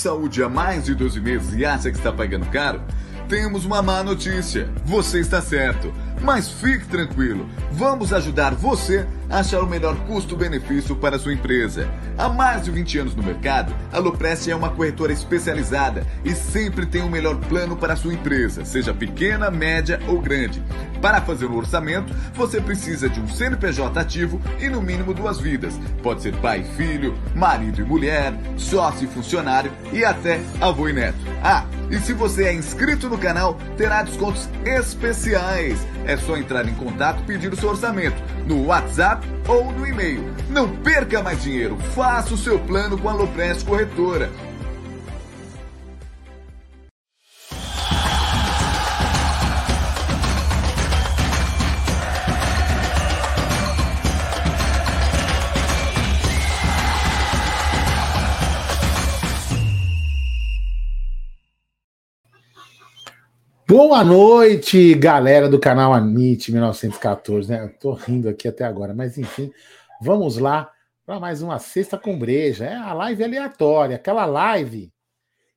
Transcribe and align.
saúde 0.00 0.42
há 0.42 0.48
mais 0.48 0.84
de 0.84 0.94
12 0.94 1.20
meses 1.20 1.54
e 1.54 1.64
acha 1.64 1.90
que 1.90 1.98
está 1.98 2.12
pagando 2.12 2.46
caro, 2.46 2.80
temos 3.28 3.64
uma 3.64 3.80
má 3.80 4.02
notícia. 4.02 4.68
Você 4.84 5.20
está 5.20 5.40
certo. 5.40 5.92
Mas 6.20 6.50
fique 6.50 6.86
tranquilo, 6.86 7.48
vamos 7.72 8.12
ajudar 8.12 8.54
você 8.54 9.06
a 9.30 9.38
achar 9.38 9.62
o 9.62 9.66
melhor 9.66 9.96
custo-benefício 10.06 10.94
para 10.94 11.18
sua 11.18 11.32
empresa. 11.32 11.88
Há 12.18 12.28
mais 12.28 12.64
de 12.64 12.70
20 12.70 12.98
anos 12.98 13.14
no 13.14 13.22
mercado, 13.22 13.74
a 13.90 13.98
Loprest 13.98 14.46
é 14.48 14.54
uma 14.54 14.68
corretora 14.68 15.14
especializada 15.14 16.06
e 16.22 16.34
sempre 16.34 16.84
tem 16.84 17.02
o 17.02 17.08
melhor 17.08 17.36
plano 17.36 17.74
para 17.74 17.96
sua 17.96 18.12
empresa, 18.12 18.66
seja 18.66 18.92
pequena, 18.92 19.50
média 19.50 19.98
ou 20.08 20.20
grande. 20.20 20.62
Para 21.00 21.20
fazer 21.20 21.46
o 21.46 21.56
orçamento, 21.56 22.14
você 22.34 22.60
precisa 22.60 23.08
de 23.08 23.20
um 23.20 23.28
CNPJ 23.28 23.98
ativo 23.98 24.40
e 24.60 24.68
no 24.68 24.82
mínimo 24.82 25.14
duas 25.14 25.40
vidas. 25.40 25.78
Pode 26.02 26.22
ser 26.22 26.34
pai 26.36 26.60
e 26.60 26.76
filho, 26.76 27.16
marido 27.34 27.80
e 27.80 27.84
mulher, 27.84 28.34
sócio 28.56 29.04
e 29.04 29.08
funcionário 29.08 29.72
e 29.92 30.04
até 30.04 30.40
avô 30.60 30.88
e 30.88 30.92
neto. 30.92 31.18
Ah, 31.42 31.64
e 31.90 31.98
se 31.98 32.12
você 32.12 32.44
é 32.44 32.52
inscrito 32.52 33.08
no 33.08 33.18
canal, 33.18 33.56
terá 33.76 34.02
descontos 34.02 34.48
especiais. 34.64 35.86
É 36.04 36.16
só 36.16 36.36
entrar 36.36 36.68
em 36.68 36.74
contato 36.74 37.22
e 37.22 37.26
pedir 37.26 37.52
o 37.52 37.56
seu 37.56 37.70
orçamento 37.70 38.22
no 38.46 38.66
WhatsApp 38.66 39.26
ou 39.48 39.72
no 39.72 39.86
e-mail. 39.86 40.32
Não 40.48 40.68
perca 40.68 41.22
mais 41.22 41.42
dinheiro, 41.42 41.76
faça 41.94 42.34
o 42.34 42.38
seu 42.38 42.58
plano 42.58 42.98
com 42.98 43.08
a 43.08 43.12
Loprest 43.12 43.66
Corretora. 43.66 44.30
Boa 63.70 64.02
noite, 64.02 64.96
galera 64.96 65.48
do 65.48 65.56
canal 65.56 65.94
Amit 65.94 66.50
1914, 66.50 67.48
né? 67.48 67.62
Eu 67.62 67.78
tô 67.78 67.92
rindo 67.92 68.28
aqui 68.28 68.48
até 68.48 68.64
agora, 68.64 68.92
mas 68.92 69.16
enfim, 69.16 69.52
vamos 70.02 70.38
lá 70.38 70.72
para 71.06 71.20
mais 71.20 71.40
uma 71.40 71.56
sexta 71.60 71.96
com 71.96 72.18
breja. 72.18 72.64
É 72.64 72.74
a 72.74 72.92
live 72.92 73.22
aleatória, 73.22 73.94
aquela 73.94 74.26
live 74.26 74.92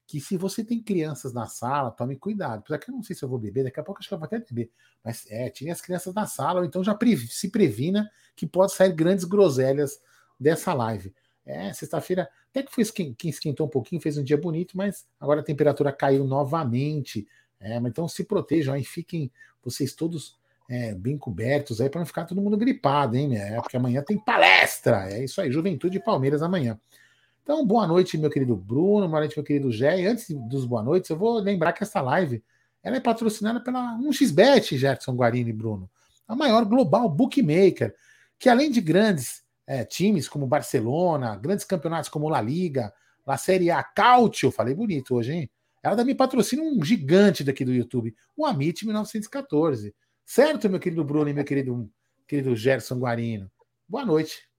que 0.06 0.20
se 0.20 0.38
você 0.38 0.64
tem 0.64 0.80
crianças 0.80 1.34
na 1.34 1.48
sala, 1.48 1.90
tome 1.90 2.16
cuidado. 2.16 2.60
Apesar 2.60 2.78
que 2.78 2.92
eu 2.92 2.94
não 2.94 3.02
sei 3.02 3.16
se 3.16 3.26
eu 3.26 3.30
vou 3.30 3.40
beber, 3.40 3.64
daqui 3.64 3.80
a 3.80 3.84
pouco 3.84 4.00
acho 4.00 4.08
que 4.08 4.14
eu 4.14 4.20
vou 4.20 4.28
até 4.28 4.38
beber. 4.38 4.70
Mas 5.04 5.26
é, 5.32 5.50
tire 5.50 5.72
as 5.72 5.82
crianças 5.82 6.14
na 6.14 6.28
sala, 6.28 6.60
ou 6.60 6.66
então 6.68 6.84
já 6.84 6.96
se 7.28 7.50
previna 7.50 8.08
que 8.36 8.46
pode 8.46 8.74
sair 8.74 8.94
grandes 8.94 9.26
groselhas 9.26 10.00
dessa 10.40 10.72
live. 10.72 11.12
É, 11.44 11.74
sexta-feira, 11.74 12.30
até 12.52 12.62
que 12.62 12.72
foi 12.72 12.86
que 12.86 13.28
esquentou 13.28 13.66
um 13.66 13.70
pouquinho, 13.70 14.00
fez 14.00 14.20
um 14.20 14.24
dia 14.24 14.38
bonito, 14.38 14.78
mas 14.78 15.08
agora 15.20 15.42
a 15.42 15.44
temperatura 15.44 15.92
caiu 15.92 16.24
novamente. 16.26 17.28
É, 17.64 17.80
mas 17.80 17.92
então 17.92 18.08
se 18.08 18.24
protejam 18.24 18.74
aí, 18.74 18.84
fiquem 18.84 19.32
vocês 19.64 19.94
todos 19.94 20.36
é, 20.70 20.94
bem 20.94 21.18
cobertos 21.18 21.80
aí 21.82 21.90
para 21.90 22.00
não 22.00 22.06
ficar 22.06 22.26
todo 22.26 22.42
mundo 22.42 22.58
gripado, 22.58 23.16
hein? 23.16 23.38
É, 23.38 23.56
porque 23.62 23.78
amanhã 23.78 24.04
tem 24.06 24.18
palestra. 24.18 25.10
É 25.12 25.24
isso 25.24 25.42
aí, 25.42 25.52
Juventude 25.52 26.00
Palmeiras 26.00 26.42
amanhã. 26.42 26.80
Então, 27.42 27.66
boa 27.66 27.86
noite, 27.86 28.18
meu 28.18 28.30
querido 28.30 28.56
Bruno, 28.56 29.08
boa 29.08 29.20
noite, 29.20 29.36
meu 29.36 29.44
querido 29.44 29.72
Gé. 29.72 30.00
E 30.02 30.08
antes 30.08 30.30
dos 30.30 30.66
boa 30.66 30.82
noites, 30.82 31.10
eu 31.10 31.18
vou 31.18 31.40
lembrar 31.40 31.74
que 31.74 31.84
essa 31.84 32.02
live 32.02 32.44
ela 32.82 32.98
é 32.98 33.00
patrocinada 33.00 33.62
pela 33.62 33.98
1xBet, 33.98 34.78
Gerson 34.78 35.14
Guarini 35.14 35.50
e 35.50 35.54
Bruno, 35.54 35.90
a 36.28 36.36
maior 36.36 36.66
global 36.66 37.08
bookmaker, 37.10 37.96
que 38.38 38.50
além 38.50 38.70
de 38.70 38.82
grandes 38.82 39.42
é, 39.66 39.86
times 39.86 40.28
como 40.28 40.46
Barcelona, 40.46 41.36
grandes 41.38 41.66
campeonatos 41.66 42.10
como 42.10 42.28
La 42.28 42.42
Liga, 42.42 42.94
La 43.26 43.38
Série 43.38 43.72
A, 43.72 43.82
Cautio, 43.82 44.52
falei 44.52 44.74
bonito 44.76 45.16
hoje, 45.16 45.34
hein? 45.34 45.50
Ela 45.84 45.98
também 45.98 46.16
patrocina 46.16 46.64
um 46.64 46.82
gigante 46.82 47.44
daqui 47.44 47.66
do 47.66 47.74
YouTube, 47.74 48.16
o 48.38 48.46
Amit 48.46 48.86
1914. 48.86 49.94
Certo, 50.26 50.70
meu 50.70 50.80
querido 50.80 51.04
Bruno 51.04 51.30
e 51.30 51.34
meu 51.34 51.44
querido, 51.44 51.90
querido 52.26 52.56
Gerson 52.56 52.98
Guarino? 52.98 53.52
Boa 53.88 54.06
noite. 54.06 54.50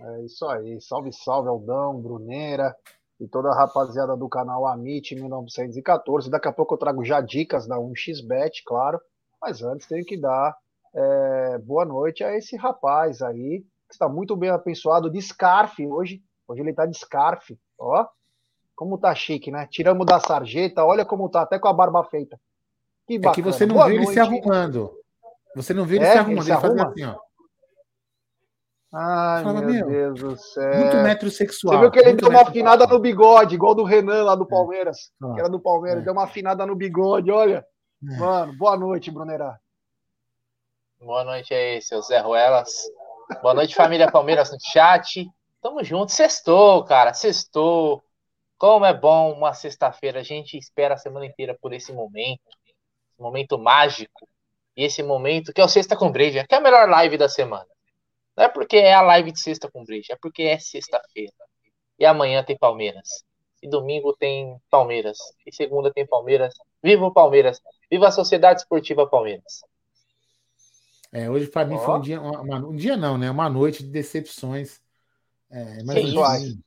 É 0.00 0.24
isso 0.24 0.46
aí. 0.46 0.80
Salve, 0.80 1.12
salve, 1.12 1.48
Aldão, 1.48 2.00
Bruneira 2.00 2.74
e 3.18 3.26
toda 3.26 3.50
a 3.50 3.54
rapaziada 3.54 4.16
do 4.16 4.28
canal 4.28 4.64
Amit 4.64 5.14
1914. 5.14 6.30
Daqui 6.30 6.46
a 6.46 6.52
pouco 6.52 6.74
eu 6.74 6.78
trago 6.78 7.04
já 7.04 7.20
dicas 7.20 7.66
da 7.66 7.76
1xBet, 7.76 8.62
claro. 8.64 9.00
Mas 9.42 9.60
antes 9.60 9.88
tenho 9.88 10.04
que 10.04 10.16
dar 10.16 10.56
é, 10.94 11.58
boa 11.58 11.84
noite 11.84 12.22
a 12.22 12.36
esse 12.36 12.56
rapaz 12.56 13.20
aí, 13.22 13.64
que 13.88 13.94
está 13.94 14.08
muito 14.08 14.36
bem 14.36 14.50
abençoado 14.50 15.10
de 15.10 15.20
Scarf 15.20 15.84
hoje. 15.84 16.22
Hoje 16.46 16.60
ele 16.62 16.70
está 16.70 16.86
de 16.86 16.96
Scarf, 16.96 17.58
ó. 17.76 18.06
Como 18.80 18.96
tá 18.96 19.14
chique, 19.14 19.50
né? 19.50 19.68
Tiramos 19.70 20.06
da 20.06 20.18
sarjeta, 20.18 20.86
olha 20.86 21.04
como 21.04 21.28
tá, 21.28 21.42
até 21.42 21.58
com 21.58 21.68
a 21.68 21.72
barba 21.72 22.02
feita. 22.02 22.40
Que 23.06 23.18
bacana. 23.18 23.32
É 23.32 23.34
que 23.34 23.42
você 23.42 23.66
não 23.66 23.74
Boa 23.74 23.88
viu 23.88 23.96
noite. 23.96 24.08
ele 24.08 24.14
se 24.14 24.20
arrumando. 24.20 24.92
Você 25.54 25.74
não 25.74 25.84
viu 25.84 25.96
ele 25.96 26.06
é, 26.06 26.12
se 26.12 26.16
arrumando, 26.16 26.38
ele, 26.38 26.44
se 26.44 26.50
ele 26.50 26.60
fazendo 26.62 26.88
assim, 26.88 27.04
ó. 27.04 27.18
Ai, 28.90 29.44
Fala, 29.44 29.60
meu, 29.60 29.86
Deus 29.86 30.20
do 30.20 30.34
céu. 30.34 30.76
Muito 30.78 30.96
metrosexual. 30.96 31.74
Você 31.74 31.80
viu 31.82 31.90
que 31.90 31.98
ele 31.98 32.14
deu 32.14 32.30
uma 32.30 32.40
afinada 32.40 32.86
no 32.86 32.98
bigode, 32.98 33.54
igual 33.54 33.74
do 33.74 33.84
Renan 33.84 34.24
lá 34.24 34.34
do 34.34 34.44
é. 34.44 34.48
Palmeiras, 34.48 35.12
é. 35.22 35.34
que 35.34 35.40
era 35.40 35.48
do 35.50 35.60
Palmeiras, 35.60 36.00
é. 36.00 36.04
deu 36.06 36.14
uma 36.14 36.24
afinada 36.24 36.64
no 36.64 36.74
bigode, 36.74 37.30
olha. 37.30 37.62
É. 38.02 38.16
Mano, 38.16 38.56
boa 38.56 38.78
noite, 38.78 39.10
Brunerá. 39.10 39.58
Boa 40.98 41.22
noite 41.22 41.52
aí, 41.52 41.82
seu 41.82 42.00
Zé 42.00 42.18
Ruelas. 42.20 42.84
Boa 43.42 43.52
noite, 43.52 43.74
família 43.74 44.10
Palmeiras 44.10 44.50
no 44.50 44.56
chat. 44.58 45.30
Tamo 45.60 45.84
junto. 45.84 46.12
Sextou, 46.12 46.82
cara, 46.84 47.12
sextou. 47.12 48.02
Como 48.60 48.84
é 48.84 48.92
bom 48.92 49.32
uma 49.32 49.54
sexta-feira, 49.54 50.20
a 50.20 50.22
gente 50.22 50.58
espera 50.58 50.92
a 50.92 50.98
semana 50.98 51.24
inteira 51.24 51.56
por 51.58 51.72
esse 51.72 51.94
momento, 51.94 52.42
esse 53.08 53.18
momento 53.18 53.58
mágico, 53.58 54.28
e 54.76 54.84
esse 54.84 55.02
momento 55.02 55.50
que 55.50 55.62
é 55.62 55.64
o 55.64 55.68
Sexta 55.68 55.96
com 55.96 56.12
Breja, 56.12 56.44
que 56.46 56.54
é 56.54 56.58
a 56.58 56.60
melhor 56.60 56.86
live 56.86 57.16
da 57.16 57.26
semana. 57.26 57.66
Não 58.36 58.44
é 58.44 58.48
porque 58.50 58.76
é 58.76 58.92
a 58.92 59.00
live 59.00 59.32
de 59.32 59.40
Sexta 59.40 59.70
com 59.70 59.82
Breja, 59.82 60.12
é 60.12 60.16
porque 60.20 60.42
é 60.42 60.58
sexta-feira. 60.58 61.32
E 61.98 62.04
amanhã 62.04 62.44
tem 62.44 62.54
Palmeiras. 62.54 63.24
E 63.62 63.68
domingo 63.68 64.14
tem 64.14 64.54
Palmeiras. 64.68 65.16
E 65.46 65.54
segunda 65.54 65.90
tem 65.90 66.06
Palmeiras. 66.06 66.52
Viva 66.82 67.06
o 67.06 67.14
Palmeiras! 67.14 67.62
Viva 67.90 68.08
a 68.08 68.12
Sociedade 68.12 68.60
Esportiva 68.60 69.06
Palmeiras! 69.06 69.64
É, 71.10 71.30
hoje 71.30 71.46
para 71.46 71.64
mim 71.64 71.76
oh. 71.76 71.78
foi 71.78 71.94
um 71.94 72.00
dia, 72.02 72.20
uma, 72.20 72.56
um 72.58 72.76
dia 72.76 72.96
não, 72.98 73.16
né? 73.16 73.30
Uma 73.30 73.48
noite 73.48 73.82
de 73.82 73.88
decepções. 73.88 74.82
É, 75.48 75.82
mas 75.82 75.96
assim, 75.96 76.62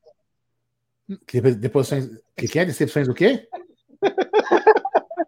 que 1.28 1.42
decepções. 1.42 2.10
Que, 2.36 2.48
que 2.48 2.60
é? 2.60 2.66
Decepções 2.66 3.08
do 3.08 3.14
quê? 3.14 3.48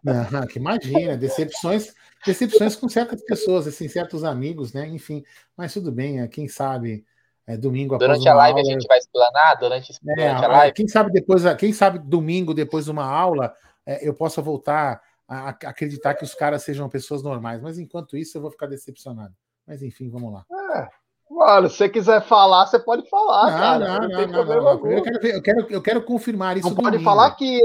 Não, 0.02 0.46
que 0.46 0.58
imagina, 0.58 1.16
decepções, 1.16 1.94
decepções 2.24 2.76
com 2.76 2.88
certas 2.88 3.22
pessoas, 3.22 3.66
assim, 3.66 3.88
certos 3.88 4.24
amigos, 4.24 4.72
né? 4.72 4.86
Enfim, 4.88 5.24
mas 5.56 5.72
tudo 5.72 5.92
bem, 5.92 6.20
é, 6.20 6.28
quem 6.28 6.48
sabe 6.48 7.04
é, 7.46 7.56
domingo 7.56 7.96
Durante 7.96 8.28
a 8.28 8.34
live 8.34 8.58
aula, 8.58 8.68
a 8.68 8.72
gente 8.72 8.86
vai 8.88 8.98
explanar, 8.98 9.54
durante, 9.56 9.92
é, 9.92 10.14
durante 10.14 10.44
a 10.44 10.48
live. 10.48 10.74
Quem 10.74 10.88
sabe 10.88 11.12
depois, 11.12 11.42
quem 11.56 11.72
sabe 11.72 11.98
domingo, 11.98 12.52
depois 12.52 12.86
de 12.86 12.90
uma 12.90 13.04
aula, 13.04 13.54
é, 13.84 14.06
eu 14.06 14.12
possa 14.14 14.42
voltar 14.42 15.00
a, 15.28 15.48
a, 15.48 15.48
acreditar 15.50 16.14
que 16.14 16.24
os 16.24 16.34
caras 16.34 16.62
sejam 16.62 16.88
pessoas 16.88 17.22
normais, 17.22 17.62
mas 17.62 17.78
enquanto 17.78 18.16
isso 18.16 18.36
eu 18.36 18.42
vou 18.42 18.50
ficar 18.50 18.66
decepcionado. 18.66 19.34
Mas 19.66 19.82
enfim, 19.82 20.08
vamos 20.10 20.32
lá. 20.32 20.44
É. 20.76 20.88
Mano, 21.30 21.68
se 21.68 21.76
você 21.76 21.88
quiser 21.88 22.22
falar, 22.22 22.66
você 22.66 22.78
pode 22.78 23.08
falar, 23.08 23.50
não, 23.50 23.58
cara. 23.58 23.78
Não, 23.78 24.08
não, 24.08 24.26
não, 24.26 24.44
não, 24.44 24.62
não. 24.78 24.90
Eu, 24.90 25.02
quero, 25.02 25.26
eu, 25.26 25.42
quero, 25.42 25.66
eu 25.70 25.82
quero 25.82 26.02
confirmar 26.02 26.56
isso. 26.56 26.68
Não 26.68 26.76
pode 26.76 27.02
falar 27.02 27.26
aqui. 27.26 27.60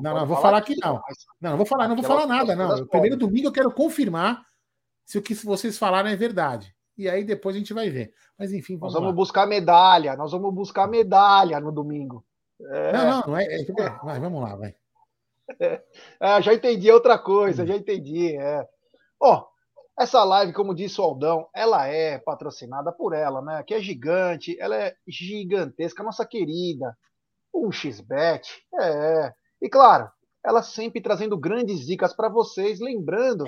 Não, 0.00 0.14
não, 0.14 0.26
vou 0.26 0.36
falar 0.36 0.58
aqui 0.58 0.74
não. 0.80 1.00
Não, 1.40 1.50
não 1.50 1.56
vou 1.56 1.66
falar, 1.66 1.88
não 1.88 1.96
vou 1.96 2.04
falar 2.04 2.26
nada, 2.26 2.54
não. 2.54 2.86
Primeiro 2.86 3.16
domingo 3.16 3.48
eu 3.48 3.52
quero 3.52 3.70
confirmar 3.70 4.42
se 5.04 5.18
o 5.18 5.22
que 5.22 5.34
vocês 5.34 5.76
falaram 5.76 6.08
é 6.08 6.16
verdade. 6.16 6.74
E 6.96 7.08
aí 7.08 7.24
depois 7.24 7.54
a 7.54 7.58
gente 7.58 7.74
vai 7.74 7.90
ver. 7.90 8.12
Mas 8.38 8.52
enfim, 8.52 8.76
vamos 8.76 8.94
Nós 8.94 9.00
vamos 9.00 9.08
lá. 9.08 9.16
buscar 9.16 9.46
medalha, 9.46 10.16
nós 10.16 10.32
vamos 10.32 10.54
buscar 10.54 10.88
medalha 10.88 11.60
no 11.60 11.72
domingo. 11.72 12.24
É... 12.60 12.92
Não, 12.92 13.10
não, 13.10 13.26
não 13.28 13.36
é, 13.36 13.44
é, 13.44 13.60
é 13.62 13.90
vai, 14.02 14.18
vamos 14.18 14.42
lá, 14.42 14.56
vai. 14.56 14.74
É, 16.20 16.42
já 16.42 16.52
entendi 16.52 16.90
outra 16.92 17.18
coisa, 17.18 17.66
já 17.66 17.74
entendi. 17.74 18.36
É. 18.36 18.68
Ó, 19.18 19.46
essa 19.98 20.22
live, 20.22 20.52
como 20.52 20.74
disse 20.74 21.00
o 21.00 21.04
Aldão, 21.04 21.48
ela 21.52 21.86
é 21.88 22.18
patrocinada 22.18 22.92
por 22.92 23.12
ela, 23.12 23.42
né? 23.42 23.64
Que 23.64 23.74
é 23.74 23.80
gigante, 23.80 24.56
ela 24.60 24.76
é 24.76 24.94
gigantesca, 25.06 26.04
nossa 26.04 26.24
querida. 26.24 26.96
Um 27.52 27.72
xbet, 27.72 28.48
é. 28.80 29.34
E 29.60 29.68
claro, 29.68 30.08
ela 30.44 30.62
sempre 30.62 31.00
trazendo 31.00 31.36
grandes 31.36 31.84
dicas 31.84 32.14
para 32.14 32.28
vocês, 32.28 32.78
lembrando 32.78 33.44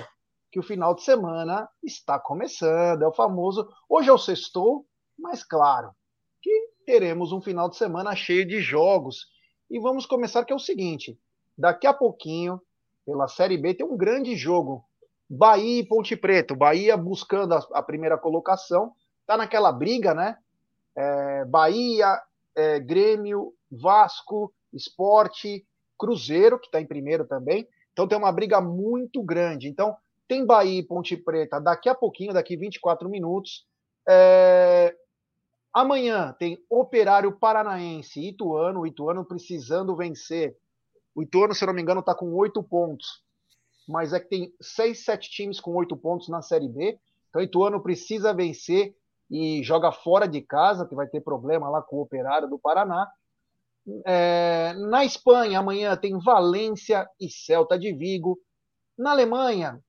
que 0.51 0.59
o 0.59 0.63
final 0.63 0.93
de 0.93 1.03
semana 1.03 1.69
está 1.81 2.19
começando, 2.19 3.03
é 3.03 3.07
o 3.07 3.13
famoso. 3.13 3.65
Hoje 3.87 4.09
é 4.09 4.13
o 4.13 4.17
sextou, 4.17 4.85
mas 5.17 5.45
claro 5.45 5.91
que 6.41 6.51
teremos 6.85 7.31
um 7.31 7.39
final 7.39 7.69
de 7.69 7.77
semana 7.77 8.13
cheio 8.13 8.45
de 8.45 8.59
jogos. 8.59 9.25
E 9.69 9.79
vamos 9.79 10.05
começar 10.05 10.43
que 10.43 10.51
é 10.51 10.55
o 10.55 10.59
seguinte: 10.59 11.17
daqui 11.57 11.87
a 11.87 11.93
pouquinho, 11.93 12.61
pela 13.05 13.29
Série 13.29 13.57
B, 13.57 13.73
tem 13.73 13.85
um 13.85 13.95
grande 13.95 14.35
jogo 14.35 14.83
Bahia 15.33 15.79
e 15.79 15.85
Ponte 15.85 16.13
Preta. 16.17 16.53
Bahia 16.53 16.97
buscando 16.97 17.53
a, 17.53 17.65
a 17.75 17.81
primeira 17.81 18.17
colocação, 18.17 18.91
tá 19.25 19.37
naquela 19.37 19.71
briga, 19.71 20.13
né? 20.13 20.37
É, 20.93 21.45
Bahia 21.45 22.21
é, 22.53 22.81
Grêmio, 22.81 23.53
Vasco, 23.71 24.53
Esporte, 24.73 25.65
Cruzeiro, 25.97 26.59
que 26.59 26.65
está 26.65 26.81
em 26.81 26.85
primeiro 26.85 27.25
também. 27.25 27.65
Então 27.93 28.09
tem 28.09 28.17
uma 28.17 28.31
briga 28.31 28.59
muito 28.59 29.23
grande. 29.23 29.69
Então 29.69 29.95
tem 30.27 30.45
Bahia 30.45 30.79
e 30.79 30.83
Ponte 30.83 31.15
Preta 31.15 31.61
daqui 31.61 31.87
a 31.87 31.95
pouquinho, 31.95 32.33
daqui 32.33 32.57
24 32.57 33.07
minutos. 33.07 33.65
É... 34.09 34.93
Amanhã 35.73 36.35
tem 36.37 36.61
Operário 36.69 37.31
Paranaense, 37.31 38.19
Ituano, 38.19 38.81
o 38.81 38.87
Ituano 38.87 39.23
precisando 39.23 39.95
vencer. 39.95 40.57
O 41.15 41.23
Ituano, 41.23 41.55
se 41.55 41.65
não 41.65 41.73
me 41.73 41.81
engano, 41.81 42.01
está 42.01 42.13
com 42.13 42.33
oito 42.33 42.61
pontos. 42.61 43.23
Mas 43.91 44.13
é 44.13 44.19
que 44.19 44.29
tem 44.29 44.53
seis, 44.61 45.03
sete 45.03 45.29
times 45.29 45.59
com 45.59 45.75
oito 45.75 45.97
pontos 45.97 46.29
na 46.29 46.41
Série 46.41 46.69
B. 46.69 46.97
Então 47.29 47.41
Ituano 47.41 47.81
precisa 47.81 48.33
vencer 48.33 48.95
e 49.29 49.61
joga 49.63 49.91
fora 49.91 50.27
de 50.27 50.41
casa, 50.41 50.85
que 50.85 50.95
vai 50.95 51.07
ter 51.07 51.21
problema 51.21 51.69
lá 51.69 51.81
com 51.81 51.97
o 51.97 52.01
Operário 52.01 52.49
do 52.49 52.59
Paraná. 52.59 53.09
É, 54.05 54.73
na 54.73 55.03
Espanha, 55.05 55.59
amanhã 55.59 55.95
tem 55.95 56.17
Valência 56.19 57.07
e 57.19 57.29
Celta 57.29 57.77
de 57.77 57.93
Vigo. 57.93 58.39
Na 58.97 59.11
Alemanha, 59.11 59.81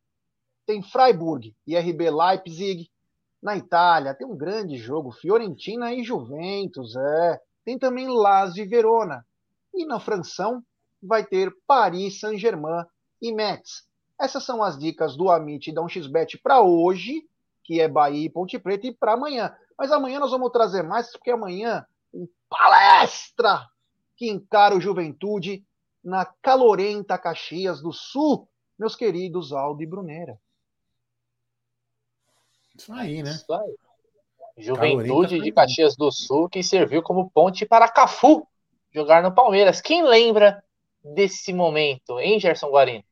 tem 0.66 0.82
Freiburg 0.82 1.54
e 1.66 1.76
RB 1.76 2.10
Leipzig. 2.10 2.90
Na 3.42 3.56
Itália, 3.56 4.14
tem 4.14 4.26
um 4.26 4.36
grande 4.36 4.76
jogo, 4.76 5.10
Fiorentina 5.10 5.92
e 5.92 6.04
Juventus. 6.04 6.94
É. 6.94 7.40
Tem 7.64 7.78
também 7.78 8.08
Lazio 8.08 8.64
e 8.64 8.68
Verona. 8.68 9.26
E 9.74 9.84
na 9.84 9.98
Franção, 9.98 10.62
vai 11.02 11.26
ter 11.26 11.52
Paris 11.66 12.20
Saint-Germain 12.20 12.84
e 13.20 13.32
Metz. 13.32 13.84
Essas 14.22 14.44
são 14.44 14.62
as 14.62 14.78
dicas 14.78 15.16
do 15.16 15.28
Amit 15.28 15.68
e 15.68 15.74
da 15.74 15.82
1xBet 15.82 16.40
para 16.40 16.62
hoje, 16.62 17.28
que 17.64 17.80
é 17.80 17.88
Bahia 17.88 18.26
e 18.26 18.30
Ponte 18.30 18.56
Preta, 18.56 18.86
e 18.86 18.94
para 18.94 19.14
amanhã. 19.14 19.52
Mas 19.76 19.90
amanhã 19.90 20.20
nós 20.20 20.30
vamos 20.30 20.52
trazer 20.52 20.84
mais, 20.84 21.10
porque 21.10 21.32
amanhã, 21.32 21.84
um 22.14 22.28
palestra 22.48 23.66
que 24.16 24.30
encara 24.30 24.76
o 24.76 24.80
Juventude 24.80 25.64
na 26.04 26.24
calorenta 26.24 27.18
Caxias 27.18 27.82
do 27.82 27.92
Sul, 27.92 28.48
meus 28.78 28.94
queridos 28.94 29.52
Aldo 29.52 29.82
e 29.82 29.86
Bruneira. 29.86 30.38
Isso 32.78 32.92
aí, 32.92 33.24
né? 33.24 33.30
Isso 33.32 33.52
aí. 33.52 33.74
Juventude 34.56 35.40
de 35.40 35.50
Caxias 35.50 35.96
do 35.96 36.12
Sul 36.12 36.48
que 36.48 36.62
serviu 36.62 37.02
como 37.02 37.28
ponte 37.28 37.66
para 37.66 37.88
Cafu 37.88 38.46
jogar 38.92 39.20
no 39.20 39.34
Palmeiras. 39.34 39.80
Quem 39.80 40.04
lembra 40.04 40.62
desse 41.02 41.52
momento, 41.52 42.20
hein, 42.20 42.38
Gerson 42.38 42.68
Guarino? 42.68 43.04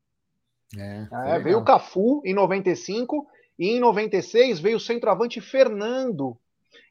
É, 0.77 1.09
é, 1.35 1.39
veio 1.39 1.59
o 1.59 1.65
Cafu 1.65 2.23
em 2.25 2.33
95 2.33 3.27
e 3.59 3.71
em 3.71 3.81
96 3.81 4.61
veio 4.61 4.77
o 4.77 4.81
centroavante 4.81 5.41
Fernando. 5.41 6.37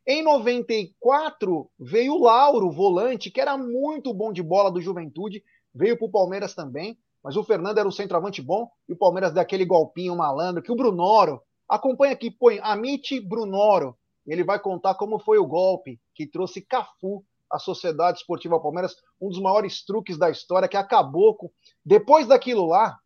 Em 0.05 0.23
94, 0.23 1.69
veio 1.79 2.13
o 2.13 2.23
Lauro, 2.23 2.71
volante, 2.71 3.29
que 3.29 3.39
era 3.39 3.57
muito 3.57 4.13
bom 4.13 4.33
de 4.33 4.41
bola 4.41 4.71
do 4.71 4.81
Juventude, 4.81 5.43
veio 5.73 5.97
para 5.97 6.07
o 6.07 6.11
Palmeiras 6.11 6.55
também, 6.55 6.97
mas 7.23 7.35
o 7.35 7.43
Fernando 7.43 7.77
era 7.77 7.87
um 7.87 7.91
centroavante 7.91 8.41
bom, 8.41 8.69
e 8.87 8.93
o 8.93 8.97
Palmeiras 8.97 9.31
deu 9.31 9.41
aquele 9.41 9.65
golpinho 9.65 10.15
malandro, 10.15 10.63
que 10.63 10.71
o 10.71 10.75
Brunoro, 10.75 11.41
acompanha 11.67 12.13
aqui, 12.13 12.31
põe 12.31 12.59
Amit 12.61 13.19
Brunoro, 13.21 13.95
ele 14.25 14.43
vai 14.43 14.59
contar 14.59 14.95
como 14.95 15.19
foi 15.19 15.37
o 15.37 15.45
golpe 15.45 15.99
que 16.13 16.27
trouxe 16.27 16.61
Cafu 16.61 17.23
à 17.51 17.59
Sociedade 17.59 18.19
Esportiva 18.19 18.59
Palmeiras, 18.59 18.95
um 19.21 19.29
dos 19.29 19.39
maiores 19.39 19.83
truques 19.83 20.17
da 20.17 20.29
história, 20.29 20.67
que 20.67 20.77
acabou 20.77 21.35
com... 21.35 21.51
Depois 21.85 22.27
daquilo 22.27 22.65
lá, 22.67 22.99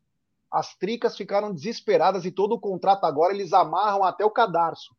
as 0.54 0.76
tricas 0.76 1.18
ficaram 1.18 1.52
desesperadas 1.52 2.26
e 2.26 2.32
todo 2.32 2.54
o 2.54 2.60
contrato 2.60 3.06
agora 3.06 3.34
eles 3.34 3.54
amarram 3.54 4.04
até 4.04 4.24
o 4.24 4.30
cadarço 4.30 4.96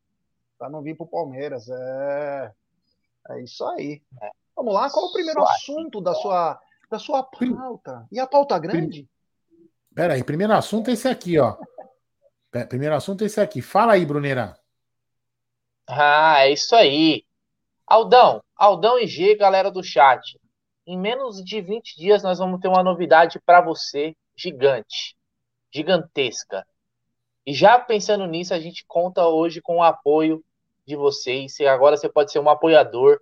para 0.57 0.69
não 0.69 0.81
vir 0.81 0.97
para 0.97 1.05
o 1.05 1.09
Palmeiras. 1.09 1.69
É, 1.69 2.51
é 3.29 3.41
isso 3.41 3.63
aí. 3.63 4.01
É. 4.21 4.29
Vamos 4.53 4.73
lá, 4.73 4.89
qual 4.89 5.05
é 5.05 5.09
o 5.09 5.13
primeiro 5.13 5.41
assunto 5.43 6.01
da 6.01 6.13
sua, 6.13 6.59
da 6.89 6.99
sua 6.99 7.23
pauta? 7.23 8.05
E 8.11 8.19
a 8.19 8.27
pauta 8.27 8.59
grande? 8.59 9.07
Peraí, 9.93 10.23
primeiro 10.25 10.51
assunto 10.53 10.89
é 10.89 10.93
esse 10.93 11.07
aqui, 11.07 11.39
ó. 11.39 11.55
Primeiro 12.67 12.95
assunto 12.95 13.23
é 13.23 13.27
esse 13.27 13.39
aqui. 13.39 13.61
Fala 13.61 13.93
aí, 13.93 14.05
Bruneira. 14.05 14.57
Ah, 15.87 16.39
é 16.39 16.51
isso 16.51 16.75
aí. 16.75 17.23
Aldão, 17.87 18.43
Aldão 18.57 18.99
e 18.99 19.07
G, 19.07 19.35
galera 19.35 19.71
do 19.71 19.83
chat. 19.83 20.37
Em 20.85 20.99
menos 20.99 21.43
de 21.43 21.61
20 21.61 21.95
dias 21.97 22.23
nós 22.23 22.39
vamos 22.39 22.59
ter 22.59 22.67
uma 22.67 22.83
novidade 22.83 23.39
para 23.45 23.61
você 23.61 24.15
gigante, 24.35 25.15
gigantesca. 25.75 26.65
E 27.45 27.53
já 27.53 27.77
pensando 27.77 28.25
nisso, 28.25 28.53
a 28.53 28.59
gente 28.59 28.85
conta 28.87 29.27
hoje 29.27 29.61
com 29.61 29.77
o 29.77 29.83
apoio 29.83 30.43
de 30.85 30.95
vocês. 30.95 31.59
E 31.59 31.67
agora 31.67 31.97
você 31.97 32.07
pode 32.07 32.31
ser 32.31 32.39
um 32.39 32.49
apoiador. 32.49 33.19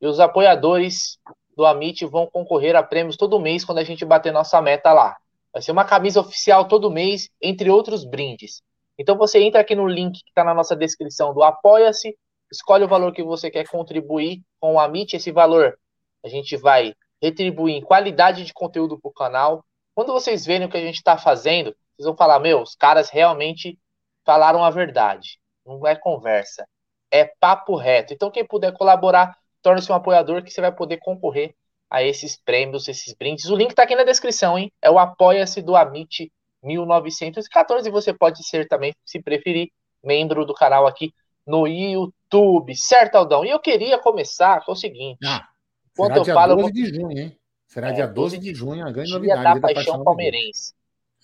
E 0.00 0.06
os 0.06 0.20
apoiadores 0.20 1.18
do 1.56 1.64
Amit 1.64 2.04
vão 2.04 2.26
concorrer 2.26 2.76
a 2.76 2.82
prêmios 2.82 3.16
todo 3.16 3.40
mês 3.40 3.64
quando 3.64 3.78
a 3.78 3.84
gente 3.84 4.04
bater 4.04 4.32
nossa 4.32 4.60
meta 4.60 4.92
lá. 4.92 5.16
Vai 5.52 5.62
ser 5.62 5.72
uma 5.72 5.84
camisa 5.84 6.20
oficial 6.20 6.68
todo 6.68 6.90
mês, 6.90 7.30
entre 7.40 7.70
outros 7.70 8.04
brindes. 8.04 8.60
Então 8.98 9.16
você 9.16 9.40
entra 9.40 9.60
aqui 9.60 9.74
no 9.74 9.88
link 9.88 10.22
que 10.22 10.30
está 10.30 10.44
na 10.44 10.52
nossa 10.54 10.76
descrição 10.76 11.32
do 11.32 11.42
Apoia-se, 11.42 12.16
escolhe 12.50 12.84
o 12.84 12.88
valor 12.88 13.12
que 13.12 13.22
você 13.22 13.50
quer 13.50 13.66
contribuir 13.66 14.42
com 14.60 14.74
o 14.74 14.80
Amit. 14.80 15.16
Esse 15.16 15.32
valor 15.32 15.78
a 16.24 16.28
gente 16.28 16.56
vai 16.56 16.94
retribuir 17.22 17.76
em 17.76 17.82
qualidade 17.82 18.44
de 18.44 18.52
conteúdo 18.52 18.98
para 19.00 19.08
o 19.08 19.14
canal. 19.14 19.64
Quando 19.94 20.12
vocês 20.12 20.44
verem 20.44 20.66
o 20.66 20.70
que 20.70 20.76
a 20.76 20.84
gente 20.84 20.96
está 20.96 21.16
fazendo, 21.16 21.74
vocês 21.96 22.06
vão 22.06 22.16
falar, 22.16 22.40
meu, 22.40 22.60
os 22.62 22.74
caras 22.74 23.10
realmente 23.10 23.78
falaram 24.24 24.64
a 24.64 24.70
verdade. 24.70 25.38
Não 25.64 25.86
é 25.86 25.94
conversa. 25.94 26.66
É 27.10 27.24
papo 27.24 27.76
reto. 27.76 28.12
Então, 28.12 28.30
quem 28.30 28.44
puder 28.44 28.72
colaborar, 28.72 29.36
torne-se 29.62 29.90
um 29.90 29.94
apoiador 29.94 30.42
que 30.42 30.50
você 30.50 30.60
vai 30.60 30.72
poder 30.72 30.98
concorrer 30.98 31.54
a 31.90 32.02
esses 32.02 32.36
prêmios, 32.36 32.88
esses 32.88 33.14
brindes. 33.14 33.46
O 33.46 33.56
link 33.56 33.70
está 33.70 33.84
aqui 33.84 33.94
na 33.94 34.04
descrição, 34.04 34.58
hein? 34.58 34.72
É 34.82 34.90
o 34.90 34.98
Apoia-se 34.98 35.62
do 35.62 35.76
Amit 35.76 36.32
1914. 36.62 37.88
E 37.88 37.92
você 37.92 38.12
pode 38.12 38.44
ser 38.44 38.66
também, 38.66 38.92
se 39.04 39.22
preferir, 39.22 39.68
membro 40.02 40.44
do 40.44 40.54
canal 40.54 40.86
aqui 40.86 41.14
no 41.46 41.66
YouTube. 41.66 42.74
Certo, 42.74 43.14
Aldão? 43.14 43.44
E 43.44 43.50
eu 43.50 43.60
queria 43.60 43.98
começar 43.98 44.64
com 44.64 44.72
o 44.72 44.76
seguinte. 44.76 45.18
Ah, 45.24 45.46
enquanto 45.92 46.16
eu 46.16 46.24
falo. 46.24 46.56
12 46.56 46.72
de 46.72 46.86
junho, 46.86 47.18
hein? 47.18 47.38
Será 47.68 47.88
é, 47.88 47.92
dia 47.92 48.06
12 48.06 48.38
de 48.38 48.54
junho, 48.54 48.86
a 48.86 48.90
grande 48.90 49.12
novidade. 49.12 49.42
Da, 49.42 49.54
da 49.54 49.60
paixão 49.60 50.02
palmeirense. 50.02 50.74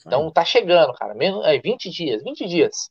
Então 0.06 0.30
tá 0.30 0.44
chegando, 0.44 0.92
cara. 0.94 1.14
Menos, 1.14 1.44
é, 1.44 1.58
20 1.58 1.90
dias, 1.90 2.22
20 2.22 2.46
dias. 2.46 2.90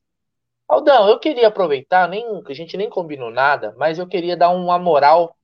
Aldão, 0.67 1.09
eu 1.09 1.19
queria 1.19 1.47
aproveitar, 1.47 2.07
nem, 2.07 2.23
a 2.45 2.53
gente 2.53 2.77
nem 2.77 2.89
combinou 2.89 3.31
nada, 3.31 3.73
mas 3.77 3.97
eu 3.97 4.07
queria 4.07 4.37
dar 4.37 4.49
uma 4.49 4.77
moral 4.77 5.35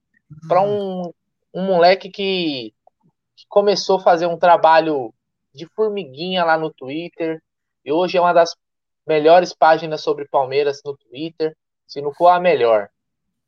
para 0.47 0.61
um, 0.61 1.11
um 1.53 1.65
moleque 1.65 2.11
que, 2.11 2.73
que 3.35 3.45
começou 3.49 3.97
a 3.97 4.03
fazer 4.03 4.27
um 4.27 4.37
trabalho 4.37 5.11
de 5.51 5.65
formiguinha 5.67 6.43
lá 6.43 6.57
no 6.57 6.71
Twitter, 6.71 7.41
e 7.83 7.91
hoje 7.91 8.17
é 8.17 8.21
uma 8.21 8.33
das 8.33 8.55
melhores 9.07 9.53
páginas 9.53 10.01
sobre 10.01 10.27
Palmeiras 10.27 10.81
no 10.85 10.95
Twitter, 10.95 11.55
se 11.87 12.01
não 12.01 12.13
for 12.13 12.27
a 12.27 12.39
melhor. 12.39 12.89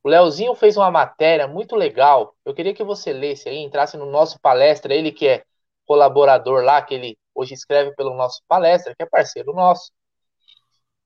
O 0.04 0.10
Leozinho 0.10 0.56
fez 0.56 0.78
uma 0.78 0.90
matéria 0.90 1.48
muito 1.48 1.76
legal. 1.76 2.34
Eu 2.46 2.54
queria 2.54 2.74
que 2.74 2.84
você 2.84 3.12
lesse 3.12 3.50
aí, 3.50 3.58
entrasse 3.58 3.98
no 3.98 4.06
nosso 4.06 4.40
palestra, 4.40 4.94
ele 4.94 5.12
que 5.12 5.28
é 5.28 5.44
colaborador 5.86 6.64
lá, 6.64 6.82
que 6.82 6.94
ele 6.94 7.18
hoje 7.38 7.54
escreve 7.54 7.92
pelo 7.96 8.16
nosso 8.16 8.42
palestra, 8.48 8.96
que 8.96 9.04
é 9.04 9.06
parceiro 9.06 9.54
nosso. 9.54 9.92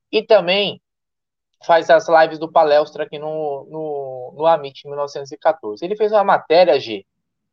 E 0.10 0.24
também 0.24 0.82
faz 1.66 1.90
as 1.90 2.08
lives 2.08 2.40
do 2.40 2.52
palestra 2.52 3.04
aqui 3.04 3.20
no, 3.20 3.68
no, 3.70 4.34
no 4.38 4.46
Amit 4.46 4.88
1914. 4.88 5.84
Ele 5.84 5.96
fez 5.96 6.12
uma 6.12 6.24
matéria, 6.24 6.80
G, 6.80 7.06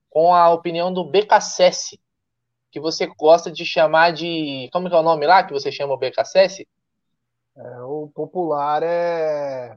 com 0.09 0.33
a 0.33 0.51
opinião 0.51 0.93
do 0.93 1.05
BKSS, 1.05 2.01
que 2.71 2.81
você 2.81 3.07
gosta 3.07 3.51
de 3.51 3.65
chamar 3.65 4.13
de. 4.13 4.69
Como 4.73 4.89
que 4.89 4.95
é 4.95 4.99
o 4.99 5.03
nome 5.03 5.27
lá 5.27 5.43
que 5.43 5.53
você 5.53 5.73
chama 5.73 5.95
o 5.95 5.99
BKSS? 5.99 6.67
É, 7.57 7.81
o 7.81 8.11
popular 8.15 8.83
é... 8.85 9.77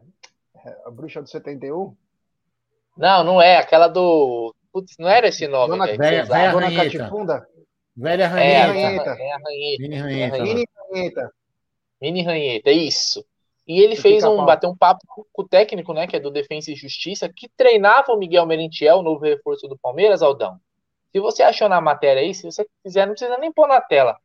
é. 0.63 0.77
A 0.85 0.91
Bruxa 0.91 1.21
do 1.21 1.27
71? 1.27 1.95
Não, 2.95 3.23
não 3.23 3.41
é. 3.41 3.57
Aquela 3.57 3.87
do. 3.87 4.53
Putz, 4.71 4.95
não 4.99 5.09
era 5.09 5.27
esse 5.27 5.47
nome. 5.47 5.69
Dona, 5.69 5.97
véia, 5.97 6.23
véia 6.23 6.51
Dona 6.51 6.71
Catifunda? 6.71 7.47
Velha 7.95 8.27
ranheta. 8.27 9.17
É, 9.19 9.27
é 9.27 9.33
a 9.33 9.37
ranheta. 9.37 9.81
Mini 9.81 9.95
ranheta. 9.97 10.39
Mini 10.39 10.65
ranheta. 10.91 11.33
Mini 12.01 12.23
ranheta, 12.23 12.71
isso. 12.71 13.25
E 13.67 13.79
ele 13.79 13.95
fez 13.95 14.23
um, 14.23 14.43
bateu 14.43 14.69
um 14.69 14.75
papo 14.75 14.99
com 15.07 15.41
o 15.41 15.47
técnico, 15.47 15.93
né, 15.93 16.07
que 16.07 16.15
é 16.15 16.19
do 16.19 16.31
Defensa 16.31 16.71
e 16.71 16.75
Justiça, 16.75 17.29
que 17.29 17.47
treinava 17.55 18.11
o 18.11 18.17
Miguel 18.17 18.45
Merentiel, 18.45 18.97
o 18.97 19.03
novo 19.03 19.23
reforço 19.23 19.67
do 19.67 19.77
Palmeiras, 19.77 20.21
Aldão. 20.21 20.59
Se 21.11 21.19
você 21.19 21.43
achou 21.43 21.69
na 21.69 21.79
matéria 21.79 22.21
aí, 22.21 22.33
se 22.33 22.43
você 22.43 22.65
quiser, 22.83 23.05
não 23.05 23.13
precisa 23.13 23.37
nem 23.37 23.51
pôr 23.51 23.67
na 23.67 23.79
tela. 23.79 24.17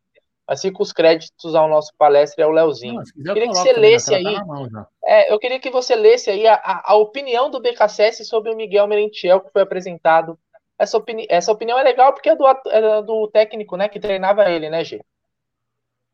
Mas 0.49 0.63
fica 0.63 0.81
os 0.81 0.93
créditos 0.93 1.55
ao 1.57 1.69
nosso 1.69 1.93
palestra 1.99 2.45
é 2.45 2.47
o 2.47 2.53
Leozinho. 2.53 3.03
Não, 3.17 3.35
queria 3.35 3.49
que 3.49 3.57
você 3.57 3.73
lesse 3.73 4.15
aí. 4.15 4.23
Tá 4.23 4.89
é, 5.05 5.33
eu 5.33 5.39
queria 5.41 5.59
que 5.59 5.71
você 5.71 5.97
lesse 5.97 6.31
aí 6.31 6.47
a, 6.47 6.55
a, 6.55 6.93
a 6.93 6.95
opinião 6.95 7.51
do 7.51 7.61
BKSS 7.61 8.25
sobre 8.25 8.53
o 8.53 8.57
Miguel 8.57 8.87
Merentiel, 8.87 9.41
que 9.41 9.51
foi 9.51 9.63
apresentado 9.63 10.39
essa, 10.79 10.97
opini 10.97 11.27
essa 11.29 11.53
opinião 11.53 11.79
é 11.79 11.83
legal 11.83 12.13
porque 12.13 12.31
é 12.31 12.37
do, 12.37 12.47
é 12.47 13.03
do 13.03 13.29
técnico, 13.29 13.77
né, 13.77 13.89
que 13.89 14.01
treinava 14.01 14.51
ele, 14.51 14.71
né, 14.71 14.85
G? 14.85 15.03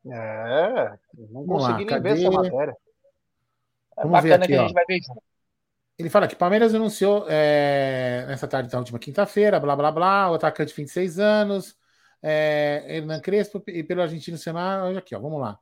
É, 0.07 0.99
não 1.31 1.47
consegui 1.47 1.85
nem 1.85 2.01
ver 2.01 2.19
essa 2.19 2.31
matéria. 2.31 2.77
É 3.97 4.03
Vamos 4.03 4.13
bacana 4.13 4.45
aqui, 4.45 4.47
que 4.47 4.55
a 4.55 4.63
gente 4.63 4.71
ó. 4.71 4.75
vai 4.75 4.85
ver 4.87 5.01
junto. 5.03 5.23
Ele 5.99 6.11
fala 6.11 6.27
que 6.27 6.35
Palmeiras 6.35 6.75
anunciou 6.75 7.27
é, 7.29 8.25
nessa 8.27 8.49
tarde 8.49 8.69
da 8.69 8.79
última 8.79 8.99
quinta-feira, 8.99 9.61
blá 9.61 9.77
blá 9.77 9.93
blá, 9.93 10.31
o 10.31 10.35
atacante 10.35 10.75
26 10.75 11.19
anos, 11.19 11.77
é, 12.23 12.85
Hernan 12.89 13.21
Crespo 13.21 13.63
e 13.69 13.85
pelo 13.85 14.03
argentino 14.03 14.39
Senna. 14.39 14.85
Olha 14.85 14.99
aqui, 14.99 15.15
ó, 15.15 15.21
vamos 15.21 15.41
lá. 15.41 15.59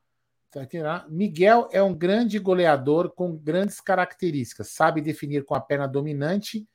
Tá 0.50 1.06
Miguel 1.08 1.68
é 1.70 1.80
um 1.80 1.94
grande 1.94 2.38
goleador 2.38 3.10
com 3.10 3.36
grandes 3.36 3.80
características, 3.80 4.70
sabe 4.70 5.00
definir 5.00 5.44
com 5.44 5.54
a 5.54 5.60
perna 5.60 5.86
dominante 5.86 6.66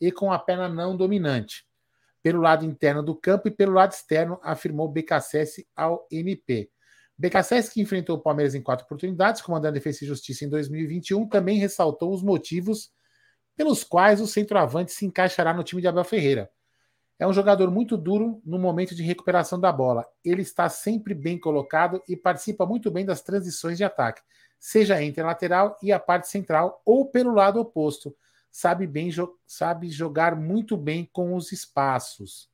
e 0.00 0.12
com 0.12 0.32
a 0.32 0.38
perna 0.38 0.68
não 0.68 0.96
dominante, 0.96 1.65
pelo 2.26 2.40
lado 2.40 2.64
interno 2.64 3.04
do 3.04 3.14
campo 3.14 3.46
e 3.46 3.52
pelo 3.52 3.74
lado 3.74 3.92
externo, 3.92 4.40
afirmou 4.42 4.88
BKSS 4.88 5.64
ao 5.76 6.08
MP. 6.10 6.68
BKSS, 7.16 7.70
que 7.72 7.80
enfrentou 7.80 8.16
o 8.16 8.20
Palmeiras 8.20 8.52
em 8.56 8.60
quatro 8.60 8.84
oportunidades, 8.84 9.40
comandando 9.40 9.74
Defesa 9.74 10.02
e 10.02 10.08
Justiça 10.08 10.44
em 10.44 10.48
2021, 10.48 11.28
também 11.28 11.56
ressaltou 11.56 12.12
os 12.12 12.24
motivos 12.24 12.90
pelos 13.56 13.84
quais 13.84 14.20
o 14.20 14.26
centroavante 14.26 14.90
se 14.90 15.06
encaixará 15.06 15.54
no 15.54 15.62
time 15.62 15.80
de 15.80 15.86
Abel 15.86 16.02
Ferreira. 16.02 16.50
É 17.16 17.24
um 17.28 17.32
jogador 17.32 17.70
muito 17.70 17.96
duro 17.96 18.42
no 18.44 18.58
momento 18.58 18.92
de 18.92 19.04
recuperação 19.04 19.60
da 19.60 19.70
bola. 19.70 20.04
Ele 20.24 20.42
está 20.42 20.68
sempre 20.68 21.14
bem 21.14 21.38
colocado 21.38 22.02
e 22.08 22.16
participa 22.16 22.66
muito 22.66 22.90
bem 22.90 23.06
das 23.06 23.22
transições 23.22 23.78
de 23.78 23.84
ataque, 23.84 24.20
seja 24.58 25.00
entre 25.00 25.22
a 25.22 25.26
lateral 25.26 25.78
e 25.80 25.92
a 25.92 26.00
parte 26.00 26.26
central 26.26 26.82
ou 26.84 27.08
pelo 27.08 27.32
lado 27.32 27.60
oposto. 27.60 28.16
Sabe 28.56 28.86
bem, 28.86 29.10
sabe 29.46 29.90
jogar 29.90 30.34
muito 30.34 30.78
bem 30.78 31.06
com 31.12 31.36
os 31.36 31.52
espaços. 31.52 32.48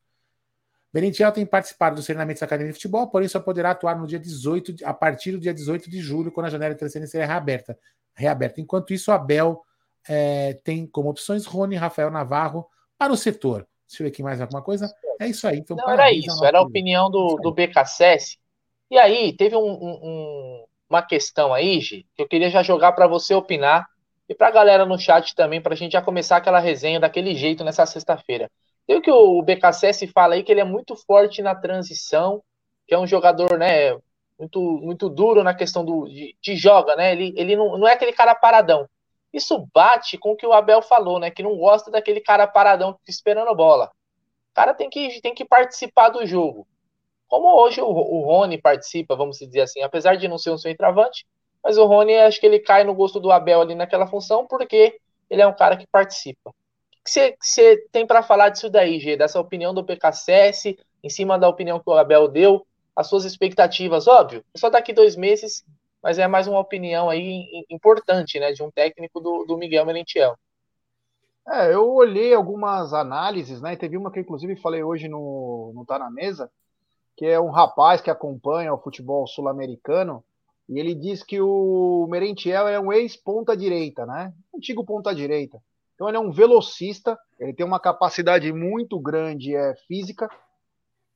Merentiel 0.92 1.30
tem 1.30 1.46
participado 1.46 1.94
dos 1.94 2.06
treinamentos 2.06 2.40
da 2.40 2.46
Academia 2.46 2.72
de 2.72 2.76
Futebol, 2.76 3.06
porém 3.06 3.28
só 3.28 3.38
poderá 3.38 3.70
atuar 3.70 3.96
no 3.96 4.04
dia 4.04 4.18
18, 4.18 4.84
a 4.84 4.92
partir 4.92 5.30
do 5.30 5.38
dia 5.38 5.54
18 5.54 5.88
de 5.88 6.00
julho, 6.00 6.32
quando 6.32 6.46
a 6.46 6.50
janela 6.50 6.74
de 6.74 6.80
transferência 6.80 7.12
será 7.12 7.24
reaberta. 7.24 7.78
reaberta. 8.16 8.60
Enquanto 8.60 8.92
isso, 8.92 9.12
Abel 9.12 9.62
é, 10.08 10.54
tem 10.64 10.88
como 10.88 11.08
opções 11.08 11.46
Rony 11.46 11.76
Rafael 11.76 12.10
Navarro 12.10 12.68
para 12.98 13.12
o 13.12 13.16
setor. 13.16 13.64
Deixa 13.86 14.02
eu 14.02 14.06
ver 14.06 14.10
aqui 14.10 14.24
mais 14.24 14.40
alguma 14.40 14.60
coisa. 14.60 14.92
É 15.20 15.28
isso 15.28 15.46
aí. 15.46 15.58
Então, 15.58 15.76
Não, 15.76 15.88
era 15.88 16.12
isso, 16.12 16.44
era 16.44 16.58
a 16.58 16.62
opinião 16.62 17.08
do, 17.12 17.36
do 17.36 17.52
BKSS. 17.52 18.40
E 18.90 18.98
aí, 18.98 19.32
teve 19.36 19.54
um, 19.54 19.70
um, 19.70 20.64
uma 20.90 21.00
questão 21.00 21.54
aí, 21.54 21.80
Gi, 21.80 22.04
que 22.16 22.22
eu 22.22 22.26
queria 22.26 22.50
já 22.50 22.60
jogar 22.64 22.90
para 22.90 23.06
você 23.06 23.32
opinar 23.36 23.86
e 24.28 24.34
para 24.34 24.48
a 24.48 24.52
galera 24.52 24.86
no 24.86 24.98
chat 24.98 25.34
também, 25.34 25.60
para 25.60 25.74
a 25.74 25.76
gente 25.76 25.92
já 25.92 26.02
começar 26.02 26.36
aquela 26.36 26.58
resenha 26.58 27.00
daquele 27.00 27.34
jeito 27.34 27.64
nessa 27.64 27.84
sexta-feira. 27.86 28.50
Tem 28.86 28.96
o 28.96 29.02
que 29.02 29.10
o 29.10 29.42
BKSS 29.42 30.06
fala 30.08 30.34
aí, 30.34 30.42
que 30.42 30.50
ele 30.50 30.60
é 30.60 30.64
muito 30.64 30.96
forte 30.96 31.42
na 31.42 31.54
transição, 31.54 32.42
que 32.86 32.94
é 32.94 32.98
um 32.98 33.06
jogador, 33.06 33.58
né, 33.58 33.96
muito, 34.38 34.60
muito 34.60 35.08
duro 35.08 35.44
na 35.44 35.54
questão 35.54 35.84
do, 35.84 36.06
de, 36.08 36.36
de 36.40 36.56
joga, 36.56 36.96
né? 36.96 37.12
Ele, 37.12 37.32
ele 37.36 37.56
não, 37.56 37.78
não 37.78 37.86
é 37.86 37.92
aquele 37.92 38.12
cara 38.12 38.34
paradão. 38.34 38.88
Isso 39.32 39.66
bate 39.72 40.18
com 40.18 40.32
o 40.32 40.36
que 40.36 40.46
o 40.46 40.52
Abel 40.52 40.82
falou, 40.82 41.18
né? 41.18 41.30
Que 41.30 41.42
não 41.42 41.56
gosta 41.56 41.90
daquele 41.90 42.20
cara 42.20 42.46
paradão 42.46 42.98
esperando 43.06 43.54
bola. 43.54 43.86
O 44.50 44.54
cara 44.54 44.74
tem 44.74 44.90
que, 44.90 45.20
tem 45.20 45.34
que 45.34 45.44
participar 45.44 46.10
do 46.10 46.26
jogo. 46.26 46.66
Como 47.28 47.48
hoje 47.62 47.80
o, 47.80 47.86
o 47.86 48.24
Rony 48.24 48.60
participa, 48.60 49.16
vamos 49.16 49.38
dizer 49.38 49.62
assim, 49.62 49.80
apesar 49.80 50.16
de 50.16 50.28
não 50.28 50.36
ser 50.36 50.50
um 50.50 50.58
centroavante, 50.58 51.24
mas 51.62 51.78
o 51.78 51.86
Rony 51.86 52.16
acho 52.16 52.40
que 52.40 52.46
ele 52.46 52.58
cai 52.58 52.84
no 52.84 52.94
gosto 52.94 53.20
do 53.20 53.30
Abel 53.30 53.60
ali 53.60 53.74
naquela 53.74 54.06
função, 54.06 54.46
porque 54.46 54.98
ele 55.30 55.42
é 55.42 55.46
um 55.46 55.54
cara 55.54 55.76
que 55.76 55.86
participa. 55.86 56.50
O 56.50 56.54
que 57.04 57.36
você 57.40 57.86
tem 57.90 58.06
para 58.06 58.22
falar 58.22 58.48
disso 58.50 58.70
daí, 58.70 59.00
G? 59.00 59.16
Dessa 59.16 59.40
opinião 59.40 59.74
do 59.74 59.84
PKCS, 59.84 60.76
em 61.02 61.08
cima 61.08 61.38
da 61.38 61.48
opinião 61.48 61.80
que 61.80 61.88
o 61.88 61.96
Abel 61.96 62.28
deu, 62.28 62.66
as 62.94 63.08
suas 63.08 63.24
expectativas, 63.24 64.06
óbvio. 64.06 64.44
Só 64.56 64.70
daqui 64.70 64.92
dois 64.92 65.16
meses 65.16 65.64
mas 66.02 66.18
é 66.18 66.26
mais 66.26 66.48
uma 66.48 66.58
opinião 66.58 67.08
aí 67.08 67.64
importante, 67.70 68.40
né, 68.40 68.52
de 68.52 68.62
um 68.62 68.70
técnico 68.70 69.20
do, 69.20 69.44
do 69.44 69.56
Miguel 69.56 69.86
Merentiel. 69.86 70.36
É, 71.48 71.72
eu 71.72 71.88
olhei 71.92 72.34
algumas 72.34 72.92
análises, 72.92 73.60
né, 73.62 73.76
teve 73.76 73.96
uma 73.96 74.10
que 74.10 74.20
inclusive 74.20 74.56
falei 74.56 74.82
hoje 74.82 75.08
no, 75.08 75.72
no 75.74 75.84
Tá 75.86 75.98
Na 75.98 76.10
Mesa, 76.10 76.50
que 77.16 77.24
é 77.26 77.40
um 77.40 77.50
rapaz 77.50 78.00
que 78.00 78.10
acompanha 78.10 78.74
o 78.74 78.78
futebol 78.78 79.26
sul-americano, 79.26 80.24
e 80.72 80.80
ele 80.80 80.94
diz 80.94 81.22
que 81.22 81.38
o 81.38 82.06
Merentiel 82.08 82.66
é 82.66 82.80
um 82.80 82.90
ex-ponta-direita, 82.90 84.06
né, 84.06 84.32
antigo 84.54 84.84
ponta-direita. 84.84 85.62
Então 85.94 86.08
ele 86.08 86.16
é 86.16 86.20
um 86.20 86.32
velocista, 86.32 87.18
ele 87.38 87.52
tem 87.52 87.66
uma 87.66 87.78
capacidade 87.78 88.50
muito 88.52 88.98
grande 88.98 89.54
é, 89.54 89.74
física, 89.86 90.30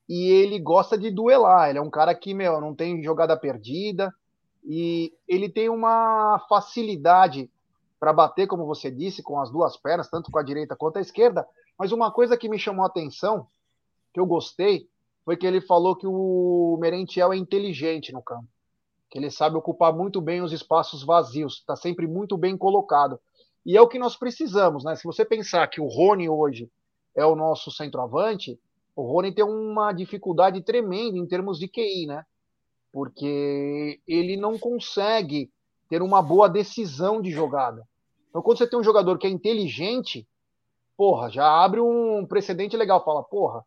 e 0.06 0.30
ele 0.30 0.58
gosta 0.58 0.96
de 0.98 1.10
duelar, 1.10 1.70
ele 1.70 1.78
é 1.78 1.82
um 1.82 1.90
cara 1.90 2.14
que, 2.14 2.34
meu, 2.34 2.60
não 2.60 2.74
tem 2.74 3.02
jogada 3.02 3.34
perdida, 3.34 4.14
e 4.62 5.12
ele 5.26 5.48
tem 5.48 5.70
uma 5.70 6.44
facilidade 6.50 7.50
para 7.98 8.12
bater, 8.12 8.46
como 8.46 8.66
você 8.66 8.90
disse, 8.90 9.22
com 9.22 9.40
as 9.40 9.50
duas 9.50 9.76
pernas, 9.76 10.10
tanto 10.10 10.30
com 10.30 10.38
a 10.38 10.42
direita 10.42 10.76
quanto 10.76 10.98
a 10.98 11.00
esquerda. 11.00 11.48
Mas 11.78 11.92
uma 11.92 12.12
coisa 12.12 12.36
que 12.36 12.48
me 12.48 12.58
chamou 12.58 12.84
a 12.84 12.88
atenção, 12.88 13.46
que 14.12 14.20
eu 14.20 14.26
gostei, 14.26 14.86
foi 15.24 15.36
que 15.36 15.46
ele 15.46 15.62
falou 15.62 15.96
que 15.96 16.06
o 16.06 16.76
Merentiel 16.78 17.32
é 17.32 17.36
inteligente 17.36 18.12
no 18.12 18.22
campo, 18.22 18.46
ele 19.18 19.30
sabe 19.30 19.56
ocupar 19.56 19.92
muito 19.92 20.20
bem 20.20 20.42
os 20.42 20.52
espaços 20.52 21.02
vazios, 21.02 21.54
está 21.54 21.76
sempre 21.76 22.06
muito 22.06 22.36
bem 22.36 22.56
colocado. 22.56 23.18
E 23.64 23.76
é 23.76 23.80
o 23.80 23.88
que 23.88 23.98
nós 23.98 24.16
precisamos, 24.16 24.84
né? 24.84 24.94
Se 24.96 25.04
você 25.04 25.24
pensar 25.24 25.66
que 25.68 25.80
o 25.80 25.86
Rony 25.86 26.28
hoje 26.28 26.70
é 27.14 27.24
o 27.24 27.34
nosso 27.34 27.70
centroavante, 27.70 28.58
o 28.94 29.02
Rony 29.02 29.32
tem 29.32 29.44
uma 29.44 29.92
dificuldade 29.92 30.60
tremenda 30.62 31.18
em 31.18 31.26
termos 31.26 31.58
de 31.58 31.68
QI, 31.68 32.06
né? 32.06 32.24
porque 32.96 34.00
ele 34.08 34.38
não 34.38 34.58
consegue 34.58 35.52
ter 35.86 36.00
uma 36.00 36.22
boa 36.22 36.48
decisão 36.48 37.20
de 37.20 37.30
jogada. 37.30 37.86
Então, 38.30 38.40
quando 38.40 38.56
você 38.56 38.66
tem 38.66 38.78
um 38.78 38.82
jogador 38.82 39.18
que 39.18 39.26
é 39.26 39.30
inteligente, 39.30 40.26
porra, 40.96 41.28
já 41.28 41.46
abre 41.46 41.78
um 41.78 42.24
precedente 42.24 42.74
legal. 42.74 43.04
Fala, 43.04 43.22
porra, 43.22 43.62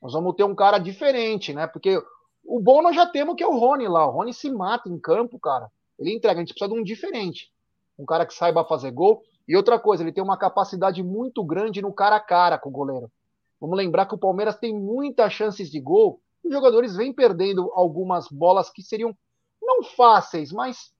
nós 0.00 0.12
vamos 0.12 0.36
ter 0.36 0.44
um 0.44 0.54
cara 0.54 0.78
diferente, 0.78 1.52
né? 1.52 1.66
Porque 1.66 2.00
o 2.44 2.60
bom 2.60 2.82
nós 2.82 2.96
já 2.96 3.06
temos 3.06 3.36
que 3.36 3.42
é 3.42 3.46
o 3.46 3.58
Rony 3.58 3.88
lá. 3.88 4.06
O 4.06 4.10
Rony 4.10 4.32
se 4.32 4.50
mata 4.50 4.88
em 4.88 4.98
campo, 4.98 5.38
cara. 5.38 5.70
Ele 5.98 6.14
entrega. 6.14 6.40
A 6.40 6.42
gente 6.42 6.54
precisa 6.54 6.72
de 6.72 6.80
um 6.80 6.82
diferente. 6.82 7.52
Um 7.98 8.04
cara 8.04 8.24
que 8.24 8.34
saiba 8.34 8.64
fazer 8.64 8.90
gol. 8.90 9.22
E 9.46 9.56
outra 9.56 9.78
coisa, 9.78 10.02
ele 10.02 10.12
tem 10.12 10.22
uma 10.22 10.36
capacidade 10.36 11.02
muito 11.02 11.42
grande 11.44 11.82
no 11.82 11.92
cara 11.92 12.16
a 12.16 12.20
cara 12.20 12.58
com 12.58 12.68
o 12.68 12.72
goleiro. 12.72 13.10
Vamos 13.60 13.76
lembrar 13.76 14.06
que 14.06 14.14
o 14.14 14.18
Palmeiras 14.18 14.56
tem 14.56 14.74
muitas 14.74 15.32
chances 15.32 15.70
de 15.70 15.80
gol 15.80 16.20
os 16.48 16.52
jogadores 16.52 16.96
vêm 16.96 17.12
perdendo 17.12 17.70
algumas 17.74 18.28
bolas 18.28 18.70
que 18.70 18.82
seriam 18.82 19.16
não 19.60 19.82
fáceis, 19.82 20.50
mas 20.50 20.92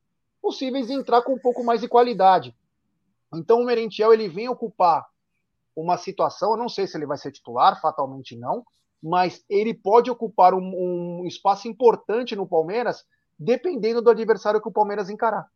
possíveis 0.42 0.88
de 0.88 0.92
entrar 0.92 1.23
com 1.23 1.33
um 1.33 1.38
pouco 1.38 1.64
mais 1.64 1.80
de 1.80 1.88
qualidade. 1.88 2.54
Então 3.35 3.61
o 3.61 3.64
Merentiel 3.64 4.12
ele 4.12 4.28
vem 4.28 4.49
ocupar 4.49 5.07
uma 5.75 5.97
situação, 5.97 6.52
eu 6.52 6.57
não 6.57 6.68
sei 6.68 6.87
se 6.87 6.97
ele 6.97 7.07
vai 7.07 7.16
ser 7.16 7.33
titular, 7.33 7.80
fatalmente 7.80 8.37
não, 8.37 8.64
mas 9.02 9.45
ele 9.49 9.75
pode 9.75 10.11
ocupar 10.11 10.55
um, 10.55 11.21
um 11.21 11.26
espaço 11.26 11.69
importante 11.69 12.35
no 12.35 12.47
Palmeiras, 12.47 13.05
dependendo 13.38 14.02
do 14.02 14.11
adversário 14.11 14.61
que 14.61 14.69
o 14.69 14.73
Palmeiras 14.73 15.09
encarar. 15.11 15.49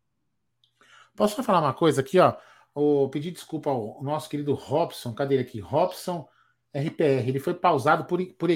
Posso 1.17 1.37
só 1.37 1.43
falar 1.43 1.61
uma 1.61 1.75
coisa 1.75 2.01
aqui, 2.01 2.19
ó? 2.19 2.35
O 2.75 3.09
pedir 3.09 3.33
desculpa 3.33 3.71
ao 3.71 4.03
nosso 4.03 4.31
querido 4.31 4.55
Robson, 4.55 5.13
cadê 5.13 5.35
ele 5.35 5.43
aqui? 5.43 5.61
Robson 5.61 6.27
RPR. 6.75 7.29
Ele 7.29 7.39
foi 7.39 7.55
pausado 7.55 8.05
por, 8.05 8.25
por, 8.35 8.49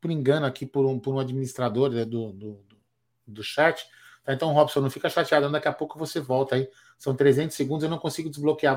por 0.00 0.10
engano 0.10 0.44
aqui 0.44 0.66
por 0.66 0.84
um, 0.84 0.98
por 0.98 1.14
um 1.14 1.20
administrador 1.20 1.90
né, 1.90 2.04
do, 2.04 2.32
do, 2.32 2.64
do 3.26 3.42
chat. 3.42 3.86
Tá? 4.24 4.32
Então, 4.32 4.52
Robson, 4.52 4.80
não 4.80 4.90
fica 4.90 5.08
chateado, 5.08 5.50
daqui 5.50 5.68
a 5.68 5.72
pouco 5.72 5.98
você 5.98 6.20
volta 6.20 6.56
aí. 6.56 6.68
São 6.98 7.14
300 7.14 7.56
segundos, 7.56 7.84
eu 7.84 7.90
não 7.90 7.98
consigo 7.98 8.28
desbloquear 8.28 8.76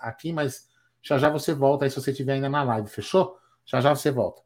aqui, 0.00 0.32
mas 0.32 0.68
já 1.00 1.16
já 1.16 1.28
você 1.28 1.54
volta 1.54 1.84
aí 1.84 1.90
se 1.90 2.00
você 2.00 2.10
estiver 2.10 2.34
ainda 2.34 2.48
na 2.48 2.62
live, 2.62 2.88
fechou? 2.88 3.38
Já 3.64 3.80
já 3.80 3.94
você 3.94 4.10
volta. 4.10 4.42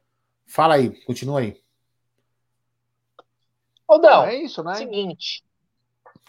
Fala 0.49 0.75
aí, 0.75 0.89
continua 1.05 1.41
aí. 1.41 1.61
Ô, 3.87 3.99
Dão, 3.99 4.25
é 4.25 4.35
isso, 4.35 4.63
né? 4.63 4.75
Seguinte. 4.75 5.43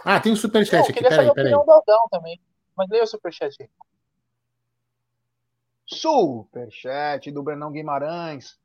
Ah, 0.05 0.21
tem 0.21 0.33
um 0.33 0.37
superchat 0.37 0.91
aqui, 0.91 1.03
peraí, 1.03 1.33
peraí. 1.33 1.53
Do 1.53 1.71
Aldão 1.71 2.07
também, 2.11 2.41
mas 2.77 2.89
leia 2.91 3.05
o 3.05 3.07
superchat 3.07 3.57
aí. 3.61 3.69
Superchat 5.87 7.31
do 7.31 7.43
Brenão 7.43 7.73
Guimarães. 7.73 8.59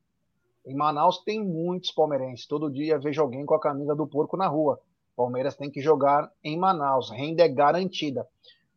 Em 0.64 0.74
Manaus 0.74 1.22
tem 1.24 1.42
muitos 1.42 1.90
palmeirenses. 1.90 2.46
Todo 2.46 2.70
dia 2.70 2.98
vejo 2.98 3.22
alguém 3.22 3.44
com 3.46 3.54
a 3.54 3.60
camisa 3.60 3.94
do 3.94 4.06
porco 4.06 4.36
na 4.36 4.46
rua. 4.46 4.80
Palmeiras 5.16 5.56
tem 5.56 5.70
que 5.70 5.80
jogar 5.80 6.30
em 6.44 6.58
Manaus. 6.58 7.10
Renda 7.10 7.42
é 7.42 7.48
garantida. 7.48 8.28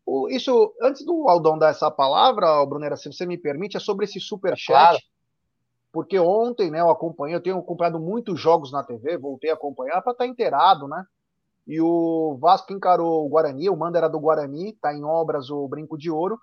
O, 0.06 0.30
isso, 0.30 0.74
antes 0.82 1.06
do 1.06 1.28
Aldão 1.28 1.58
dar 1.58 1.70
essa 1.70 1.92
palavra, 1.92 2.66
Brunera, 2.66 2.96
se 2.96 3.12
você 3.12 3.26
me 3.26 3.38
permite, 3.38 3.78
é 3.78 3.80
sobre 3.80 4.06
esse 4.06 4.20
superchat. 4.20 4.68
Claro. 4.68 5.00
Porque 5.92 6.20
ontem, 6.20 6.70
né, 6.70 6.80
eu 6.80 6.90
acompanhei, 6.90 7.36
eu 7.36 7.42
tenho 7.42 7.58
acompanhado 7.58 8.00
muitos 8.00 8.40
jogos 8.40 8.72
na 8.72 8.84
TV, 8.84 9.18
voltei 9.18 9.50
a 9.50 9.56
acompanhar 9.56 10.02
para 10.02 10.12
estar 10.12 10.24
tá 10.24 10.28
inteirado, 10.28 10.88
né? 10.88 11.04
E 11.68 11.80
o 11.82 12.38
Vasco 12.40 12.74
encarou 12.74 13.26
o 13.26 13.30
Guarani, 13.30 13.70
o 13.70 13.78
manda 13.78 13.98
era 13.98 14.08
do 14.08 14.20
Guarani, 14.20 14.74
tá 14.74 14.94
em 14.94 15.04
obras 15.04 15.50
o 15.50 15.68
Brinco 15.68 15.98
de 15.98 16.10
Ouro. 16.10 16.40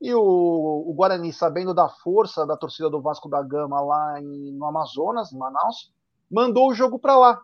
E 0.00 0.14
o, 0.14 0.20
o, 0.20 0.92
Guarani, 0.94 1.32
sabendo 1.32 1.72
da 1.72 1.88
força 1.88 2.46
da 2.46 2.56
torcida 2.56 2.90
do 2.90 3.00
Vasco 3.00 3.28
da 3.28 3.42
Gama 3.42 3.80
lá 3.80 4.20
em, 4.20 4.52
no 4.52 4.64
Amazonas, 4.66 5.32
em 5.32 5.38
Manaus, 5.38 5.92
mandou 6.30 6.68
o 6.68 6.74
jogo 6.74 6.98
para 6.98 7.16
lá. 7.16 7.40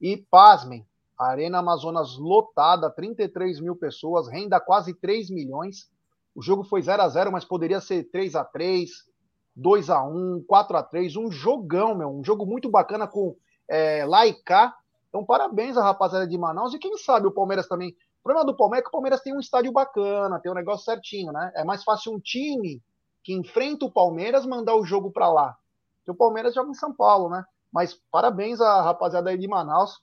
E 0.00 0.16
pasmem, 0.16 0.86
Arena 1.18 1.58
Amazonas 1.58 2.18
lotada, 2.18 2.90
33 2.90 3.60
mil 3.60 3.74
pessoas, 3.74 4.28
renda 4.28 4.60
quase 4.60 4.94
3 4.94 5.30
milhões. 5.30 5.90
O 6.34 6.42
jogo 6.42 6.62
foi 6.62 6.82
0 6.82 7.02
a 7.02 7.08
0 7.08 7.32
mas 7.32 7.44
poderia 7.44 7.80
ser 7.80 8.04
3 8.10 8.34
a 8.34 8.44
3 8.44 9.07
2 9.58 9.90
a 9.90 10.04
1 10.04 10.44
4 10.46 10.76
a 10.76 10.82
3 10.84 11.16
um 11.16 11.30
jogão, 11.30 11.94
meu. 11.94 12.08
Um 12.08 12.24
jogo 12.24 12.46
muito 12.46 12.70
bacana 12.70 13.08
com 13.08 13.36
é. 13.68 14.04
Então, 15.08 15.24
parabéns 15.24 15.76
à 15.76 15.82
rapaziada 15.82 16.28
de 16.28 16.38
Manaus. 16.38 16.72
E 16.74 16.78
quem 16.78 16.96
sabe 16.96 17.26
o 17.26 17.32
Palmeiras 17.32 17.66
também. 17.66 17.90
O 18.20 18.22
problema 18.22 18.46
do 18.46 18.56
Palmeiras 18.56 18.82
é 18.82 18.84
que 18.84 18.88
o 18.88 18.92
Palmeiras 18.92 19.20
tem 19.20 19.34
um 19.34 19.40
estádio 19.40 19.72
bacana, 19.72 20.38
tem 20.38 20.50
um 20.50 20.54
negócio 20.54 20.84
certinho, 20.84 21.32
né? 21.32 21.50
É 21.56 21.64
mais 21.64 21.82
fácil 21.82 22.12
um 22.12 22.20
time 22.20 22.82
que 23.24 23.32
enfrenta 23.32 23.84
o 23.84 23.90
Palmeiras 23.90 24.46
mandar 24.46 24.76
o 24.76 24.84
jogo 24.84 25.10
para 25.10 25.28
lá. 25.28 25.56
Porque 25.98 26.10
o 26.10 26.14
Palmeiras 26.14 26.54
joga 26.54 26.70
em 26.70 26.74
São 26.74 26.92
Paulo, 26.94 27.28
né? 27.28 27.44
Mas 27.72 27.94
parabéns 28.10 28.60
à 28.60 28.82
rapaziada 28.82 29.30
aí 29.30 29.38
de 29.38 29.48
Manaus. 29.48 30.00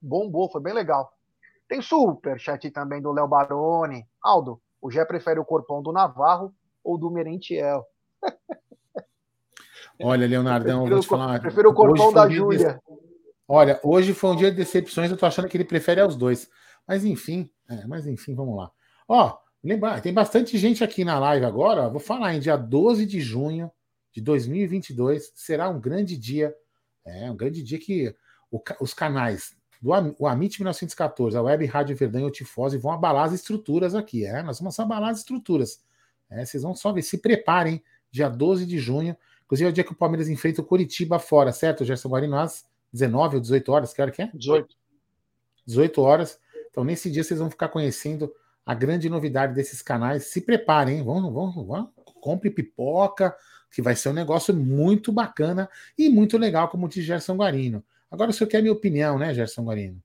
Bombou, 0.00 0.50
foi 0.50 0.60
bem 0.60 0.72
legal. 0.72 1.12
Tem 1.68 1.82
super 1.82 2.38
chat 2.38 2.70
também 2.70 3.02
do 3.02 3.12
Léo 3.12 3.28
Baroni. 3.28 4.06
Aldo, 4.22 4.60
o 4.80 4.90
Gé 4.90 5.04
prefere 5.04 5.40
o 5.40 5.44
corpão 5.44 5.82
do 5.82 5.92
Navarro 5.92 6.54
ou 6.82 6.96
do 6.96 7.10
Merentiel? 7.10 7.86
Olha, 10.00 10.26
Leonardão, 10.26 10.84
eu 10.84 10.90
vou 10.90 11.00
te 11.00 11.06
falar. 11.06 11.40
Prefiro 11.40 11.70
o 11.70 11.74
corpão 11.74 12.12
da 12.12 12.28
Júlia. 12.28 12.80
Olha, 13.46 13.78
hoje 13.82 14.12
foi 14.14 14.30
um 14.30 14.36
dia 14.36 14.50
de 14.50 14.56
decepções, 14.56 15.10
eu 15.10 15.16
tô 15.16 15.26
achando 15.26 15.48
que 15.48 15.56
ele 15.56 15.64
prefere 15.64 16.00
aos 16.00 16.16
dois. 16.16 16.48
Mas 16.86 17.04
enfim, 17.04 17.50
é, 17.68 17.86
mas 17.86 18.06
enfim, 18.06 18.34
vamos 18.34 18.56
lá. 18.56 18.70
Ó, 19.06 19.38
lembra, 19.62 20.00
tem 20.00 20.12
bastante 20.12 20.56
gente 20.58 20.82
aqui 20.82 21.04
na 21.04 21.18
live 21.18 21.44
agora. 21.44 21.88
Vou 21.88 22.00
falar 22.00 22.34
em 22.34 22.40
dia 22.40 22.56
12 22.56 23.06
de 23.06 23.20
junho 23.20 23.70
de 24.12 24.20
2022 24.20 25.32
será 25.34 25.68
um 25.68 25.80
grande 25.80 26.16
dia. 26.16 26.54
É, 27.04 27.30
um 27.30 27.36
grande 27.36 27.62
dia 27.62 27.78
que 27.78 28.14
o, 28.50 28.62
os 28.80 28.94
canais 28.94 29.54
do 29.82 29.90
o 30.18 30.26
Amit 30.26 30.58
1914, 30.58 31.36
a 31.36 31.42
Web 31.42 31.66
Rádio 31.66 31.94
Verdão 31.94 32.22
e 32.22 32.24
o 32.24 32.30
Tifose 32.30 32.78
vão 32.78 32.92
abalar 32.92 33.24
as 33.24 33.32
estruturas 33.34 33.94
aqui. 33.94 34.24
É, 34.24 34.42
nós 34.42 34.58
vamos 34.58 34.78
abalar 34.80 35.10
as 35.10 35.18
estruturas. 35.18 35.84
É, 36.30 36.42
vocês 36.42 36.62
vão 36.62 36.74
só 36.74 36.90
ver, 36.90 37.02
se 37.02 37.18
preparem, 37.18 37.82
dia 38.14 38.28
12 38.28 38.64
de 38.64 38.78
junho. 38.78 39.16
Inclusive 39.44 39.68
é 39.68 39.70
o 39.70 39.72
dia 39.72 39.84
que 39.84 39.92
o 39.92 39.96
Palmeiras 39.96 40.28
enfrenta 40.28 40.62
o 40.62 40.64
Curitiba 40.64 41.18
fora, 41.18 41.52
certo, 41.52 41.84
Gerson 41.84 42.08
Guarino? 42.08 42.38
Às 42.38 42.64
19 42.92 43.36
ou 43.36 43.40
18 43.40 43.72
horas, 43.72 43.92
que 43.92 44.00
hora 44.00 44.10
que 44.12 44.22
é? 44.22 44.30
18. 44.32 44.76
18 45.66 46.00
horas. 46.00 46.38
Então, 46.70 46.84
nesse 46.84 47.10
dia, 47.10 47.24
vocês 47.24 47.40
vão 47.40 47.50
ficar 47.50 47.68
conhecendo 47.68 48.32
a 48.64 48.72
grande 48.72 49.10
novidade 49.10 49.52
desses 49.52 49.82
canais. 49.82 50.26
Se 50.26 50.40
preparem, 50.40 50.98
hein? 50.98 51.02
Vão, 51.02 51.32
vão, 51.32 51.64
vão, 51.64 51.92
compre 52.20 52.50
pipoca, 52.50 53.36
que 53.70 53.82
vai 53.82 53.96
ser 53.96 54.10
um 54.10 54.12
negócio 54.12 54.54
muito 54.54 55.10
bacana 55.10 55.68
e 55.98 56.08
muito 56.08 56.38
legal, 56.38 56.68
como 56.68 56.88
diz 56.88 57.04
Gerson 57.04 57.34
Guarino. 57.34 57.84
Agora, 58.08 58.30
o 58.30 58.32
senhor 58.32 58.48
quer 58.48 58.58
a 58.58 58.62
minha 58.62 58.72
opinião, 58.72 59.18
né, 59.18 59.34
Gerson 59.34 59.64
Guarino? 59.64 60.00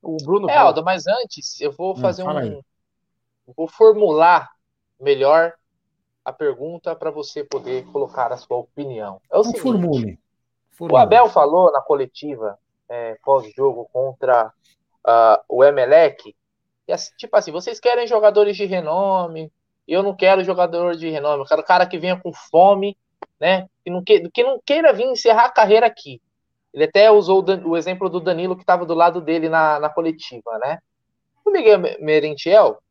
O 0.00 0.16
Bruno. 0.16 0.48
É, 0.48 0.56
Aldo, 0.56 0.82
mas 0.82 1.06
antes, 1.06 1.60
eu 1.60 1.70
vou 1.70 1.92
hum, 1.92 2.00
fazer 2.00 2.22
um. 2.22 2.30
Aí. 2.30 2.58
Vou 3.54 3.68
formular 3.68 4.50
melhor 4.98 5.52
a 6.26 6.32
pergunta 6.32 6.96
para 6.96 7.08
você 7.08 7.44
poder 7.44 7.86
colocar 7.92 8.32
a 8.32 8.36
sua 8.36 8.56
opinião. 8.56 9.20
É 9.30 9.38
o 9.38 9.44
seguinte, 9.44 9.62
formule. 9.62 10.18
O 10.80 10.96
Abel 10.96 11.28
falou 11.28 11.70
na 11.70 11.80
coletiva 11.80 12.58
é, 12.88 13.16
pós-jogo 13.24 13.88
contra 13.92 14.52
uh, 15.06 15.44
o 15.48 15.62
Emelec, 15.62 16.34
e 16.88 16.92
assim, 16.92 17.12
tipo 17.16 17.36
assim, 17.36 17.52
vocês 17.52 17.78
querem 17.78 18.08
jogadores 18.08 18.56
de 18.56 18.64
renome, 18.64 19.52
eu 19.86 20.02
não 20.02 20.16
quero 20.16 20.42
jogador 20.42 20.96
de 20.96 21.08
renome, 21.08 21.42
eu 21.42 21.46
quero 21.46 21.62
cara 21.62 21.86
que 21.86 21.96
venha 21.96 22.20
com 22.20 22.32
fome, 22.32 22.98
né? 23.38 23.68
Que 23.84 23.90
não, 23.90 24.02
que, 24.02 24.28
que 24.30 24.42
não 24.42 24.60
queira 24.66 24.92
vir 24.92 25.06
encerrar 25.06 25.44
a 25.44 25.52
carreira 25.52 25.86
aqui. 25.86 26.20
Ele 26.74 26.84
até 26.84 27.08
usou 27.08 27.40
o, 27.40 27.70
o 27.70 27.76
exemplo 27.76 28.10
do 28.10 28.18
Danilo 28.18 28.56
que 28.56 28.64
estava 28.64 28.84
do 28.84 28.94
lado 28.94 29.20
dele 29.20 29.48
na, 29.48 29.78
na 29.78 29.88
coletiva, 29.88 30.58
né? 30.58 30.80
O 31.44 31.52
Miguel 31.52 31.78
Merentiel, 32.00 32.82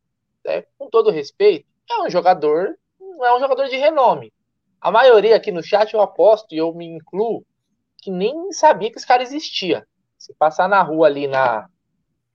é, 0.46 0.66
com 0.78 0.90
todo 0.90 1.12
respeito, 1.12 1.66
é 1.92 2.02
um 2.02 2.10
jogador, 2.10 2.78
não 3.16 3.26
é 3.26 3.36
um 3.36 3.40
jogador 3.40 3.68
de 3.68 3.78
renome. 3.78 4.32
A 4.80 4.92
maioria 4.92 5.36
aqui 5.36 5.52
no 5.52 5.64
chat 5.64 5.94
eu 5.94 6.02
aposto 6.02 6.54
e 6.54 6.58
eu 6.58 6.74
me 6.74 6.86
incluo 6.86 7.46
que 7.98 8.12
nem 8.12 8.52
sabia 8.52 8.92
que 8.92 8.98
esse 8.98 9.08
cara 9.08 9.24
existia. 9.24 9.88
Se 10.18 10.34
passar 10.34 10.70
na 10.70 10.82
rua 10.82 11.08
ali, 11.08 11.28
na, 11.28 11.68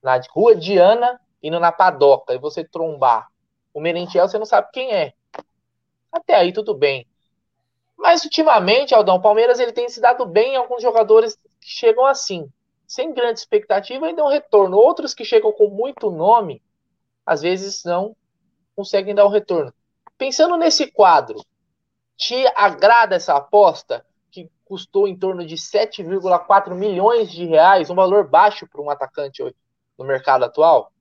na 0.03 0.19
rua 0.29 0.55
Diana, 0.55 1.19
indo 1.41 1.59
na 1.59 1.71
padoca, 1.71 2.33
e 2.33 2.37
você 2.37 2.63
trombar 2.63 3.27
o 3.73 3.79
Merentiel, 3.79 4.27
você 4.27 4.37
não 4.37 4.45
sabe 4.45 4.69
quem 4.73 4.91
é. 4.91 5.13
Até 6.11 6.35
aí 6.35 6.51
tudo 6.51 6.73
bem. 6.75 7.07
Mas 7.97 8.23
ultimamente, 8.23 8.93
Aldão, 8.93 9.15
o 9.15 9.21
Palmeiras 9.21 9.59
ele 9.59 9.71
tem 9.71 9.87
se 9.87 10.01
dado 10.01 10.25
bem 10.25 10.53
em 10.53 10.57
alguns 10.57 10.81
jogadores 10.81 11.35
que 11.35 11.69
chegam 11.69 12.05
assim, 12.05 12.51
sem 12.85 13.13
grande 13.13 13.39
expectativa 13.39 14.09
e 14.09 14.15
dão 14.15 14.27
retorno. 14.27 14.75
Outros 14.75 15.13
que 15.13 15.23
chegam 15.23 15.51
com 15.53 15.67
muito 15.69 16.09
nome, 16.11 16.61
às 17.25 17.41
vezes 17.41 17.83
não 17.85 18.15
conseguem 18.75 19.15
dar 19.15 19.25
um 19.25 19.29
retorno. 19.29 19.73
Pensando 20.21 20.55
nesse 20.55 20.85
quadro, 20.85 21.43
te 22.15 22.45
agrada 22.55 23.15
essa 23.15 23.35
aposta? 23.35 24.05
custou 24.63 25.05
em 25.05 25.17
torno 25.17 25.45
de 25.45 25.55
7,4 25.55 26.75
milhões 26.75 27.29
de 27.29 27.43
reais, 27.43 27.89
um 27.89 27.95
valor 27.95 28.29
baixo 28.29 28.65
para 28.65 28.81
um 28.81 28.89
atacante 28.89 29.43
no 29.97 30.05
mercado 30.05 30.45
atual? 30.45 30.93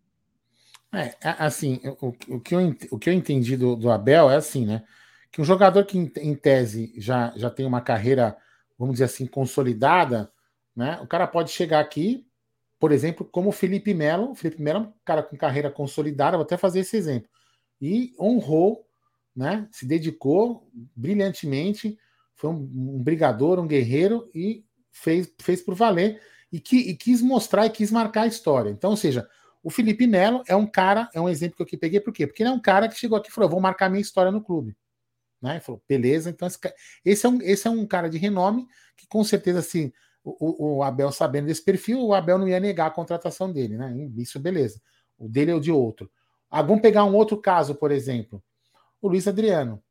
É, 0.93 1.15
assim, 1.39 1.81
o, 2.01 2.09
o, 2.09 2.41
que, 2.41 2.53
eu, 2.53 2.77
o 2.91 2.99
que 2.99 3.11
eu 3.11 3.15
entendi 3.15 3.57
do, 3.57 3.77
do 3.77 3.91
Abel 3.91 4.29
é 4.31 4.37
assim, 4.37 4.65
né? 4.65 4.83
Que 5.31 5.41
um 5.41 5.45
jogador 5.45 5.85
que, 5.85 5.99
em, 5.99 6.11
em 6.17 6.35
tese, 6.35 6.93
já, 6.97 7.33
já 7.37 7.51
tem 7.51 7.65
uma 7.67 7.83
carreira, 7.83 8.37
vamos 8.77 8.95
dizer 8.95 9.05
assim, 9.05 9.27
consolidada, 9.27 10.33
né? 10.75 10.99
O 11.01 11.07
cara 11.07 11.29
pode 11.29 11.51
chegar 11.51 11.79
aqui, 11.79 12.27
por 12.81 12.91
exemplo, 12.91 13.25
como 13.31 13.51
o 13.51 13.53
Felipe 13.53 13.93
Melo. 13.93 14.33
O 14.33 14.35
Felipe 14.35 14.63
Melo 14.63 14.79
é 14.79 14.83
um 14.89 14.93
cara 15.05 15.23
com 15.23 15.37
carreira 15.37 15.71
consolidada, 15.71 16.39
vou 16.39 16.45
até 16.45 16.57
fazer 16.57 16.81
esse 16.81 16.97
exemplo. 16.97 17.29
E 17.81 18.13
honrou, 18.19 18.90
né? 19.41 19.67
Se 19.73 19.87
dedicou 19.87 20.71
brilhantemente 20.95 21.99
foi 22.35 22.51
um, 22.51 22.57
um 22.57 23.03
brigador, 23.03 23.59
um 23.59 23.67
guerreiro 23.67 24.31
e 24.35 24.67
fez, 24.93 25.33
fez 25.41 25.63
por 25.63 25.75
valer 25.75 26.21
e, 26.53 26.61
que, 26.61 26.77
e 26.77 26.95
quis 26.95 27.23
mostrar 27.23 27.65
e 27.65 27.71
quis 27.71 27.91
marcar 27.91 28.23
a 28.23 28.27
história. 28.27 28.69
Então, 28.69 28.91
ou 28.91 28.97
seja, 28.99 29.27
o 29.63 29.71
Felipe 29.71 30.07
Melo 30.07 30.43
é 30.47 30.55
um 30.55 30.67
cara, 30.67 31.09
é 31.15 31.21
um 31.21 31.29
exemplo 31.29 31.65
que 31.65 31.75
eu 31.75 31.79
peguei, 31.79 32.01
por 32.01 32.13
quê? 32.13 32.27
Porque 32.27 32.43
ele 32.43 32.51
é 32.51 32.53
um 32.53 32.61
cara 32.61 32.87
que 32.87 32.99
chegou 32.99 33.17
aqui 33.17 33.31
e 33.31 33.33
falou: 33.33 33.49
vou 33.49 33.61
marcar 33.61 33.89
minha 33.89 34.03
história 34.03 34.31
no 34.31 34.43
clube. 34.43 34.77
Né? 35.41 35.53
Ele 35.53 35.61
falou, 35.61 35.83
beleza, 35.89 36.29
então 36.29 36.47
esse, 36.47 36.59
esse, 37.03 37.25
é 37.25 37.29
um, 37.31 37.41
esse 37.41 37.67
é 37.67 37.71
um 37.71 37.87
cara 37.87 38.11
de 38.11 38.19
renome 38.19 38.67
que 38.95 39.07
com 39.09 39.25
certeza, 39.25 39.61
assim, 39.61 39.91
o, 40.23 40.77
o, 40.79 40.83
Abel 40.83 41.11
sabendo 41.11 41.47
desse 41.47 41.65
perfil, 41.65 41.99
o 42.03 42.13
Abel 42.13 42.37
não 42.37 42.47
ia 42.47 42.61
negar 42.61 42.89
a 42.89 42.91
contratação 42.91 43.51
dele, 43.51 43.79
né? 43.79 43.95
Isso, 44.19 44.39
beleza. 44.39 44.83
O 45.19 45.27
dele 45.27 45.51
é 45.51 45.55
o 45.55 45.61
de 45.61 45.73
outro. 45.73 46.11
Ah, 46.51 46.61
vamos 46.61 46.83
pegar 46.83 47.05
um 47.05 47.15
outro 47.15 47.39
caso, 47.41 47.75
por 47.75 47.91
exemplo. 47.91 48.43
O 49.01 49.09
Luiz 49.09 49.27
Adriano. 49.27 49.83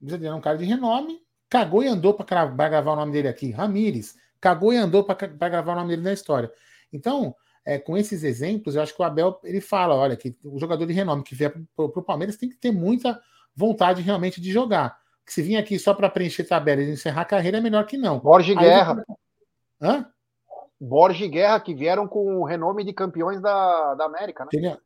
O 0.00 0.04
Luiz 0.04 0.14
Adriano 0.14 0.36
é 0.36 0.38
um 0.38 0.42
cara 0.42 0.58
de 0.58 0.64
renome, 0.64 1.20
cagou 1.48 1.82
e 1.82 1.88
andou 1.88 2.14
para 2.14 2.46
gravar 2.68 2.92
o 2.92 2.96
nome 2.96 3.12
dele 3.12 3.28
aqui. 3.28 3.50
Ramires, 3.50 4.16
cagou 4.40 4.72
e 4.72 4.76
andou 4.76 5.04
para 5.04 5.48
gravar 5.48 5.72
o 5.72 5.76
nome 5.76 5.90
dele 5.90 6.02
na 6.02 6.12
história. 6.12 6.50
Então, 6.92 7.34
é, 7.64 7.78
com 7.78 7.96
esses 7.96 8.24
exemplos, 8.24 8.74
eu 8.74 8.82
acho 8.82 8.94
que 8.94 9.02
o 9.02 9.04
Abel 9.04 9.38
ele 9.44 9.60
fala: 9.60 9.94
olha, 9.94 10.16
que 10.16 10.36
o 10.44 10.58
jogador 10.58 10.86
de 10.86 10.92
renome 10.92 11.22
que 11.22 11.34
vier 11.34 11.52
para 11.76 11.84
o 11.84 12.02
Palmeiras 12.02 12.36
tem 12.36 12.48
que 12.48 12.56
ter 12.56 12.72
muita 12.72 13.20
vontade 13.54 14.00
realmente 14.00 14.40
de 14.40 14.50
jogar. 14.50 14.98
Que 15.26 15.34
se 15.34 15.42
vir 15.42 15.56
aqui 15.56 15.78
só 15.78 15.92
para 15.92 16.08
preencher 16.08 16.44
tabela 16.44 16.80
e 16.80 16.90
encerrar 16.90 17.22
a 17.22 17.26
carreira 17.26 17.58
é 17.58 17.60
melhor 17.60 17.84
que 17.84 17.98
não. 17.98 18.20
Borges 18.20 18.56
Guerra. 18.56 19.04
Hã? 19.80 20.06
Borges 20.80 21.28
Guerra, 21.28 21.60
que 21.60 21.74
vieram 21.74 22.08
com 22.08 22.38
o 22.38 22.44
renome 22.44 22.84
de 22.84 22.94
campeões 22.94 23.40
da, 23.40 23.94
da 23.94 24.04
América, 24.06 24.44
né? 24.44 24.50
Entendeu? 24.52 24.78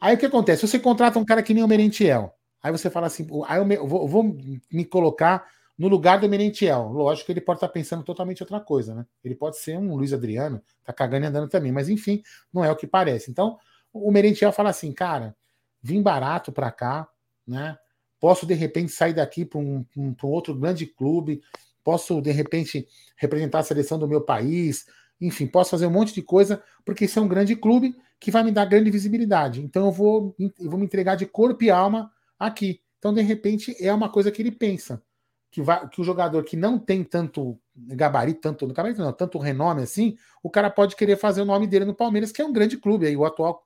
Aí 0.00 0.14
o 0.14 0.18
que 0.18 0.24
acontece? 0.24 0.66
Você 0.66 0.78
contrata 0.78 1.18
um 1.18 1.24
cara 1.24 1.42
que 1.42 1.52
nem 1.52 1.62
o 1.62 1.68
Merentiel. 1.68 2.34
Aí 2.62 2.70
você 2.70 2.90
fala 2.90 3.06
assim, 3.06 3.26
aí 3.46 3.58
eu, 3.58 3.86
vou, 3.86 4.02
eu 4.02 4.08
vou 4.08 4.36
me 4.70 4.84
colocar 4.84 5.46
no 5.78 5.88
lugar 5.88 6.20
do 6.20 6.28
Merentiel. 6.28 6.88
Lógico 6.88 7.26
que 7.26 7.32
ele 7.32 7.40
pode 7.40 7.56
estar 7.56 7.68
pensando 7.68 8.04
totalmente 8.04 8.42
outra 8.42 8.60
coisa, 8.60 8.94
né? 8.94 9.06
Ele 9.24 9.34
pode 9.34 9.56
ser 9.56 9.78
um 9.78 9.94
Luiz 9.94 10.12
Adriano, 10.12 10.62
tá 10.84 10.92
cagando 10.92 11.24
e 11.24 11.28
andando 11.28 11.48
também, 11.48 11.72
mas 11.72 11.88
enfim, 11.88 12.22
não 12.52 12.62
é 12.62 12.70
o 12.70 12.76
que 12.76 12.86
parece. 12.86 13.30
Então, 13.30 13.58
o 13.90 14.10
Merentiel 14.12 14.52
fala 14.52 14.68
assim, 14.68 14.92
cara, 14.92 15.34
vim 15.82 16.02
barato 16.02 16.52
para 16.52 16.70
cá, 16.70 17.08
né? 17.46 17.78
Posso 18.20 18.44
de 18.44 18.52
repente 18.52 18.92
sair 18.92 19.14
daqui 19.14 19.46
para 19.46 19.58
um, 19.58 19.84
um, 19.96 20.14
um, 20.22 20.26
outro 20.26 20.54
grande 20.54 20.84
clube, 20.84 21.40
posso 21.82 22.20
de 22.20 22.30
repente 22.30 22.86
representar 23.16 23.60
a 23.60 23.62
seleção 23.62 23.98
do 23.98 24.06
meu 24.06 24.20
país, 24.20 24.84
enfim, 25.18 25.46
posso 25.46 25.70
fazer 25.70 25.86
um 25.86 25.90
monte 25.90 26.12
de 26.12 26.20
coisa, 26.20 26.62
porque 26.84 27.06
isso 27.06 27.18
é 27.18 27.22
um 27.22 27.28
grande 27.28 27.56
clube 27.56 27.96
que 28.20 28.30
vai 28.30 28.44
me 28.44 28.52
dar 28.52 28.66
grande 28.66 28.90
visibilidade. 28.90 29.62
Então 29.62 29.86
eu 29.86 29.92
vou, 29.92 30.36
eu 30.38 30.70
vou 30.70 30.78
me 30.78 30.84
entregar 30.84 31.14
de 31.14 31.24
corpo 31.24 31.64
e 31.64 31.70
alma 31.70 32.12
aqui. 32.40 32.80
Então, 32.98 33.12
de 33.12 33.20
repente, 33.20 33.76
é 33.78 33.92
uma 33.92 34.08
coisa 34.08 34.32
que 34.32 34.40
ele 34.40 34.50
pensa 34.50 35.02
que, 35.50 35.60
vai, 35.60 35.88
que 35.88 36.00
o 36.00 36.04
jogador 36.04 36.44
que 36.44 36.56
não 36.56 36.78
tem 36.78 37.04
tanto 37.04 37.58
gabarito, 37.74 38.40
tanto 38.40 38.66
no 38.66 38.74
gabarito 38.74 39.00
não, 39.00 39.12
tanto 39.12 39.38
renome 39.38 39.82
assim, 39.82 40.16
o 40.42 40.50
cara 40.50 40.70
pode 40.70 40.96
querer 40.96 41.16
fazer 41.16 41.42
o 41.42 41.44
nome 41.44 41.66
dele 41.66 41.84
no 41.84 41.94
Palmeiras, 41.94 42.30
que 42.30 42.40
é 42.40 42.44
um 42.44 42.52
grande 42.52 42.76
clube, 42.76 43.06
aí, 43.06 43.16
o 43.16 43.24
atual 43.24 43.62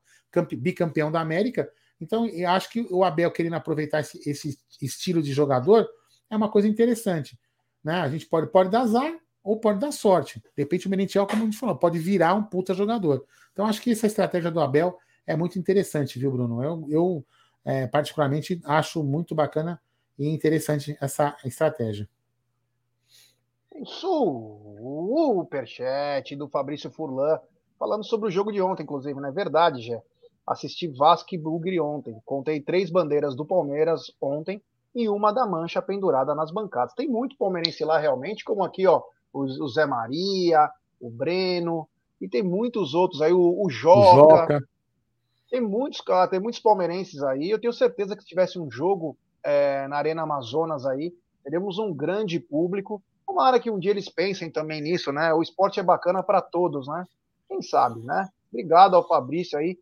bicampeão 0.56 1.12
da 1.12 1.20
América. 1.20 1.70
Então, 2.00 2.26
eu 2.26 2.48
acho 2.48 2.70
que 2.70 2.86
o 2.90 3.04
Abel 3.04 3.30
querendo 3.30 3.54
aproveitar 3.54 4.00
esse, 4.00 4.18
esse 4.28 4.58
estilo 4.80 5.22
de 5.22 5.32
jogador 5.32 5.86
é 6.28 6.36
uma 6.36 6.50
coisa 6.50 6.66
interessante. 6.66 7.38
Né? 7.82 7.94
A 7.94 8.08
gente 8.08 8.26
pode, 8.26 8.50
pode 8.50 8.70
dar 8.70 8.80
azar 8.80 9.12
ou 9.42 9.60
pode 9.60 9.78
dar 9.78 9.92
sorte. 9.92 10.40
De 10.56 10.62
repente, 10.62 10.86
o 10.86 10.90
Merentiel, 10.90 11.26
como 11.26 11.42
a 11.42 11.44
gente 11.44 11.58
falou, 11.58 11.76
pode 11.76 11.98
virar 11.98 12.34
um 12.34 12.42
puta 12.42 12.72
jogador. 12.74 13.24
Então, 13.52 13.66
acho 13.66 13.80
que 13.80 13.90
essa 13.90 14.06
estratégia 14.06 14.50
do 14.50 14.60
Abel 14.60 14.98
é 15.26 15.36
muito 15.36 15.58
interessante, 15.58 16.18
viu, 16.18 16.32
Bruno? 16.32 16.62
Eu, 16.62 16.86
eu 16.88 17.26
é, 17.64 17.86
particularmente, 17.86 18.60
acho 18.64 19.02
muito 19.02 19.34
bacana 19.34 19.80
e 20.18 20.28
interessante 20.28 20.96
essa 21.00 21.36
estratégia. 21.44 22.08
Superchat 25.04 26.36
do 26.36 26.48
Fabrício 26.48 26.90
Furlan, 26.90 27.40
falando 27.78 28.04
sobre 28.04 28.28
o 28.28 28.30
jogo 28.30 28.52
de 28.52 28.60
ontem, 28.60 28.82
inclusive, 28.84 29.20
não 29.20 29.28
é 29.28 29.32
verdade, 29.32 29.80
Gé? 29.82 30.02
Assisti 30.46 30.86
Vasco 30.88 31.34
e 31.34 31.38
Bugre 31.38 31.80
ontem. 31.80 32.20
Contei 32.24 32.60
três 32.60 32.90
bandeiras 32.90 33.34
do 33.34 33.46
Palmeiras 33.46 34.12
ontem 34.20 34.62
e 34.94 35.08
uma 35.08 35.32
da 35.32 35.46
Mancha 35.46 35.80
pendurada 35.80 36.34
nas 36.34 36.52
bancadas. 36.52 36.94
Tem 36.94 37.08
muito 37.08 37.36
palmeirense 37.36 37.84
lá 37.84 37.98
realmente, 37.98 38.44
como 38.44 38.62
aqui, 38.62 38.86
ó, 38.86 39.02
o, 39.32 39.68
Zé 39.68 39.86
Maria, 39.86 40.70
o 41.00 41.10
Breno, 41.10 41.88
e 42.20 42.28
tem 42.28 42.42
muitos 42.42 42.94
outros 42.94 43.20
aí, 43.20 43.32
o, 43.32 43.60
o 43.60 43.68
Joca. 43.70 44.54
Joca. 44.54 44.68
Tem 45.50 45.60
muitos, 45.60 46.00
cara, 46.00 46.28
tem 46.28 46.40
muitos 46.40 46.60
palmeirenses 46.60 47.22
aí. 47.22 47.50
Eu 47.50 47.60
tenho 47.60 47.72
certeza 47.72 48.16
que 48.16 48.22
se 48.22 48.28
tivesse 48.28 48.58
um 48.58 48.70
jogo 48.70 49.16
é, 49.42 49.86
na 49.88 49.96
Arena 49.96 50.22
Amazonas 50.22 50.86
aí, 50.86 51.14
teremos 51.42 51.78
um 51.78 51.94
grande 51.94 52.40
público. 52.40 53.02
Tomara 53.26 53.60
que 53.60 53.70
um 53.70 53.78
dia 53.78 53.90
eles 53.90 54.08
pensem 54.08 54.50
também 54.50 54.80
nisso, 54.80 55.12
né? 55.12 55.32
O 55.32 55.42
esporte 55.42 55.78
é 55.78 55.82
bacana 55.82 56.22
para 56.22 56.40
todos, 56.40 56.86
né? 56.88 57.04
Quem 57.48 57.62
sabe, 57.62 58.00
né? 58.00 58.28
Obrigado 58.52 58.94
ao 58.94 59.06
Fabrício 59.06 59.58
aí 59.58 59.78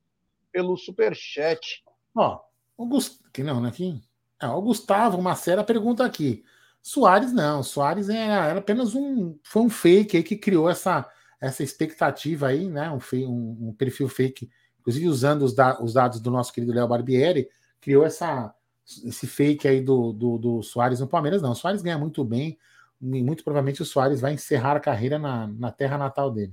pelo 0.52 0.76
super 0.76 1.14
chat. 1.14 1.82
Ó, 2.14 2.40
o 2.76 2.86
Gustavo, 2.86 3.30
que 3.32 3.42
não, 3.42 3.60
né? 3.60 3.68
Aqui. 3.68 4.00
Ah, 4.38 4.56
o 4.56 4.62
Gustavo 4.62 5.20
Macera 5.22 5.64
pergunta 5.64 6.04
aqui. 6.04 6.44
Soares 6.82 7.32
não, 7.32 7.62
Soares 7.62 8.08
era, 8.08 8.46
era, 8.46 8.58
apenas 8.58 8.94
um 8.94 9.38
foi 9.44 9.62
um 9.62 9.70
fake 9.70 10.16
aí 10.16 10.22
que 10.22 10.36
criou 10.36 10.68
essa 10.68 11.08
essa 11.40 11.64
expectativa 11.64 12.46
aí, 12.48 12.68
né? 12.68 12.88
Um, 12.90 12.98
um, 13.26 13.68
um 13.68 13.74
perfil 13.74 14.08
fake, 14.08 14.48
inclusive 14.82 15.08
usando 15.08 15.42
os, 15.42 15.54
da, 15.54 15.80
os, 15.80 15.94
dados 15.94 16.20
do 16.20 16.30
nosso 16.30 16.52
querido 16.52 16.74
Léo 16.74 16.88
Barbieri, 16.88 17.48
criou 17.80 18.04
essa 18.04 18.54
esse 19.04 19.28
fake 19.28 19.66
aí 19.66 19.80
do, 19.80 20.12
do, 20.12 20.38
do 20.38 20.62
Soares 20.62 20.98
no 20.98 21.06
Palmeiras. 21.06 21.40
Não, 21.40 21.52
o 21.52 21.54
Soares 21.54 21.82
ganha 21.82 21.96
muito 21.96 22.24
bem, 22.24 22.58
e 23.00 23.22
muito 23.22 23.44
provavelmente 23.44 23.80
o 23.80 23.86
Soares 23.86 24.20
vai 24.20 24.34
encerrar 24.34 24.76
a 24.76 24.80
carreira 24.80 25.18
na, 25.18 25.46
na 25.46 25.70
terra 25.70 25.96
natal 25.96 26.30
dele. 26.30 26.52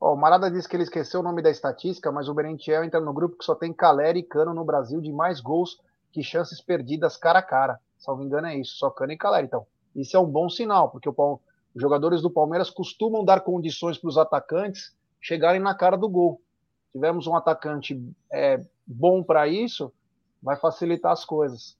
o 0.00 0.16
Marada 0.16 0.50
disse 0.50 0.68
que 0.68 0.74
ele 0.76 0.82
esqueceu 0.82 1.20
o 1.20 1.22
nome 1.22 1.40
da 1.40 1.50
estatística, 1.50 2.10
mas 2.10 2.28
o 2.28 2.34
Berentiel 2.34 2.82
entra 2.82 3.00
no 3.00 3.14
grupo 3.14 3.38
que 3.38 3.44
só 3.44 3.54
tem 3.54 3.72
Caleri 3.72 4.18
e 4.18 4.24
Cano 4.24 4.52
no 4.52 4.64
Brasil 4.64 5.00
de 5.00 5.12
mais 5.12 5.40
gols 5.40 5.78
que 6.12 6.22
chances 6.22 6.60
perdidas 6.60 7.16
cara 7.16 7.38
a 7.38 7.42
cara. 7.42 7.78
Salvo 7.96 8.22
engano 8.22 8.48
é 8.48 8.58
isso, 8.58 8.76
só 8.76 8.90
Cano 8.90 9.12
e 9.12 9.16
Caleri. 9.16 9.46
Então, 9.46 9.64
isso 9.94 10.16
é 10.16 10.20
um 10.20 10.26
bom 10.26 10.50
sinal, 10.50 10.90
porque 10.90 11.08
o, 11.08 11.40
os 11.74 11.80
jogadores 11.80 12.20
do 12.20 12.30
Palmeiras 12.30 12.68
costumam 12.68 13.24
dar 13.24 13.40
condições 13.40 13.96
para 13.96 14.08
os 14.08 14.18
atacantes 14.18 14.94
chegarem 15.20 15.60
na 15.60 15.74
cara 15.74 15.96
do 15.96 16.08
gol. 16.08 16.40
Tivemos 16.94 17.26
um 17.26 17.34
atacante 17.34 18.00
é, 18.32 18.64
bom 18.86 19.22
para 19.22 19.46
isso, 19.46 19.92
vai 20.42 20.56
facilitar 20.56 21.12
as 21.12 21.24
coisas. 21.24 21.76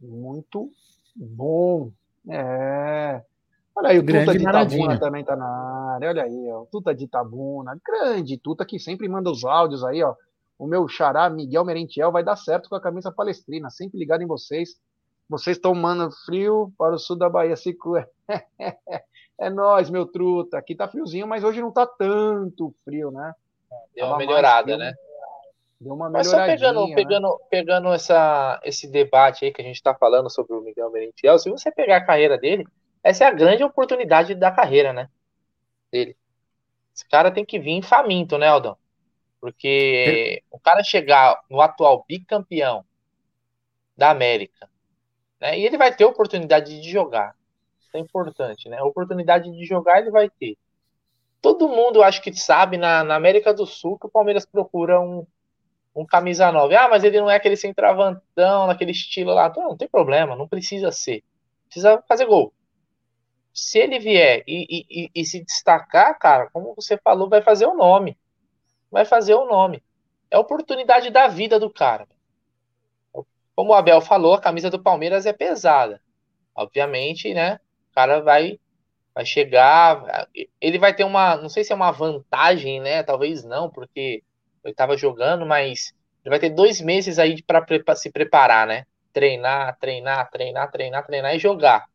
Muito 0.00 0.70
bom. 1.14 1.90
É. 2.28 3.22
Olha 3.76 3.90
aí, 3.90 3.98
o 3.98 4.02
Grande 4.02 4.26
Tuta 4.26 4.38
de 4.38 4.44
Itabuna 4.44 4.98
também 4.98 5.24
tá 5.24 5.36
na 5.36 5.94
área. 5.94 6.08
Olha 6.08 6.22
aí, 6.22 6.50
ó, 6.50 6.62
o 6.62 6.66
Tuta 6.66 6.94
de 6.94 7.04
Itabuna. 7.04 7.78
Grande 7.84 8.38
Tuta 8.38 8.64
que 8.64 8.78
sempre 8.78 9.08
manda 9.08 9.30
os 9.30 9.44
áudios 9.44 9.84
aí, 9.84 10.02
ó 10.02 10.14
o 10.58 10.66
meu 10.66 10.88
xará 10.88 11.30
Miguel 11.30 11.64
Merentiel 11.64 12.10
vai 12.10 12.24
dar 12.24 12.36
certo 12.36 12.68
com 12.68 12.74
a 12.74 12.80
camisa 12.80 13.12
palestrina, 13.12 13.70
sempre 13.70 13.98
ligado 13.98 14.22
em 14.22 14.26
vocês. 14.26 14.80
Vocês 15.28 15.56
estão 15.56 15.74
mandando 15.74 16.14
frio 16.24 16.72
para 16.76 16.94
o 16.94 16.98
sul 16.98 17.16
da 17.16 17.28
Bahia, 17.28 17.54
é 19.38 19.50
nós, 19.50 19.88
meu 19.88 20.06
truta. 20.06 20.58
Aqui 20.58 20.74
tá 20.74 20.88
friozinho, 20.88 21.28
mas 21.28 21.44
hoje 21.44 21.60
não 21.60 21.70
tá 21.70 21.86
tanto 21.86 22.74
frio, 22.84 23.10
né? 23.10 23.34
Deu 23.94 24.06
uma 24.06 24.16
melhorada, 24.16 24.76
né? 24.76 24.94
Deu 25.80 25.94
uma 25.94 26.08
melhoradinha. 26.08 26.10
Mas 26.10 26.26
só 26.28 26.46
pegando, 26.46 26.88
né? 26.88 26.94
pegando, 26.94 27.40
pegando 27.50 27.92
essa, 27.92 28.60
esse 28.64 28.88
debate 28.88 29.44
aí 29.44 29.52
que 29.52 29.60
a 29.60 29.64
gente 29.64 29.76
está 29.76 29.94
falando 29.94 30.30
sobre 30.30 30.54
o 30.54 30.60
Miguel 30.60 30.90
Merentiel, 30.90 31.38
se 31.38 31.50
você 31.50 31.70
pegar 31.70 31.98
a 31.98 32.04
carreira 32.04 32.36
dele, 32.36 32.66
essa 33.02 33.24
é 33.24 33.26
a 33.26 33.32
grande 33.32 33.62
oportunidade 33.62 34.34
da 34.34 34.50
carreira, 34.50 34.92
né? 34.92 35.08
Dele. 35.90 36.16
Esse 36.94 37.08
cara 37.08 37.30
tem 37.30 37.44
que 37.44 37.58
vir 37.58 37.82
faminto, 37.82 38.36
né, 38.36 38.48
Aldão? 38.48 38.76
Porque 39.40 40.42
o 40.50 40.58
cara 40.58 40.82
chegar 40.82 41.40
no 41.48 41.60
atual 41.60 42.04
bicampeão 42.08 42.84
da 43.96 44.10
América, 44.10 44.68
né? 45.40 45.58
E 45.58 45.64
ele 45.64 45.78
vai 45.78 45.94
ter 45.94 46.04
oportunidade 46.04 46.80
de 46.80 46.90
jogar. 46.90 47.36
Isso 47.80 47.96
é 47.96 48.00
importante, 48.00 48.68
né? 48.68 48.78
A 48.78 48.84
oportunidade 48.84 49.50
de 49.50 49.64
jogar 49.64 50.00
ele 50.00 50.10
vai 50.10 50.28
ter. 50.28 50.58
Todo 51.40 51.68
mundo, 51.68 52.02
acho 52.02 52.20
que 52.20 52.32
sabe, 52.34 52.76
na, 52.76 53.04
na 53.04 53.14
América 53.14 53.54
do 53.54 53.64
Sul, 53.66 53.98
que 53.98 54.06
o 54.06 54.10
Palmeiras 54.10 54.44
procura 54.44 55.00
um, 55.00 55.26
um 55.94 56.04
camisa 56.04 56.50
9. 56.50 56.74
Ah, 56.74 56.88
mas 56.88 57.04
ele 57.04 57.20
não 57.20 57.30
é 57.30 57.36
aquele 57.36 57.56
centravantão, 57.56 58.66
naquele 58.66 58.90
estilo 58.90 59.32
lá. 59.32 59.52
Não, 59.56 59.70
não 59.70 59.76
tem 59.76 59.88
problema, 59.88 60.36
não 60.36 60.48
precisa 60.48 60.90
ser. 60.90 61.22
Precisa 61.66 62.02
fazer 62.08 62.26
gol. 62.26 62.52
Se 63.52 63.78
ele 63.78 63.98
vier 63.98 64.42
e, 64.46 64.86
e, 64.88 65.10
e, 65.14 65.24
se 65.24 65.44
destacar, 65.44 66.18
cara, 66.18 66.48
como 66.52 66.74
você 66.74 66.96
falou, 66.98 67.28
vai 67.28 67.42
fazer 67.42 67.66
o 67.66 67.74
nome 67.74 68.16
vai 68.90 69.04
fazer 69.04 69.34
o 69.34 69.46
nome. 69.46 69.82
É 70.30 70.36
a 70.36 70.40
oportunidade 70.40 71.10
da 71.10 71.28
vida 71.28 71.58
do 71.58 71.70
cara. 71.70 72.06
Como 73.54 73.72
o 73.72 73.74
Abel 73.74 74.00
falou, 74.00 74.34
a 74.34 74.40
camisa 74.40 74.70
do 74.70 74.82
Palmeiras 74.82 75.26
é 75.26 75.32
pesada. 75.32 76.00
Obviamente, 76.54 77.32
né? 77.34 77.58
O 77.90 77.94
cara 77.94 78.20
vai, 78.20 78.58
vai 79.18 79.26
chegar. 79.26 80.28
Ele 80.60 80.78
vai 80.78 80.94
ter 80.94 81.02
uma. 81.02 81.36
Não 81.36 81.48
sei 81.48 81.64
se 81.64 81.72
é 81.72 81.76
uma 81.76 81.90
vantagem, 81.90 82.80
né? 82.80 83.02
Talvez 83.02 83.42
não, 83.42 83.68
porque 83.68 84.22
ele 84.62 84.72
estava 84.72 84.96
jogando, 84.96 85.44
mas 85.44 85.92
ele 86.24 86.30
vai 86.30 86.38
ter 86.38 86.50
dois 86.50 86.80
meses 86.80 87.18
aí 87.18 87.42
para 87.42 87.96
se 87.96 88.12
preparar, 88.12 88.64
né? 88.64 88.86
Treinar, 89.12 89.76
treinar, 89.80 90.30
treinar, 90.30 90.70
treinar, 90.70 91.04
treinar 91.04 91.34
e 91.34 91.38
jogar. 91.40 91.86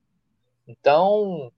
Então, 0.67 1.49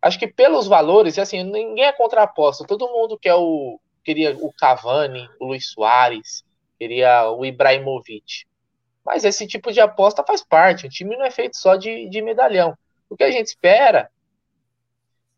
acho 0.00 0.18
que 0.18 0.26
pelos 0.26 0.66
valores, 0.66 1.18
assim, 1.18 1.42
ninguém 1.44 1.84
é 1.84 1.92
contraposto. 1.92 2.64
Todo 2.64 2.88
mundo 2.88 3.18
quer 3.18 3.34
o, 3.34 3.78
queria 4.02 4.34
o 4.40 4.50
Cavani, 4.54 5.28
o 5.38 5.48
Luiz 5.48 5.70
Soares, 5.70 6.42
queria 6.78 7.30
o 7.30 7.44
Ibrahimovic. 7.44 8.46
Mas 9.04 9.24
esse 9.24 9.46
tipo 9.46 9.70
de 9.70 9.80
aposta 9.80 10.24
faz 10.26 10.42
parte. 10.42 10.86
O 10.86 10.90
time 10.90 11.14
não 11.14 11.26
é 11.26 11.30
feito 11.30 11.58
só 11.58 11.76
de, 11.76 12.08
de 12.08 12.22
medalhão. 12.22 12.74
O 13.10 13.16
que 13.16 13.24
a 13.24 13.30
gente 13.30 13.48
espera 13.48 14.10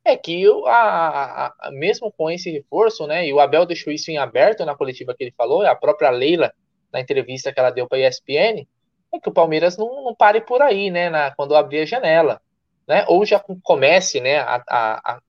é 0.05 0.17
que 0.17 0.45
a, 0.67 0.71
a, 0.71 1.55
a, 1.59 1.71
mesmo 1.71 2.11
com 2.13 2.31
esse 2.31 2.51
reforço, 2.51 3.07
né, 3.07 3.27
e 3.27 3.33
o 3.33 3.41
Abel 3.41 3.65
deixou 3.65 3.93
isso 3.93 4.11
em 4.11 4.19
aberto 4.19 4.65
na 4.65 4.75
coletiva 4.75 5.15
que 5.15 5.25
ele 5.25 5.35
falou, 5.37 5.63
a 5.63 5.75
própria 5.75 6.11
Leila, 6.11 6.53
na 6.93 7.01
entrevista 7.01 7.53
que 7.53 7.61
ela 7.61 7.71
deu 7.71 7.89
para 7.89 7.99
a 7.99 8.09
ESPN, 8.09 8.67
é 9.13 9.21
que 9.21 9.29
o 9.29 9.33
Palmeiras 9.33 9.77
não, 9.77 10.05
não 10.05 10.15
pare 10.15 10.41
por 10.41 10.61
aí, 10.63 10.91
né, 10.91 11.09
na, 11.11 11.31
quando 11.35 11.55
abrir 11.55 11.81
a 11.81 11.87
janela, 11.87 12.41
né, 12.87 13.05
ou 13.09 13.25
já 13.25 13.43
comece, 13.63 14.21
né, 14.21 14.39
a, 14.39 14.63
a, 14.69 15.21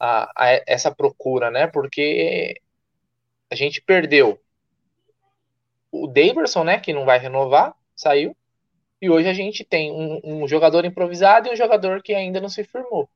a, 0.00 0.32
a 0.36 0.62
essa 0.66 0.94
procura, 0.94 1.50
né, 1.50 1.66
porque 1.66 2.60
a 3.50 3.54
gente 3.54 3.80
perdeu 3.80 4.40
o 5.90 6.06
Daverson, 6.06 6.64
né, 6.64 6.78
que 6.78 6.92
não 6.92 7.04
vai 7.04 7.18
renovar, 7.18 7.74
saiu. 7.94 8.36
E 9.00 9.10
hoje 9.10 9.28
a 9.28 9.34
gente 9.34 9.64
tem 9.64 9.92
um, 9.92 10.20
um, 10.24 10.48
jogador 10.48 10.84
improvisado 10.84 11.48
e 11.48 11.52
um 11.52 11.56
jogador 11.56 12.02
que 12.02 12.14
ainda 12.14 12.40
não 12.40 12.48
se 12.48 12.64
firmou. 12.64 13.08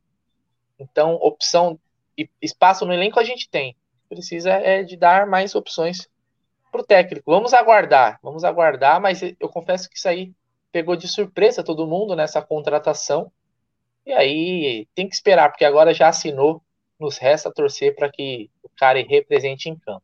Então, 0.81 1.15
opção 1.17 1.79
e 2.17 2.29
espaço 2.41 2.87
no 2.87 2.93
elenco 2.93 3.21
a 3.21 3.25
gente 3.25 3.49
tem. 3.49 3.77
Precisa 4.09 4.51
é 4.51 4.83
de 4.83 4.97
dar 4.97 5.27
mais 5.27 5.55
opções 5.55 6.09
para 6.73 6.81
o 6.81 6.85
técnico. 6.85 7.31
Vamos 7.31 7.53
aguardar, 7.53 8.19
vamos 8.23 8.45
aguardar, 8.45 9.01
mas 9.01 9.21
eu 9.23 9.49
confesso 9.49 9.89
que 9.89 9.97
isso 9.97 10.09
aí 10.09 10.33
pegou 10.73 10.97
de 10.97 11.09
surpresa 11.09 11.63
todo 11.63 11.87
mundo 11.87 12.17
nessa 12.17 12.41
contratação. 12.41 13.31
E 14.07 14.13
aí 14.13 14.89
tem 14.95 15.09
que 15.09 15.15
esperar, 15.15 15.51
porque 15.51 15.65
agora 15.65 15.93
já 15.93 16.09
assinou, 16.09 16.63
nos 16.99 17.19
resta 17.19 17.53
torcer 17.53 17.95
para 17.95 18.11
que 18.11 18.51
o 18.63 18.69
cara 18.77 19.03
represente 19.03 19.69
em 19.69 19.77
campo. 19.77 20.03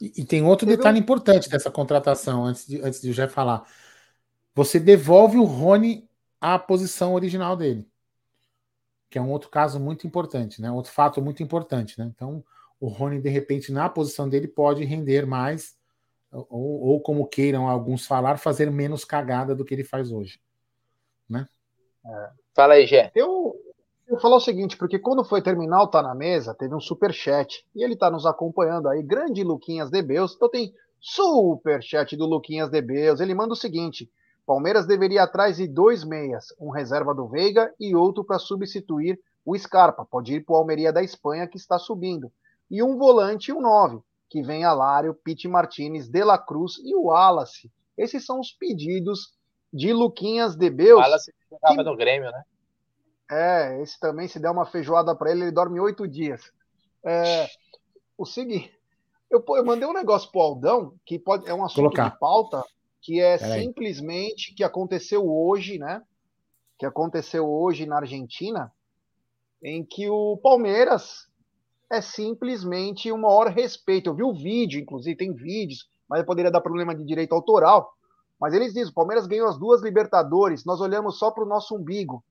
E, 0.00 0.20
e 0.20 0.24
tem 0.24 0.42
outro 0.42 0.66
detalhe 0.66 0.98
importante 0.98 1.48
dessa 1.48 1.70
contratação, 1.70 2.44
antes 2.44 2.66
de, 2.66 2.80
antes 2.80 3.00
de 3.00 3.08
eu 3.08 3.14
já 3.14 3.28
falar. 3.28 3.66
Você 4.54 4.78
devolve 4.78 5.38
o 5.38 5.44
Rony 5.44 6.08
à 6.40 6.58
posição 6.58 7.14
original 7.14 7.56
dele. 7.56 7.87
Que 9.10 9.18
é 9.18 9.22
um 9.22 9.30
outro 9.30 9.48
caso 9.48 9.80
muito 9.80 10.06
importante, 10.06 10.60
né? 10.60 10.70
Outro 10.70 10.92
fato 10.92 11.22
muito 11.22 11.42
importante, 11.42 11.98
né? 11.98 12.10
Então, 12.14 12.44
o 12.80 12.88
Rony, 12.88 13.20
de 13.20 13.28
repente, 13.28 13.72
na 13.72 13.88
posição 13.88 14.28
dele, 14.28 14.46
pode 14.46 14.84
render 14.84 15.26
mais, 15.26 15.76
ou, 16.30 16.80
ou 16.80 17.00
como 17.00 17.26
queiram 17.26 17.68
alguns 17.68 18.06
falar, 18.06 18.38
fazer 18.38 18.70
menos 18.70 19.04
cagada 19.04 19.54
do 19.54 19.64
que 19.64 19.74
ele 19.74 19.84
faz 19.84 20.12
hoje. 20.12 20.40
Né? 21.28 21.48
É. 22.06 22.30
Fala 22.54 22.74
aí, 22.74 22.86
Gé. 22.86 23.10
Eu, 23.14 23.56
eu 24.06 24.12
vou 24.12 24.20
falar 24.20 24.36
o 24.36 24.40
seguinte, 24.40 24.76
porque 24.76 24.98
quando 24.98 25.24
foi 25.24 25.42
terminar 25.42 25.82
o 25.82 25.88
Tá 25.88 26.02
na 26.02 26.14
Mesa, 26.14 26.54
teve 26.54 26.74
um 26.74 26.80
super 26.80 27.12
chat 27.12 27.64
e 27.74 27.82
ele 27.82 27.96
tá 27.96 28.10
nos 28.10 28.26
acompanhando 28.26 28.88
aí, 28.88 29.02
grande 29.02 29.42
Luquinhas 29.42 29.90
de 29.90 30.02
Beus. 30.02 30.34
Então 30.34 30.48
tem 30.48 30.72
super 31.00 31.82
chat 31.82 32.16
do 32.16 32.26
Luquinhas 32.26 32.70
de 32.70 32.80
Beus. 32.80 33.20
Ele 33.20 33.34
manda 33.34 33.52
o 33.52 33.56
seguinte: 33.56 34.10
Palmeiras 34.48 34.86
deveria 34.86 35.24
atrás 35.24 35.58
de 35.58 35.68
dois 35.68 36.02
meias, 36.02 36.46
um 36.58 36.70
reserva 36.70 37.14
do 37.14 37.28
Veiga 37.28 37.70
e 37.78 37.94
outro 37.94 38.24
para 38.24 38.38
substituir 38.38 39.20
o 39.44 39.54
Scarpa. 39.58 40.06
Pode 40.06 40.32
ir 40.32 40.40
para 40.40 40.54
o 40.54 40.56
Almeria 40.56 40.90
da 40.90 41.02
Espanha 41.02 41.46
que 41.46 41.58
está 41.58 41.78
subindo. 41.78 42.32
E 42.70 42.82
um 42.82 42.96
volante 42.96 43.50
e 43.50 43.52
um 43.52 43.60
nove, 43.60 44.00
que 44.26 44.42
vem 44.42 44.64
Alário, 44.64 45.12
Pete 45.12 45.46
Martinez, 45.46 46.08
De 46.08 46.24
La 46.24 46.38
Cruz 46.38 46.78
e 46.82 46.94
o 46.94 47.08
Wallace. 47.08 47.70
Esses 47.94 48.24
são 48.24 48.40
os 48.40 48.50
pedidos 48.50 49.34
de 49.70 49.92
Luquinhas 49.92 50.56
de 50.56 50.70
Beus. 50.70 51.02
Fala 51.02 51.18
se 51.18 51.34
jogava 51.50 51.76
que... 51.76 51.82
no 51.82 51.94
Grêmio, 51.94 52.30
né? 52.30 52.42
É, 53.30 53.82
esse 53.82 54.00
também, 54.00 54.28
se 54.28 54.40
der 54.40 54.50
uma 54.50 54.64
feijoada 54.64 55.14
para 55.14 55.30
ele, 55.30 55.42
ele 55.42 55.52
dorme 55.52 55.78
oito 55.78 56.08
dias. 56.08 56.50
É, 57.04 57.46
o 58.16 58.24
seguinte, 58.24 58.74
eu, 59.30 59.44
eu, 59.46 59.64
mandei 59.66 59.86
um 59.86 59.92
negócio 59.92 60.32
pro 60.32 60.40
Aldão, 60.40 60.94
que 61.04 61.18
pode, 61.18 61.46
é 61.46 61.52
um 61.52 61.62
assunto 61.62 61.90
Colocar. 61.90 62.12
de 62.12 62.18
pauta, 62.18 62.64
que 63.08 63.22
é 63.22 63.38
Pera 63.38 63.58
simplesmente 63.58 64.52
que 64.52 64.62
aconteceu 64.62 65.26
hoje, 65.26 65.78
né? 65.78 66.02
Que 66.78 66.84
aconteceu 66.84 67.48
hoje 67.48 67.86
na 67.86 67.96
Argentina, 67.96 68.70
em 69.62 69.82
que 69.82 70.10
o 70.10 70.36
Palmeiras 70.36 71.26
é 71.90 72.02
simplesmente 72.02 73.10
o 73.10 73.16
maior 73.16 73.46
respeito. 73.46 74.10
Eu 74.10 74.14
vi 74.14 74.22
o 74.24 74.34
vídeo, 74.34 74.78
inclusive, 74.78 75.16
tem 75.16 75.32
vídeos, 75.32 75.88
mas 76.06 76.22
poderia 76.26 76.50
dar 76.50 76.60
problema 76.60 76.94
de 76.94 77.02
direito 77.02 77.34
autoral. 77.34 77.94
Mas 78.38 78.52
eles 78.52 78.74
dizem: 78.74 78.90
o 78.90 78.94
Palmeiras 78.94 79.26
ganhou 79.26 79.48
as 79.48 79.58
duas 79.58 79.80
Libertadores, 79.80 80.66
nós 80.66 80.78
olhamos 80.78 81.18
só 81.18 81.30
para 81.30 81.44
o 81.44 81.48
nosso 81.48 81.76
umbigo. 81.76 82.22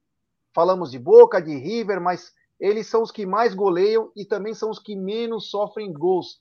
Falamos 0.54 0.92
de 0.92 1.00
Boca, 1.00 1.42
de 1.42 1.58
River, 1.58 2.00
mas 2.00 2.36
eles 2.60 2.86
são 2.86 3.02
os 3.02 3.10
que 3.10 3.26
mais 3.26 3.56
goleiam 3.56 4.12
e 4.16 4.24
também 4.24 4.54
são 4.54 4.70
os 4.70 4.78
que 4.78 4.96
menos 4.96 5.50
sofrem 5.50 5.92
gols. 5.92 6.40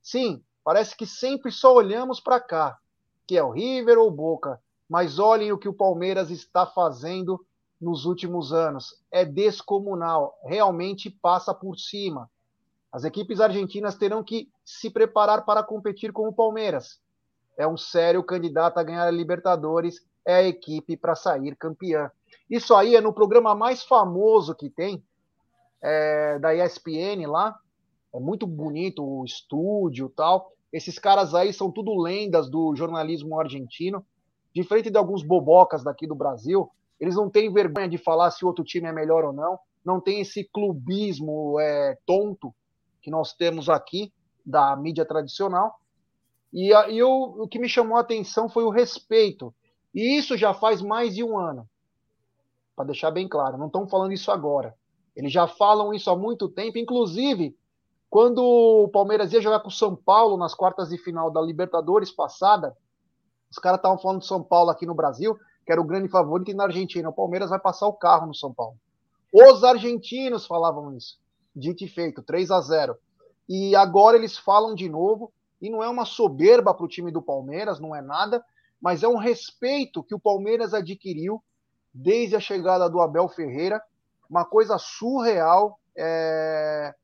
Sim, 0.00 0.40
parece 0.62 0.96
que 0.96 1.04
sempre 1.04 1.50
só 1.50 1.74
olhamos 1.74 2.20
para 2.20 2.38
cá, 2.38 2.78
que 3.32 3.38
é 3.38 3.42
o 3.42 3.48
River 3.48 3.96
ou 3.96 4.10
Boca, 4.10 4.60
mas 4.86 5.18
olhem 5.18 5.52
o 5.52 5.56
que 5.56 5.66
o 5.66 5.72
Palmeiras 5.72 6.30
está 6.30 6.66
fazendo 6.66 7.42
nos 7.80 8.04
últimos 8.04 8.52
anos. 8.52 9.02
É 9.10 9.24
descomunal, 9.24 10.38
realmente 10.44 11.08
passa 11.08 11.54
por 11.54 11.78
cima. 11.78 12.30
As 12.92 13.04
equipes 13.04 13.40
argentinas 13.40 13.96
terão 13.96 14.22
que 14.22 14.50
se 14.62 14.90
preparar 14.90 15.46
para 15.46 15.62
competir 15.62 16.12
com 16.12 16.28
o 16.28 16.32
Palmeiras. 16.34 17.00
É 17.56 17.66
um 17.66 17.78
sério 17.78 18.22
candidato 18.22 18.76
a 18.76 18.82
ganhar 18.82 19.06
a 19.06 19.10
Libertadores, 19.10 20.06
é 20.26 20.34
a 20.34 20.42
equipe 20.42 20.94
para 20.94 21.14
sair 21.14 21.56
campeã. 21.56 22.10
Isso 22.50 22.74
aí 22.74 22.96
é 22.96 23.00
no 23.00 23.14
programa 23.14 23.54
mais 23.54 23.82
famoso 23.82 24.54
que 24.54 24.68
tem, 24.68 25.02
é, 25.80 26.38
da 26.38 26.54
ESPN 26.54 27.26
lá. 27.26 27.58
É 28.14 28.20
muito 28.20 28.46
bonito 28.46 29.02
o 29.02 29.24
estúdio 29.24 30.12
tal. 30.14 30.52
Esses 30.72 30.98
caras 30.98 31.34
aí 31.34 31.52
são 31.52 31.70
tudo 31.70 31.94
lendas 32.00 32.48
do 32.48 32.74
jornalismo 32.74 33.38
argentino. 33.38 34.04
Diferente 34.54 34.90
de 34.90 34.96
alguns 34.96 35.22
bobocas 35.22 35.84
daqui 35.84 36.06
do 36.06 36.14
Brasil, 36.14 36.70
eles 36.98 37.16
não 37.16 37.28
têm 37.28 37.52
vergonha 37.52 37.88
de 37.88 37.98
falar 37.98 38.30
se 38.30 38.44
o 38.44 38.48
outro 38.48 38.64
time 38.64 38.88
é 38.88 38.92
melhor 38.92 39.24
ou 39.24 39.32
não. 39.32 39.58
Não 39.84 40.00
tem 40.00 40.20
esse 40.20 40.44
clubismo 40.44 41.58
é, 41.60 41.98
tonto 42.06 42.54
que 43.00 43.10
nós 43.10 43.32
temos 43.32 43.68
aqui 43.68 44.12
da 44.44 44.74
mídia 44.76 45.04
tradicional. 45.04 45.80
E, 46.52 46.72
e 46.72 46.98
eu, 46.98 47.10
o 47.10 47.48
que 47.48 47.58
me 47.58 47.68
chamou 47.68 47.96
a 47.96 48.00
atenção 48.00 48.48
foi 48.48 48.64
o 48.64 48.70
respeito. 48.70 49.54
E 49.94 50.16
isso 50.16 50.36
já 50.36 50.54
faz 50.54 50.80
mais 50.80 51.14
de 51.14 51.24
um 51.24 51.38
ano 51.38 51.68
para 52.74 52.86
deixar 52.86 53.10
bem 53.10 53.28
claro, 53.28 53.58
não 53.58 53.66
estão 53.66 53.86
falando 53.86 54.12
isso 54.12 54.30
agora. 54.30 54.74
Eles 55.14 55.32
já 55.32 55.46
falam 55.46 55.92
isso 55.92 56.10
há 56.10 56.16
muito 56.16 56.48
tempo, 56.48 56.78
inclusive 56.78 57.54
quando 58.12 58.44
o 58.44 58.88
Palmeiras 58.88 59.32
ia 59.32 59.40
jogar 59.40 59.60
com 59.60 59.68
o 59.68 59.72
São 59.72 59.96
Paulo 59.96 60.36
nas 60.36 60.54
quartas 60.54 60.90
de 60.90 60.98
final 60.98 61.30
da 61.30 61.40
Libertadores 61.40 62.12
passada, 62.12 62.76
os 63.50 63.56
caras 63.56 63.78
estavam 63.78 63.96
falando 63.96 64.20
de 64.20 64.26
São 64.26 64.42
Paulo 64.42 64.68
aqui 64.68 64.84
no 64.84 64.94
Brasil, 64.94 65.34
que 65.64 65.72
era 65.72 65.80
o 65.80 65.84
grande 65.84 66.10
favorito, 66.10 66.50
e 66.50 66.54
na 66.54 66.64
Argentina 66.64 67.08
o 67.08 67.14
Palmeiras 67.14 67.48
vai 67.48 67.58
passar 67.58 67.86
o 67.86 67.94
carro 67.94 68.26
no 68.26 68.34
São 68.34 68.52
Paulo. 68.52 68.76
Os 69.32 69.64
argentinos 69.64 70.46
falavam 70.46 70.94
isso. 70.94 71.18
Dito 71.56 71.84
e 71.84 71.88
feito, 71.88 72.22
3 72.22 72.50
a 72.50 72.60
0. 72.60 72.98
E 73.48 73.74
agora 73.74 74.18
eles 74.18 74.36
falam 74.36 74.74
de 74.74 74.90
novo, 74.90 75.32
e 75.58 75.70
não 75.70 75.82
é 75.82 75.88
uma 75.88 76.04
soberba 76.04 76.74
para 76.74 76.84
o 76.84 76.88
time 76.88 77.10
do 77.10 77.22
Palmeiras, 77.22 77.80
não 77.80 77.96
é 77.96 78.02
nada, 78.02 78.44
mas 78.78 79.02
é 79.02 79.08
um 79.08 79.16
respeito 79.16 80.02
que 80.02 80.14
o 80.14 80.20
Palmeiras 80.20 80.74
adquiriu 80.74 81.42
desde 81.94 82.36
a 82.36 82.40
chegada 82.40 82.90
do 82.90 83.00
Abel 83.00 83.26
Ferreira, 83.30 83.82
uma 84.28 84.44
coisa 84.44 84.76
surreal. 84.76 85.80
É... 85.96 86.94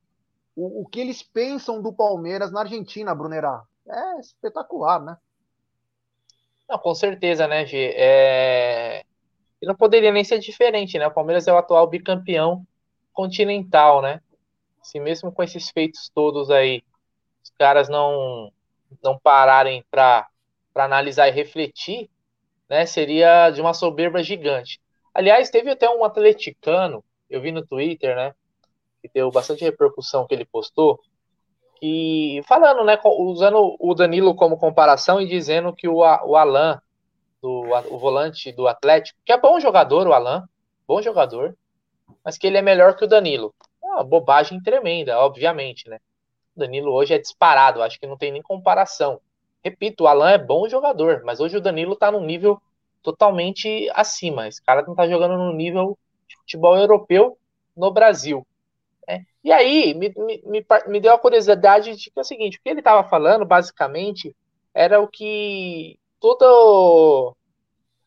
O, 0.61 0.83
o, 0.83 0.87
que 0.87 0.99
eles 0.99 1.23
pensam 1.23 1.81
do 1.81 1.92
Palmeiras 1.92 2.51
na 2.51 2.62
Argentina, 2.62 3.14
Brunerá? 3.14 3.62
É 3.88 4.18
espetacular, 4.18 5.01
né? 5.01 5.16
Não, 6.68 6.77
com 6.77 6.92
certeza, 6.97 7.47
né, 7.47 7.64
Gê? 7.64 7.94
É... 7.97 9.05
E 9.62 9.66
não 9.66 9.77
poderia 9.77 10.11
nem 10.11 10.25
ser 10.25 10.40
diferente, 10.40 10.99
né? 10.99 11.07
O 11.07 11.14
Palmeiras 11.14 11.47
é 11.47 11.53
o 11.53 11.57
atual 11.57 11.87
bicampeão 11.87 12.66
continental, 13.12 14.03
né? 14.03 14.21
Se 14.83 14.99
mesmo 14.99 15.31
com 15.31 15.44
esses 15.44 15.71
feitos 15.71 16.11
todos 16.12 16.51
aí, 16.51 16.83
os 17.40 17.51
caras 17.57 17.88
não, 17.88 18.53
não 19.01 19.16
pararem 19.16 19.85
para 19.88 20.27
analisar 20.75 21.29
e 21.29 21.33
refletir, 21.33 22.11
né, 22.68 22.85
seria 22.85 23.51
de 23.51 23.61
uma 23.61 23.75
soberba 23.75 24.25
gigante. 24.25 24.81
Aliás, 25.14 25.51
teve 25.51 25.71
até 25.71 25.88
um 25.88 26.05
atleticano, 26.05 27.05
eu 27.31 27.40
vi 27.40 27.53
no 27.53 27.64
Twitter, 27.64 28.16
né, 28.16 28.35
que 29.09 29.31
bastante 29.31 29.64
repercussão 29.64 30.27
que 30.27 30.35
ele 30.35 30.44
postou, 30.44 31.01
que 31.81 32.40
falando, 32.47 32.85
né, 32.85 32.99
usando 33.05 33.77
o 33.79 33.94
Danilo 33.94 34.35
como 34.35 34.59
comparação 34.59 35.21
e 35.21 35.27
dizendo 35.27 35.73
que 35.73 35.88
o, 35.88 35.99
o 35.99 36.37
Alan, 36.37 36.81
do, 37.40 37.64
o 37.90 37.99
volante 37.99 38.53
do 38.53 38.66
Atlético, 38.66 39.18
que 39.25 39.33
é 39.33 39.40
bom 39.40 39.61
jogador, 39.61 40.07
o 40.07 40.12
Alan, 40.12 40.49
bom 40.87 41.01
jogador, 41.01 41.57
mas 42.25 42.37
que 42.37 42.47
ele 42.47 42.59
é 42.59 42.62
melhor 42.62 42.97
que 42.97 43.05
o 43.05 43.09
Danilo. 43.09 43.55
É 43.83 43.87
uma 43.87 44.05
bobagem 44.05 44.61
tremenda, 44.61 45.18
obviamente, 45.18 45.88
né? 45.88 45.99
O 46.57 46.61
Danilo 46.61 46.92
hoje 46.92 47.14
é 47.14 47.18
disparado, 47.18 47.83
acho 47.83 48.01
que 48.01 48.07
não 48.07 48.16
tem 48.16 48.33
nem 48.33 48.42
comparação. 48.42 49.21
Repito, 49.62 50.05
o 50.05 50.07
Alan 50.07 50.31
é 50.31 50.38
bom 50.38 50.68
jogador, 50.68 51.23
mas 51.25 51.40
hoje 51.40 51.57
o 51.57 51.61
Danilo 51.61 51.94
tá 51.94 52.11
num 52.11 52.25
nível 52.25 52.61
totalmente 53.03 53.88
acima. 53.94 54.49
Esse 54.49 54.62
cara 54.62 54.83
não 54.83 54.94
tá 54.94 55.09
jogando 55.09 55.37
no 55.37 55.53
nível 55.53 55.97
de 56.29 56.37
futebol 56.37 56.77
europeu 56.77 57.38
no 57.77 57.92
Brasil. 57.92 58.47
E 59.49 59.53
aí, 59.53 59.95
me, 59.95 60.13
me, 60.45 60.67
me, 60.89 61.01
deu 61.01 61.15
a 61.15 61.19
curiosidade 61.19 61.97
de 61.97 62.11
que 62.11 62.19
é 62.19 62.21
o 62.21 62.25
seguinte: 62.25 62.59
o 62.59 62.63
que 62.63 62.69
ele 62.69 62.81
estava 62.81 63.09
falando, 63.09 63.47
basicamente, 63.47 64.37
era 64.75 65.01
o 65.01 65.09
que 65.09 65.99
toda 66.21 66.45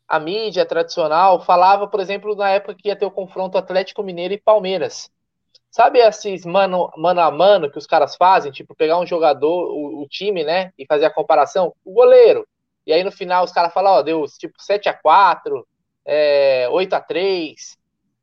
a 0.08 0.20
mídia 0.20 0.68
tradicional 0.68 1.42
falava, 1.42 1.88
por 1.88 2.00
exemplo, 2.00 2.36
na 2.36 2.52
época 2.52 2.76
que 2.76 2.90
ia 2.90 2.96
ter 2.96 3.08
o 3.08 3.12
confronto 3.12 3.58
Atlético 3.58 4.04
Mineiro 4.04 4.36
e 4.36 4.40
Palmeiras. 4.40 5.10
Sabe 5.72 5.98
esses 5.98 6.46
mano, 6.46 6.92
mano 6.96 7.22
a 7.22 7.32
mano 7.32 7.72
que 7.72 7.80
os 7.80 7.88
caras 7.88 8.16
fazem? 8.16 8.52
Tipo, 8.52 8.76
pegar 8.76 9.00
um 9.00 9.08
jogador, 9.08 9.72
o, 9.72 10.04
o 10.04 10.08
time, 10.08 10.44
né? 10.44 10.72
E 10.78 10.86
fazer 10.86 11.06
a 11.06 11.14
comparação? 11.14 11.74
O 11.84 11.92
goleiro. 11.92 12.48
E 12.86 12.94
aí 12.94 13.04
no 13.04 13.12
final 13.12 13.44
os 13.44 13.52
caras 13.52 13.74
falam, 13.74 13.94
ó, 13.94 14.02
deu 14.04 14.24
tipo 14.38 14.62
7 14.62 14.88
a 14.90 14.94
4 14.94 15.68
é, 16.06 16.70
8 16.70 16.94
a 16.94 17.02
3 17.02 17.80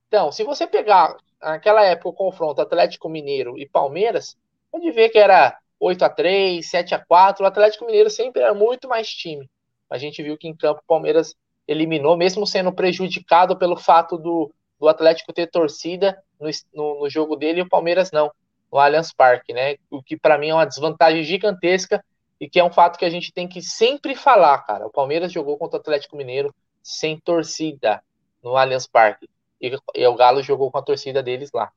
Então, 0.06 0.30
se 0.30 0.44
você 0.44 0.68
pegar 0.68 1.16
naquela 1.40 1.84
época 1.84 2.08
o 2.08 2.12
confronto 2.12 2.60
Atlético 2.60 3.08
Mineiro 3.08 3.58
e 3.58 3.68
Palmeiras, 3.68 4.36
pode 4.70 4.90
ver 4.90 5.08
que 5.08 5.18
era 5.18 5.56
8 5.80 6.04
a 6.04 6.08
3 6.08 6.68
7 6.68 6.94
a 6.94 6.98
4 6.98 7.44
O 7.44 7.46
Atlético 7.46 7.86
Mineiro 7.86 8.10
sempre 8.10 8.42
era 8.42 8.54
muito 8.54 8.88
mais 8.88 9.08
time. 9.08 9.48
A 9.88 9.96
gente 9.96 10.22
viu 10.22 10.36
que 10.36 10.48
em 10.48 10.56
campo 10.56 10.80
o 10.80 10.86
Palmeiras 10.86 11.34
eliminou, 11.66 12.16
mesmo 12.16 12.46
sendo 12.46 12.72
prejudicado 12.72 13.56
pelo 13.56 13.76
fato 13.76 14.18
do, 14.18 14.52
do 14.78 14.88
Atlético 14.88 15.32
ter 15.32 15.46
torcida 15.46 16.22
no, 16.40 16.48
no, 16.74 17.00
no 17.00 17.10
jogo 17.10 17.36
dele 17.36 17.60
e 17.60 17.62
o 17.62 17.68
Palmeiras 17.68 18.10
não, 18.10 18.30
no 18.70 18.78
Allianz 18.78 19.12
Parque, 19.12 19.52
né? 19.52 19.76
O 19.90 20.02
que 20.02 20.16
para 20.16 20.38
mim 20.38 20.48
é 20.48 20.54
uma 20.54 20.66
desvantagem 20.66 21.22
gigantesca 21.22 22.04
e 22.40 22.48
que 22.48 22.60
é 22.60 22.64
um 22.64 22.72
fato 22.72 22.98
que 22.98 23.04
a 23.04 23.10
gente 23.10 23.32
tem 23.32 23.48
que 23.48 23.62
sempre 23.62 24.14
falar, 24.14 24.58
cara. 24.58 24.86
O 24.86 24.90
Palmeiras 24.90 25.32
jogou 25.32 25.56
contra 25.56 25.78
o 25.78 25.80
Atlético 25.80 26.16
Mineiro 26.16 26.54
sem 26.82 27.18
torcida 27.18 28.02
no 28.42 28.56
Allianz 28.56 28.86
Parque 28.86 29.28
e, 29.60 30.06
o 30.06 30.14
Galo 30.14 30.42
jogou 30.42 30.70
com 30.70 30.78
a 30.78 30.82
torcida 30.82 31.22
deles 31.22 31.50
lá. 31.52 31.72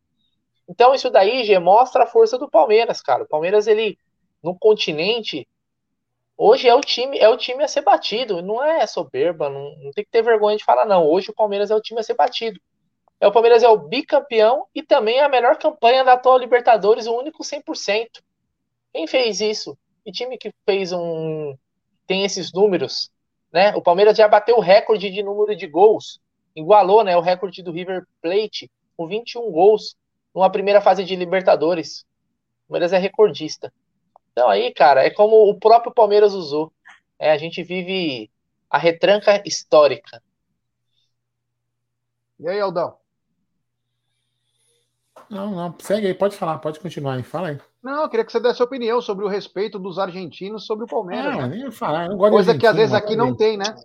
Então 0.68 0.94
isso 0.94 1.10
daí 1.10 1.44
já 1.44 1.60
mostra 1.60 2.04
a 2.04 2.08
força 2.08 2.38
do 2.38 2.50
Palmeiras, 2.50 3.02
cara. 3.02 3.24
O 3.24 3.28
Palmeiras 3.28 3.68
ele 3.68 3.98
no 4.42 4.58
continente 4.58 5.48
hoje 6.38 6.68
é 6.68 6.74
o 6.74 6.82
time 6.82 7.18
é 7.20 7.30
o 7.30 7.38
time 7.38 7.64
a 7.64 7.68
ser 7.68 7.82
batido. 7.82 8.42
Não 8.42 8.64
é 8.64 8.86
soberba, 8.88 9.50
não, 9.50 9.76
não 9.78 9.92
tem 9.92 10.04
que 10.04 10.12
ter 10.12 10.22
vergonha 10.24 10.58
de 10.58 10.64
falar 10.64 10.86
não. 10.86 11.08
Hoje 11.08 11.32
o 11.32 11.36
Palmeiras 11.36 11.72
é 11.72 11.76
o 11.76 11.82
time 11.82 12.00
a 12.00 12.04
ser 12.04 12.16
batido. 12.16 12.60
É, 13.22 13.28
o 13.28 13.32
Palmeiras 13.32 13.62
é 13.62 13.70
o 13.70 13.78
bicampeão 13.78 14.66
e 14.74 14.82
também 14.82 15.20
é 15.20 15.24
a 15.24 15.30
melhor 15.30 15.56
campanha 15.58 16.04
da 16.04 16.14
atual 16.14 16.40
Libertadores, 16.40 17.06
o 17.06 17.16
único 17.16 17.44
100%. 17.44 18.08
Quem 18.92 19.06
fez 19.06 19.40
isso? 19.40 19.78
Que 20.04 20.12
time 20.12 20.38
que 20.40 20.52
fez 20.66 20.92
um. 20.92 21.56
tem 22.08 22.24
esses 22.24 22.52
números? 22.52 23.12
Né? 23.54 23.76
O 23.76 23.82
Palmeiras 23.82 24.18
já 24.18 24.28
bateu 24.28 24.58
o 24.58 24.62
recorde 24.62 25.12
de 25.12 25.22
número 25.22 25.56
de 25.56 25.68
gols, 25.68 26.20
igualou 26.56 27.04
né, 27.04 27.16
o 27.16 27.22
recorde 27.22 27.62
do 27.64 27.72
River 27.72 28.06
Plate 28.22 28.70
com 28.96 29.08
21 29.08 29.52
gols 29.52 29.96
numa 30.34 30.52
primeira 30.52 30.82
fase 30.82 31.04
de 31.04 31.16
Libertadores. 31.16 32.06
O 32.66 32.70
Palmeiras 32.70 32.94
é 32.94 32.98
recordista. 32.98 33.74
Então 34.32 34.50
aí, 34.50 34.74
cara, 34.74 35.06
é 35.06 35.10
como 35.10 35.50
o 35.50 35.60
próprio 35.60 35.94
Palmeiras 35.94 36.34
usou. 36.34 36.72
É, 37.20 37.32
a 37.32 37.38
gente 37.38 37.62
vive 37.64 38.32
a 38.70 38.78
retranca 38.78 39.42
histórica. 39.46 40.22
E 42.40 42.48
aí, 42.48 42.60
Aldão? 42.60 42.98
Não, 45.30 45.52
não, 45.52 45.76
segue 45.80 46.08
aí, 46.08 46.14
pode 46.14 46.36
falar, 46.36 46.58
pode 46.58 46.80
continuar 46.80 47.16
aí, 47.16 47.24
fala 47.24 47.50
aí. 47.50 47.60
Não, 47.82 48.04
eu 48.04 48.10
queria 48.10 48.26
que 48.26 48.32
você 48.32 48.40
desse 48.40 48.62
opinião 48.62 49.02
sobre 49.02 49.26
o 49.26 49.28
respeito 49.28 49.80
dos 49.80 49.98
argentinos 49.98 50.66
sobre 50.66 50.86
o 50.86 50.88
Palmeiras. 50.88 51.36
Ah, 51.36 51.42
né? 51.44 51.48
nem 51.48 51.60
ia 51.62 51.72
falar. 51.72 52.06
Eu 52.06 52.10
não 52.10 52.18
gosto 52.18 52.34
Coisa 52.34 52.54
de 52.54 52.60
que 52.60 52.68
às 52.68 52.76
vezes 52.76 52.94
aqui 52.94 53.16
não 53.16 53.36
tem, 53.36 53.58
né? 53.58 53.76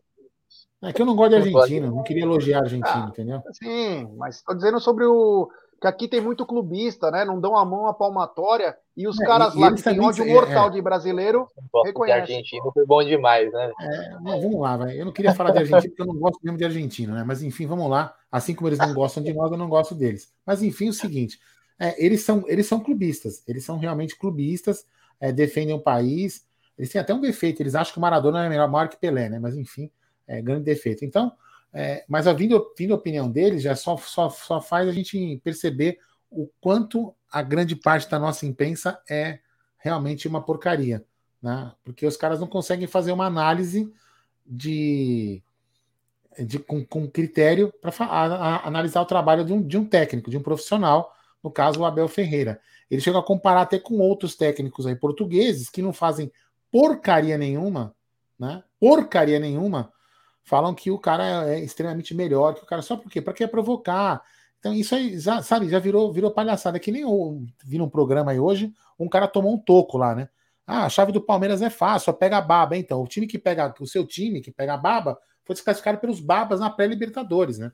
É 0.83 0.93
que 0.93 1.01
eu 1.01 1.07
não 1.07 1.17
gosto 1.17 1.31
de 1.31 1.37
argentino, 1.37 1.91
não 1.95 2.03
queria 2.03 2.23
elogiar 2.23 2.61
argentino, 2.61 3.05
Ah. 3.07 3.09
entendeu? 3.11 3.43
Sim, 3.53 4.09
mas 4.17 4.37
estou 4.37 4.55
dizendo 4.55 4.79
sobre 4.81 5.05
o. 5.05 5.49
Que 5.79 5.87
aqui 5.87 6.09
tem 6.09 6.23
muito 6.23 6.47
clubista, 6.47 7.11
né? 7.11 7.23
Não 7.25 7.39
dão 7.39 7.55
a 7.55 7.62
mão 7.62 7.87
à 7.87 7.93
palmatória 7.93 8.75
e 8.97 9.07
os 9.07 9.21
É, 9.21 9.27
caras 9.27 9.55
e- 9.55 9.59
lá 9.59 9.69
que 9.75 9.83
têm 9.83 9.93
também- 9.95 10.09
ódio 10.09 10.25
é, 10.25 10.33
mortal 10.33 10.69
é. 10.69 10.71
de 10.71 10.81
brasileiro. 10.81 11.49
Gosto 11.71 11.83
de 11.85 11.89
Reconhece. 11.91 12.21
argentino, 12.21 12.71
foi 12.73 12.87
bom 12.87 13.05
demais, 13.05 13.53
né? 13.53 13.73
É, 13.79 14.11
vamos 14.41 14.59
lá, 14.59 14.77
vai. 14.79 14.99
Eu 14.99 15.05
não 15.05 15.12
queria 15.12 15.35
falar 15.35 15.51
de 15.51 15.59
argentino 15.59 15.91
porque 15.95 16.03
eu 16.03 16.07
não 16.07 16.15
gosto 16.19 16.41
mesmo 16.43 16.57
de 16.57 16.65
argentino, 16.65 17.15
né? 17.15 17.25
Mas 17.27 17.43
enfim, 17.43 17.67
vamos 17.67 17.91
lá. 17.91 18.15
Assim 18.33 18.55
como 18.55 18.69
eles 18.71 18.79
não 18.79 18.95
gostam 18.95 19.23
de 19.23 19.35
nós, 19.35 19.53
eu 19.53 19.59
não 19.59 19.69
gosto 19.69 19.95
deles. 19.95 20.33
Mas 20.47 20.62
enfim, 20.62 20.89
o 20.89 20.95
seguinte: 20.95 21.39
é, 21.79 22.03
eles, 22.03 22.23
são, 22.23 22.43
eles 22.47 22.67
são 22.67 22.81
clubistas, 22.81 23.43
eles 23.47 23.62
são 23.62 23.77
realmente 23.79 24.19
clubistas, 24.19 24.87
é, 25.21 25.31
defendem 25.31 25.75
o 25.75 25.81
país. 25.81 26.47
Eles 26.79 26.91
têm 26.91 27.01
até 27.03 27.12
um 27.12 27.21
defeito, 27.21 27.61
eles 27.62 27.75
acham 27.75 27.93
que 27.93 27.99
o 27.99 28.03
Maradona 28.03 28.45
é 28.47 28.49
melhor, 28.49 28.67
maior 28.71 28.89
que 28.89 28.97
Pelé, 28.97 29.29
né? 29.29 29.39
Mas 29.39 29.57
enfim, 29.59 29.91
é 30.27 30.43
grande 30.43 30.65
defeito. 30.65 31.05
Então, 31.05 31.33
é, 31.73 32.05
mas 32.09 32.27
a 32.27 32.33
vindo, 32.33 32.73
vindo 32.77 32.95
a 32.95 32.97
opinião 32.97 33.31
deles 33.31 33.62
já 33.62 33.77
só, 33.77 33.97
só, 33.97 34.31
só 34.31 34.61
faz 34.61 34.89
a 34.89 34.93
gente 34.93 35.41
perceber 35.45 35.99
o 36.31 36.49
quanto 36.61 37.15
a 37.31 37.43
grande 37.43 37.77
parte 37.77 38.09
da 38.09 38.19
nossa 38.19 38.47
imprensa 38.47 39.01
é 39.09 39.41
realmente 39.79 40.27
uma 40.27 40.43
porcaria, 40.43 41.05
né? 41.41 41.73
Porque 41.85 42.07
os 42.07 42.17
caras 42.17 42.41
não 42.41 42.47
conseguem 42.47 42.87
fazer 42.87 43.12
uma 43.12 43.27
análise 43.27 43.93
de, 44.45 45.43
de 46.39 46.59
com, 46.59 46.85
com 46.85 47.09
critério 47.09 47.73
para 47.81 47.93
analisar 48.65 49.01
o 49.03 49.07
trabalho 49.07 49.45
de 49.45 49.53
um, 49.53 49.62
de 49.62 49.77
um 49.77 49.85
técnico, 49.85 50.31
de 50.31 50.39
um 50.39 50.43
profissional, 50.43 51.15
no 51.43 51.51
caso 51.51 51.81
o 51.81 51.85
Abel 51.85 52.09
Ferreira. 52.09 52.61
Ele 52.91 53.01
chega 53.01 53.19
a 53.19 53.23
comparar 53.23 53.62
até 53.62 53.79
com 53.79 53.99
outros 53.99 54.35
técnicos 54.35 54.87
aí 54.87 54.95
portugueses 54.95 55.69
que 55.69 55.83
não 55.83 55.93
fazem 55.93 56.33
porcaria 56.71 57.37
nenhuma, 57.37 57.95
né? 58.39 58.62
Porcaria 58.79 59.39
nenhuma, 59.39 59.93
falam 60.46 60.74
que 60.74 60.90
o 60.90 60.98
cara 60.98 61.50
é 61.52 61.61
extremamente 61.61 62.14
melhor 62.14 62.54
que 62.54 62.62
o 62.62 62.66
cara 62.66 62.80
só 62.80 62.96
por 62.96 63.11
quê? 63.11 63.20
Para 63.20 63.35
quê 63.35 63.46
provocar? 63.46 64.22
Então 64.59 64.72
isso 64.72 64.94
aí, 64.94 65.18
já, 65.18 65.42
sabe, 65.42 65.68
já 65.68 65.78
virou, 65.78 66.12
virou 66.12 66.30
palhaçada. 66.30 66.78
Que 66.78 66.90
nem 66.90 67.02
eu 67.02 67.44
vi 67.64 67.76
num 67.76 67.90
programa 67.90 68.30
aí 68.30 68.40
hoje, 68.40 68.72
um 68.98 69.09
cara 69.09 69.28
tomou 69.28 69.52
um 69.52 69.59
toco 69.59 69.98
lá, 69.98 70.14
né? 70.14 70.28
Ah, 70.66 70.87
a 70.87 70.88
chave 70.88 71.12
do 71.12 71.20
Palmeiras 71.20 71.62
é 71.62 71.70
fácil, 71.70 72.06
só 72.06 72.12
pega 72.12 72.38
a 72.38 72.40
baba. 72.40 72.76
Então, 72.76 73.02
o 73.02 73.06
time 73.06 73.26
que 73.26 73.38
pega, 73.38 73.74
o 73.78 73.87
seu 73.87 74.06
time 74.06 74.40
que 74.40 74.50
pega 74.50 74.74
a 74.74 74.76
baba, 74.76 75.18
foi 75.44 75.54
desclassificado 75.54 75.98
pelos 75.98 76.20
babas 76.20 76.59
na 76.59 76.70
pré-Libertadores, 76.70 77.59
né? 77.59 77.70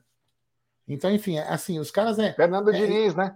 Então, 0.87 1.09
enfim, 1.11 1.37
é 1.37 1.47
assim, 1.47 1.79
os 1.79 1.89
caras 1.89 2.19
é. 2.19 2.33
Fernando 2.33 2.69
É, 2.69 2.79
Diniz, 2.79 3.15
né? 3.15 3.35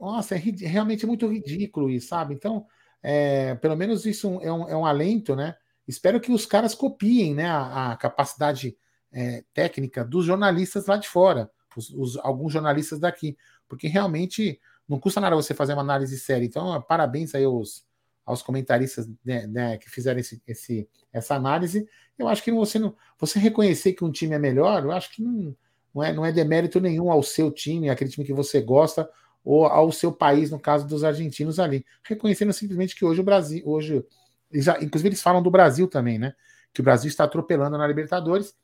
Nossa, 0.00 0.34
é 0.34 0.38
realmente 0.38 1.06
muito 1.06 1.28
ridículo 1.28 1.90
isso, 1.90 2.08
sabe? 2.08 2.34
Então, 2.34 2.66
é, 3.02 3.54
pelo 3.56 3.76
menos 3.76 4.04
isso 4.06 4.40
é 4.42 4.52
um, 4.52 4.68
é 4.68 4.76
um 4.76 4.86
alento, 4.86 5.36
né? 5.36 5.54
Espero 5.86 6.20
que 6.20 6.32
os 6.32 6.46
caras 6.46 6.74
copiem 6.74 7.34
né, 7.34 7.46
a, 7.46 7.92
a 7.92 7.96
capacidade 7.96 8.76
é, 9.12 9.44
técnica 9.52 10.04
dos 10.04 10.24
jornalistas 10.24 10.86
lá 10.86 10.96
de 10.96 11.08
fora, 11.08 11.50
os, 11.76 11.90
os- 11.90 12.16
alguns 12.18 12.52
jornalistas 12.52 12.98
daqui, 13.00 13.36
porque 13.68 13.88
realmente 13.88 14.60
não 14.88 14.98
custa 14.98 15.20
nada 15.20 15.36
você 15.36 15.54
fazer 15.54 15.72
uma 15.72 15.82
análise 15.82 16.18
séria. 16.18 16.44
Então, 16.44 16.80
parabéns 16.82 17.34
aí 17.34 17.44
aos, 17.44 17.84
aos 18.24 18.42
comentaristas 18.42 19.08
né, 19.24 19.46
né, 19.46 19.78
que 19.78 19.90
fizeram 19.90 20.20
esse, 20.20 20.42
esse- 20.46 20.88
essa 21.12 21.34
análise. 21.34 21.86
Eu 22.18 22.28
acho 22.28 22.42
que 22.42 22.52
você 22.52 22.78
não, 22.78 22.94
você 23.18 23.38
reconhecer 23.38 23.92
que 23.92 24.04
um 24.04 24.12
time 24.12 24.34
é 24.34 24.38
melhor, 24.38 24.84
eu 24.84 24.92
acho 24.92 25.10
que 25.14 25.22
não, 25.22 25.56
não, 25.94 26.02
é, 26.02 26.12
não 26.12 26.24
é 26.26 26.32
demérito 26.32 26.80
nenhum 26.80 27.10
ao 27.10 27.22
seu 27.22 27.50
time, 27.50 27.90
aquele 27.90 28.10
time 28.10 28.26
que 28.26 28.32
você 28.32 28.60
gosta, 28.60 29.08
ou 29.44 29.66
ao 29.66 29.90
seu 29.90 30.12
país, 30.12 30.50
no 30.50 30.60
caso 30.60 30.86
dos 30.86 31.02
argentinos 31.02 31.58
ali, 31.58 31.84
reconhecendo 32.04 32.52
simplesmente 32.52 32.94
que 32.94 33.04
hoje 33.04 33.20
o 33.20 33.24
Brasil, 33.24 33.62
hoje, 33.66 34.04
eles 34.52 34.64
já, 34.64 34.78
inclusive 34.82 35.08
eles 35.08 35.22
falam 35.22 35.42
do 35.42 35.50
Brasil 35.50 35.88
também, 35.88 36.18
né? 36.18 36.34
Que 36.72 36.80
o 36.80 36.84
Brasil 36.84 37.08
está 37.08 37.24
atropelando 37.24 37.76
na 37.78 37.86
Libertadores 37.86 38.54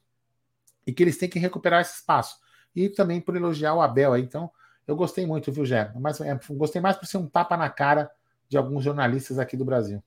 e 0.86 0.92
que 0.92 1.02
eles 1.02 1.18
têm 1.18 1.28
que 1.28 1.38
recuperar 1.38 1.80
esse 1.80 1.96
espaço. 1.96 2.36
E 2.74 2.88
também 2.88 3.20
por 3.20 3.34
elogiar 3.34 3.74
o 3.74 3.80
Abel 3.80 4.12
aí. 4.12 4.22
Então, 4.22 4.50
eu 4.86 4.94
gostei 4.96 5.26
muito, 5.26 5.50
viu, 5.52 5.64
Gé? 5.64 5.92
Mas 5.98 6.20
é, 6.20 6.38
gostei 6.50 6.80
mais 6.80 6.96
por 6.96 7.06
ser 7.06 7.18
um 7.18 7.26
tapa 7.26 7.56
na 7.56 7.68
cara 7.68 8.10
de 8.48 8.56
alguns 8.56 8.84
jornalistas 8.84 9.38
aqui 9.38 9.56
do 9.56 9.64
Brasil. 9.64 10.02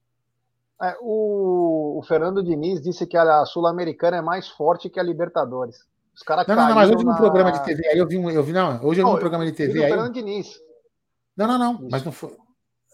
É, 0.81 0.97
o, 0.99 1.99
o 1.99 2.03
Fernando 2.03 2.41
Diniz 2.43 2.81
disse 2.81 3.05
que 3.05 3.15
a 3.15 3.45
Sul-Americana 3.45 4.17
é 4.17 4.21
mais 4.21 4.47
forte 4.47 4.89
que 4.89 4.99
a 4.99 5.03
Libertadores. 5.03 5.85
Os 6.15 6.23
caras 6.23 6.47
Não, 6.47 6.55
não, 6.55 6.67
não, 6.69 6.75
mas 6.75 6.89
hoje 6.89 7.03
no 7.05 7.11
na- 7.11 7.17
programa 7.17 7.51
de 7.51 7.63
TV 7.63 7.87
aí 7.87 7.97
eu 7.97 8.07
vi 8.07 8.17
um, 8.17 8.29
eu 8.29 8.43
vi 8.43 8.51
não, 8.51 8.83
hoje 8.83 8.99
eu 9.01 9.07
vi 9.07 9.13
um 9.13 9.19
programa 9.19 9.45
de 9.45 9.51
TV 9.51 9.83
aí. 9.83 9.89
Fernando 9.89 10.13
Diniz. 10.13 10.59
Não, 11.37 11.47
não, 11.47 11.57
não, 11.57 11.87
mas 11.89 12.03
não 12.03 12.11
foi. 12.11 12.35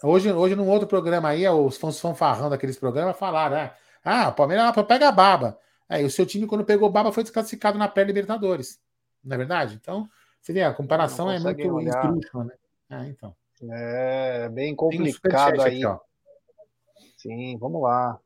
Hoje, 0.03 0.31
hoje 0.31 0.55
num 0.55 0.69
outro 0.69 0.87
programa 0.87 1.29
aí, 1.29 1.47
os 1.47 1.77
fãs 1.77 1.99
fanfarrão 1.99 2.49
daqueles 2.49 2.77
programas 2.77 3.17
falaram, 3.17 3.55
né? 3.55 3.73
Ah, 4.03 4.29
o 4.29 4.33
Palmeiras 4.33 4.77
ah, 4.77 4.83
pega 4.83 5.09
a 5.09 5.11
baba. 5.11 5.57
Aí 5.89 6.05
o 6.05 6.09
seu 6.09 6.25
time, 6.25 6.45
quando 6.45 6.63
pegou 6.63 6.89
baba, 6.89 7.11
foi 7.11 7.23
desclassificado 7.23 7.77
na 7.77 7.87
pré-Libertadores. 7.87 8.79
Não 9.23 9.35
é 9.35 9.37
verdade? 9.37 9.75
Então, 9.81 10.07
você 10.41 10.53
vê, 10.53 10.63
a 10.63 10.73
comparação 10.73 11.31
é 11.31 11.39
muito 11.39 11.81
esdrúxula, 11.81 12.43
né? 12.45 12.53
Ah, 12.89 13.07
então. 13.07 13.35
É 13.69 14.49
bem 14.49 14.73
um 14.73 14.75
complicado 14.75 15.61
aí. 15.61 15.77
aqui, 15.77 15.85
ó. 15.85 15.99
Sim, 17.17 17.57
vamos 17.57 17.81
lá. 17.81 18.19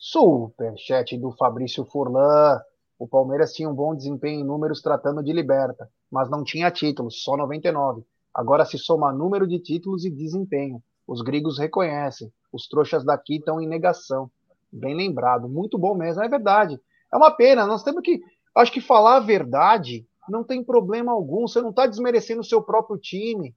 Superchat 0.00 1.16
do 1.16 1.30
Fabrício 1.32 1.84
Furlan. 1.84 2.60
O 2.98 3.06
Palmeiras 3.06 3.52
tinha 3.52 3.68
um 3.68 3.74
bom 3.74 3.94
desempenho 3.94 4.40
em 4.40 4.44
números 4.44 4.82
tratando 4.82 5.22
de 5.22 5.32
liberta, 5.32 5.90
mas 6.10 6.28
não 6.28 6.42
tinha 6.42 6.70
títulos, 6.70 7.22
só 7.22 7.36
99. 7.36 8.04
Agora 8.34 8.64
se 8.64 8.78
soma 8.78 9.12
número 9.12 9.46
de 9.46 9.58
títulos 9.58 10.04
e 10.04 10.10
desempenho. 10.10 10.82
Os 11.06 11.22
gregos 11.22 11.58
reconhecem. 11.58 12.32
Os 12.52 12.68
trouxas 12.68 13.04
daqui 13.04 13.36
estão 13.36 13.60
em 13.60 13.68
negação. 13.68 14.30
Bem 14.72 14.94
lembrado, 14.94 15.48
muito 15.48 15.76
bom 15.76 15.94
mesmo, 15.94 16.22
é 16.22 16.28
verdade. 16.28 16.80
É 17.12 17.16
uma 17.16 17.30
pena, 17.30 17.66
nós 17.66 17.82
temos 17.82 18.02
que. 18.02 18.20
Acho 18.54 18.72
que 18.72 18.80
falar 18.80 19.16
a 19.16 19.20
verdade 19.20 20.06
não 20.28 20.44
tem 20.44 20.62
problema 20.62 21.12
algum. 21.12 21.46
Você 21.46 21.60
não 21.60 21.70
está 21.70 21.86
desmerecendo 21.86 22.40
o 22.40 22.44
seu 22.44 22.62
próprio 22.62 22.98
time 22.98 23.54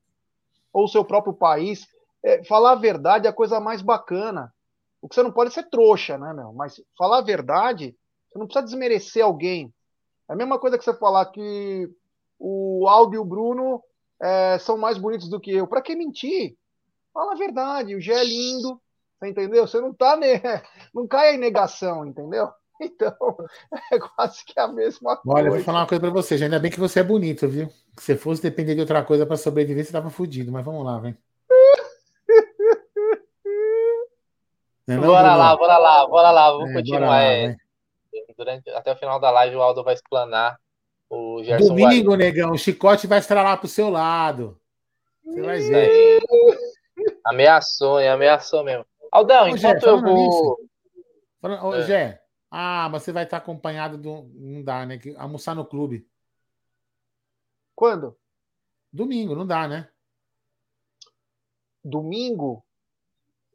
ou 0.72 0.86
o 0.86 0.88
seu 0.88 1.06
próprio 1.06 1.34
país. 1.34 1.88
É, 2.24 2.44
falar 2.44 2.72
a 2.72 2.76
verdade 2.76 3.28
é 3.28 3.30
a 3.30 3.34
coisa 3.34 3.60
mais 3.60 3.82
bacana. 3.82 4.54
O 5.02 5.08
que 5.08 5.16
você 5.16 5.24
não 5.24 5.32
pode 5.32 5.50
é 5.50 5.54
ser 5.54 5.70
trouxa, 5.70 6.18
né, 6.18 6.34
meu? 6.34 6.54
Mas 6.54 6.82
falar 6.98 7.20
a 7.20 7.24
verdade, 7.24 7.96
você 8.30 8.40
não 8.40 8.48
precisa 8.48 8.66
desmerecer 8.66 9.24
alguém. 9.24 9.74
É 10.30 10.34
a 10.34 10.36
mesma 10.36 10.58
coisa 10.58 10.78
que 10.78 10.84
você 10.84 10.94
falar 10.94 11.26
que 11.28 11.90
o 12.40 12.88
Aldo 12.88 13.16
e 13.16 13.20
o 13.20 13.26
Bruno 13.26 13.82
é, 14.24 14.58
são 14.58 14.78
mais 14.78 14.98
bonitos 14.98 15.28
do 15.28 15.38
que 15.40 15.52
eu. 15.52 15.68
Para 15.68 15.82
que 15.82 15.96
mentir? 15.96 16.56
Fala 17.14 17.34
a 17.34 17.36
verdade. 17.38 17.94
O 17.94 18.00
Gé 18.00 18.14
é 18.14 18.24
lindo, 18.24 18.82
você 19.20 19.28
entendeu? 19.28 19.68
Você 19.68 19.82
não 19.82 19.94
tá, 19.94 20.16
né? 20.16 20.40
Não 20.96 21.06
cai 21.08 21.36
em 21.36 21.38
negação, 21.38 22.06
entendeu? 22.06 22.50
Então, 22.82 23.16
é 23.92 24.00
quase 24.00 24.44
que 24.44 24.60
a 24.60 24.68
mesma 24.68 25.16
coisa. 25.16 25.40
Olha, 25.40 25.48
eu 25.48 25.54
vou 25.54 25.64
falar 25.64 25.82
uma 25.82 25.88
coisa 25.88 26.02
pra 26.02 26.10
você, 26.10 26.38
já 26.38 26.48
ainda 26.48 26.60
bem 26.60 26.72
que 26.72 26.80
você 26.80 27.00
é 27.00 27.04
bonito, 27.04 27.48
viu? 27.48 27.70
Se 27.98 28.06
você 28.06 28.18
fosse 28.18 28.42
depender 28.42 28.74
de 28.74 28.82
outra 28.82 29.04
coisa 29.04 29.26
pra 29.28 29.38
sobreviver, 29.38 29.86
você 29.86 29.92
tava 29.92 30.10
fudido, 30.10 30.52
mas 30.52 30.66
vamos 30.66 30.84
lá, 30.84 31.00
vem. 31.00 31.16
Não 34.88 34.96
é 34.96 34.98
não, 34.98 35.08
bora 35.08 35.36
lá, 35.36 35.56
bora 35.56 35.78
lá, 35.78 36.08
bora 36.08 36.32
lá, 36.32 36.52
vamos 36.52 36.72
É, 36.72 36.74
bora 36.74 36.82
continuar. 36.82 37.10
lá, 37.10 37.24
é. 37.24 37.56
durante, 38.36 38.70
até 38.72 38.92
o 38.92 38.98
final 38.98 39.20
da 39.20 39.30
live 39.30 39.56
o 39.56 39.62
Aldo 39.62 39.84
vai 39.84 39.94
explanar 39.94 40.60
o 41.10 41.44
Gerson 41.44 41.68
Domingo, 41.70 42.12
Guarino. 42.12 42.16
negão, 42.18 42.52
o 42.52 42.58
chicote 42.58 43.08
vai 43.08 43.20
estralar 43.20 43.58
pro 43.60 43.68
seu 43.68 43.90
lado. 43.90 44.60
Você 45.26 45.42
vai 45.42 45.60
ver. 45.60 46.20
Ameaçou, 47.26 48.00
hein? 48.00 48.10
Ameaçou 48.10 48.64
mesmo. 48.64 48.86
Aldão, 49.12 49.44
Ô, 49.46 49.48
enquanto 49.48 49.82
Jé, 49.82 49.90
eu 49.90 50.02
vou. 50.02 50.60
Ô, 51.42 51.76
É. 51.76 51.82
Gé, 51.84 52.22
ah, 52.52 52.90
mas 52.92 53.04
você 53.04 53.12
vai 53.12 53.24
estar 53.24 53.38
acompanhado 53.38 53.98
do. 53.98 54.24
Não 54.34 54.64
dá, 54.64 54.86
né? 54.86 54.98
Que- 54.98 55.16
Almoçar 55.18 55.56
no 55.56 55.66
clube. 55.66 56.08
Quando? 57.76 58.18
Domingo, 58.92 59.36
não 59.36 59.46
dá, 59.48 59.68
né? 59.68 59.90
Domingo? 61.84 62.64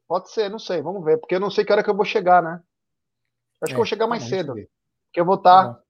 Pode 0.06 0.30
ser, 0.30 0.48
não 0.48 0.58
sei, 0.58 0.82
vamos 0.82 1.04
ver. 1.04 1.18
Porque 1.18 1.34
eu 1.34 1.40
não 1.40 1.50
sei 1.50 1.64
que 1.64 1.72
hora 1.72 1.82
que 1.84 1.90
eu 1.90 1.96
vou 1.96 2.04
chegar, 2.04 2.42
né? 2.42 2.62
Acho 3.60 3.64
É, 3.64 3.66
que 3.66 3.72
eu 3.72 3.76
vou 3.76 3.84
chegar 3.86 4.04
tá 4.06 4.10
mais 4.10 4.24
cedo. 4.24 4.54
ver. 4.54 4.70
Porque 5.06 5.20
eu 5.20 5.24
vou 5.24 5.36
Tá 5.38 5.60
estar. 5.60 5.72
bom. 5.74 5.87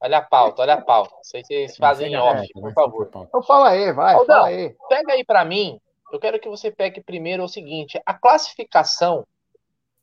Olha 0.00 0.18
a 0.18 0.22
pauta, 0.22 0.62
olha 0.62 0.74
a 0.74 0.80
pauta. 0.80 1.14
Isso 1.22 1.36
aí 1.36 1.44
vocês 1.44 1.76
fazem 1.76 2.16
off, 2.16 2.48
por 2.54 2.62
vai, 2.62 2.72
favor. 2.72 3.10
Então 3.14 3.42
fala 3.42 3.70
aí, 3.70 3.92
vai, 3.92 4.14
Aldão. 4.14 4.36
fala 4.36 4.48
aí. 4.48 4.74
Pega 4.88 5.12
aí 5.12 5.24
pra 5.24 5.44
mim. 5.44 5.78
Eu 6.10 6.18
quero 6.18 6.40
que 6.40 6.48
você 6.48 6.70
pegue 6.70 7.02
primeiro 7.02 7.44
o 7.44 7.48
seguinte: 7.48 8.00
a 8.06 8.14
classificação 8.14 9.26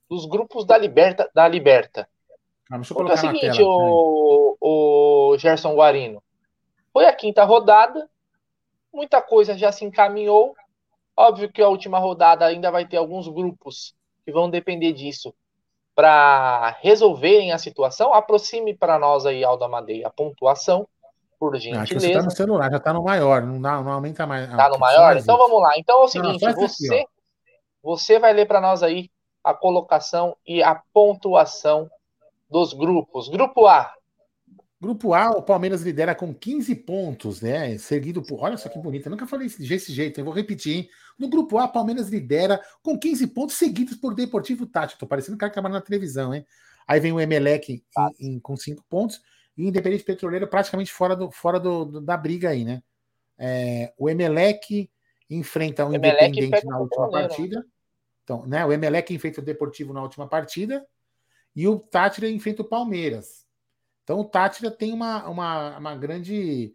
dos 0.07 0.25
grupos 0.25 0.65
da 0.65 0.77
Liberta. 0.77 1.29
Da 1.33 1.47
Liberta. 1.47 2.07
Calma, 2.69 2.81
deixa 2.83 2.93
eu 2.93 2.97
Porque 2.97 3.11
é 3.11 3.15
o 3.15 3.17
colocar 3.17 3.39
seguinte, 3.39 3.57
tela. 3.57 3.69
o, 3.69 4.57
o 5.31 5.37
Gerson 5.37 5.73
Guarino. 5.73 6.21
Foi 6.93 7.05
a 7.05 7.13
quinta 7.13 7.43
rodada, 7.43 8.07
muita 8.93 9.21
coisa 9.21 9.57
já 9.57 9.71
se 9.71 9.83
encaminhou. 9.83 10.55
Óbvio 11.15 11.51
que 11.51 11.61
a 11.61 11.69
última 11.69 11.97
rodada 11.97 12.45
ainda 12.45 12.69
vai 12.69 12.85
ter 12.87 12.97
alguns 12.97 13.27
grupos 13.27 13.95
que 14.23 14.31
vão 14.31 14.49
depender 14.49 14.93
disso 14.93 15.33
para 15.97 16.77
resolverem 16.81 17.51
a 17.51 17.57
situação. 17.57 18.13
Aproxime 18.13 18.75
para 18.75 18.99
nós 18.99 19.25
aí, 19.25 19.43
Aldo 19.43 19.63
Amadei, 19.63 20.05
a 20.05 20.11
pontuação. 20.11 20.87
por 21.39 21.53
Não, 21.53 21.81
aqui 21.81 21.99
gentileza. 21.99 22.07
você 22.07 22.13
tá 22.13 22.21
no 22.23 22.31
celular, 22.31 22.71
já 22.71 22.79
tá 22.79 22.93
no 22.93 23.03
maior, 23.03 23.41
não, 23.41 23.59
dá, 23.59 23.81
não 23.81 23.91
aumenta 23.93 24.27
mais. 24.27 24.47
Tá 24.55 24.65
Ah, 24.65 24.69
no 24.69 24.75
só 24.75 24.79
maior? 24.79 25.17
Então 25.17 25.37
vamos 25.37 25.59
lá. 25.59 25.71
Então 25.75 25.95
é 25.95 25.97
o 25.97 26.01
Não, 26.03 26.09
seguinte, 26.09 26.39
só 26.39 26.49
esse 26.49 26.65
aqui, 26.65 26.67
você, 26.69 27.05
você 27.81 28.19
vai 28.19 28.31
ler 28.31 28.45
para 28.45 28.61
nós 28.61 28.83
aí 28.83 29.09
a 29.43 29.55
colocação 29.55 30.37
e 30.45 30.61
a 30.61 30.79
pontuação 30.93 31.89
dos 32.49 32.73
grupos. 32.73 33.27
Grupo 33.29 33.65
A, 33.67 33.91
Grupo 34.79 35.13
A, 35.13 35.31
o 35.31 35.41
Palmeiras 35.41 35.81
lidera 35.81 36.13
com 36.13 36.31
15 36.33 36.75
pontos, 36.75 37.41
né? 37.41 37.77
Seguido 37.79 38.21
por. 38.21 38.39
Olha 38.43 38.57
só 38.57 38.69
que 38.69 38.77
bonito, 38.77 39.07
eu 39.07 39.09
nunca 39.09 39.25
falei 39.25 39.47
desse 39.49 39.91
jeito, 39.91 40.19
eu 40.19 40.25
vou 40.25 40.33
repetir, 40.33 40.75
hein? 40.75 40.89
No 41.17 41.27
grupo 41.27 41.57
A, 41.57 41.67
Palmeiras 41.67 42.09
lidera 42.09 42.61
com 42.83 42.97
15 42.97 43.25
pontos 43.27 43.55
seguidos 43.55 43.95
por 43.95 44.13
Deportivo 44.13 44.67
Tático. 44.67 44.99
Tô 44.99 45.07
parecendo 45.07 45.33
um 45.33 45.37
cara 45.37 45.49
que 45.49 45.55
trabalha 45.55 45.73
na 45.73 45.81
televisão, 45.81 46.33
hein? 46.33 46.45
Aí 46.87 46.99
vem 46.99 47.11
o 47.11 47.19
Emelec 47.19 47.73
em- 47.73 47.83
em- 48.35 48.39
com 48.39 48.55
5 48.55 48.83
pontos 48.87 49.19
e 49.57 49.63
o 49.63 49.67
Independente 49.67 50.03
Petroleiro 50.03 50.47
praticamente 50.47 50.93
fora, 50.93 51.15
do, 51.15 51.31
fora 51.31 51.59
do, 51.59 51.83
do- 51.85 52.01
da 52.01 52.15
briga 52.15 52.49
aí, 52.49 52.63
né? 52.63 52.83
É, 53.35 53.91
o 53.97 54.07
Emelec 54.07 54.89
enfrenta 55.27 55.85
o 55.87 55.93
Emelec 55.93 56.27
Independente 56.37 56.65
o 56.65 56.69
na 56.69 56.79
última 56.79 57.05
Petroleiro. 57.05 57.29
partida. 57.29 57.65
Então, 58.23 58.45
né? 58.45 58.63
O 58.63 58.71
Emelec 58.71 59.11
enfrenta 59.11 59.41
o 59.41 59.43
Deportivo 59.43 59.91
na 59.91 60.03
última 60.03 60.27
partida 60.27 60.85
e 61.55 61.67
o 61.67 61.79
Tátira 61.79 62.29
enfrenta 62.29 62.61
o 62.61 62.65
Palmeiras. 62.65 63.46
Então 64.07 64.21
o 64.21 64.23
Tátira 64.23 64.71
tem 64.71 64.93
uma, 64.93 65.27
uma, 65.27 65.77
uma 65.77 65.93
grande. 65.97 66.73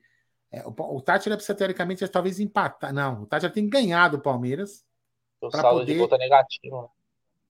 é, 0.51 0.63
o, 0.67 0.75
o 0.97 1.01
Tátira 1.01 1.35
precisa, 1.35 1.57
teoricamente, 1.57 2.07
talvez 2.07 2.39
empatar. 2.39 2.93
Não, 2.93 3.23
o 3.23 3.27
Tátira 3.27 3.51
tem 3.51 3.65
que 3.65 3.71
ganhar 3.71 4.09
do 4.09 4.21
Palmeiras. 4.21 4.85
o 5.41 5.51
saldo 5.51 5.81
poder- 5.81 5.93
de 5.95 5.99
gol 5.99 6.09
tá 6.09 6.19
negativo. 6.19 6.91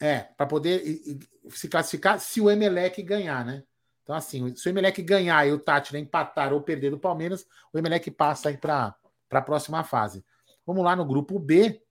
É, 0.01 0.21
para 0.37 0.47
poder 0.47 0.87
e- 0.87 1.19
e 1.47 1.51
se 1.51 1.69
classificar 1.69 2.21
se 2.21 2.41
o 2.41 2.49
Emelec 2.49 3.03
ganhar, 3.03 3.45
né? 3.45 3.65
Então, 4.05 4.15
assim, 4.15 4.55
se 4.55 4.69
o 4.69 4.71
Emelec 4.71 5.03
ganhar 5.03 5.45
e 5.49 5.53
o 5.53 5.59
Tátira 5.59 5.99
empatar 5.99 6.53
ou 6.53 6.63
perder 6.63 6.91
do 6.91 6.99
Palmeiras, 6.99 7.45
o 7.73 7.79
Emelec 7.79 8.09
passa 8.13 8.51
aí 8.51 8.57
para 8.57 8.95
a 9.33 9.43
próxima 9.43 9.83
fase. 9.83 10.25
Vamos 10.65 10.85
lá 10.85 10.95
no 10.95 11.05
grupo 11.05 11.41
B. 11.41 11.83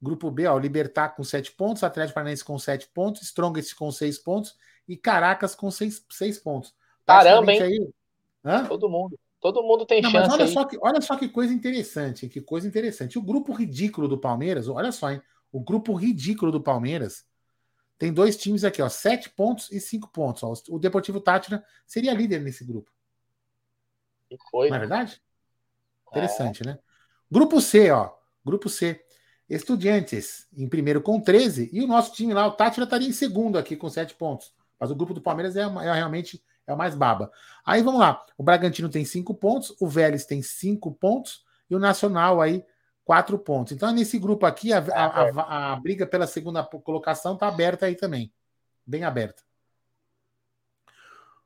Grupo 0.00 0.30
B, 0.30 0.46
ó, 0.46 0.56
Libertar 0.58 1.08
com 1.16 1.24
7 1.24 1.50
pontos, 1.52 1.82
Atlético 1.82 2.14
Paranaense 2.14 2.44
com 2.44 2.56
7 2.56 2.88
pontos, 2.94 3.22
Strongest 3.22 3.74
com 3.74 3.90
6 3.90 4.16
pontos 4.18 4.56
e 4.86 4.96
Caracas 4.96 5.56
com 5.56 5.70
6, 5.72 6.04
seis 6.08 6.38
pontos. 6.38 6.72
Caramba, 7.06 7.46
Praticamente 7.46 7.62
Aí, 7.62 7.90
Hã? 8.44 8.66
Todo 8.66 8.88
mundo. 8.88 9.18
Todo 9.40 9.62
mundo 9.62 9.84
tem 9.84 10.00
Não, 10.00 10.10
mas 10.10 10.22
chance 10.22 10.34
olha 10.34 10.44
aí. 10.44 10.52
só, 10.52 10.64
que, 10.64 10.78
olha 10.80 11.00
só 11.00 11.16
que 11.16 11.28
coisa 11.28 11.52
interessante, 11.52 12.28
que 12.28 12.40
coisa 12.40 12.66
interessante. 12.66 13.18
O 13.18 13.22
grupo 13.22 13.52
ridículo 13.52 14.06
do 14.06 14.16
Palmeiras, 14.18 14.68
olha 14.68 14.92
só, 14.92 15.10
hein? 15.10 15.20
O 15.50 15.60
grupo 15.60 15.94
ridículo 15.94 16.52
do 16.52 16.60
Palmeiras 16.62 17.24
tem 17.98 18.12
dois 18.12 18.36
times 18.36 18.64
aqui, 18.64 18.80
ó, 18.80 18.88
sete 18.88 19.30
pontos 19.30 19.70
e 19.72 19.80
cinco 19.80 20.08
pontos. 20.10 20.42
Ó. 20.42 20.54
O 20.74 20.78
Deportivo 20.78 21.20
Tátira 21.20 21.64
seria 21.86 22.14
líder 22.14 22.40
nesse 22.40 22.64
grupo, 22.64 22.90
Que 24.28 24.36
coisa. 24.38 24.70
não 24.70 24.76
é 24.76 24.80
verdade? 24.80 25.20
Interessante, 26.08 26.64
né? 26.64 26.78
Grupo 27.30 27.60
C, 27.60 27.90
ó. 27.90 28.12
Grupo 28.44 28.68
C. 28.68 29.00
Estudiantes 29.48 30.46
em 30.56 30.68
primeiro 30.68 31.02
com 31.02 31.20
13 31.20 31.68
e 31.72 31.82
o 31.82 31.86
nosso 31.86 32.12
time 32.14 32.32
lá, 32.32 32.46
o 32.46 32.52
Tátira, 32.52 32.84
estaria 32.84 33.08
em 33.08 33.12
segundo 33.12 33.58
aqui 33.58 33.76
com 33.76 33.88
sete 33.88 34.14
pontos. 34.14 34.54
Mas 34.78 34.90
o 34.90 34.94
grupo 34.94 35.12
do 35.12 35.20
Palmeiras 35.20 35.56
é, 35.56 35.62
é 35.62 35.92
realmente 35.92 36.42
é 36.66 36.72
o 36.72 36.76
mais 36.76 36.94
baba. 36.94 37.30
Aí 37.64 37.82
vamos 37.82 38.00
lá. 38.00 38.24
O 38.36 38.42
Bragantino 38.42 38.88
tem 38.88 39.04
cinco 39.04 39.34
pontos, 39.34 39.74
o 39.80 39.86
Vélez 39.86 40.24
tem 40.24 40.42
cinco 40.42 40.92
pontos 40.92 41.44
e 41.68 41.74
o 41.74 41.78
Nacional 41.78 42.40
aí 42.40 42.64
quatro 43.04 43.38
pontos. 43.38 43.72
Então 43.72 43.92
nesse 43.92 44.18
grupo 44.18 44.46
aqui 44.46 44.72
a, 44.72 44.78
a, 44.78 45.06
a, 45.06 45.72
a 45.72 45.76
briga 45.76 46.06
pela 46.06 46.26
segunda 46.26 46.62
colocação 46.64 47.34
está 47.34 47.48
aberta 47.48 47.86
aí 47.86 47.94
também, 47.94 48.32
bem 48.86 49.04
aberta. 49.04 49.42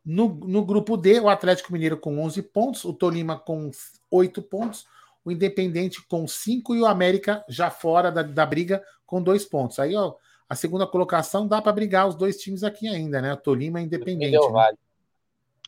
No, 0.04 0.28
no 0.28 0.64
grupo 0.64 0.96
D, 0.96 1.18
o 1.18 1.28
Atlético 1.28 1.72
Mineiro 1.72 1.96
com 1.96 2.22
11 2.22 2.40
pontos, 2.42 2.84
o 2.84 2.92
Tolima 2.92 3.36
com 3.36 3.70
8 4.08 4.40
pontos, 4.42 4.86
o 5.24 5.32
Independente 5.32 6.00
com 6.06 6.28
5 6.28 6.76
e 6.76 6.80
o 6.80 6.86
América 6.86 7.44
já 7.48 7.70
fora 7.70 8.12
da, 8.12 8.22
da 8.22 8.46
briga 8.46 8.80
com 9.04 9.20
2 9.20 9.44
pontos. 9.46 9.80
Aí, 9.80 9.96
ó, 9.96 10.14
a 10.48 10.54
segunda 10.54 10.86
colocação 10.86 11.48
dá 11.48 11.60
para 11.60 11.72
brigar 11.72 12.06
os 12.06 12.14
dois 12.14 12.36
times 12.36 12.62
aqui 12.62 12.86
ainda, 12.86 13.20
né? 13.20 13.34
Tolima 13.34 13.80
e 13.80 13.84
Independente. 13.84 14.38
Né? 14.38 14.52
Valle. 14.52 14.78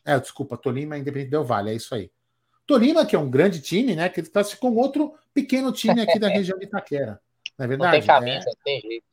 É, 0.09 0.19
desculpa, 0.19 0.57
Tolima 0.57 0.97
Independente 0.97 1.31
Del 1.31 1.43
Vale, 1.43 1.71
é 1.71 1.75
isso 1.75 1.93
aí. 1.93 2.11
Tolima, 2.65 3.05
que 3.05 3.15
é 3.15 3.19
um 3.19 3.29
grande 3.29 3.61
time, 3.61 3.95
né? 3.95 4.09
Que 4.09 4.21
está 4.21 4.43
com 4.57 4.75
outro 4.75 5.13
pequeno 5.33 5.71
time 5.71 6.01
aqui 6.01 6.19
da 6.19 6.27
região 6.29 6.57
de 6.57 6.65
Itaquera. 6.65 7.19
Não 7.57 7.65
é 7.65 7.67
Não 7.67 7.67
verdade? 7.67 7.97
tem 7.97 8.07
camisa, 8.07 8.45
não 8.45 8.63
tem 8.63 8.81
jeito. 8.81 9.05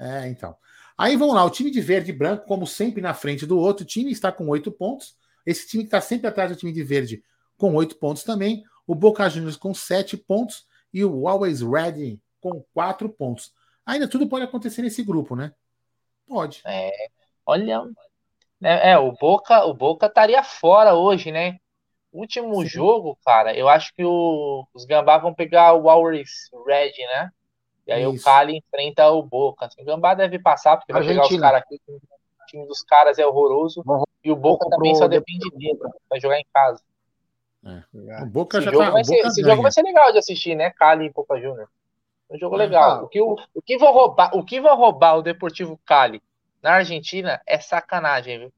É, 0.00 0.24
é, 0.24 0.28
então. 0.28 0.56
Aí 0.96 1.16
vamos 1.16 1.34
lá, 1.34 1.44
o 1.44 1.50
time 1.50 1.70
de 1.70 1.80
verde 1.80 2.10
e 2.10 2.14
branco, 2.14 2.46
como 2.46 2.66
sempre, 2.66 3.02
na 3.02 3.12
frente 3.14 3.44
do 3.46 3.58
outro 3.58 3.84
time, 3.84 4.12
está 4.12 4.30
com 4.30 4.48
oito 4.48 4.70
pontos. 4.70 5.16
Esse 5.44 5.66
time 5.68 5.82
que 5.82 5.88
está 5.88 6.00
sempre 6.00 6.28
atrás 6.28 6.50
do 6.50 6.56
time 6.56 6.72
de 6.72 6.82
verde, 6.82 7.22
com 7.56 7.74
oito 7.74 7.96
pontos 7.96 8.22
também. 8.22 8.64
O 8.86 8.94
Boca 8.94 9.28
Juniors 9.28 9.56
com 9.56 9.74
sete 9.74 10.16
pontos 10.16 10.66
e 10.92 11.04
o 11.04 11.26
Always 11.26 11.62
Ready 11.62 12.20
com 12.40 12.64
quatro 12.72 13.08
pontos. 13.08 13.52
Ainda 13.84 14.06
tudo 14.06 14.28
pode 14.28 14.44
acontecer 14.44 14.82
nesse 14.82 15.02
grupo, 15.02 15.34
né? 15.34 15.52
Pode. 16.26 16.62
É, 16.64 16.90
olha, 17.44 17.82
é, 18.64 18.90
é, 18.92 18.98
o 18.98 19.12
Boca, 19.12 19.64
o 19.64 19.74
Boca 19.74 20.06
estaria 20.06 20.42
fora 20.42 20.94
hoje, 20.94 21.30
né? 21.30 21.58
Último 22.12 22.62
Sim. 22.62 22.66
jogo, 22.66 23.18
cara, 23.24 23.56
eu 23.56 23.68
acho 23.68 23.92
que 23.94 24.04
o- 24.04 24.66
os 24.72 24.84
Gambá 24.84 25.18
vão 25.18 25.34
pegar 25.34 25.74
o 25.74 25.90
Always 25.90 26.48
Red, 26.66 26.92
né? 26.98 27.30
E 27.86 27.92
aí 27.92 28.06
o 28.06 28.14
Isso. 28.14 28.24
Cali 28.24 28.56
enfrenta 28.56 29.10
o 29.10 29.22
Boca. 29.22 29.66
Assim, 29.66 29.82
o 29.82 29.84
Gambá 29.84 30.14
deve 30.14 30.38
passar, 30.38 30.76
porque 30.76 30.92
vai 30.92 31.02
pegar 31.02 31.20
os 31.22 31.26
Argentina. 31.26 31.42
caras 31.42 31.62
aqui. 31.62 31.80
O 31.88 32.46
time 32.46 32.66
dos 32.66 32.82
caras 32.82 33.18
é 33.18 33.26
horroroso. 33.26 33.82
Vão- 33.84 34.04
E 34.22 34.30
o 34.30 34.36
Boca 34.36 34.64
Boca 34.64 34.76
também 34.76 34.92
pro 34.92 34.98
só 35.00 35.08
depende 35.08 35.50
dele. 35.50 35.78
Vai 36.08 36.18
jogar 36.20 36.38
em 36.38 36.46
casa. 36.54 36.80
O 38.22 38.26
Boca 38.26 38.58
Esse, 38.58 38.64
já 38.66 38.70
jogo 38.72 38.84
tá. 38.84 38.90
vai, 38.90 39.02
o 39.02 39.04
ser, 39.04 39.16
Boca 39.16 39.28
esse 39.28 39.42
ganha. 39.42 39.52
jogo 39.52 39.62
vai 39.62 39.72
ser 39.72 39.82
legal 39.82 40.12
de 40.12 40.18
assistir, 40.18 40.54
né? 40.54 40.70
Cali 40.70 41.06
e 41.06 41.10
Boca 41.12 41.38
Juniors. 41.40 41.68
Um 42.30 42.38
jogo 42.38 42.54
Ah, 42.54 42.58
legal. 42.58 43.04
O 43.04 43.08
que, 43.08 43.20
o, 43.20 43.36
o 43.54 43.62
que 43.62 43.76
vão 43.76 43.92
roubar, 43.92 44.34
o 44.36 44.44
que 44.44 44.60
vão 44.60 44.76
roubar 44.76 45.16
o 45.18 45.22
Deportivo 45.22 45.78
Cali 45.84 46.22
na 46.64 46.72
Argentina 46.72 47.40
é 47.46 47.60
sacanagem, 47.60 48.38
viu? 48.38 48.52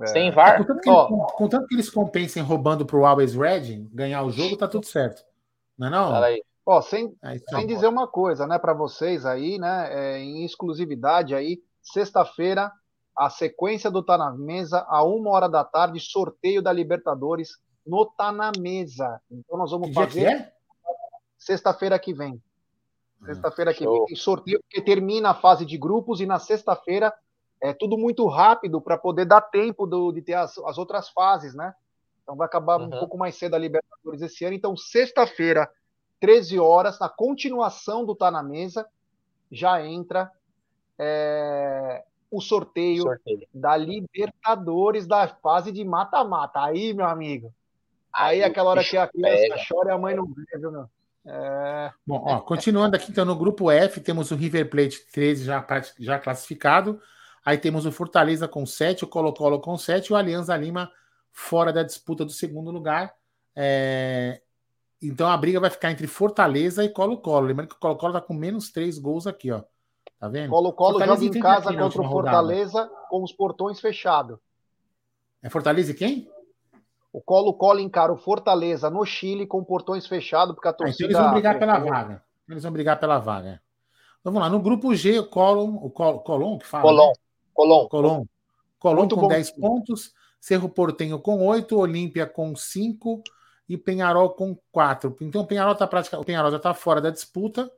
É. 0.00 0.06
Sem 0.08 0.28
É, 0.28 0.30
VAR, 0.32 0.58
contanto, 0.58 0.80
que 0.80 0.90
ó, 0.90 1.08
eles, 1.08 1.32
contanto 1.34 1.66
que 1.68 1.74
eles 1.74 1.90
compensem 1.90 2.42
roubando 2.42 2.84
pro 2.84 3.04
Always 3.04 3.34
Ready, 3.34 3.86
ganhar 3.92 4.22
o 4.22 4.30
jogo, 4.30 4.56
tá 4.56 4.66
tudo 4.66 4.86
certo. 4.86 5.22
Não 5.78 5.86
é 5.86 5.90
não? 5.90 6.10
fala 6.10 6.26
aí. 6.26 6.42
Ó, 6.66 6.80
sem, 6.80 7.14
É 7.22 7.36
isso 7.36 7.44
sem 7.50 7.58
aí. 7.58 7.66
dizer 7.66 7.86
uma 7.88 8.08
coisa, 8.08 8.46
né, 8.46 8.58
para 8.58 8.72
vocês 8.72 9.26
aí, 9.26 9.58
né, 9.58 9.88
é, 9.92 10.18
em 10.18 10.44
exclusividade 10.46 11.34
aí, 11.34 11.62
sexta-feira, 11.82 12.72
a 13.16 13.28
sequência 13.28 13.90
do 13.90 14.02
Tá 14.02 14.16
na 14.16 14.32
Mesa, 14.32 14.84
a 14.88 15.04
uma 15.04 15.30
hora 15.30 15.48
da 15.48 15.62
tarde, 15.62 16.00
sorteio 16.00 16.62
da 16.62 16.72
Libertadores 16.72 17.58
no 17.86 18.06
Tá 18.06 18.32
na 18.32 18.50
Mesa. 18.58 19.20
Então 19.30 19.58
nós 19.58 19.70
vamos 19.70 19.88
Que 19.88 19.92
dia 19.92 20.06
que 20.06 20.12
fazer 20.14 20.26
é? 20.26 20.52
sexta-feira 21.38 21.98
que 21.98 22.14
vem. 22.14 22.42
Sexta-feira 23.24 23.72
que 23.74 23.86
vem, 23.86 24.16
sorteio, 24.16 24.60
porque 24.62 24.80
termina 24.82 25.30
a 25.30 25.34
fase 25.34 25.64
de 25.64 25.76
grupos 25.78 26.20
e 26.20 26.26
na 26.26 26.38
sexta-feira 26.38 27.12
é 27.60 27.72
tudo 27.72 27.96
muito 27.96 28.26
rápido 28.26 28.80
para 28.80 28.98
poder 28.98 29.24
dar 29.24 29.40
tempo 29.40 29.86
do- 29.86 30.12
de 30.12 30.20
ter 30.20 30.34
as, 30.34 30.58
as 30.58 30.76
outras 30.78 31.08
fases, 31.08 31.54
né? 31.54 31.74
Então 32.22 32.36
vai 32.36 32.46
acabar 32.46 32.78
um 32.78 32.84
Uhum. 32.84 32.90
pouco 32.98 33.16
mais 33.18 33.36
cedo 33.36 33.54
a 33.54 33.58
Libertadores 33.58 34.20
esse 34.22 34.44
ano. 34.44 34.54
Então, 34.54 34.76
sexta-feira, 34.76 35.70
13 36.20 36.58
horas, 36.58 36.98
na 36.98 37.08
continuação 37.08 38.04
do 38.04 38.14
Tá 38.14 38.30
na 38.30 38.42
Mesa, 38.42 38.86
já 39.50 39.84
entra 39.84 40.30
é, 40.98 42.04
o 42.30 42.40
sorteio 42.40 43.02
Sorteio. 43.02 43.46
da 43.52 43.76
Libertadores 43.76 45.06
da 45.06 45.28
fase 45.28 45.72
de 45.72 45.84
mata-mata. 45.84 46.62
Aí, 46.64 46.92
meu 46.94 47.06
amigo. 47.06 47.52
Aí, 48.12 48.42
Aí 48.42 48.44
aquela 48.44 48.70
hora 48.70 48.84
que 48.84 48.96
a 48.96 49.08
criança 49.08 49.42
pega. 49.42 49.56
chora 49.68 49.90
e 49.90 49.92
a 49.92 49.98
mãe 49.98 50.14
não 50.14 50.26
vê, 50.26 50.58
viu, 50.58 50.70
meu? 50.70 50.88
É, 51.26 51.90
Bom, 52.06 52.22
ó, 52.26 52.40
continuando 52.40 52.96
aqui, 52.96 53.10
então, 53.10 53.24
no 53.24 53.36
grupo 53.36 53.70
F, 53.70 54.00
temos 54.00 54.30
o 54.30 54.36
River 54.36 54.68
Plate 54.68 55.06
13 55.10 55.44
já, 55.44 55.66
já 55.98 56.18
classificado. 56.18 57.00
Aí 57.44 57.58
temos 57.58 57.86
o 57.86 57.92
Fortaleza 57.92 58.48
com 58.48 58.64
7, 58.64 59.04
o 59.04 59.08
Colo-Colo 59.08 59.60
com 59.60 59.76
7 59.76 60.08
e 60.08 60.12
o 60.12 60.16
Alianza 60.16 60.56
Lima 60.56 60.90
fora 61.30 61.72
da 61.72 61.82
disputa 61.82 62.24
do 62.24 62.30
segundo 62.30 62.70
lugar. 62.70 63.14
É, 63.56 64.40
Então 65.02 65.28
a 65.28 65.36
briga 65.36 65.60
vai 65.60 65.70
ficar 65.70 65.90
entre 65.90 66.06
Fortaleza 66.06 66.84
e 66.84 66.88
Colo-Colo. 66.88 67.46
Lembrando 67.46 67.68
que 67.68 67.76
o 67.76 67.78
Colo-Colo 67.78 68.12
tá 68.12 68.20
com 68.20 68.34
menos 68.34 68.70
3 68.70 68.98
gols 68.98 69.26
aqui, 69.26 69.50
ó. 69.50 69.62
Tá 70.18 70.28
vendo? 70.28 70.50
Colo-Colo 70.50 70.98
Fortaleza 70.98 71.24
joga 71.24 71.38
em 71.38 71.40
casa 71.40 71.64
contra 71.64 71.82
o 71.82 71.84
última 71.84 72.06
rodada? 72.06 72.36
Fortaleza 72.36 72.90
com 73.08 73.22
os 73.22 73.32
portões 73.32 73.80
fechados. 73.80 74.38
É 75.42 75.50
Fortaleza 75.50 75.90
e 75.90 75.94
quem? 75.94 76.30
O 77.14 77.22
Colo-Colo 77.22 77.78
encara 77.78 78.12
o 78.12 78.16
Fortaleza 78.16 78.90
no 78.90 79.04
Chile 79.06 79.46
com 79.46 79.62
portões 79.62 80.04
fechados, 80.04 80.52
porque 80.52 80.66
a 80.66 80.72
Ah, 80.72 80.74
então 80.74 80.86
torcida. 80.86 81.04
eles 81.06 81.16
vão 81.16 81.30
brigar 81.32 81.58
pela 81.60 81.78
vaga. 81.78 82.22
Eles 82.48 82.62
vão 82.64 82.72
brigar 82.72 82.98
pela 82.98 83.18
vaga. 83.20 83.62
Vamos 84.24 84.40
lá, 84.40 84.48
no 84.50 84.58
grupo 84.58 84.92
G, 84.96 85.20
o 85.20 85.26
Colom, 85.28 85.76
o 85.76 85.88
Col 85.90 86.18
Colom 86.20 86.58
que 86.58 86.66
fala. 86.66 86.82
Colom. 86.82 87.06
né? 87.08 87.14
Colom. 87.54 87.88
Colom. 87.88 88.24
Colom 88.80 88.96
Muito 88.98 89.14
com 89.14 89.20
bom 89.22 89.28
10 89.28 89.50
time. 89.50 89.60
pontos, 89.60 90.12
Cerro 90.40 90.68
Portenho 90.68 91.20
com 91.20 91.46
8, 91.46 91.78
Olímpia 91.78 92.26
com 92.26 92.56
5 92.56 93.22
e 93.68 93.78
Penharol 93.78 94.30
com 94.30 94.58
4. 94.72 95.16
Então 95.20 95.42
o 95.42 95.46
Penharol 95.46 95.76
tá 95.76 95.86
praticamente, 95.86 96.24
o 96.24 96.26
Penharol 96.26 96.50
já 96.50 96.56
está 96.56 96.74
fora 96.74 97.00
da 97.00 97.10
disputa. 97.10 97.70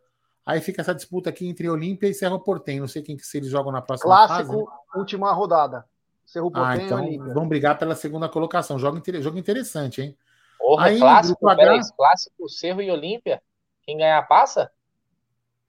Aí 0.47 0.63
fica 0.63 0.81
essa 0.81 0.95
disputa 0.95 1.29
aqui 1.29 1.47
entre 1.47 1.69
Olímpia 1.69 2.09
e 2.09 2.15
Cerro 2.15 2.41
Portenho. 2.41 2.81
Não 2.81 2.89
sei 2.89 3.03
quem 3.03 3.17
que 3.19 3.27
se 3.27 3.37
eles 3.37 3.51
jogam 3.51 3.71
na 3.71 3.83
próxima 3.83 4.15
Clássico, 4.15 4.53
fase. 4.53 4.65
né? 4.65 4.65
última 4.97 5.31
rodada. 5.33 5.85
Cerro 6.27 6.49
Ah, 6.49 6.59
Portenho 6.59 6.87
então 6.87 6.99
e 6.99 7.07
Olímpia. 7.07 7.33
vão 7.35 7.49
brigar 7.49 7.79
pela 7.79 7.95
segunda 7.95 8.29
colocação. 8.29 8.79
Jogo, 8.79 8.99
inter- 8.99 9.23
jogo 9.23 9.39
interessante, 9.39 10.03
hein? 10.03 10.19
Porra, 10.59 10.87
Aí, 10.87 10.99
clássico, 10.99 11.39
grupo 11.41 11.57
peraí, 11.57 11.79
H- 11.79 11.93
clássico, 11.97 12.49
Cerro 12.49 12.83
e 12.83 12.91
Olímpia. 12.91 13.41
Quem 13.83 13.97
ganhar 13.97 14.21
passa? 14.27 14.71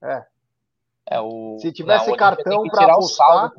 É. 0.02 0.26
É 1.10 1.20
o. 1.22 1.58
Se 1.60 1.72
tivesse 1.72 2.08
não, 2.08 2.14
o 2.14 2.18
Olímpia 2.18 2.28
cartão 2.36 2.64
o 2.64 2.92
apostar, 2.92 3.28
saldo. 3.28 3.56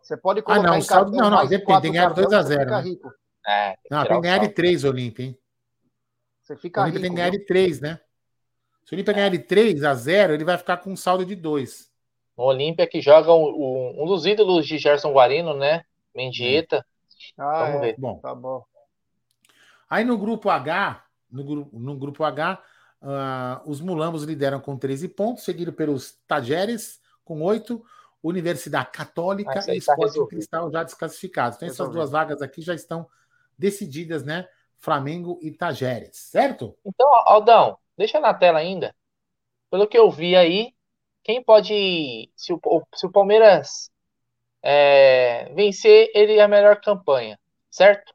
você 0.00 0.16
pode 0.16 0.40
colocar 0.42 0.62
não, 0.62 0.76
em 0.76 0.78
o 0.78 0.82
saldo- 0.82 1.10
cartão 1.12 1.30
não, 1.30 1.36
não, 1.36 1.42
depende, 1.46 1.64
quatro 1.64 1.82
tem 1.82 1.90
que 1.92 1.98
ganhar 1.98 2.06
cartões, 2.06 2.28
2 2.28 2.38
a 2.38 2.42
você 2.42 2.48
0, 2.48 2.60
fica 2.60 2.76
né? 2.76 2.82
rico. 2.82 3.12
É, 3.46 3.66
tem 3.68 3.76
que 3.82 3.88
Não, 3.90 4.02
tem 4.04 4.12
o 4.12 4.14
que 4.16 4.22
ganhar 4.22 4.38
de 4.38 4.44
saldo. 4.44 4.54
3, 4.54 4.84
Olímpia, 4.84 5.24
hein? 5.24 5.38
Você 6.42 6.54
O 6.54 6.58
fica 6.58 6.82
Olímpia 6.82 6.98
rico. 7.00 7.02
tem 7.02 7.10
que 7.10 7.16
ganhar 7.16 7.30
de 7.30 7.44
3, 7.44 7.80
né? 7.80 8.00
Se 8.84 8.92
o 8.92 8.96
Olímpia 8.96 9.14
ganhar 9.14 9.28
de 9.30 9.38
3 9.40 9.82
a 9.82 9.94
0, 9.94 10.32
ele 10.32 10.44
vai 10.44 10.56
ficar 10.56 10.76
com 10.76 10.90
um 10.92 10.96
saldo 10.96 11.24
de 11.26 11.34
2. 11.34 11.90
O 12.36 12.44
Olímpia 12.44 12.86
que 12.86 13.00
joga 13.00 13.32
um, 13.34 13.44
um- 13.46 14.02
um 14.02 14.06
dos 14.06 14.24
ídolos 14.26 14.64
de 14.66 14.78
Gerson 14.78 15.12
Guarino, 15.12 15.54
né? 15.54 15.84
Mendieta. 16.16 16.84
Ah, 17.38 17.66
Vamos 17.66 17.76
é. 17.76 17.80
ver. 17.80 17.96
Bom, 17.98 18.18
Tá 18.20 18.34
bom. 18.34 18.64
aí 19.88 20.04
no 20.04 20.16
grupo 20.18 20.50
H, 20.50 21.04
no 21.30 21.44
grupo, 21.44 21.78
no 21.78 21.96
grupo 21.96 22.24
H, 22.24 22.62
ah, 23.02 23.62
os 23.66 23.80
mulambos 23.80 24.22
lideram 24.24 24.60
com 24.60 24.76
13 24.76 25.08
pontos, 25.08 25.44
seguido 25.44 25.72
pelos 25.72 26.12
Tajeres 26.26 27.00
com 27.24 27.42
8, 27.42 27.84
Universidade 28.22 28.90
Católica 28.90 29.60
e 29.60 29.64
tá 29.66 29.74
Esporte 29.74 30.00
resolvido. 30.00 30.28
Cristal 30.28 30.70
já 30.72 30.82
desclassificados. 30.82 31.56
Então 31.58 31.68
essas 31.68 31.88
duas 31.90 32.10
vagas 32.10 32.42
aqui 32.42 32.62
já 32.62 32.74
estão 32.74 33.08
decididas, 33.58 34.24
né? 34.24 34.48
Flamengo 34.78 35.38
e 35.42 35.50
Tajeres, 35.50 36.16
certo? 36.16 36.76
Então, 36.84 37.06
Aldão, 37.26 37.78
deixa 37.96 38.20
na 38.20 38.34
tela 38.34 38.58
ainda. 38.58 38.94
Pelo 39.70 39.86
que 39.86 39.96
eu 39.98 40.10
vi 40.10 40.36
aí, 40.36 40.74
quem 41.24 41.42
pode. 41.42 42.30
Se 42.36 42.52
o, 42.52 42.60
se 42.94 43.06
o 43.06 43.10
Palmeiras 43.10 43.90
é, 44.68 45.48
vencer, 45.54 46.10
ele 46.12 46.34
é 46.38 46.42
a 46.42 46.48
melhor 46.48 46.80
campanha, 46.80 47.38
certo? 47.70 48.12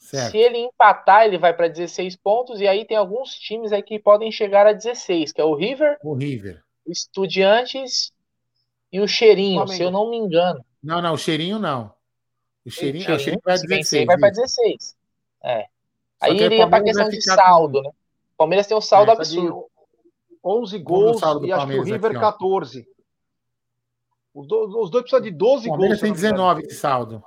Certo. 0.00 0.32
Se 0.32 0.38
ele 0.38 0.58
empatar, 0.58 1.24
ele 1.26 1.38
vai 1.38 1.54
para 1.54 1.68
16 1.68 2.16
pontos. 2.16 2.60
E 2.60 2.66
aí 2.66 2.84
tem 2.84 2.96
alguns 2.96 3.32
times 3.34 3.70
aí 3.72 3.80
que 3.80 3.96
podem 3.98 4.32
chegar 4.32 4.66
a 4.66 4.72
16, 4.72 5.32
que 5.32 5.40
é 5.40 5.44
o 5.44 5.54
River, 5.54 5.96
O 6.02 6.14
River. 6.14 6.60
o 6.84 6.90
Estudiantes 6.90 8.12
e 8.90 9.00
o 9.00 9.06
Cheirinho, 9.06 9.68
se 9.68 9.80
eu 9.80 9.90
não 9.92 10.10
me 10.10 10.16
engano. 10.16 10.64
Não, 10.82 11.00
não, 11.00 11.14
o 11.14 11.18
cheirinho 11.18 11.58
não. 11.60 11.94
O 12.66 12.70
cheirinho, 12.70 13.04
o 13.04 13.06
Cheirinho, 13.06 13.20
cheirinho 13.20 13.42
vai 13.44 13.56
se 13.58 13.66
16. 13.68 13.90
vencer, 13.90 14.06
vai 14.06 14.18
para 14.18 14.30
isso. 14.30 14.40
16. 14.40 14.96
É. 15.44 15.66
Aí 16.20 16.36
que 16.36 16.42
o 16.42 16.46
iria 16.46 16.68
para 16.68 16.82
questão 16.82 17.08
de 17.08 17.20
ficar 17.20 17.36
com- 17.36 17.42
saldo, 17.42 17.82
né? 17.82 17.90
O 17.90 18.36
Palmeiras 18.36 18.66
tem 18.66 18.76
um 18.76 18.80
saldo 18.80 19.12
É, 19.12 19.14
absurdo. 19.14 19.66
11 20.42 20.42
Vamos 20.42 20.72
no 20.72 20.80
gols 20.82 21.20
saldo 21.20 21.46
e 21.46 21.52
acho 21.52 21.66
que 21.68 21.74
o 21.78 21.82
River 21.82 22.10
aqui, 22.10 22.16
ó. 22.16 22.20
14. 22.20 22.88
Os, 24.34 24.46
do- 24.46 24.80
os 24.82 24.90
dois 24.90 25.02
precisam 25.02 25.20
de 25.22 25.30
12 25.30 25.68
O 25.68 25.76
gols. 25.76 25.82
Eu 25.92 25.98
tem 26.00 26.10
não 26.10 26.14
me 26.14 26.18
engano. 26.20 26.36
19 26.36 26.62
de 26.66 26.74
saldo. 26.74 27.22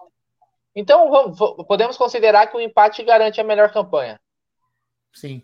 Então 0.76 1.10
vamos- 1.12 1.38
podemos 1.68 1.98
considerar 1.98 2.48
que 2.48 2.58
o 2.58 2.62
empate 2.62 3.04
garante 3.04 3.40
a 3.40 3.44
melhor 3.44 3.72
campanha, 3.72 4.20
Sim. 5.14 5.44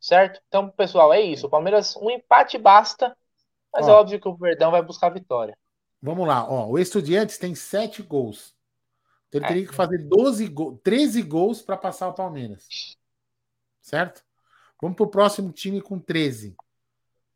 certo? 0.00 0.40
Então, 0.48 0.68
pessoal, 0.70 1.12
é 1.12 1.20
isso. 1.20 1.46
O 1.46 1.50
Palmeiras, 1.50 1.96
um 1.96 2.10
empate 2.10 2.56
basta, 2.58 3.16
mas 3.72 3.86
Ó. 3.88 3.90
é 3.90 3.94
óbvio 3.94 4.20
que 4.20 4.28
o 4.28 4.36
Verdão 4.36 4.70
vai 4.70 4.82
buscar 4.82 5.08
a 5.08 5.10
vitória. 5.14 5.56
Vamos 6.02 6.26
lá, 6.26 6.48
ó. 6.48 6.66
O 6.68 6.78
Estudiantes 6.78 7.36
tem 7.38 7.54
7 7.54 8.02
gols. 8.02 8.54
Então 9.28 9.38
ele 9.40 9.44
É. 9.44 9.48
teria 9.48 9.66
que 9.66 9.74
fazer 9.74 9.98
12 9.98 10.46
gols, 10.48 10.78
13 10.82 11.22
gols 11.22 11.60
para 11.62 11.76
passar 11.76 12.08
o 12.08 12.14
Palmeiras. 12.14 12.96
Certo? 13.80 14.22
Vamos 14.80 14.96
pro 14.96 15.08
próximo 15.10 15.52
time 15.52 15.80
com 15.82 15.98
13. 15.98 16.56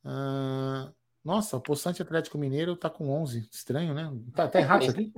Ah, 0.05 0.91
nossa, 1.25 1.57
o 1.57 1.61
Poçante 1.61 2.03
Atlético 2.03 2.37
Mineiro 2.39 2.77
tá 2.77 2.91
com 2.91 3.09
11. 3.11 3.49
Estranho, 3.51 3.95
né? 3.95 4.13
Tá, 4.35 4.47
tá 4.49 4.61
errado 4.61 4.83
isso 4.83 4.91
aqui? 4.93 5.13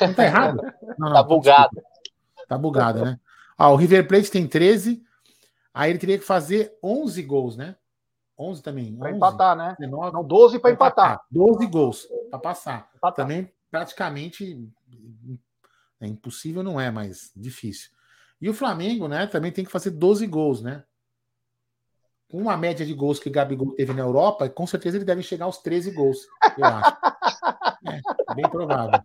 Não 0.00 0.14
tá 0.14 0.24
errado? 0.24 0.62
Não, 0.98 1.08
não, 1.08 1.12
Tá 1.14 1.22
bugado. 1.22 1.70
desculpa. 1.74 2.46
Tá 2.48 2.58
bugado, 2.58 3.04
né? 3.04 3.20
Ah, 3.58 3.70
o 3.70 3.76
River 3.76 4.06
Plate 4.06 4.30
tem 4.30 4.46
13. 4.46 5.02
Aí 5.74 5.90
ele 5.90 5.98
teria 5.98 6.18
que 6.18 6.24
fazer 6.24 6.76
11 6.82 7.22
gols, 7.22 7.56
né? 7.56 7.76
11 8.38 8.62
também. 8.62 8.94
Pra 8.96 9.08
11, 9.08 9.16
empatar, 9.16 9.56
né? 9.56 9.76
19, 9.78 10.12
Não, 10.12 10.24
12 10.24 10.52
pra 10.58 10.62
pra 10.62 10.70
empatar. 10.72 11.20
12 11.30 11.66
gols 11.66 12.06
para 12.30 12.38
passar. 12.38 12.90
Empatar. 12.96 13.26
Também 13.26 13.50
praticamente 13.70 14.68
é 16.00 16.06
impossível, 16.06 16.62
não 16.62 16.80
é, 16.80 16.90
mas 16.90 17.32
difícil. 17.34 17.90
E 18.40 18.48
o 18.48 18.54
Flamengo, 18.54 19.08
né, 19.08 19.26
também 19.26 19.50
tem 19.50 19.64
que 19.64 19.70
fazer 19.72 19.90
12 19.90 20.26
gols, 20.26 20.60
né? 20.62 20.84
Com 22.28 22.38
uma 22.38 22.56
média 22.56 22.84
de 22.84 22.92
gols 22.92 23.20
que 23.20 23.28
o 23.28 23.32
Gabigol 23.32 23.74
teve 23.74 23.92
na 23.92 24.02
Europa, 24.02 24.48
com 24.48 24.66
certeza 24.66 24.96
ele 24.96 25.04
deve 25.04 25.22
chegar 25.22 25.44
aos 25.44 25.58
13 25.58 25.92
gols, 25.92 26.18
eu 26.58 26.64
acho. 26.64 26.96
É, 27.88 28.34
bem 28.34 28.50
provável, 28.50 29.00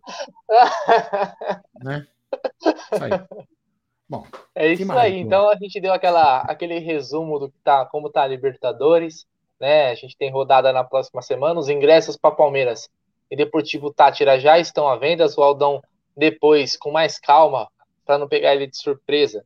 né? 1.84 2.07
Isso 2.65 3.03
aí. 3.03 3.11
Bom, 4.09 4.26
É 4.55 4.74
isso 4.74 4.86
mais, 4.86 4.99
aí. 4.99 5.22
pô? 5.22 5.28
Então 5.28 5.49
a 5.49 5.55
gente 5.55 5.80
deu 5.80 5.93
aquela, 5.93 6.39
aquele 6.41 6.80
resumo 6.80 7.39
do 7.39 7.49
que 7.49 7.57
tá, 7.63 7.86
como 7.86 8.09
tá 8.09 8.24
a 8.24 8.28
Libertadores, 8.28 9.26
né? 9.59 9.91
A 9.91 9.95
gente 9.95 10.17
tem 10.17 10.32
rodada 10.32 10.74
na 10.74 10.84
próxima 10.84 11.22
semana. 11.22 11.59
Os 11.59 11.69
ingressos 11.69 12.17
para 12.17 12.36
Palmeiras 12.36 12.89
e 13.30 13.36
Deportivo 13.36 13.93
Tátira 13.93 14.39
já 14.39 14.57
estão 14.57 14.89
à 14.89 14.97
venda. 14.97 15.26
O 15.38 15.41
Aldão 15.43 15.82
depois, 16.17 16.76
com 16.76 16.91
mais 16.91 17.19
calma, 17.19 17.69
para 18.05 18.17
não 18.17 18.28
pegar 18.28 18.53
ele 18.55 18.67
de 18.67 18.78
surpresa, 18.78 19.45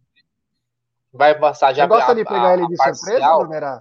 vai 1.16 1.38
passar 1.40 1.74
já 1.74 1.84
Você 1.84 1.90
gosta 1.90 2.12
a- 2.12 2.16
de 2.16 2.22
a- 2.22 2.26
pegar 2.26 2.54
ele 2.54 2.64
a 2.64 2.68
de 2.68 2.76
surpresa, 2.76 3.10
parcial. 3.10 3.40
Brunerá? 3.40 3.80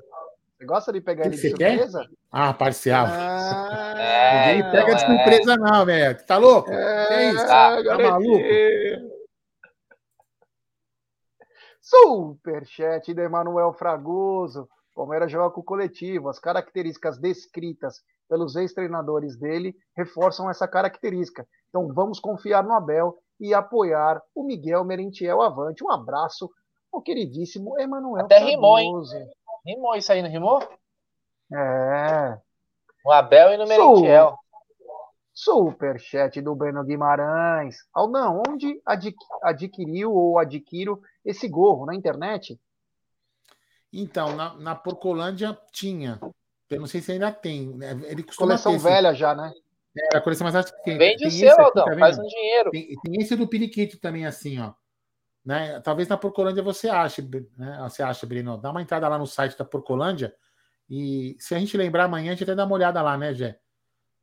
Você 0.56 0.64
gosta 0.66 0.92
de 0.92 1.00
pegar 1.00 1.22
Que 1.22 1.28
ele 1.28 1.36
que 1.36 1.42
de 1.42 1.50
você 1.50 1.56
quer? 1.56 1.70
surpresa? 1.72 2.08
ah, 2.32 2.54
parcial. 2.54 3.06
Ah, 3.08 3.94
É, 3.98 4.46
Ninguém 4.46 4.58
então, 4.60 4.70
pega 4.72 4.94
de 4.96 5.04
é. 5.04 5.06
surpresa, 5.06 5.56
não, 5.56 5.84
velho. 5.86 6.26
Tá 6.26 6.36
louco? 6.36 6.70
É, 6.72 7.06
Que 7.06 7.14
é 7.14 7.30
isso? 7.30 7.46
Tá, 7.46 7.82
tá 7.84 7.98
maluco? 7.98 8.44
Superchat 11.80 13.12
do 13.12 13.20
Emanuel 13.20 13.72
Fragoso. 13.72 14.68
Palmeiras 14.94 15.30
joga 15.30 15.52
com 15.52 15.60
o 15.60 15.64
coletivo. 15.64 16.28
As 16.28 16.38
características 16.38 17.18
descritas 17.18 18.00
pelos 18.28 18.56
ex-treinadores 18.56 19.36
dele 19.36 19.74
reforçam 19.96 20.48
essa 20.48 20.66
característica. 20.66 21.46
Então 21.68 21.88
vamos 21.92 22.18
confiar 22.20 22.62
no 22.62 22.72
Abel 22.72 23.18
e 23.40 23.52
apoiar 23.52 24.20
o 24.34 24.44
Miguel 24.44 24.84
Merentiel 24.84 25.42
Avante. 25.42 25.84
Um 25.84 25.90
abraço 25.90 26.48
ao 26.94 27.02
queridíssimo 27.02 27.78
Emanuel 27.78 28.24
Até 28.24 28.38
rimou, 28.38 28.78
hein? 28.78 28.92
Rimou 29.66 29.94
isso 29.96 30.12
aí, 30.12 30.22
não 30.22 30.28
rimou? 30.30 30.60
É. 31.52 32.38
No 33.04 33.12
Abel 33.12 33.52
e 33.54 33.56
no 33.56 33.66
Sou. 33.66 33.94
Merentiel. 34.00 34.38
Superchat 35.32 36.40
do 36.40 36.54
Breno 36.54 36.84
Guimarães. 36.84 37.76
Aldão, 37.92 38.42
onde 38.48 38.80
adqui- 38.86 39.16
adquiriu 39.42 40.12
ou 40.12 40.38
adquiro 40.38 41.02
esse 41.24 41.48
gorro? 41.48 41.86
Na 41.86 41.94
internet? 41.94 42.58
Então, 43.92 44.34
na, 44.36 44.54
na 44.54 44.74
Porcolândia 44.74 45.58
tinha. 45.72 46.20
Eu 46.70 46.80
não 46.80 46.86
sei 46.86 47.00
se 47.00 47.12
ainda 47.12 47.32
tem. 47.32 47.68
né? 47.76 47.90
Ele 48.04 48.22
costuma 48.22 48.48
Coleção 48.48 48.74
esse- 48.74 48.84
velha 48.84 49.12
já, 49.14 49.34
né? 49.34 49.52
É, 49.96 50.16
a 50.16 50.20
coleção 50.20 50.44
mais 50.44 50.56
acho 50.56 50.72
que 50.74 50.82
tem. 50.82 50.98
Vende 50.98 51.18
tem 51.18 51.28
o 51.28 51.30
seu, 51.30 51.60
Aldão. 51.60 51.84
tá 51.84 51.98
Faz 51.98 52.18
um 52.18 52.22
dinheiro. 52.24 52.70
Tem, 52.70 52.88
tem 53.02 53.20
esse 53.20 53.36
do 53.36 53.46
Periquito 53.48 53.98
também, 54.00 54.26
assim, 54.26 54.60
ó. 54.60 54.72
Né? 55.44 55.78
Talvez 55.80 56.08
na 56.08 56.16
Porcolândia 56.16 56.62
você 56.62 56.88
ache, 56.88 57.22
né? 57.56 57.78
Você 57.82 58.02
acha, 58.02 58.26
Breno? 58.26 58.56
Dá 58.56 58.70
uma 58.70 58.80
entrada 58.80 59.06
lá 59.08 59.18
no 59.18 59.26
site 59.26 59.58
da 59.58 59.64
Porcolândia 59.64 60.34
e 60.88 61.36
se 61.38 61.54
a 61.54 61.58
gente 61.58 61.76
lembrar 61.76 62.04
amanhã, 62.04 62.30
a 62.30 62.34
gente 62.34 62.44
até 62.44 62.54
dá 62.54 62.64
uma 62.64 62.74
olhada 62.74 63.00
lá, 63.02 63.16
né, 63.16 63.34
Gé? 63.34 63.58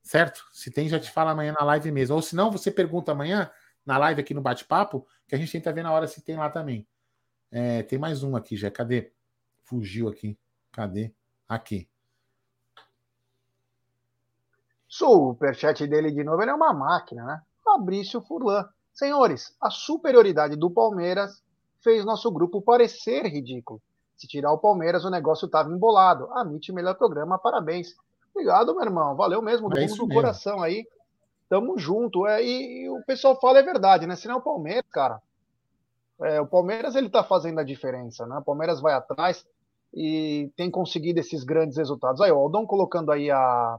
Certo? 0.02 0.46
Se 0.52 0.72
tem, 0.72 0.90
já 0.90 1.00
te 1.00 1.12
fala 1.12 1.32
amanhã 1.32 1.54
na 1.58 1.64
live 1.66 1.92
mesmo. 1.92 2.16
Ou 2.16 2.22
se 2.22 2.36
não, 2.36 2.52
você 2.52 2.72
pergunta 2.72 3.12
amanhã 3.12 3.50
na 3.86 3.98
live 3.98 4.22
aqui 4.22 4.34
no 4.34 4.42
bate-papo, 4.42 5.08
que 5.28 5.36
a 5.36 5.38
gente 5.38 5.52
tenta 5.52 5.72
ver 5.72 5.84
na 5.84 5.92
hora 5.92 6.08
se 6.08 6.22
tem 6.22 6.38
lá 6.38 6.50
também. 6.50 6.88
É, 7.52 7.84
tem 7.84 8.00
mais 8.00 8.24
um 8.24 8.36
aqui, 8.36 8.56
Gé. 8.56 8.70
Cadê? 8.70 9.12
Fugiu 9.64 10.08
aqui. 10.08 10.38
Cadê? 10.72 11.14
Aqui. 11.48 11.88
Superchat 14.88 15.88
dele 15.88 16.12
de 16.12 16.24
novo, 16.24 16.42
ele 16.42 16.52
é 16.52 16.54
uma 16.54 16.74
máquina, 16.74 17.24
né? 17.24 17.42
Fabrício 17.64 18.22
Furlan. 18.22 18.68
Senhores, 18.94 19.56
a 19.62 19.70
superioridade 19.70 20.56
do 20.56 20.70
Palmeiras 20.70 21.42
fez 21.84 22.06
nosso 22.06 22.32
grupo 22.32 22.62
parecer 22.62 23.26
ridículo. 23.26 23.82
Se 24.16 24.28
tirar 24.28 24.52
o 24.54 24.60
Palmeiras, 24.60 25.04
o 25.04 25.10
negócio 25.10 25.46
estava 25.48 25.72
embolado. 25.72 26.32
Amit, 26.34 26.72
melhor 26.72 26.96
programa, 26.96 27.40
parabéns. 27.40 27.96
Obrigado, 28.34 28.76
meu 28.76 28.84
irmão. 28.86 29.16
Valeu 29.16 29.42
mesmo, 29.42 29.70
do 29.70 29.78
É 29.78 29.88
fundo 29.88 30.04
do 30.04 30.08
mesmo. 30.08 30.22
coração 30.22 30.62
aí. 30.62 30.86
Tamo 31.50 31.78
junto. 31.78 32.28
É, 32.28 32.44
e, 32.44 32.84
e 32.86 32.90
o 32.90 33.04
pessoal 33.06 33.40
fala 33.40 33.60
é 33.60 33.64
verdade, 33.64 34.06
né? 34.06 34.16
Se 34.16 34.28
não 34.28 34.36
é 34.36 34.38
o 34.38 34.42
Palmeiras, 34.42 34.86
cara. 34.92 35.22
é, 36.22 36.40
o 36.40 36.46
Palmeiras 36.48 36.96
ele 36.96 37.10
tá 37.10 37.24
fazendo 37.24 37.60
a 37.60 37.64
diferença, 37.64 38.26
né? 38.28 38.38
O 38.38 38.44
Palmeiras 38.44 38.80
vai 38.80 38.94
atrás 38.94 39.46
e 39.94 40.52
tem 40.56 40.70
conseguido 40.70 41.20
esses 41.20 41.44
grandes 41.44 41.78
resultados. 41.78 42.22
Aí, 42.22 42.32
o 42.32 42.38
Aldão 42.38 42.66
colocando 42.66 43.12
aí 43.12 43.30
a, 43.32 43.78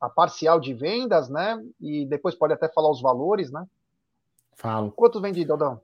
a 0.00 0.10
parcial 0.10 0.58
de 0.60 0.74
vendas, 0.74 1.28
né? 1.28 1.62
E 1.80 2.04
depois 2.06 2.34
pode 2.34 2.52
até 2.52 2.68
falar 2.68 2.90
os 2.90 3.00
valores, 3.00 3.50
né? 3.52 3.64
Falo. 4.58 4.90
Quanto 4.90 5.20
vendido, 5.20 5.52
Aldão? 5.52 5.80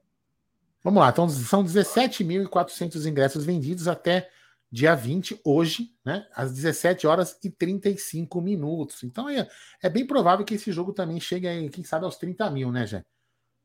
Vamos 0.83 1.01
lá, 1.01 1.09
então 1.09 1.29
são 1.29 1.65
17.400 1.65 3.07
ingressos 3.07 3.45
vendidos 3.45 3.87
até 3.87 4.29
dia 4.71 4.97
20, 4.97 5.41
hoje, 5.45 5.95
né? 6.05 6.27
Às 6.35 6.53
17 6.53 7.07
horas 7.07 7.39
e 7.45 7.49
35 7.49 8.41
minutos. 8.41 9.05
Então 9.05 9.29
é, 9.29 9.49
é 9.81 9.89
bem 9.89 10.05
provável 10.05 10.45
que 10.45 10.55
esse 10.55 10.73
jogo 10.73 10.93
também 10.93 11.21
chegue, 11.21 11.47
aí, 11.47 11.71
quem 11.71 11.85
sabe, 11.85 12.05
aos 12.05 12.17
30 12.17 12.51
mil, 12.51 12.73
né, 12.73 12.85
Jé? 12.85 13.05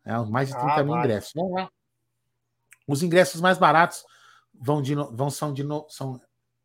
É, 0.05 0.16
mais 0.20 0.49
de 0.49 0.53
30 0.55 0.74
Ah, 0.74 0.84
mil 0.84 0.93
vai. 0.93 0.99
ingressos. 1.03 1.32
Vamos 1.36 1.53
lá. 1.53 1.70
Os 2.88 3.01
ingressos 3.01 3.41
mais 3.41 3.57
baratos 3.57 4.05
vão 4.53 4.80
de 4.82 4.93
vão 4.93 5.32
são 5.32 5.51
de 5.51 5.64
são 5.89 6.22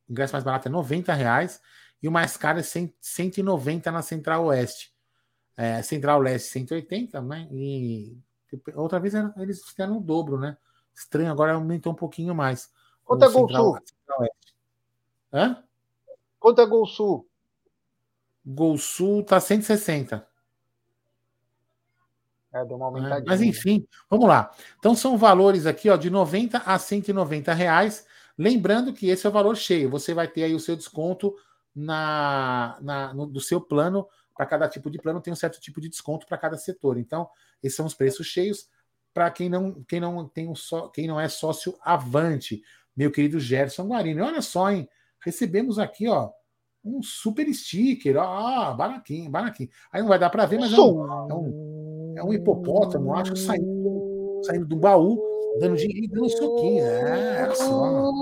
o 0.06 0.12
ingresso 0.12 0.34
mais 0.34 0.44
barato 0.44 0.68
é 0.68 0.70
90 0.70 1.14
reais 1.14 1.60
e 2.02 2.06
o 2.06 2.12
mais 2.12 2.36
caro 2.36 2.58
é 2.58 2.62
100, 2.62 2.94
190 3.00 3.90
na 3.90 4.02
Central 4.02 4.44
Oeste. 4.44 4.92
É, 5.56 5.80
Central 5.82 6.20
Leste 6.20 6.48
180, 6.50 7.22
né? 7.22 7.48
E 7.50 8.18
outra 8.74 8.98
vez 9.00 9.14
eles 9.36 9.64
fizeram 9.64 9.98
o 9.98 10.00
dobro, 10.00 10.38
né? 10.38 10.56
Estranho, 10.94 11.30
agora 11.30 11.54
aumentou 11.54 11.92
um 11.92 11.96
pouquinho 11.96 12.34
mais. 12.34 12.72
Quanto 13.04 13.24
é 13.24 13.30
Gol 13.30 13.48
Sul? 13.48 13.78
Hã? 15.32 15.62
Quanto 16.38 16.60
é 16.60 16.66
Gol 16.66 16.86
Sul? 16.86 17.28
Gol 18.44 18.78
Sul 18.78 19.24
tá 19.24 19.40
160. 19.40 20.26
É, 22.52 22.64
deu 22.64 22.76
uma 22.76 22.86
aumentadinha. 22.86 23.24
Mas 23.26 23.42
enfim, 23.42 23.86
vamos 24.08 24.28
lá. 24.28 24.52
Então 24.78 24.94
são 24.94 25.18
valores 25.18 25.66
aqui, 25.66 25.90
ó, 25.90 25.96
de 25.96 26.08
90 26.08 26.58
a 26.58 26.78
190 26.78 27.52
reais. 27.52 28.06
Lembrando 28.38 28.92
que 28.92 29.08
esse 29.08 29.26
é 29.26 29.28
o 29.28 29.32
valor 29.32 29.56
cheio. 29.56 29.90
Você 29.90 30.14
vai 30.14 30.28
ter 30.28 30.44
aí 30.44 30.54
o 30.54 30.60
seu 30.60 30.76
desconto 30.76 31.34
na, 31.74 32.78
na 32.80 33.12
no, 33.12 33.26
do 33.26 33.40
seu 33.40 33.60
plano. 33.60 34.06
Para 34.36 34.46
cada 34.46 34.68
tipo 34.68 34.88
de 34.88 34.98
plano 34.98 35.20
tem 35.20 35.32
um 35.32 35.36
certo 35.36 35.60
tipo 35.60 35.80
de 35.80 35.88
desconto 35.88 36.26
para 36.26 36.38
cada 36.38 36.56
setor. 36.56 36.96
Então, 36.96 37.28
esses 37.64 37.76
são 37.76 37.86
os 37.86 37.94
preços 37.94 38.26
cheios 38.26 38.68
para 39.14 39.30
quem 39.30 39.48
não, 39.48 39.82
quem 39.84 40.00
não 40.00 40.28
tem 40.28 40.48
um 40.48 40.56
só, 40.56 40.88
quem 40.88 41.06
não 41.06 41.20
é 41.20 41.28
sócio 41.28 41.76
avante, 41.80 42.60
meu 42.96 43.12
querido 43.12 43.38
Gerson 43.38 43.86
Guarini. 43.86 44.20
Olha 44.20 44.42
só, 44.42 44.70
hein? 44.70 44.88
Recebemos 45.20 45.78
aqui, 45.78 46.08
ó, 46.08 46.30
um 46.84 47.00
super 47.00 47.46
sticker. 47.54 48.16
Ah, 48.18 48.74
baraquinho, 48.76 49.30
baraquinho. 49.30 49.70
Aí 49.92 50.02
não 50.02 50.08
vai 50.08 50.18
dar 50.18 50.30
para 50.30 50.46
ver, 50.46 50.58
mas 50.58 50.72
é 50.72 50.76
um, 50.76 51.30
é 51.30 51.34
um, 51.34 52.14
é 52.18 52.24
um 52.24 52.32
hipopótamo, 52.34 53.14
acho 53.14 53.32
que 53.32 53.38
saindo, 53.38 54.40
saindo 54.44 54.66
do 54.66 54.76
baú, 54.76 55.22
dando 55.60 55.76
dinheiro, 55.76 56.12
dando 56.12 56.28
soquinho. 56.28 56.84
É, 56.84 57.36
era 57.42 57.54
só. 57.54 58.12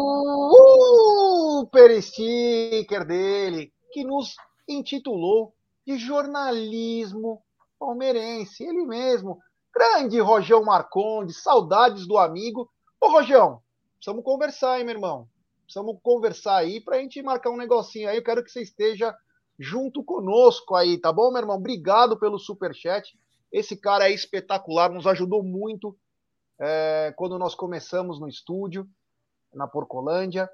Super 1.61 2.03
sticker 2.03 3.07
dele, 3.07 3.73
que 3.93 4.05
nos 4.05 4.37
intitulou 4.69 5.55
de 5.87 5.97
jornalismo 5.97 7.43
palmeirense. 7.83 8.63
Ele 8.63 8.87
mesmo. 8.87 9.41
Grande 9.75 10.21
Rojão 10.21 10.63
Marcondes, 10.63 11.43
saudades 11.43 12.07
do 12.07 12.17
amigo. 12.17 12.71
Ô, 13.01 13.09
Rojão, 13.09 13.61
precisamos 13.97 14.23
conversar, 14.23 14.79
hein, 14.79 14.85
meu 14.85 14.95
irmão? 14.95 15.29
Precisamos 15.65 15.99
conversar 16.03 16.57
aí 16.57 16.81
para 16.81 16.97
a 16.97 17.01
gente 17.01 17.23
marcar 17.23 17.51
um 17.51 17.57
negocinho 17.57 18.09
aí. 18.09 18.19
Eu 18.19 18.23
quero 18.23 18.45
que 18.45 18.51
você 18.51 18.63
esteja 18.63 19.17
junto 19.59 20.05
conosco 20.05 20.75
aí, 20.75 20.99
tá 20.99 21.13
bom, 21.13 21.31
meu 21.31 21.41
irmão? 21.41 21.57
Obrigado 21.57 22.19
pelo 22.19 22.39
super 22.39 22.75
chat. 22.75 23.19
Esse 23.51 23.77
cara 23.77 24.09
é 24.09 24.13
espetacular, 24.13 24.91
nos 24.91 25.07
ajudou 25.07 25.43
muito 25.43 25.97
é, 26.61 27.13
quando 27.17 27.39
nós 27.39 27.55
começamos 27.55 28.21
no 28.21 28.29
estúdio 28.29 28.87
na 29.53 29.67
Porcolândia. 29.67 30.49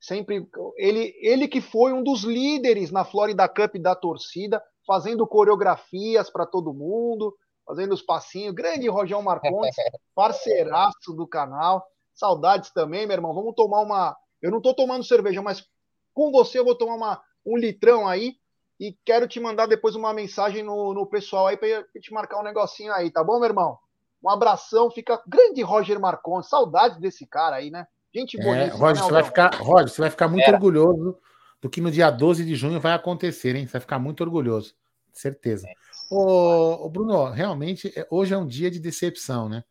Sempre 0.00 0.46
ele, 0.76 1.14
ele 1.20 1.48
que 1.48 1.60
foi 1.60 1.92
um 1.92 2.02
dos 2.02 2.22
líderes 2.22 2.90
na 2.90 3.04
Florida 3.04 3.48
Cup 3.48 3.76
da 3.76 3.94
torcida, 3.94 4.62
fazendo 4.86 5.26
coreografias 5.26 6.30
para 6.30 6.46
todo 6.46 6.72
mundo, 6.72 7.34
fazendo 7.66 7.92
os 7.92 8.02
passinhos. 8.02 8.54
Grande 8.54 8.88
Rojão 8.88 9.20
Marcondes, 9.22 9.74
parceiraço 10.14 11.12
do 11.14 11.26
canal. 11.26 11.84
Saudades 12.14 12.70
também, 12.70 13.06
meu 13.06 13.16
irmão. 13.16 13.34
Vamos 13.34 13.54
tomar 13.54 13.80
uma. 13.80 14.16
Eu 14.40 14.50
não 14.50 14.58
estou 14.58 14.74
tomando 14.74 15.04
cerveja, 15.04 15.42
mas 15.42 15.66
com 16.14 16.30
você 16.30 16.58
eu 16.58 16.64
vou 16.64 16.74
tomar 16.74 16.94
uma, 16.94 17.22
um 17.44 17.56
litrão 17.56 18.06
aí 18.06 18.36
e 18.78 18.96
quero 19.04 19.26
te 19.26 19.40
mandar 19.40 19.66
depois 19.66 19.94
uma 19.94 20.12
mensagem 20.12 20.62
no, 20.62 20.94
no 20.94 21.06
pessoal 21.06 21.46
aí 21.46 21.56
para 21.56 21.84
te 22.00 22.12
marcar 22.12 22.38
um 22.38 22.44
negocinho 22.44 22.92
aí, 22.92 23.10
tá 23.10 23.24
bom, 23.24 23.38
meu 23.38 23.48
irmão? 23.48 23.78
Um 24.22 24.30
abração, 24.30 24.90
fica 24.90 25.22
grande 25.26 25.62
Roger 25.62 25.98
Marcondes, 25.98 26.48
saudades 26.48 26.98
desse 26.98 27.26
cara 27.26 27.56
aí, 27.56 27.70
né? 27.70 27.86
Gente 28.14 28.38
boa. 28.38 28.56
É, 28.56 28.68
Roger, 28.68 29.02
você 29.02 29.12
vai 29.12 29.24
ficar, 29.24 29.54
Roger, 29.56 29.88
você 29.88 30.00
vai 30.00 30.10
ficar 30.10 30.28
muito 30.28 30.44
Era. 30.44 30.56
orgulhoso 30.56 31.18
do 31.66 31.70
que 31.70 31.80
no 31.80 31.90
dia 31.90 32.10
12 32.10 32.44
de 32.44 32.54
junho 32.54 32.80
vai 32.80 32.92
acontecer, 32.92 33.56
hein? 33.56 33.66
Você 33.66 33.72
vai 33.72 33.80
ficar 33.80 33.98
muito 33.98 34.22
orgulhoso, 34.22 34.74
certeza. 35.12 35.66
É. 35.66 35.72
Ô, 36.08 36.86
ô, 36.86 36.88
Bruno, 36.88 37.28
realmente, 37.30 37.92
é, 37.96 38.06
hoje 38.08 38.32
é 38.32 38.38
um 38.38 38.46
dia 38.46 38.70
de 38.70 38.78
decepção, 38.78 39.48
né? 39.48 39.64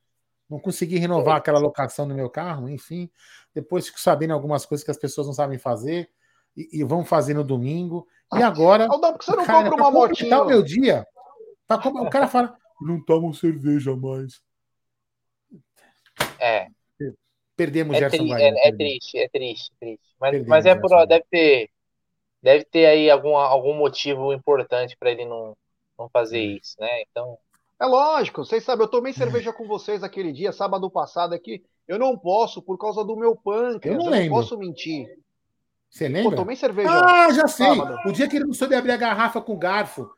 Não 0.50 0.60
consegui 0.60 0.98
renovar 0.98 1.38
aquela 1.38 1.58
locação 1.58 2.06
no 2.06 2.14
meu 2.14 2.30
carro, 2.30 2.70
enfim. 2.70 3.10
Depois 3.54 3.88
fico 3.88 4.00
sabendo 4.00 4.34
algumas 4.34 4.66
coisas 4.66 4.84
que 4.84 4.92
as 4.92 4.98
pessoas 4.98 5.26
não 5.26 5.34
sabem 5.34 5.58
fazer 5.58 6.10
e, 6.56 6.82
e 6.82 6.84
vão 6.84 7.06
fazer 7.06 7.34
no 7.34 7.44
domingo. 7.44 8.06
E 8.36 8.44
agora. 8.44 8.88
Aldão, 8.88 9.14
por 9.14 9.20
que 9.20 9.26
você 9.26 9.36
não 9.38 9.46
cara, 9.46 9.70
compra 9.70 9.84
uma 9.84 9.92
motinha? 9.92 10.44
o 10.44 10.46
meu 10.46 10.62
dia. 10.62 11.08
Pra, 11.66 11.78
o 11.78 12.10
cara 12.10 12.28
fala: 12.28 12.56
não 12.82 13.04
tomam 13.04 13.32
cerveja 13.32 13.96
mais. 13.96 14.42
É. 16.40 16.68
Perdemos 17.56 17.96
é 17.96 18.00
Gerson 18.00 18.18
tri, 18.18 18.34
é, 18.34 18.68
é, 18.68 18.72
triste, 18.76 19.18
é 19.18 19.30
triste, 19.30 19.72
triste. 19.80 20.16
Mas, 20.20 20.46
mas 20.46 20.66
é 20.66 20.76
por 20.76 21.06
deve 21.08 21.24
ter 21.32 21.70
deve 22.46 22.64
ter 22.64 22.86
aí 22.86 23.10
algum, 23.10 23.36
algum 23.36 23.74
motivo 23.74 24.32
importante 24.32 24.96
para 24.96 25.10
ele 25.10 25.26
não, 25.26 25.58
não 25.98 26.08
fazer 26.08 26.48
hum. 26.48 26.60
isso, 26.62 26.76
né? 26.80 27.02
Então 27.10 27.40
é 27.80 27.86
lógico, 27.86 28.46
vocês 28.46 28.64
sabem, 28.64 28.86
eu 28.86 28.90
tomei 28.90 29.12
cerveja 29.12 29.52
com 29.52 29.68
vocês 29.68 30.02
aquele 30.02 30.32
dia, 30.32 30.54
sábado 30.54 30.90
passado 30.90 31.34
aqui. 31.34 31.66
Eu 31.88 32.00
não 32.00 32.18
posso 32.18 32.62
por 32.62 32.78
causa 32.78 33.04
do 33.04 33.18
meu 33.18 33.36
pâncreas. 33.36 33.98
Eu 33.98 34.10
não, 34.10 34.16
eu 34.16 34.22
não 34.22 34.30
posso 34.30 34.58
mentir. 34.58 35.08
Você 35.90 36.08
lembra? 36.08 36.32
Pô, 36.32 36.36
tomei 36.38 36.56
cerveja. 36.56 36.90
Ah, 36.90 37.34
já 37.34 37.48
sei. 37.48 37.66
Sábado. 37.66 37.98
O 38.06 38.14
dia 38.14 38.30
que 38.30 38.38
ele 38.38 38.46
não 38.46 38.54
soube 38.54 38.76
abrir 38.76 38.92
a 38.92 38.98
garrafa 38.98 39.42
com 39.42 39.58
garfo. 39.58 40.10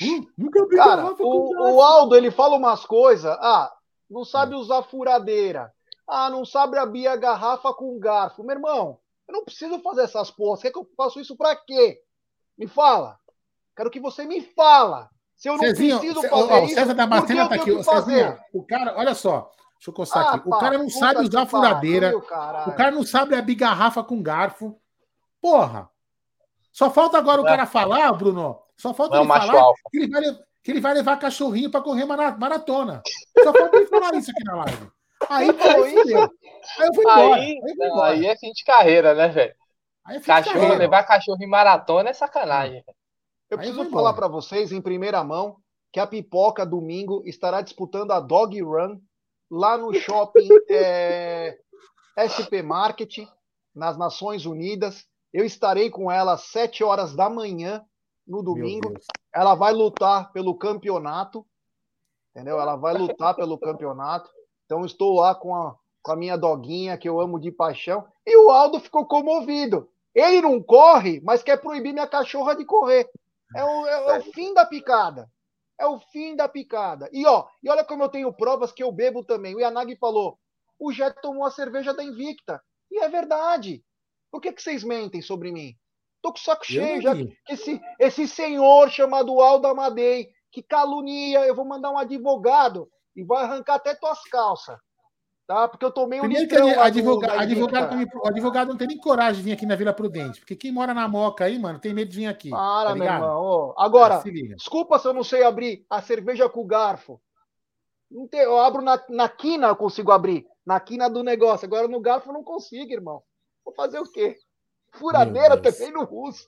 Hum, 0.00 0.26
nunca 0.36 0.62
abri 0.62 0.76
Cara, 0.76 0.96
garrafa 0.96 1.22
o, 1.22 1.26
com 1.26 1.50
garfo. 1.50 1.74
o 1.74 1.82
Aldo, 1.82 2.16
ele 2.16 2.30
fala 2.30 2.56
umas 2.56 2.84
coisas. 2.84 3.30
Ah, 3.38 3.72
não 4.10 4.24
sabe 4.24 4.54
usar 4.56 4.82
furadeira. 4.82 5.72
Ah, 6.08 6.28
não 6.28 6.44
sabe 6.44 6.76
abrir 6.76 7.06
a 7.06 7.16
garrafa 7.16 7.72
com 7.72 7.98
garfo. 7.98 8.42
Meu 8.42 8.56
irmão, 8.56 8.98
eu 9.28 9.32
não 9.32 9.44
preciso 9.44 9.78
fazer 9.80 10.02
essas 10.02 10.30
porras. 10.30 10.62
Quer 10.62 10.70
que 10.70 10.78
eu 10.78 10.88
faça 10.96 11.20
isso 11.20 11.36
pra 11.36 11.56
quê? 11.56 12.00
Me 12.56 12.66
fala. 12.66 13.18
Quero 13.76 13.90
que 13.90 14.00
você 14.00 14.24
me 14.24 14.40
fala. 14.40 15.10
Se 15.36 15.48
eu 15.48 15.54
não 15.56 15.64
Cezinho, 15.64 15.98
preciso 15.98 16.22
fazer 16.22 16.52
ó, 16.52 16.58
isso, 16.64 16.72
o 16.72 16.74
César 16.74 16.94
Damasceno 16.94 17.48
tá 17.48 17.54
aqui. 17.54 17.82
Cezinho, 17.82 18.38
o 18.52 18.64
cara, 18.64 18.94
olha 18.96 19.14
só. 19.14 19.50
Deixa 19.74 19.90
eu 19.90 19.94
coçar 19.94 20.24
ah, 20.24 20.34
aqui. 20.36 20.48
O 20.48 20.58
cara 20.58 20.78
não 20.78 20.88
sabe 20.88 21.20
usar 21.22 21.46
furadeira. 21.46 22.16
o 22.16 22.72
cara 22.72 22.90
não 22.92 23.04
sabe 23.04 23.34
abrir 23.34 23.56
garrafa 23.56 24.04
com 24.04 24.22
garfo. 24.22 24.78
Porra. 25.40 25.90
Só 26.72 26.90
falta 26.90 27.18
agora 27.18 27.40
o 27.40 27.44
cara 27.44 27.66
falar, 27.66 28.12
Bruno. 28.12 28.60
Só 28.76 28.94
falta 28.94 29.16
não 29.16 29.24
ele 29.24 29.32
falar 29.32 29.72
que 29.90 29.98
ele, 29.98 30.08
vai, 30.08 30.22
que 30.62 30.70
ele 30.70 30.80
vai 30.80 30.94
levar 30.94 31.18
cachorrinho 31.18 31.70
para 31.70 31.82
correr 31.82 32.04
maratona. 32.04 33.02
Só 33.42 33.52
falta 33.52 33.76
ele 33.76 33.86
falar 33.86 34.14
isso 34.14 34.30
aqui 34.30 34.44
na 34.44 34.56
live. 34.56 34.90
Aí, 35.28 35.50
aí, 35.50 35.96
aí 35.98 36.12
eu 36.12 36.92
vou 36.92 37.02
embora. 37.02 37.34
Aí, 37.34 37.42
aí, 37.42 37.72
embora. 37.72 38.12
aí 38.12 38.26
é 38.26 38.36
fim 38.36 38.52
de 38.52 38.64
carreira, 38.64 39.14
né, 39.14 39.28
velho? 39.28 39.54
É 40.08 40.20
cachorro, 40.20 40.54
carreira. 40.54 40.76
levar 40.76 41.04
cachorro 41.04 41.42
em 41.42 41.48
maratona 41.48 42.10
é 42.10 42.12
sacanagem. 42.12 42.84
Eu 43.48 43.58
preciso 43.58 43.90
falar 43.90 44.14
para 44.14 44.28
vocês 44.28 44.72
em 44.72 44.80
primeira 44.80 45.22
mão 45.22 45.56
que 45.92 46.00
a 46.00 46.06
Pipoca 46.06 46.64
domingo 46.64 47.22
estará 47.26 47.60
disputando 47.60 48.12
a 48.12 48.18
Dog 48.18 48.60
Run 48.62 48.98
lá 49.50 49.76
no 49.76 49.92
shopping 49.92 50.48
é, 50.70 51.58
SP 52.16 52.62
Market, 52.64 53.18
nas 53.74 53.98
Nações 53.98 54.46
Unidas. 54.46 55.06
Eu 55.32 55.44
estarei 55.44 55.90
com 55.90 56.10
ela 56.10 56.32
às 56.32 56.44
7 56.44 56.82
horas 56.82 57.14
da 57.14 57.28
manhã 57.28 57.84
no 58.26 58.42
domingo. 58.42 58.94
Ela 59.34 59.54
vai 59.54 59.72
lutar 59.72 60.32
pelo 60.32 60.54
campeonato, 60.54 61.46
entendeu? 62.30 62.58
Ela 62.58 62.76
vai 62.76 62.94
lutar 62.94 63.34
pelo 63.34 63.58
campeonato. 63.58 64.30
Então 64.72 64.86
estou 64.86 65.16
lá 65.16 65.34
com 65.34 65.54
a, 65.54 65.76
com 66.02 66.12
a 66.12 66.16
minha 66.16 66.34
doguinha 66.34 66.96
que 66.96 67.06
eu 67.06 67.20
amo 67.20 67.38
de 67.38 67.52
paixão. 67.52 68.08
E 68.26 68.34
o 68.38 68.48
Aldo 68.48 68.80
ficou 68.80 69.04
comovido. 69.04 69.86
Ele 70.14 70.40
não 70.40 70.62
corre, 70.62 71.20
mas 71.22 71.42
quer 71.42 71.60
proibir 71.60 71.92
minha 71.92 72.06
cachorra 72.06 72.56
de 72.56 72.64
correr. 72.64 73.06
É 73.54 73.62
o, 73.62 73.86
é, 73.86 73.92
é 74.14 74.18
o 74.18 74.22
fim 74.32 74.54
da 74.54 74.64
picada. 74.64 75.30
É 75.78 75.86
o 75.86 76.00
fim 76.00 76.34
da 76.34 76.48
picada. 76.48 77.06
E 77.12 77.26
ó, 77.26 77.46
e 77.62 77.68
olha 77.68 77.84
como 77.84 78.02
eu 78.02 78.08
tenho 78.08 78.32
provas 78.32 78.72
que 78.72 78.82
eu 78.82 78.90
bebo 78.90 79.22
também. 79.22 79.54
O 79.54 79.60
Yanagi 79.60 79.94
falou: 79.96 80.38
o 80.78 80.90
Jet 80.90 81.20
tomou 81.20 81.44
a 81.44 81.50
cerveja 81.50 81.92
da 81.92 82.02
Invicta. 82.02 82.58
E 82.90 82.98
é 83.04 83.10
verdade. 83.10 83.84
Por 84.30 84.40
que, 84.40 84.54
que 84.54 84.62
vocês 84.62 84.82
mentem 84.82 85.20
sobre 85.20 85.52
mim? 85.52 85.74
Tô 86.22 86.32
com 86.32 86.38
o 86.38 86.40
saco 86.40 86.64
cheio 86.64 87.02
já. 87.02 87.12
Esse, 87.46 87.78
esse 87.98 88.26
senhor 88.26 88.88
chamado 88.88 89.38
Aldo 89.38 89.66
Amadei, 89.66 90.30
que 90.50 90.62
calunia, 90.62 91.40
eu 91.40 91.54
vou 91.54 91.66
mandar 91.66 91.90
um 91.90 91.98
advogado 91.98 92.88
e 93.16 93.22
vai 93.22 93.44
arrancar 93.44 93.76
até 93.76 93.94
tuas 93.94 94.22
calças 94.24 94.78
tá? 95.52 95.68
Porque 95.68 95.84
eu 95.84 95.92
tomei 95.92 96.18
um 96.18 96.22
Primeiro 96.22 96.48
que 96.48 96.56
advogado, 96.56 97.38
advogado, 97.38 98.10
o 98.14 98.26
advogado 98.26 98.68
não 98.68 98.76
tem 98.76 98.88
nem 98.88 98.98
coragem 98.98 99.36
de 99.36 99.42
vir 99.42 99.52
aqui 99.52 99.66
na 99.66 99.76
Vila 99.76 99.92
Prudente, 99.92 100.40
porque 100.40 100.56
quem 100.56 100.72
mora 100.72 100.94
na 100.94 101.06
Moca 101.06 101.44
aí, 101.44 101.58
mano, 101.58 101.78
tem 101.78 101.92
medo 101.92 102.10
de 102.10 102.16
vir 102.16 102.26
aqui. 102.26 102.50
Para, 102.50 102.90
tá 102.90 102.94
meu 102.94 103.04
irmão. 103.04 103.74
Agora, 103.76 104.22
é, 104.24 104.54
desculpa 104.54 104.98
se 104.98 105.06
eu 105.06 105.12
não 105.12 105.22
sei 105.22 105.44
abrir 105.44 105.84
a 105.90 106.00
cerveja 106.00 106.48
com 106.48 106.66
garfo. 106.66 107.20
Não 108.10 108.26
tem, 108.26 108.40
eu 108.40 108.58
abro 108.58 108.82
na, 108.82 109.02
na 109.08 109.28
quina, 109.28 109.68
eu 109.68 109.76
consigo 109.76 110.10
abrir. 110.10 110.46
Na 110.64 110.78
quina 110.78 111.08
do 111.08 111.22
negócio. 111.22 111.66
Agora 111.66 111.88
no 111.88 112.00
garfo 112.00 112.28
eu 112.28 112.34
não 112.34 112.44
consigo, 112.44 112.92
irmão. 112.92 113.22
Vou 113.64 113.74
fazer 113.74 113.98
o 113.98 114.10
quê? 114.10 114.36
Furadeira 114.92 115.60
também 115.60 115.90
no 115.92 116.04
russo. 116.04 116.46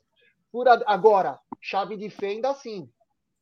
Furade... 0.53 0.85
Agora, 0.87 1.39
chave 1.61 1.97
de 1.97 2.11
fenda, 2.11 2.55
sim. 2.55 2.89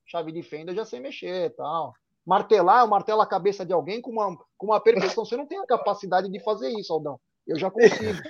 Chave 0.06 0.32
de 0.32 0.42
fenda 0.42 0.74
já 0.74 0.84
sei 0.84 1.00
mexer 1.00 1.46
e 1.46 1.50
tal 1.50 1.92
martelar, 2.24 2.82
eu 2.82 2.88
martelo 2.88 3.20
a 3.20 3.26
cabeça 3.26 3.64
de 3.64 3.72
alguém 3.72 4.00
com 4.00 4.10
uma, 4.10 4.36
com 4.56 4.66
uma 4.66 4.80
perfeição. 4.80 5.24
Você 5.24 5.36
não 5.36 5.46
tem 5.46 5.58
a 5.58 5.66
capacidade 5.66 6.30
de 6.30 6.40
fazer 6.40 6.70
isso, 6.70 6.92
Aldão. 6.92 7.20
Eu 7.46 7.58
já 7.58 7.70
consigo. 7.70 8.22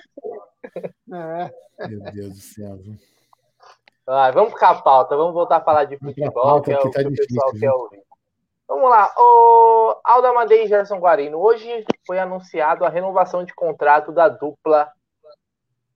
é. 1.14 1.88
Meu 1.88 2.00
Deus 2.12 2.34
do 2.34 2.40
céu. 2.40 2.78
Ah, 4.06 4.30
vamos 4.30 4.52
ficar 4.52 4.70
a 4.70 4.82
pauta, 4.82 5.16
vamos 5.16 5.32
voltar 5.32 5.58
a 5.58 5.64
falar 5.64 5.84
de 5.84 5.96
futebol, 5.96 6.60
que 6.60 6.72
é 6.72 6.78
o 6.78 6.90
tá 6.90 7.00
que 7.00 7.08
o 7.08 7.14
pessoal 7.14 7.52
quer 7.52 7.70
ouvir. 7.70 8.02
Vamos 8.66 8.90
lá, 8.90 9.12
o 9.16 10.00
Alda 10.02 10.30
Amadei 10.30 10.64
e 10.64 10.66
Gerson 10.66 10.98
Guarino. 10.98 11.38
Hoje 11.38 11.84
foi 12.06 12.18
anunciado 12.18 12.84
a 12.84 12.88
renovação 12.88 13.44
de 13.44 13.54
contrato 13.54 14.10
da 14.10 14.28
dupla 14.28 14.90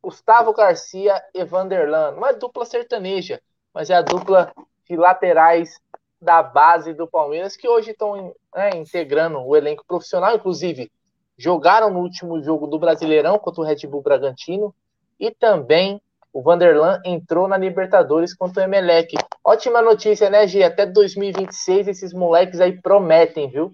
Gustavo 0.03 0.53
Garcia 0.53 1.21
e 1.35 1.45
Vanderlan. 1.45 2.13
Não 2.13 2.27
é 2.27 2.35
dupla 2.35 2.65
sertaneja, 2.65 3.41
mas 3.73 3.91
é 3.91 3.95
a 3.95 4.03
dupla 4.03 4.53
de 4.89 4.97
laterais 4.97 5.81
da 6.21 6.43
base 6.43 6.95
do 6.95 7.07
Palmeiras 7.07 7.57
que 7.57 7.69
hoje 7.69 7.91
estão 7.91 8.35
né, 8.55 8.71
integrando 8.77 9.39
o 9.39 9.57
elenco 9.57 9.85
profissional. 9.87 10.35
Inclusive, 10.35 10.91
jogaram 11.37 11.91
no 11.91 12.01
último 12.01 12.43
jogo 12.43 12.67
do 12.67 12.79
Brasileirão 12.79 13.39
contra 13.39 13.61
o 13.61 13.65
Red 13.65 13.87
Bull 13.87 14.03
Bragantino 14.03 14.75
e 15.19 15.31
também 15.31 16.01
o 16.33 16.43
Vanderlan 16.43 17.01
entrou 17.05 17.49
na 17.49 17.57
Libertadores 17.57 18.35
contra 18.35 18.63
o 18.63 18.65
Emelec. 18.65 19.15
Ótima 19.43 19.81
notícia, 19.81 20.29
né, 20.29 20.47
Gi? 20.47 20.63
Até 20.63 20.85
2026 20.85 21.89
esses 21.89 22.13
moleques 22.13 22.61
aí 22.61 22.81
prometem, 22.81 23.49
viu? 23.49 23.73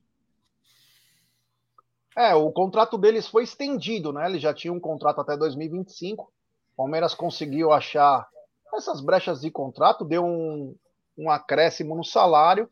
É, 2.17 2.35
o 2.35 2.53
contrato 2.53 2.99
deles 2.99 3.27
foi 3.27 3.43
estendido, 3.43 4.13
né? 4.13 4.29
Eles 4.29 4.43
já 4.43 4.53
tinham 4.53 4.77
um 4.77 4.81
contrato 4.81 5.21
até 5.21 5.37
2025. 5.37 6.25
O 6.25 6.77
Palmeiras 6.77 7.15
conseguiu 7.15 7.73
achar 7.73 8.29
essas 8.75 9.01
brechas 9.01 9.41
de 9.41 9.51
contrato, 9.51 10.05
deu 10.05 10.25
um, 10.25 10.75
um 11.17 11.31
acréscimo 11.31 11.95
no 11.95 12.05
salário, 12.05 12.69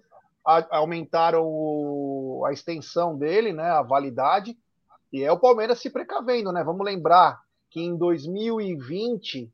a, 0.47 0.79
aumentaram 0.79 1.45
o, 1.45 2.45
a 2.47 2.53
extensão 2.53 3.17
dele, 3.17 3.53
né? 3.53 3.71
A 3.71 3.83
validade. 3.83 4.57
E 5.13 5.23
é 5.23 5.33
o 5.33 5.39
Palmeiras 5.39 5.81
se 5.81 5.91
precavendo, 5.91 6.53
né? 6.53 6.63
Vamos 6.63 6.85
lembrar 6.85 7.41
que 7.69 7.81
em 7.81 7.97
2020 7.97 9.53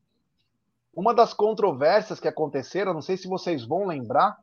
uma 0.96 1.12
das 1.12 1.34
controvérsias 1.34 2.18
que 2.18 2.26
aconteceram, 2.26 2.94
não 2.94 3.02
sei 3.02 3.18
se 3.18 3.28
vocês 3.28 3.62
vão 3.62 3.86
lembrar, 3.86 4.34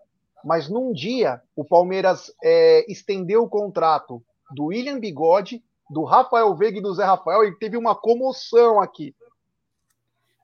mas 0.46 0.70
num 0.70 0.94
dia 0.94 1.42
o 1.56 1.66
Palmeiras 1.66 2.32
é, 2.44 2.86
estendeu 2.92 3.44
o 3.44 3.50
contrato 3.50 4.24
do 4.52 4.66
William 4.66 5.00
Bigode, 5.00 5.64
do 5.90 6.04
Rafael 6.04 6.56
Veiga 6.56 6.78
e 6.78 6.82
do 6.82 6.94
Zé 6.94 7.04
Rafael, 7.04 7.44
e 7.44 7.58
teve 7.58 7.76
uma 7.76 7.96
comoção 7.96 8.80
aqui 8.80 9.16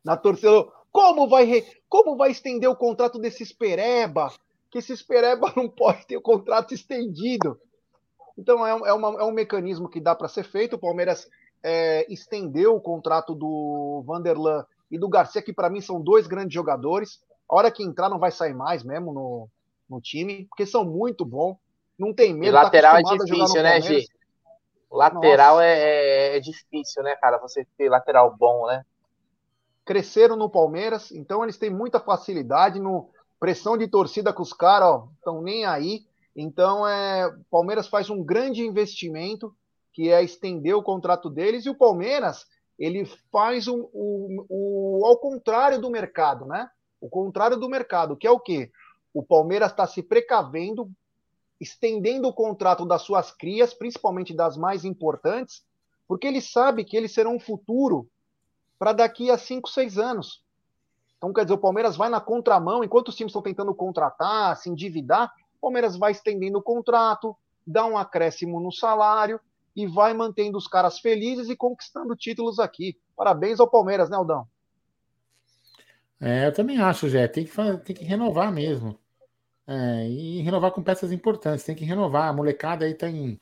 na 0.04 0.18
torcida. 0.18 0.68
Como 0.92 1.28
vai, 1.28 1.66
como 1.88 2.16
vai 2.18 2.32
estender 2.32 2.70
o 2.70 2.76
contrato 2.76 3.20
desse 3.20 3.54
Pereba? 3.56 4.32
Que 4.72 4.80
esse 4.80 5.04
Pereba 5.06 5.52
não 5.56 5.70
pode 5.70 6.06
ter 6.08 6.18
o 6.18 6.22
contrato 6.22 6.74
estendido. 6.74 7.60
Então 8.38 8.66
é, 8.66 8.72
é, 8.72 8.94
uma, 8.94 9.22
é 9.22 9.24
um 9.24 9.32
mecanismo 9.32 9.90
que 9.90 10.00
dá 10.00 10.16
para 10.16 10.28
ser 10.28 10.44
feito. 10.44 10.76
O 10.76 10.80
Palmeiras 10.80 11.30
é, 11.64 12.12
estendeu 12.12 12.76
o 12.76 12.82
contrato 12.82 13.36
do 13.36 14.04
Vanderlan 14.06 14.66
e 14.90 14.98
do 14.98 15.10
Garcia, 15.10 15.42
que 15.42 15.54
para 15.54 15.70
mim 15.70 15.82
são 15.82 16.02
dois 16.02 16.28
grandes 16.28 16.54
jogadores. 16.54 17.22
A 17.50 17.56
hora 17.56 17.72
que 17.72 17.84
entrar 17.84 18.10
não 18.10 18.20
vai 18.20 18.32
sair 18.32 18.54
mais 18.54 18.84
mesmo 18.84 19.14
no, 19.14 19.50
no 19.90 20.00
time, 20.00 20.46
porque 20.46 20.66
são 20.66 20.86
muito 20.86 21.26
bons. 21.26 21.58
Não 21.98 22.14
tem 22.14 22.34
medo. 22.34 22.52
E 22.52 22.54
tá 22.54 22.64
lateral 22.64 23.04
tá 23.04 23.14
é 23.14 23.18
difícil, 23.18 23.64
né, 23.64 23.82
Gi? 23.82 24.06
Lateral 24.92 25.62
é, 25.62 25.80
é, 25.80 26.38
é, 26.38 26.40
difícil, 26.40 27.04
né, 27.04 27.16
cara? 27.18 27.38
Você 27.40 27.68
ter 27.78 27.90
lateral 27.90 28.36
bom, 28.36 28.66
né? 28.68 28.84
Cresceram 29.90 30.36
no 30.36 30.48
Palmeiras, 30.48 31.12
então 31.12 31.42
eles 31.42 31.58
têm 31.58 31.72
muita 31.72 32.00
facilidade 32.00 32.80
no 32.80 33.10
pressão 33.40 33.76
de 33.76 33.88
torcida 33.88 34.32
com 34.32 34.44
os 34.44 34.54
caras, 34.54 34.88
ó, 34.88 35.08
estão 35.16 35.42
nem 35.42 35.66
aí. 35.66 36.06
Então, 36.36 36.88
é, 36.88 37.26
o 37.26 37.44
Palmeiras 37.50 37.88
faz 37.88 38.08
um 38.08 38.24
grande 38.24 38.62
investimento, 38.62 39.52
que 39.92 40.12
é 40.12 40.24
estender 40.24 40.76
o 40.76 40.84
contrato 40.84 41.28
deles, 41.28 41.66
e 41.66 41.72
o 41.72 41.76
Palmeiras 41.76 42.46
ele 42.78 43.04
faz 43.32 43.68
o, 43.68 43.90
o, 43.92 44.46
o, 44.48 45.06
ao 45.08 45.18
contrário 45.18 45.82
do 45.82 45.90
mercado, 45.90 46.46
né? 46.46 46.70
O 47.02 47.10
contrário 47.10 47.58
do 47.58 47.68
mercado, 47.68 48.16
que 48.16 48.28
é 48.28 48.32
o 48.32 48.40
quê? 48.40 48.70
O 49.12 49.24
Palmeiras 49.24 49.72
está 49.72 49.88
se 49.88 50.04
precavendo, 50.04 50.88
estendendo 51.60 52.28
o 52.28 52.34
contrato 52.34 52.86
das 52.86 53.02
suas 53.02 53.32
crias, 53.32 53.74
principalmente 53.74 54.36
das 54.36 54.56
mais 54.56 54.86
importantes, 54.86 55.64
porque 56.08 56.28
ele 56.28 56.42
sabe 56.42 56.86
que 56.86 56.96
eles 56.96 57.12
serão 57.12 57.38
um 57.38 57.40
futuro 57.40 58.08
para 58.80 58.94
daqui 58.94 59.30
a 59.30 59.38
5, 59.38 59.70
6 59.70 59.98
anos. 59.98 60.42
Então, 61.18 61.34
quer 61.34 61.44
dizer, 61.44 61.54
o 61.54 61.60
Palmeiras 61.60 61.98
vai 61.98 62.10
na 62.10 62.22
contramão, 62.22 62.82
enquanto 62.82 63.10
os 63.10 63.16
times 63.16 63.32
estão 63.32 63.42
tentando 63.42 63.76
contratar, 63.76 64.56
se 64.56 64.70
endividar, 64.70 65.30
o 65.58 65.62
Palmeiras 65.62 65.98
vai 65.98 66.14
estendendo 66.14 66.60
o 66.60 66.64
contrato, 66.64 67.36
dá 67.68 67.86
um 67.86 67.98
acréscimo 67.98 68.60
no 68.62 68.72
salário, 68.72 69.40
e 69.76 69.86
vai 69.86 70.14
mantendo 70.14 70.58
os 70.58 70.68
caras 70.68 71.00
felizes 71.00 71.50
e 71.50 71.56
conquistando 71.56 72.16
títulos 72.16 72.58
aqui. 72.58 72.98
Parabéns 73.16 73.60
ao 73.60 73.70
Palmeiras, 73.70 74.10
né, 74.10 74.16
Aldão? 74.16 74.48
É, 76.22 76.48
eu 76.48 76.54
também 76.54 76.80
acho, 76.80 77.10
Jé. 77.10 77.28
Tem 77.28 77.46
que, 77.46 77.78
tem 77.84 77.96
que 77.96 78.04
renovar 78.04 78.52
mesmo. 78.52 78.98
É, 79.68 80.08
e 80.08 80.42
renovar 80.42 80.72
com 80.72 80.82
peças 80.82 81.12
importantes. 81.12 81.64
Tem 81.64 81.76
que 81.76 81.86
renovar. 81.86 82.30
A 82.30 82.34
molecada 82.34 82.86
aí 82.86 82.94
tem, 82.94 83.40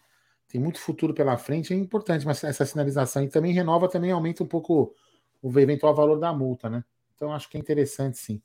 tem 0.48 0.62
muito 0.62 0.80
futuro 0.80 1.14
pela 1.14 1.38
frente. 1.38 1.74
É 1.74 1.76
importante, 1.76 2.26
mas 2.26 2.44
essa 2.44 2.66
sinalização 2.66 3.24
e 3.24 3.30
também 3.30 3.54
renova, 3.54 3.88
também 3.88 4.12
aumenta 4.12 4.44
um 4.44 4.48
pouco 4.48 4.94
o 5.48 5.60
eventual 5.60 5.94
valor 5.94 6.20
da 6.20 6.34
multa, 6.34 6.70
né? 6.70 6.84
Então 7.16 7.32
acho 7.32 7.50
que 7.50 7.58
é 7.58 7.60
interessante, 7.60 8.18
sim. 8.18 8.42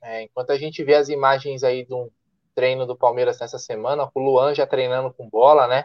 É, 0.00 0.22
enquanto 0.22 0.50
a 0.50 0.58
gente 0.58 0.82
vê 0.82 0.94
as 0.94 1.08
imagens 1.08 1.62
aí 1.62 1.84
do 1.84 2.10
treino 2.54 2.86
do 2.86 2.96
Palmeiras 2.96 3.38
nessa 3.40 3.58
semana, 3.58 4.10
o 4.14 4.20
Luan 4.20 4.54
já 4.54 4.66
treinando 4.66 5.12
com 5.12 5.28
bola, 5.28 5.66
né? 5.66 5.84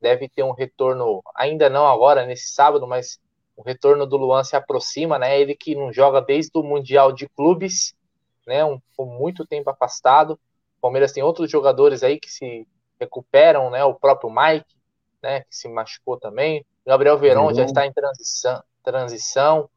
deve 0.00 0.28
ter 0.28 0.42
um 0.42 0.52
retorno, 0.52 1.22
ainda 1.34 1.68
não 1.68 1.86
agora, 1.86 2.26
nesse 2.26 2.48
sábado, 2.48 2.86
mas 2.86 3.18
o 3.56 3.62
retorno 3.62 4.06
do 4.06 4.16
Luan 4.16 4.44
se 4.44 4.54
aproxima, 4.54 5.18
né? 5.18 5.40
Ele 5.40 5.54
que 5.54 5.74
não 5.74 5.92
joga 5.92 6.20
desde 6.20 6.50
o 6.54 6.62
Mundial 6.62 7.12
de 7.12 7.28
Clubes, 7.28 7.94
né? 8.46 8.64
Um, 8.64 8.78
por 8.96 9.06
muito 9.06 9.46
tempo 9.46 9.70
afastado. 9.70 10.32
O 10.78 10.80
Palmeiras 10.82 11.12
tem 11.12 11.22
outros 11.22 11.50
jogadores 11.50 12.02
aí 12.02 12.20
que 12.20 12.30
se 12.30 12.66
recuperam, 13.00 13.70
né? 13.70 13.82
O 13.84 13.94
próprio 13.94 14.30
Mike, 14.30 14.74
né? 15.22 15.40
Que 15.40 15.56
se 15.56 15.68
machucou 15.68 16.18
também. 16.18 16.64
Gabriel 16.86 17.18
Verón 17.18 17.52
já 17.52 17.64
está 17.64 17.86
em 17.86 17.92
transição, 17.92 18.62
transição. 18.86 19.68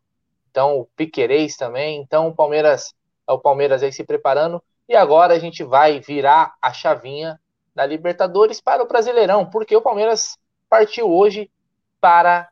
Então, 0.51 0.79
o 0.79 0.85
Piquerez 0.95 1.55
também. 1.55 1.99
Então, 1.99 2.27
o 2.27 2.35
Palmeiras, 2.35 2.93
é 3.27 3.31
o 3.31 3.39
Palmeiras 3.39 3.81
aí 3.81 3.91
se 3.91 4.03
preparando. 4.03 4.61
E 4.87 4.95
agora 4.95 5.33
a 5.33 5.39
gente 5.39 5.63
vai 5.63 5.99
virar 5.99 6.55
a 6.61 6.71
chavinha 6.71 7.39
da 7.75 7.85
Libertadores 7.85 8.59
para 8.59 8.83
o 8.83 8.87
Brasileirão, 8.87 9.45
porque 9.45 9.75
o 9.75 9.81
Palmeiras 9.81 10.37
partiu 10.69 11.11
hoje 11.11 11.49
para 12.01 12.49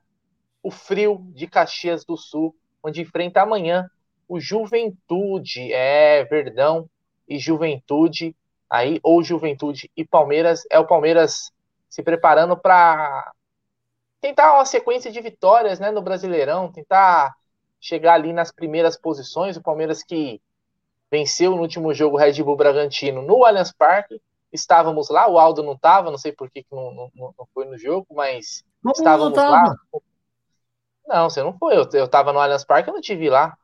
o 0.62 0.72
frio 0.72 1.22
de 1.34 1.48
Caxias 1.48 2.06
do 2.06 2.18
Sul, 2.18 2.56
onde 2.84 3.02
enfrenta 3.02 3.42
amanhã 3.42 3.90
o 4.28 4.40
Juventude, 4.40 5.72
é 5.74 6.24
Verdão 6.26 6.90
e 7.28 7.40
Juventude, 7.40 8.36
aí 8.70 9.00
ou 9.02 9.24
Juventude 9.24 9.90
e 9.96 10.06
Palmeiras, 10.06 10.64
é 10.70 10.78
o 10.78 10.86
Palmeiras 10.88 11.52
se 11.90 12.04
preparando 12.04 12.56
para 12.58 13.32
tentar 14.22 14.54
uma 14.54 14.66
sequência 14.66 15.12
de 15.12 15.22
vitórias, 15.22 15.80
né, 15.80 15.92
no 15.92 16.02
Brasileirão, 16.02 16.72
tentar 16.72 17.36
chegar 17.80 18.14
ali 18.14 18.34
nas 18.34 18.52
primeiras 18.52 18.98
posições, 18.98 19.58
o 19.58 19.62
Palmeiras 19.62 20.04
que 20.04 20.42
venceu 21.12 21.52
no 21.52 21.62
último 21.62 21.94
jogo 21.94 22.18
o 22.18 22.20
Red 22.20 22.42
Bull 22.44 22.58
Bragantino 22.58 23.22
no 23.22 23.46
Allianz 23.46 23.72
Parque, 23.72 24.22
estávamos 24.52 25.10
lá, 25.10 25.30
o 25.30 25.38
Aldo 25.38 25.64
não 25.64 25.74
estava, 25.74 26.12
não 26.12 26.18
sei 26.18 26.32
por 26.32 26.50
que, 26.50 26.66
não, 26.72 27.12
não, 27.16 27.34
não, 27.38 27.48
foi 27.54 27.66
no 27.66 27.78
jogo, 27.78 28.08
mas 28.12 28.64
não, 28.84 28.92
estávamos 28.92 29.38
não 29.38 29.52
lá. 29.52 29.76
Não, 31.08 31.30
você 31.30 31.42
não 31.42 31.58
foi, 31.58 31.78
eu, 31.78 31.88
eu 31.94 32.08
tava 32.08 32.34
no 32.34 32.40
Allianz 32.40 32.66
Parque, 32.66 32.90
eu 32.90 32.94
não 32.94 33.02
te 33.02 33.16
vi 33.16 33.30
lá. 33.30 33.58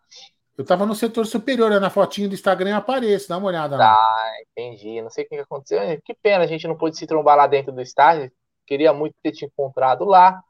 Eu 0.55 0.63
tava 0.63 0.85
no 0.85 0.93
setor 0.93 1.25
superior, 1.25 1.81
na 1.81 1.89
fotinho 1.89 2.29
do 2.29 2.35
Instagram 2.35 2.69
eu 2.69 2.77
apareço, 2.77 3.27
dá 3.27 3.37
uma 3.37 3.47
olhada 3.47 3.75
lá. 3.75 3.95
Ah, 3.95 4.33
entendi, 4.51 5.01
não 5.01 5.09
sei 5.09 5.25
o 5.25 5.27
que 5.27 5.35
aconteceu, 5.35 5.79
que 6.05 6.13
pena, 6.13 6.43
a 6.43 6.47
gente 6.47 6.67
não 6.67 6.77
pôde 6.77 6.95
se 6.95 7.07
trombar 7.07 7.35
lá 7.35 7.47
dentro 7.47 7.71
do 7.71 7.81
estádio, 7.81 8.31
queria 8.65 8.93
muito 8.93 9.15
ter 9.21 9.31
te 9.31 9.45
encontrado 9.45 10.05
lá, 10.05 10.41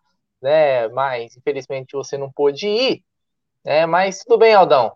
né, 0.41 0.87
mas 0.89 1.35
infelizmente 1.37 1.95
você 1.95 2.17
não 2.17 2.31
pôde 2.31 2.67
ir, 2.67 3.03
né, 3.63 3.85
mas 3.85 4.19
tudo 4.19 4.39
bem, 4.39 4.53
Aldão, 4.53 4.95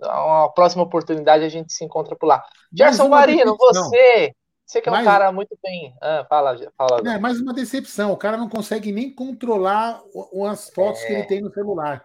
uma 0.00 0.52
próxima 0.52 0.82
oportunidade 0.82 1.44
a 1.44 1.48
gente 1.48 1.72
se 1.72 1.84
encontra 1.84 2.14
por 2.16 2.26
lá. 2.26 2.44
Gerson 2.72 3.08
Marino, 3.08 3.56
você 3.56 4.32
você 4.68 4.82
que 4.82 4.88
é 4.90 4.92
um 4.92 5.02
cara 5.02 5.32
muito 5.32 5.58
bem. 5.62 5.94
Ah, 5.98 6.26
fala, 6.28 6.54
fala. 6.76 7.00
É, 7.10 7.18
mais 7.18 7.40
uma 7.40 7.54
decepção. 7.54 8.12
O 8.12 8.18
cara 8.18 8.36
não 8.36 8.50
consegue 8.50 8.92
nem 8.92 9.10
controlar 9.10 10.02
as 10.46 10.68
fotos 10.68 11.00
é. 11.04 11.06
que 11.06 11.12
ele 11.14 11.24
tem 11.24 11.40
no 11.40 11.50
celular. 11.50 12.04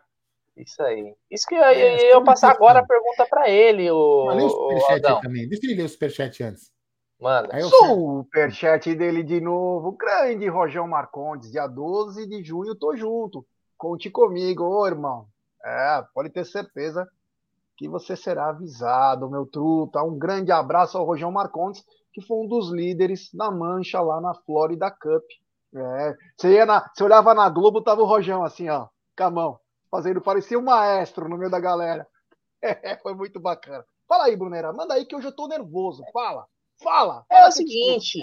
Isso 0.55 0.81
aí. 0.81 1.13
Isso 1.29 1.45
que 1.45 1.55
eu, 1.55 1.61
é, 1.61 2.13
eu 2.13 2.23
passar 2.23 2.51
agora 2.51 2.79
a 2.79 2.85
pergunta 2.85 3.25
para 3.29 3.49
ele, 3.49 3.91
o. 3.91 4.27
Mas 4.27 4.37
lê 4.37 4.43
o 4.43 4.49
superchat 4.49 5.05
aí 5.05 5.21
também. 5.21 5.49
Deixa 5.49 5.65
ele 5.65 5.75
ler 5.75 5.83
o 5.83 5.89
superchat 5.89 6.43
antes. 6.43 6.71
Manda. 7.23 7.57
Superchat 7.61 8.93
dele 8.95 9.23
de 9.23 9.39
novo. 9.39 9.93
Grande 9.93 10.47
Rojão 10.49 10.87
Marcondes, 10.87 11.49
dia 11.49 11.65
12 11.65 12.27
de 12.27 12.43
junho, 12.43 12.75
tô 12.75 12.97
junto. 12.97 13.45
Conte 13.77 14.09
comigo, 14.09 14.63
ô 14.63 14.85
irmão. 14.85 15.25
É, 15.63 16.03
pode 16.13 16.29
ter 16.29 16.45
certeza 16.45 17.07
que 17.77 17.87
você 17.87 18.17
será 18.17 18.49
avisado, 18.49 19.29
meu 19.29 19.45
truta. 19.45 20.03
Um 20.03 20.19
grande 20.19 20.51
abraço 20.51 20.97
ao 20.97 21.05
Rojão 21.05 21.31
Marcondes 21.31 21.83
que 22.13 22.21
foi 22.21 22.37
um 22.37 22.47
dos 22.47 22.71
líderes 22.71 23.33
da 23.33 23.49
mancha 23.49 23.99
lá 23.99 24.21
na 24.21 24.35
Florida 24.35 24.91
Cup. 24.91 25.23
É, 25.75 26.15
você, 26.37 26.53
ia 26.53 26.65
na, 26.65 26.87
você 26.93 27.03
olhava 27.03 27.33
na 27.33 27.49
Globo, 27.49 27.81
tava 27.81 28.01
o 28.01 28.05
Rojão 28.05 28.43
assim, 28.43 28.69
ó, 28.69 28.87
com 29.17 29.23
a 29.23 29.31
mão, 29.31 29.59
fazendo, 29.89 30.21
parecia 30.21 30.59
um 30.59 30.63
maestro 30.63 31.27
no 31.27 31.37
meio 31.37 31.49
da 31.49 31.59
galera. 31.59 32.07
É, 32.65 32.95
foi 32.95 33.13
muito 33.13 33.41
bacana. 33.41 33.83
Fala 34.07 34.23
aí, 34.23 34.37
Brunera, 34.37 34.71
manda 34.71 34.93
aí 34.93 35.05
que 35.05 35.13
hoje 35.13 35.27
eu 35.27 35.35
tô 35.35 35.49
nervoso. 35.49 36.01
Fala, 36.13 36.47
fala. 36.83 37.25
É 37.31 37.47
o 37.47 37.51
seguinte, 37.51 38.19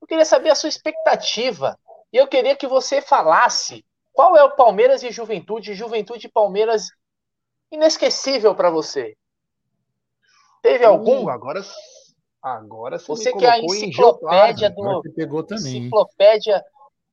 eu 0.00 0.08
queria 0.08 0.24
saber 0.24 0.50
a 0.50 0.54
sua 0.54 0.68
expectativa. 0.68 1.78
E 2.12 2.16
eu 2.16 2.26
queria 2.26 2.56
que 2.56 2.66
você 2.66 3.00
falasse 3.00 3.84
qual 4.12 4.36
é 4.36 4.44
o 4.44 4.54
Palmeiras 4.54 5.02
e 5.02 5.10
Juventude, 5.10 5.74
Juventude 5.74 6.26
e 6.26 6.30
Palmeiras 6.30 6.88
inesquecível 7.70 8.54
para 8.54 8.70
você. 8.70 9.16
Teve 10.62 10.84
algum? 10.84 11.24
Uh, 11.24 11.30
agora, 11.30 11.60
agora 12.42 12.98
você, 12.98 13.06
você 13.06 13.32
que 13.32 13.44
é 13.44 13.50
a 13.50 13.58
enciclopédia 13.58 14.70
do. 14.70 14.82
Você 14.82 15.10
pegou 15.10 15.42
também. 15.42 15.78
Enciclopédia. 15.78 16.64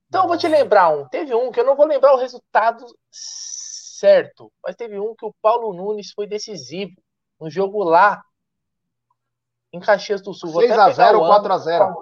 Então 0.08 0.24
eu 0.24 0.28
vou 0.28 0.38
te 0.38 0.48
lembrar 0.48 0.90
um. 0.90 1.08
Teve 1.08 1.34
um 1.34 1.52
que 1.52 1.60
eu 1.60 1.66
não 1.66 1.76
vou 1.76 1.86
lembrar 1.86 2.14
o 2.14 2.18
resultado 2.18 2.86
certo, 3.10 4.52
mas 4.64 4.76
teve 4.76 5.00
um 5.00 5.16
que 5.16 5.26
o 5.26 5.34
Paulo 5.42 5.74
Nunes 5.74 6.12
foi 6.12 6.28
decisivo 6.28 6.94
no 7.40 7.50
jogo 7.50 7.84
lá 7.84 8.22
em 9.74 9.80
Caxias 9.80 10.22
do 10.22 10.34
Sul. 10.34 10.52
6x0 10.52 11.20
ou 11.20 11.28
4x0? 11.28 11.94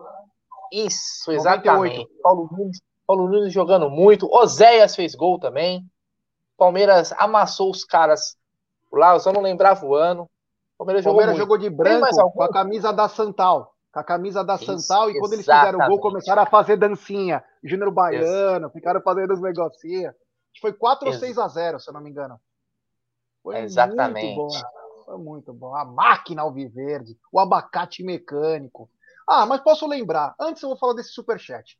Isso, 0.71 1.31
exatamente. 1.31 2.07
Paulo 2.21 2.49
Nunes, 2.51 2.81
Paulo 3.05 3.27
Nunes 3.27 3.53
jogando 3.53 3.89
muito. 3.89 4.27
Oséias 4.31 4.95
fez 4.95 5.15
gol 5.15 5.39
também. 5.39 5.83
Palmeiras 6.57 7.13
amassou 7.17 7.71
os 7.71 7.83
caras 7.83 8.37
lá, 8.91 9.13
eu 9.13 9.19
só 9.19 9.31
não 9.31 9.41
lembrava 9.41 9.85
o 9.85 9.95
ano. 9.95 10.29
Palmeiras, 10.77 11.03
Palmeiras 11.03 11.37
jogou, 11.37 11.57
jogou, 11.57 11.69
de 11.69 11.69
branco 11.69 12.31
com 12.31 12.43
a 12.43 12.51
camisa 12.51 12.93
da 12.93 13.09
Santal. 13.09 13.73
Com 13.91 13.99
a 13.99 14.03
camisa 14.03 14.43
da 14.43 14.57
Santal, 14.57 15.09
Isso, 15.09 15.17
e 15.17 15.19
quando 15.19 15.33
eles 15.33 15.45
fizeram 15.45 15.79
o 15.79 15.87
gol, 15.87 15.99
começaram 15.99 16.41
a 16.43 16.45
fazer 16.45 16.77
dancinha. 16.77 17.43
Júnior 17.63 17.91
Baiano, 17.91 18.67
Isso. 18.67 18.73
ficaram 18.73 19.01
fazendo 19.01 19.33
os 19.33 19.41
negocinhos. 19.41 20.13
Foi 20.61 20.73
4 20.73 21.07
ou 21.07 21.13
6 21.13 21.37
a 21.37 21.47
0 21.47 21.79
se 21.79 21.89
eu 21.89 21.93
não 21.93 22.01
me 22.01 22.09
engano. 22.09 22.39
Foi 23.41 23.59
Exatamente. 23.59 24.35
muito 24.35 24.53
bom. 24.53 24.78
Foi 25.09 25.17
muito 25.17 25.51
bom. 25.51 25.75
A 25.75 25.83
máquina 25.83 26.43
alviverde, 26.43 27.17
o 27.31 27.39
abacate 27.39 28.03
mecânico. 28.03 28.87
Ah, 29.27 29.43
mas 29.43 29.59
posso 29.59 29.87
lembrar. 29.87 30.35
Antes 30.39 30.61
eu 30.61 30.69
vou 30.69 30.77
falar 30.77 30.93
desse 30.93 31.09
superchat. 31.09 31.79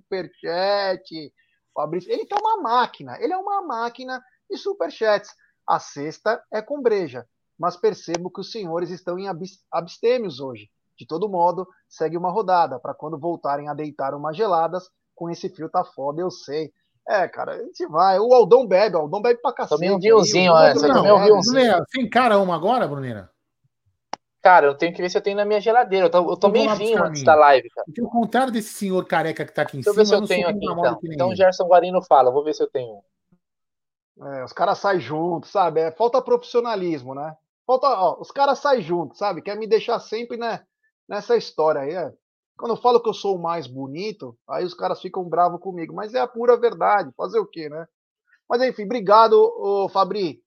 Superchat. 0.00 1.30
Fabrício, 1.74 2.10
ele 2.10 2.24
tem 2.24 2.38
uma 2.40 2.62
máquina. 2.62 3.18
Ele 3.20 3.34
é 3.34 3.36
uma 3.36 3.60
máquina 3.60 4.24
e 4.48 4.56
superchats. 4.56 5.34
A 5.66 5.78
sexta 5.78 6.42
é 6.50 6.62
com 6.62 6.80
breja, 6.80 7.28
mas 7.58 7.76
percebo 7.76 8.30
que 8.30 8.40
os 8.40 8.50
senhores 8.50 8.88
estão 8.88 9.18
em 9.18 9.28
abstêmios 9.70 10.40
hoje. 10.40 10.70
De 10.96 11.06
todo 11.06 11.28
modo, 11.28 11.68
segue 11.86 12.16
uma 12.16 12.30
rodada 12.30 12.80
para 12.80 12.94
quando 12.94 13.18
voltarem 13.18 13.68
a 13.68 13.74
deitar 13.74 14.14
umas 14.14 14.34
geladas. 14.34 14.88
Com 15.14 15.28
esse 15.28 15.50
frio 15.50 15.68
tá 15.68 15.84
foda, 15.84 16.22
eu 16.22 16.30
sei. 16.30 16.72
É, 17.08 17.26
cara, 17.28 17.52
a 17.52 17.58
gente 17.58 17.86
vai. 17.86 18.18
O 18.18 18.32
Aldão 18.32 18.66
bebe, 18.66 18.96
o 18.96 19.00
Aldão 19.00 19.20
bebe 19.20 19.40
pra 19.40 19.52
cacete. 19.52 19.76
Tomei 19.76 19.90
um 19.90 19.98
vinhozinho, 19.98 20.52
olha. 20.52 20.74
Você 20.74 20.86
tomei 20.86 21.12
um 21.12 21.22
vinhozinho. 21.22 21.84
Tem 21.90 22.08
cara 22.08 22.38
uma 22.38 22.54
agora, 22.54 22.86
Brunina? 22.86 23.30
Cara, 24.42 24.66
eu 24.66 24.74
tenho 24.74 24.94
que 24.94 25.02
ver 25.02 25.10
se 25.10 25.18
eu 25.18 25.22
tenho 25.22 25.36
na 25.36 25.44
minha 25.44 25.60
geladeira. 25.60 26.10
Eu, 26.12 26.30
eu 26.30 26.36
tomei 26.36 26.66
vinho 26.68 27.02
antes 27.02 27.22
da 27.22 27.34
live, 27.34 27.68
cara. 27.70 27.86
Ao 28.00 28.10
contrário 28.10 28.52
desse 28.52 28.72
senhor 28.72 29.04
careca 29.06 29.44
que 29.44 29.52
tá 29.52 29.62
aqui 29.62 29.76
em 29.76 29.80
Deixa 29.80 29.92
cima. 29.92 30.04
Deixa 30.04 30.14
eu 30.14 30.20
ver 30.20 30.26
se 30.26 30.32
eu 30.32 30.36
tenho 30.36 30.48
aqui, 30.48 30.64
então. 30.64 30.98
Então 31.04 31.28
o 31.28 31.36
Gerson 31.36 31.66
Guarino 31.66 32.00
fala, 32.02 32.30
vou 32.30 32.42
ver 32.42 32.54
se 32.54 32.62
eu 32.62 32.70
tenho. 32.70 33.02
É, 34.22 34.44
os 34.44 34.52
caras 34.52 34.78
saem 34.78 35.00
juntos, 35.00 35.50
sabe? 35.50 35.80
É, 35.80 35.90
falta 35.90 36.22
profissionalismo, 36.22 37.14
né? 37.14 37.34
Falta, 37.66 37.86
ó, 37.86 38.20
os 38.20 38.30
caras 38.30 38.58
saem 38.58 38.82
juntos, 38.82 39.18
sabe? 39.18 39.42
Quer 39.42 39.56
me 39.56 39.66
deixar 39.66 39.98
sempre 40.00 40.36
né, 40.36 40.62
nessa 41.08 41.36
história 41.36 41.82
aí. 41.82 41.94
É. 41.94 42.12
Quando 42.60 42.72
eu 42.72 42.76
falo 42.76 43.00
que 43.02 43.08
eu 43.08 43.14
sou 43.14 43.36
o 43.36 43.42
mais 43.42 43.66
bonito, 43.66 44.38
aí 44.46 44.66
os 44.66 44.74
caras 44.74 45.00
ficam 45.00 45.24
bravos 45.26 45.60
comigo. 45.62 45.94
Mas 45.94 46.12
é 46.12 46.20
a 46.20 46.28
pura 46.28 46.60
verdade. 46.60 47.10
Fazer 47.16 47.38
o 47.38 47.46
quê, 47.46 47.70
né? 47.70 47.86
Mas 48.46 48.60
enfim, 48.60 48.84
obrigado, 48.84 49.32
ô, 49.32 49.88
Fabri. 49.88 50.42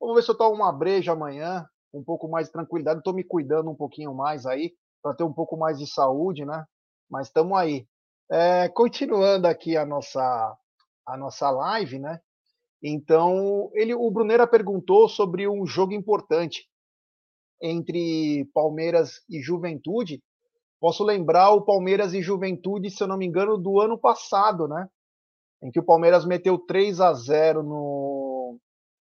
Vamos 0.00 0.16
ver 0.16 0.22
se 0.22 0.30
eu 0.30 0.34
tomo 0.34 0.54
uma 0.54 0.72
breja 0.72 1.12
amanhã 1.12 1.66
um 1.92 2.02
pouco 2.02 2.26
mais 2.26 2.46
de 2.46 2.52
tranquilidade. 2.52 3.00
Estou 3.00 3.12
me 3.12 3.22
cuidando 3.22 3.70
um 3.70 3.74
pouquinho 3.74 4.14
mais 4.14 4.46
aí, 4.46 4.72
para 5.02 5.14
ter 5.14 5.24
um 5.24 5.32
pouco 5.32 5.58
mais 5.58 5.78
de 5.78 5.86
saúde, 5.86 6.46
né? 6.46 6.64
Mas 7.10 7.26
estamos 7.26 7.58
aí. 7.58 7.86
É, 8.30 8.68
continuando 8.70 9.46
aqui 9.46 9.76
a 9.76 9.84
nossa, 9.84 10.56
a 11.06 11.16
nossa 11.18 11.50
live, 11.50 11.98
né? 11.98 12.18
Então, 12.82 13.70
ele, 13.74 13.94
o 13.94 14.10
Brunera 14.10 14.46
perguntou 14.46 15.06
sobre 15.06 15.46
um 15.46 15.66
jogo 15.66 15.92
importante 15.92 16.66
entre 17.60 18.48
Palmeiras 18.54 19.20
e 19.28 19.42
Juventude. 19.42 20.22
Posso 20.80 21.02
lembrar 21.02 21.50
o 21.50 21.62
Palmeiras 21.62 22.14
e 22.14 22.22
Juventude, 22.22 22.90
se 22.90 23.02
eu 23.02 23.08
não 23.08 23.16
me 23.16 23.26
engano, 23.26 23.58
do 23.58 23.80
ano 23.80 23.98
passado, 23.98 24.68
né? 24.68 24.88
Em 25.62 25.70
que 25.70 25.80
o 25.80 25.84
Palmeiras 25.84 26.24
meteu 26.24 26.56
3 26.56 27.00
a 27.00 27.12
0 27.12 27.62
no, 27.64 28.58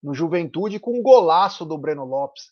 no 0.01 0.13
Juventude 0.13 0.79
com 0.79 0.99
um 0.99 1.01
golaço 1.01 1.63
do 1.63 1.77
Breno 1.77 2.03
Lopes 2.03 2.51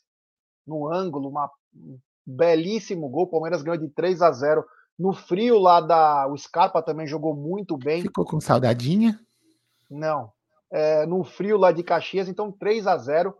no 0.66 0.88
ângulo, 0.92 1.30
uma, 1.30 1.52
um 1.76 2.00
belíssimo 2.26 3.10
gol. 3.10 3.24
O 3.24 3.28
Palmeiras 3.28 3.62
ganhou 3.62 3.78
de 3.78 3.90
3 3.90 4.22
a 4.22 4.32
0 4.32 4.66
no 4.98 5.14
frio 5.14 5.60
lá 5.60 5.82
da. 5.82 6.28
O 6.28 6.38
Scarpa 6.38 6.82
também 6.82 7.06
jogou 7.06 7.36
muito 7.36 7.78
bem. 7.78 8.02
Ficou 8.02 8.26
com 8.26 8.40
saudadinha? 8.40 9.20
Não. 9.90 10.32
É, 10.72 11.06
no 11.06 11.24
frio 11.24 11.58
lá 11.58 11.72
de 11.74 11.84
Caxias, 11.84 12.30
então 12.30 12.50
3 12.50 12.88
a 12.88 12.98
0 12.98 13.36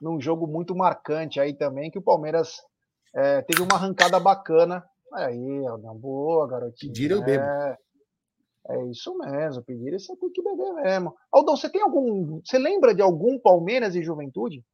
num 0.00 0.20
jogo 0.20 0.46
muito 0.46 0.74
marcante 0.74 1.38
aí 1.38 1.54
também, 1.54 1.90
que 1.90 1.98
o 1.98 2.02
Palmeiras 2.02 2.60
é, 3.14 3.40
teve 3.42 3.62
uma 3.62 3.76
arrancada 3.76 4.18
bacana. 4.18 4.84
Aí, 5.12 5.60
na 5.82 5.94
boa, 5.94 6.46
garotinho. 6.48 6.92
Pedir 6.92 7.10
eu 7.10 7.22
bebo. 7.22 7.44
É, 7.44 7.78
é 8.68 8.84
isso 8.86 9.16
mesmo, 9.18 9.62
pedir 9.62 9.98
você 9.98 10.16
tem 10.16 10.30
que 10.30 10.42
beber 10.42 10.72
mesmo. 10.74 11.14
Aldão, 11.30 11.56
você 11.56 11.70
tem 11.70 11.82
algum. 11.82 12.40
Você 12.44 12.58
lembra 12.58 12.94
de 12.94 13.00
algum 13.00 13.38
Palmeiras 13.38 13.94
e 13.94 14.02
Juventude? 14.02 14.64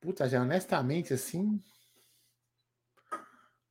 Puta, 0.00 0.28
já 0.28 0.42
honestamente, 0.42 1.14
assim. 1.14 1.60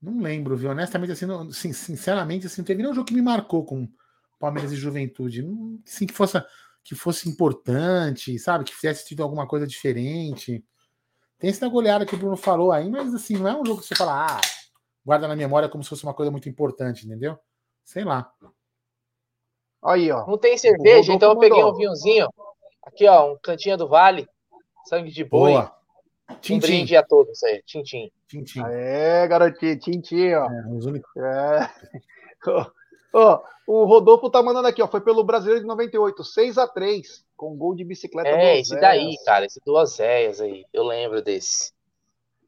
Não 0.01 0.19
lembro, 0.19 0.57
viu? 0.57 0.69
Honestamente, 0.69 1.13
assim, 1.13 1.25
não, 1.25 1.51
sinceramente, 1.51 2.45
assim, 2.45 2.61
não 2.61 2.65
teve 2.65 2.81
nenhum 2.81 2.93
jogo 2.93 3.07
que 3.07 3.13
me 3.13 3.21
marcou 3.21 3.65
com 3.65 3.87
Palmeiras 4.39 4.71
e 4.71 4.75
Juventude. 4.75 5.41
Não, 5.41 5.79
assim, 5.85 6.05
que 6.05 6.13
fosse, 6.13 6.43
que 6.83 6.95
fosse 6.95 7.29
importante, 7.29 8.37
sabe? 8.37 8.65
Que 8.65 8.75
fizesse 8.75 9.07
tido 9.07 9.23
alguma 9.23 9.47
coisa 9.47 9.65
diferente. 9.65 10.63
Tem 11.39 11.49
essa 11.49 11.67
goleada 11.67 12.05
que 12.05 12.15
o 12.15 12.17
Bruno 12.17 12.37
falou 12.37 12.71
aí, 12.71 12.89
mas 12.89 13.13
assim, 13.13 13.37
não 13.37 13.47
é 13.47 13.55
um 13.55 13.65
jogo 13.65 13.81
que 13.81 13.87
você 13.87 13.95
fala, 13.95 14.25
ah, 14.25 14.41
guarda 15.05 15.27
na 15.27 15.35
memória 15.35 15.69
como 15.69 15.83
se 15.83 15.89
fosse 15.89 16.03
uma 16.03 16.13
coisa 16.13 16.31
muito 16.31 16.49
importante, 16.49 17.05
entendeu? 17.05 17.37
Sei 17.83 18.03
lá. 18.03 18.31
Aí, 19.83 20.11
ó. 20.11 20.25
Não 20.25 20.37
tem 20.37 20.57
cerveja, 20.57 21.13
então 21.13 21.31
eu 21.31 21.37
peguei 21.37 21.63
um 21.63 21.75
vinhozinho. 21.75 22.27
Aqui, 22.83 23.07
ó, 23.07 23.33
um 23.33 23.37
cantinho 23.37 23.77
do 23.77 23.87
Vale. 23.87 24.27
Sangue 24.85 25.11
de 25.11 25.23
boi. 25.23 25.51
Boa. 25.51 25.75
Tchim, 26.41 26.55
um 26.55 26.59
brinde 26.59 26.95
a 26.95 27.03
todos 27.03 27.43
aí. 27.43 27.61
Tchim, 27.63 27.83
tchim. 27.83 28.11
Tchim, 28.27 28.43
tchim. 28.43 28.63
É, 28.65 29.27
garotinho. 29.27 29.77
Tchim, 29.77 30.01
tchim, 30.01 30.33
ó. 30.33 30.51
É, 30.51 30.67
os 30.71 30.85
únicos. 30.85 31.11
É. 31.17 31.69
oh, 33.13 33.39
o 33.67 33.85
Rodolfo 33.85 34.29
tá 34.29 34.41
mandando 34.41 34.67
aqui, 34.67 34.81
ó. 34.81 34.87
Foi 34.87 35.01
pelo 35.01 35.23
Brasileiro 35.23 35.61
de 35.61 35.67
98, 35.67 36.23
6x3, 36.23 37.23
com 37.37 37.55
gol 37.55 37.75
de 37.75 37.83
bicicleta. 37.83 38.29
É, 38.29 38.59
esse 38.59 38.79
daí, 38.79 39.15
cara. 39.23 39.45
Esse 39.45 39.59
do 39.63 39.73
Oséias 39.75 40.41
aí. 40.41 40.65
Eu 40.73 40.83
lembro 40.83 41.21
desse. 41.21 41.71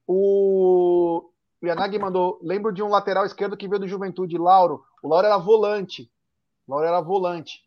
O 0.07 1.29
Yanagi 1.63 1.97
mandou. 1.97 2.39
Lembro 2.41 2.71
de 2.71 2.83
um 2.83 2.89
lateral 2.89 3.25
esquerdo 3.25 3.57
que 3.57 3.67
veio 3.67 3.79
do 3.79 3.87
Juventude, 3.87 4.37
Lauro. 4.37 4.83
O 5.01 5.07
Lauro 5.07 5.25
era 5.25 5.37
volante. 5.37 6.09
O 6.67 6.71
Lauro 6.71 6.87
era 6.87 7.01
volante. 7.01 7.63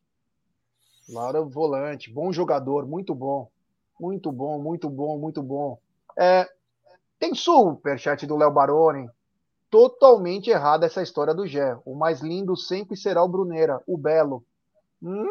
Lauro 1.08 1.38
era 1.38 1.46
volante. 1.46 2.10
Bom 2.10 2.32
jogador, 2.32 2.86
muito 2.86 3.14
bom. 3.14 3.50
Muito 3.98 4.30
bom, 4.30 4.58
muito 4.58 4.88
bom, 4.88 5.18
muito 5.18 5.42
bom. 5.42 5.78
É, 6.18 6.48
tem 7.18 7.34
superchat 7.34 8.26
do 8.26 8.36
Léo 8.36 8.50
Baroni. 8.50 9.08
Totalmente 9.68 10.50
errada 10.50 10.86
essa 10.86 11.02
história 11.02 11.34
do 11.34 11.46
Gé. 11.46 11.76
O 11.84 11.94
mais 11.94 12.20
lindo 12.20 12.56
sempre 12.56 12.96
será 12.96 13.22
o 13.22 13.28
Bruneira, 13.28 13.80
o 13.86 13.96
Belo. 13.96 14.44
Hum... 15.02 15.26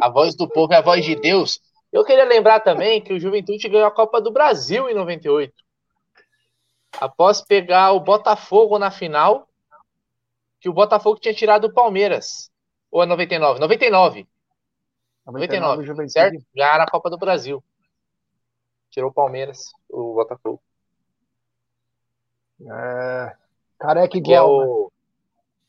A 0.00 0.08
voz 0.08 0.34
do 0.34 0.48
povo 0.48 0.72
é 0.72 0.76
a 0.76 0.82
voz 0.82 1.04
de 1.04 1.14
Deus. 1.14 1.60
Eu 1.92 2.04
queria 2.04 2.24
lembrar 2.24 2.60
também 2.60 3.02
que 3.02 3.12
o 3.12 3.18
Juventude 3.18 3.68
ganhou 3.68 3.86
a 3.86 3.90
Copa 3.90 4.20
do 4.20 4.30
Brasil 4.30 4.88
em 4.88 4.94
98. 4.94 5.52
Após 6.98 7.40
pegar 7.40 7.92
o 7.92 8.00
Botafogo 8.00 8.78
na 8.78 8.90
final, 8.90 9.48
que 10.60 10.68
o 10.68 10.72
Botafogo 10.72 11.20
tinha 11.20 11.34
tirado 11.34 11.66
o 11.66 11.72
Palmeiras. 11.72 12.50
Ou 12.90 13.02
é 13.02 13.06
99? 13.06 13.60
99. 13.60 14.28
99, 15.26 15.86
99 15.86 16.08
certo? 16.08 16.44
Ganharam 16.54 16.84
a 16.84 16.90
Copa 16.90 17.08
do 17.08 17.18
Brasil. 17.18 17.62
Tirou 18.90 19.10
o 19.10 19.14
Palmeiras, 19.14 19.70
o 19.88 20.14
Botafogo. 20.14 20.60
É, 22.60 23.36
careca 23.78 24.18
igual. 24.18 24.22
Que 24.22 24.34
é 24.34 24.42
o, 24.42 24.84
né? 24.84 25.00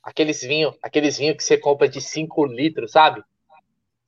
aqueles 0.03 0.41
vinhos 0.41 0.75
aqueles 0.81 1.17
vinho 1.17 1.35
que 1.37 1.43
você 1.43 1.57
compra 1.57 1.87
de 1.87 2.01
5 2.01 2.45
litros, 2.45 2.91
sabe? 2.91 3.23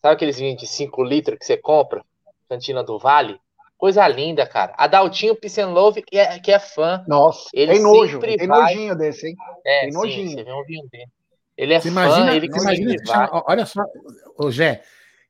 Sabe 0.02 0.16
aqueles 0.16 0.38
vinhos 0.38 0.60
de 0.60 0.68
5 0.68 1.04
litros 1.04 1.38
que 1.38 1.46
você 1.46 1.56
compra? 1.56 2.04
Cantina 2.50 2.84
do 2.84 3.00
Vale? 3.00 3.40
Coisa 3.84 4.08
linda, 4.08 4.48
cara. 4.48 4.74
Adaltinho 4.78 5.36
Pissenlove, 5.36 6.02
que 6.04 6.18
é, 6.18 6.40
que 6.40 6.54
é 6.54 6.58
fã. 6.58 7.04
Nossa, 7.06 7.50
Ele 7.54 7.74
tem 7.74 7.82
nojo, 7.84 8.18
tem 8.18 8.38
vai- 8.38 8.48
nojinho 8.48 8.96
desse, 8.96 9.28
hein? 9.28 9.36
É, 9.66 9.82
Tem 9.82 9.92
sim, 9.92 9.98
nojinho. 9.98 10.30
você 10.30 10.44
vê 10.46 10.54
um 10.54 10.64
vinho 10.64 10.88
dele. 10.90 11.12
Ele 11.58 11.74
é 11.74 11.82
Você 11.82 11.92
fã, 11.92 11.92
imagina, 11.92 12.34
ele 12.34 12.46
imagina 12.46 12.96
vai. 13.06 13.28
olha 13.46 13.66
só, 13.66 13.84
ô 14.38 14.50
Gé, 14.50 14.84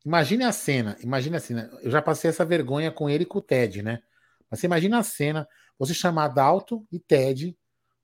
imagine 0.05 0.43
a 0.43 0.51
cena, 0.51 0.95
imagine 1.01 1.35
a 1.35 1.39
cena. 1.39 1.67
Eu 1.81 1.89
já 1.89 1.99
passei 1.99 2.29
essa 2.29 2.45
vergonha 2.45 2.91
com 2.91 3.09
ele 3.09 3.23
e 3.23 3.25
com 3.25 3.39
o 3.39 3.41
Ted, 3.41 3.81
né? 3.81 4.03
Mas 4.51 4.59
você 4.59 4.67
imagina 4.67 4.99
a 4.99 5.03
cena, 5.03 5.47
você 5.79 5.95
chamar 5.95 6.27
Dalton 6.27 6.85
e 6.91 6.99
Ted, 6.99 7.57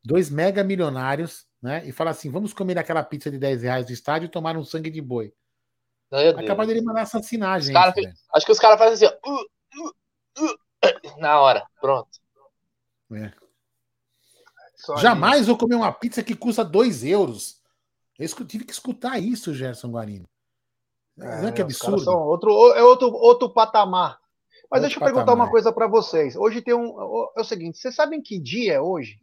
dois 0.03 0.31
mega 0.31 0.63
milionários, 0.63 1.45
né? 1.61 1.83
E 1.85 1.91
falar 1.91 2.09
assim: 2.09 2.31
vamos 2.31 2.55
comer 2.55 2.79
aquela 2.79 3.03
pizza 3.03 3.29
de 3.29 3.37
10 3.37 3.61
reais 3.61 3.85
do 3.85 3.91
estádio 3.93 4.25
e 4.25 4.29
tomar 4.29 4.57
um 4.57 4.65
sangue 4.65 4.89
de 4.89 4.99
boi. 4.99 5.31
Capaz 6.47 6.67
dele 6.67 6.81
mandar 6.81 7.03
assassinar 7.03 7.61
gente. 7.61 7.73
cara. 7.73 7.93
Acho 8.33 8.45
que 8.47 8.51
os 8.51 8.57
caras 8.59 8.79
fazem 8.79 8.93
assim, 9.07 9.15
ó. 9.23 9.29
uh, 9.29 9.41
uh, 9.41 9.93
na 11.17 11.39
hora, 11.39 11.65
pronto. 11.79 12.09
É. 13.13 13.31
Só 14.75 14.97
Jamais 14.97 15.47
vou 15.47 15.57
comer 15.57 15.75
uma 15.75 15.91
pizza 15.91 16.23
que 16.23 16.35
custa 16.35 16.63
2 16.63 17.03
euros. 17.03 17.61
Eu 18.17 18.27
tive 18.45 18.65
que 18.65 18.71
escutar 18.73 19.17
isso, 19.19 19.53
Gerson 19.53 19.91
Guarino. 19.91 20.27
Não 21.15 21.47
é 21.49 21.51
que 21.51 21.61
os 21.61 21.77
caras 21.77 22.01
absurdo? 22.01 22.17
outro, 22.17 22.73
é 22.73 22.83
outro, 22.83 23.11
outro 23.13 23.49
patamar. 23.49 24.19
Mas 24.71 24.81
Outro 24.81 24.81
deixa 24.81 24.95
eu 24.97 25.03
perguntar 25.03 25.25
patamar. 25.25 25.45
uma 25.47 25.51
coisa 25.51 25.71
para 25.73 25.87
vocês. 25.87 26.35
Hoje 26.35 26.61
tem 26.61 26.73
um. 26.73 27.29
É 27.35 27.41
o 27.41 27.43
seguinte, 27.43 27.77
vocês 27.77 27.95
sabem 27.95 28.21
que 28.21 28.39
dia 28.39 28.75
é 28.75 28.81
hoje? 28.81 29.19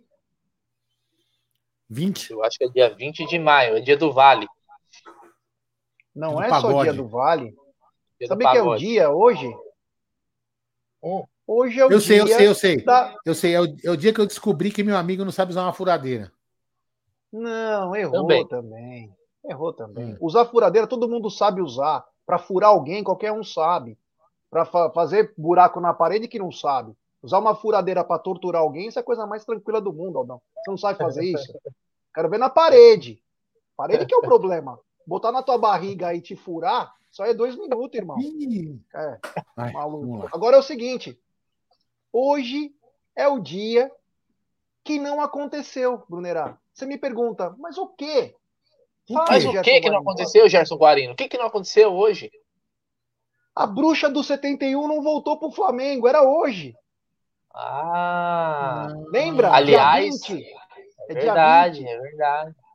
20. 1.89 2.31
Eu 2.33 2.43
acho 2.45 2.59
que 2.59 2.65
é 2.65 2.69
dia 2.69 2.95
20 2.95 3.27
de 3.27 3.39
maio, 3.39 3.77
é 3.77 3.81
dia 3.81 3.97
do 3.97 4.13
Vale. 4.13 4.47
Não 6.15 6.35
Do 6.35 6.43
é 6.43 6.49
só 6.49 6.63
pagode. 6.63 6.91
dia 6.91 6.93
do 6.95 7.09
Vale. 7.09 7.55
Dia 8.19 8.29
Sabe 8.29 8.45
do 8.45 8.51
que 8.51 8.57
é 8.59 8.63
o 8.63 8.77
dia 8.77 9.11
hoje? 9.11 9.49
Hoje 11.47 11.79
é 11.79 11.87
o 11.87 11.93
Eu 11.93 12.01
sei, 12.01 12.23
dia 12.25 12.33
eu 12.33 12.37
sei, 12.37 12.49
eu 12.49 12.55
sei. 12.55 12.85
da. 12.85 13.15
Eu 13.25 13.35
sei, 13.35 13.55
é 13.55 13.61
o, 13.61 13.67
é 13.85 13.91
o 13.91 13.97
dia 13.97 14.13
que 14.13 14.21
eu 14.21 14.27
descobri 14.27 14.71
que 14.71 14.83
meu 14.83 14.97
amigo 14.97 15.25
não 15.25 15.31
sabe 15.31 15.53
usar 15.53 15.63
uma 15.63 15.73
furadeira. 15.73 16.33
Não, 17.33 17.95
errou 17.95 18.23
Também. 18.23 18.47
também. 18.49 19.17
Errou 19.45 19.73
também. 19.73 20.15
Hum. 20.15 20.17
Usar 20.21 20.47
furadeira 20.47 20.87
todo 20.87 21.09
mundo 21.09 21.31
sabe 21.31 21.61
usar. 21.61 22.05
Para 22.25 22.39
furar 22.39 22.71
alguém, 22.71 23.05
qualquer 23.05 23.31
um 23.31 23.45
sabe. 23.45 23.97
Para 24.51 24.65
fazer 24.65 25.33
buraco 25.39 25.81
na 25.81 25.95
parede, 25.95 26.27
que 26.27 26.39
não 26.39 26.51
sabe. 26.51 26.93
Usar 27.23 27.39
uma 27.39 27.55
furadeira 27.55 28.03
para 28.03 28.19
torturar 28.19 28.63
alguém, 28.63 28.89
isso 28.89 28.99
é 28.99 29.03
a 29.03 29.05
coisa 29.05 29.27
mais 29.27 29.45
tranquila 29.45 29.81
do 29.81 29.93
mundo, 29.93 30.19
Aldão. 30.19 30.41
Você 30.57 30.71
não 30.71 30.79
sabe 30.79 30.99
fazer 30.99 31.25
isso? 31.25 31.53
Quero 32.13 32.29
ver 32.29 32.39
na 32.39 32.51
parede. 32.51 33.23
Parede 33.77 34.07
que 34.07 34.15
é 34.15 34.19
o 34.19 34.23
problema. 34.23 34.79
Botar 35.07 35.31
na 35.31 35.43
tua 35.43 35.59
barriga 35.59 36.09
aí 36.09 36.19
e 36.19 36.23
te 36.23 36.35
furar, 36.35 36.93
só 37.17 37.25
é 37.25 37.33
dois 37.33 37.57
minutos, 37.57 37.97
irmão. 37.99 38.19
É, 38.95 39.19
vamos 39.57 39.73
maluco. 39.73 40.29
Agora 40.37 40.57
é 40.57 40.59
o 40.59 40.63
seguinte. 40.63 41.19
Hoje 42.13 42.75
é 43.17 43.27
o 43.27 43.39
dia 43.41 43.91
que 44.85 44.99
não 44.99 45.23
aconteceu, 45.23 46.05
Brunerá. 46.11 46.59
Você 46.75 46.85
me 46.85 46.99
pergunta, 46.99 47.55
mas 47.59 47.79
o 47.79 47.87
quê? 47.89 48.37
Fala, 49.11 49.25
Mas 49.31 49.47
o 49.47 49.53
Gerson 49.53 49.63
que 49.71 49.81
que 49.81 49.91
não 49.91 50.01
aconteceu, 50.01 50.47
Gerson 50.47 50.77
Guarino? 50.77 51.15
O 51.15 51.17
que 51.17 51.27
que 51.29 51.39
não 51.39 51.47
aconteceu 51.47 51.91
hoje? 51.95 52.31
A 53.55 53.67
bruxa 53.67 54.11
do 54.11 54.23
71 54.23 54.87
não 54.87 55.01
voltou 55.01 55.39
pro 55.39 55.51
Flamengo, 55.51 56.07
era 56.07 56.23
hoje. 56.23 56.77
Ah, 57.55 58.89
Lembra? 59.11 59.53
Aliás, 59.53 60.21
dia 60.21 60.37
20. 60.37 60.45
é 60.45 61.13
É 61.13 61.15
dia 61.15 61.23
verdade, 61.23 61.79
20. 61.79 61.89
é 61.89 61.99
verdade. 61.99 61.99
é 61.99 62.11
verdade. 62.11 62.66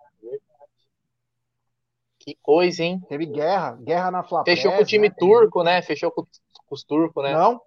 Que 2.23 2.37
coisa, 2.39 2.83
hein? 2.83 3.01
Teve 3.09 3.25
guerra, 3.25 3.71
guerra 3.81 4.11
na 4.11 4.23
Flapés. 4.23 4.59
Fechou 4.59 4.71
com 4.77 4.83
o 4.83 4.85
time 4.85 5.09
né? 5.09 5.15
turco, 5.17 5.63
né? 5.63 5.81
Fechou 5.81 6.11
com, 6.11 6.21
com 6.21 6.75
os 6.75 6.83
turcos, 6.83 7.23
né? 7.23 7.33
Não, 7.33 7.59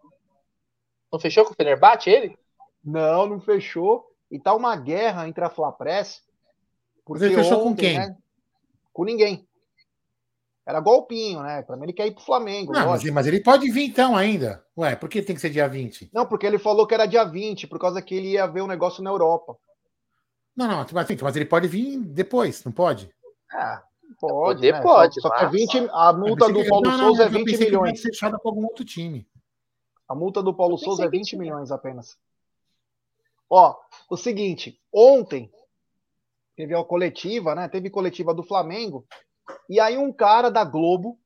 Não 1.12 1.18
fechou 1.18 1.44
com 1.44 1.52
o 1.52 1.56
Fenerbahçe, 1.56 2.08
ele? 2.08 2.38
não, 2.84 3.26
não 3.26 3.40
fechou. 3.40 4.06
E 4.30 4.38
tá 4.38 4.54
uma 4.54 4.76
guerra 4.76 5.26
entre 5.26 5.44
a 5.44 5.50
Flapress. 5.50 6.22
Porque 7.04 7.24
Você 7.24 7.34
fechou 7.34 7.62
com 7.62 7.70
ontem, 7.70 7.82
quem? 7.82 7.98
né, 7.98 8.16
com 8.92 9.04
ninguém. 9.04 9.44
Era 10.64 10.80
golpinho, 10.80 11.42
né? 11.42 11.60
Pra 11.62 11.76
mim 11.76 11.84
ele 11.84 11.92
quer 11.92 12.06
ir 12.06 12.12
pro 12.14 12.24
Flamengo. 12.24 12.72
Não, 12.72 12.88
mas, 12.90 13.02
mas 13.10 13.26
ele 13.26 13.42
pode 13.42 13.68
vir 13.70 13.88
então 13.88 14.16
ainda. 14.16 14.64
Ué, 14.78 14.94
por 14.94 15.08
que 15.08 15.20
tem 15.20 15.34
que 15.34 15.40
ser 15.40 15.50
dia 15.50 15.68
20? 15.68 16.10
Não, 16.12 16.26
porque 16.26 16.46
ele 16.46 16.58
falou 16.58 16.86
que 16.86 16.94
era 16.94 17.06
dia 17.06 17.24
20, 17.24 17.66
por 17.66 17.78
causa 17.78 18.00
que 18.00 18.14
ele 18.14 18.28
ia 18.30 18.46
ver 18.46 18.62
um 18.62 18.66
negócio 18.68 19.02
na 19.02 19.10
Europa. 19.10 19.58
Não, 20.56 20.68
não, 20.68 20.86
mas, 20.92 21.20
mas 21.20 21.36
ele 21.36 21.44
pode 21.44 21.66
vir 21.66 21.98
depois, 21.98 22.64
não 22.64 22.72
pode? 22.72 23.10
Ah, 23.52 23.82
pode. 24.26 24.54
Poder 24.56 24.72
né? 24.72 24.82
pode, 24.82 25.14
Só, 25.20 25.28
só 25.28 25.34
que 25.34 25.40
é 25.40 25.44
mas- 25.44 25.52
20, 25.52 25.88
a 25.92 26.12
multa 26.12 26.48
do 26.52 26.62
que- 26.62 26.68
Paulo 26.68 26.84
não, 26.90 26.98
não, 26.98 27.04
Souza 27.08 27.22
é 27.22 27.26
eu 27.26 27.30
20 27.30 27.44
pensei 27.44 27.58
que 27.58 27.64
ele 27.64 27.70
milhões. 27.80 28.00
ser 28.00 28.08
fechada 28.08 28.38
com 28.38 28.48
algum 28.48 28.64
outro 28.64 28.84
time. 28.84 29.26
A 30.08 30.14
multa 30.14 30.42
do 30.42 30.54
Paulo 30.54 30.76
Souza 30.78 31.04
é 31.04 31.06
que 31.10 31.16
20 31.18 31.28
tinha. 31.30 31.40
milhões 31.40 31.70
apenas. 31.70 32.16
Ó, 33.48 33.76
o 34.10 34.16
seguinte, 34.16 34.80
ontem 34.92 35.50
teve 36.56 36.74
a 36.74 36.84
coletiva, 36.84 37.54
né? 37.54 37.68
Teve 37.68 37.90
coletiva 37.90 38.32
do 38.34 38.42
Flamengo, 38.42 39.06
e 39.68 39.78
aí 39.80 39.96
um 39.98 40.12
cara 40.12 40.50
da 40.50 40.64
Globo 40.64 41.18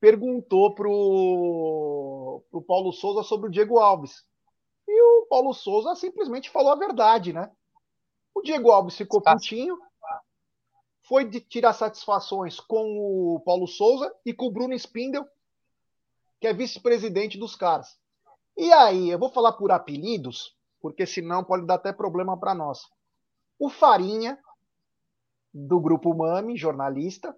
perguntou 0.00 0.74
pro, 0.74 2.42
pro 2.50 2.62
Paulo 2.62 2.92
Souza 2.92 3.22
sobre 3.22 3.48
o 3.48 3.50
Diego 3.50 3.78
Alves. 3.78 4.22
E 4.86 5.02
o 5.02 5.26
Paulo 5.28 5.52
Souza 5.54 5.94
simplesmente 5.94 6.50
falou 6.50 6.72
a 6.72 6.76
verdade, 6.76 7.32
né? 7.32 7.50
O 8.34 8.42
Diego 8.42 8.70
Alves 8.70 8.96
ficou 8.96 9.22
Ah. 9.24 9.32
putinho, 9.32 9.78
foi 11.06 11.24
de 11.24 11.40
tirar 11.40 11.72
satisfações 11.72 12.58
com 12.58 12.96
o 12.98 13.40
Paulo 13.40 13.66
Souza 13.66 14.14
e 14.24 14.32
com 14.32 14.46
o 14.46 14.50
Bruno 14.50 14.74
Spindel, 14.74 15.26
que 16.40 16.46
é 16.46 16.52
vice-presidente 16.52 17.38
dos 17.38 17.54
caras. 17.54 17.98
E 18.56 18.72
aí, 18.72 19.10
eu 19.10 19.18
vou 19.18 19.30
falar 19.30 19.52
por 19.52 19.70
apelidos, 19.70 20.56
porque 20.80 21.06
senão 21.06 21.44
pode 21.44 21.66
dar 21.66 21.74
até 21.74 21.92
problema 21.92 22.38
para 22.38 22.54
nós. 22.54 22.82
O 23.58 23.68
Farinha, 23.68 24.38
do 25.52 25.78
grupo 25.80 26.14
Mami, 26.14 26.56
jornalista, 26.56 27.36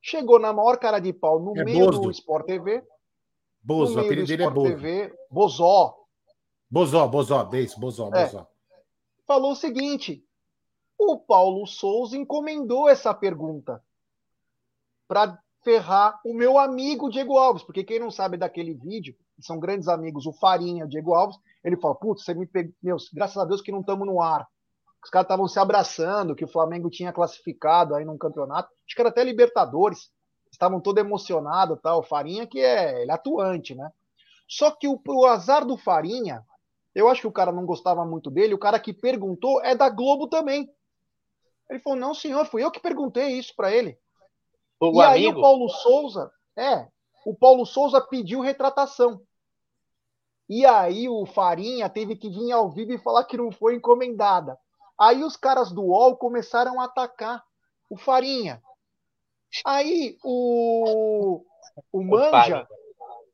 chegou 0.00 0.38
na 0.38 0.52
maior 0.52 0.78
cara 0.78 0.98
de 0.98 1.12
pau 1.12 1.40
no 1.40 1.56
É 1.56 1.64
meio 1.64 1.90
do 1.90 2.10
Sport 2.10 2.46
TV. 2.46 2.86
Bozo, 3.62 3.96
o 3.96 4.00
apelido 4.00 4.26
dele 4.26 4.42
é 4.42 4.46
Sport 4.46 4.54
Bozo. 4.54 4.68
TV, 4.68 5.14
Bozó, 5.30 5.96
Bozó, 6.70 7.08
Bozó, 7.08 7.44
beijo, 7.44 7.78
Bozó, 7.78 8.08
É. 8.08 8.24
Bozó. 8.26 8.46
falou 9.26 9.52
o 9.52 9.56
seguinte: 9.56 10.25
o 10.98 11.18
Paulo 11.18 11.66
Souza 11.66 12.16
encomendou 12.16 12.88
essa 12.88 13.12
pergunta 13.14 13.82
para 15.06 15.38
ferrar 15.62 16.20
o 16.24 16.32
meu 16.32 16.58
amigo 16.58 17.10
Diego 17.10 17.36
Alves, 17.36 17.62
porque 17.62 17.84
quem 17.84 17.98
não 17.98 18.10
sabe 18.10 18.36
daquele 18.36 18.74
vídeo, 18.74 19.16
são 19.40 19.58
grandes 19.58 19.88
amigos, 19.88 20.26
o 20.26 20.32
Farinha, 20.32 20.84
o 20.84 20.88
Diego 20.88 21.14
Alves, 21.14 21.36
ele 21.62 21.76
fala: 21.76 21.94
putz, 21.94 22.24
você 22.24 22.34
me 22.34 22.46
pegou, 22.46 22.72
meu, 22.82 22.96
graças 23.12 23.36
a 23.36 23.44
Deus 23.44 23.60
que 23.60 23.72
não 23.72 23.80
estamos 23.80 24.06
no 24.06 24.22
ar. 24.22 24.46
Os 25.02 25.10
caras 25.10 25.26
estavam 25.26 25.46
se 25.46 25.58
abraçando, 25.58 26.34
que 26.34 26.44
o 26.44 26.48
Flamengo 26.48 26.90
tinha 26.90 27.12
classificado 27.12 27.94
aí 27.94 28.04
num 28.04 28.18
campeonato, 28.18 28.70
acho 28.86 28.94
que 28.94 29.00
era 29.00 29.10
até 29.10 29.22
Libertadores, 29.22 30.10
estavam 30.50 30.80
todo 30.80 30.98
emocionados, 30.98 31.78
tal. 31.82 32.02
Farinha 32.02 32.46
que 32.46 32.58
é, 32.60 33.02
ele 33.02 33.10
é 33.10 33.14
atuante, 33.14 33.74
né? 33.74 33.90
Só 34.48 34.70
que 34.70 34.88
o, 34.88 35.00
o 35.06 35.26
azar 35.26 35.64
do 35.64 35.76
Farinha, 35.76 36.44
eu 36.94 37.08
acho 37.08 37.20
que 37.20 37.26
o 37.26 37.32
cara 37.32 37.52
não 37.52 37.66
gostava 37.66 38.04
muito 38.04 38.30
dele, 38.30 38.54
o 38.54 38.58
cara 38.58 38.80
que 38.80 38.92
perguntou 38.92 39.62
é 39.62 39.74
da 39.74 39.88
Globo 39.88 40.28
também. 40.28 40.68
Ele 41.68 41.80
falou: 41.80 41.98
"Não, 41.98 42.14
senhor, 42.14 42.46
fui 42.46 42.62
eu 42.62 42.70
que 42.70 42.80
perguntei 42.80 43.28
isso 43.38 43.54
para 43.56 43.72
ele". 43.72 43.98
O 44.80 45.00
e 45.00 45.04
aí 45.04 45.24
amigo. 45.24 45.38
o 45.38 45.42
Paulo 45.42 45.68
Souza, 45.68 46.30
é, 46.56 46.86
o 47.24 47.34
Paulo 47.34 47.64
Souza 47.64 48.00
pediu 48.00 48.40
retratação. 48.40 49.20
E 50.48 50.64
aí 50.64 51.08
o 51.08 51.26
Farinha 51.26 51.88
teve 51.88 52.14
que 52.14 52.28
vir 52.28 52.52
ao 52.52 52.70
vivo 52.70 52.92
e 52.92 52.98
falar 52.98 53.24
que 53.24 53.36
não 53.36 53.50
foi 53.50 53.74
encomendada. 53.74 54.56
Aí 54.98 55.24
os 55.24 55.36
caras 55.36 55.72
do 55.72 55.82
UOL 55.82 56.16
começaram 56.16 56.80
a 56.80 56.84
atacar 56.84 57.42
o 57.90 57.96
Farinha. 57.96 58.62
Aí 59.64 60.16
o, 60.24 61.44
o 61.92 62.04
Manja 62.04 62.66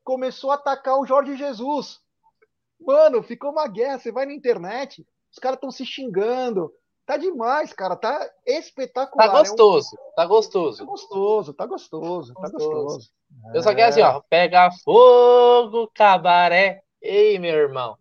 começou 0.02 0.50
a 0.50 0.54
atacar 0.54 0.98
o 0.98 1.06
Jorge 1.06 1.36
Jesus. 1.36 2.00
Mano, 2.80 3.22
ficou 3.22 3.50
uma 3.50 3.68
guerra. 3.68 3.98
Você 3.98 4.10
vai 4.10 4.26
na 4.26 4.32
internet, 4.32 5.06
os 5.30 5.38
caras 5.38 5.56
estão 5.56 5.70
se 5.70 5.84
xingando. 5.84 6.72
Tá 7.04 7.16
demais, 7.16 7.72
cara. 7.72 7.96
Tá 7.96 8.28
espetacular. 8.46 9.26
Tá 9.26 9.32
É 9.32 9.36
um- 9.36 9.38
gostoso, 9.40 9.90
tá 9.96 10.02
Tá 10.16 10.26
gostoso. 10.26 10.86
gostoso, 10.86 11.54
tá 11.54 11.66
gostoso, 11.66 12.34
tá 12.34 12.40
Gostoso. 12.42 12.70
gostoso. 12.70 13.10
Eu 13.54 13.62
só 13.62 13.70
É. 13.70 13.74
quero 13.74 13.88
assim, 13.88 14.02
ó, 14.02 14.20
pega 14.28 14.70
fogo, 14.84 15.90
cabaré. 15.94 16.82
Ei, 17.00 17.38
meu 17.38 17.54
irmão. 17.54 17.96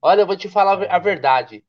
Olha, 0.00 0.22
eu 0.22 0.26
vou 0.26 0.36
te 0.36 0.48
falar 0.48 0.82
a 0.90 0.98
verdade. 0.98 1.64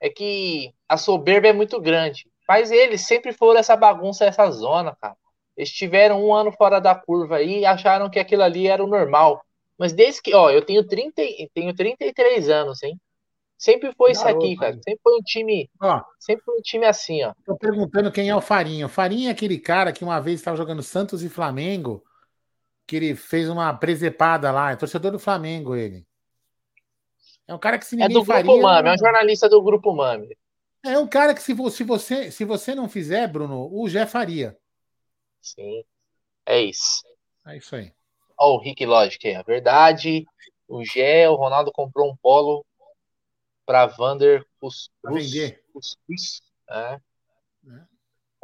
É 0.00 0.08
que 0.10 0.72
a 0.88 0.96
soberba 0.96 1.48
é 1.48 1.52
muito 1.52 1.80
grande. 1.80 2.26
Mas 2.48 2.70
eles 2.70 3.06
sempre 3.06 3.32
foram 3.32 3.60
essa 3.60 3.76
bagunça, 3.76 4.24
essa 4.24 4.50
zona, 4.50 4.96
cara. 5.00 5.16
Eles 5.56 5.70
tiveram 5.70 6.24
um 6.24 6.32
ano 6.34 6.52
fora 6.52 6.80
da 6.80 6.94
curva 6.94 7.36
aí 7.36 7.60
e 7.60 7.66
acharam 7.66 8.08
que 8.08 8.18
aquilo 8.18 8.42
ali 8.42 8.68
era 8.68 8.82
o 8.82 8.86
normal. 8.86 9.40
Mas 9.78 9.92
desde 9.92 10.22
que, 10.22 10.34
ó, 10.34 10.50
eu 10.50 10.64
tenho 10.64 10.86
30, 10.86 11.22
e- 11.22 11.48
tenho 11.54 11.74
33 11.74 12.48
anos, 12.48 12.82
hein? 12.82 12.98
Sempre 13.58 13.92
foi 13.92 14.12
isso 14.12 14.26
aqui, 14.26 14.56
cara. 14.56 14.74
Sempre 14.74 15.00
foi 15.02 15.18
um 15.18 15.22
time, 15.22 15.68
Ó, 15.82 16.00
sempre 16.20 16.44
foi 16.44 16.58
um 16.58 16.62
time 16.62 16.86
assim, 16.86 17.24
ó. 17.24 17.34
tô 17.44 17.56
perguntando 17.56 18.12
quem 18.12 18.30
é 18.30 18.36
o 18.36 18.40
Farinha. 18.40 18.86
O 18.86 18.88
Farinha 18.88 19.30
é 19.30 19.32
aquele 19.32 19.58
cara 19.58 19.92
que 19.92 20.04
uma 20.04 20.20
vez 20.20 20.38
estava 20.38 20.56
jogando 20.56 20.80
Santos 20.80 21.24
e 21.24 21.28
Flamengo, 21.28 22.04
que 22.86 22.94
ele 22.94 23.16
fez 23.16 23.48
uma 23.48 23.74
presepada 23.74 24.52
lá. 24.52 24.70
É 24.70 24.76
torcedor 24.76 25.10
do 25.10 25.18
Flamengo, 25.18 25.74
ele. 25.74 26.06
É 27.48 27.54
um 27.54 27.58
cara 27.58 27.78
que 27.78 27.84
se 27.84 27.96
É 27.96 27.98
ninguém 27.98 28.14
do 28.14 28.24
Grupo 28.24 28.32
faria. 28.32 28.62
Mami, 28.62 28.88
é 28.90 28.92
um 28.92 28.98
jornalista 28.98 29.48
do 29.48 29.60
Grupo 29.60 29.92
Mami. 29.92 30.38
É 30.84 30.96
um 30.96 31.08
cara 31.08 31.34
que 31.34 31.42
se, 31.42 31.52
se 31.72 31.82
você, 31.82 32.30
se 32.30 32.44
você 32.44 32.76
não 32.76 32.88
fizer, 32.88 33.26
Bruno, 33.26 33.68
o 33.72 33.88
Jé 33.88 34.06
faria. 34.06 34.56
Sim. 35.40 35.82
É 36.46 36.60
isso. 36.62 37.02
É 37.44 37.56
isso 37.56 37.74
aí. 37.74 37.92
Ó, 38.38 38.54
o 38.54 38.60
Rick 38.60 38.86
Logic 38.86 39.26
aí, 39.26 39.34
a 39.34 39.42
verdade. 39.42 40.24
O 40.68 40.84
Gé, 40.84 41.28
o 41.28 41.34
Ronaldo 41.34 41.72
comprou 41.72 42.08
um 42.08 42.16
polo 42.16 42.64
pra 43.68 43.84
Vander 43.84 44.46
Cus- 44.58 44.90
Pra 45.02 45.10
Cruz- 45.10 45.30
vender. 45.30 45.62
Cuscuz. 45.74 46.40
É. 46.70 47.00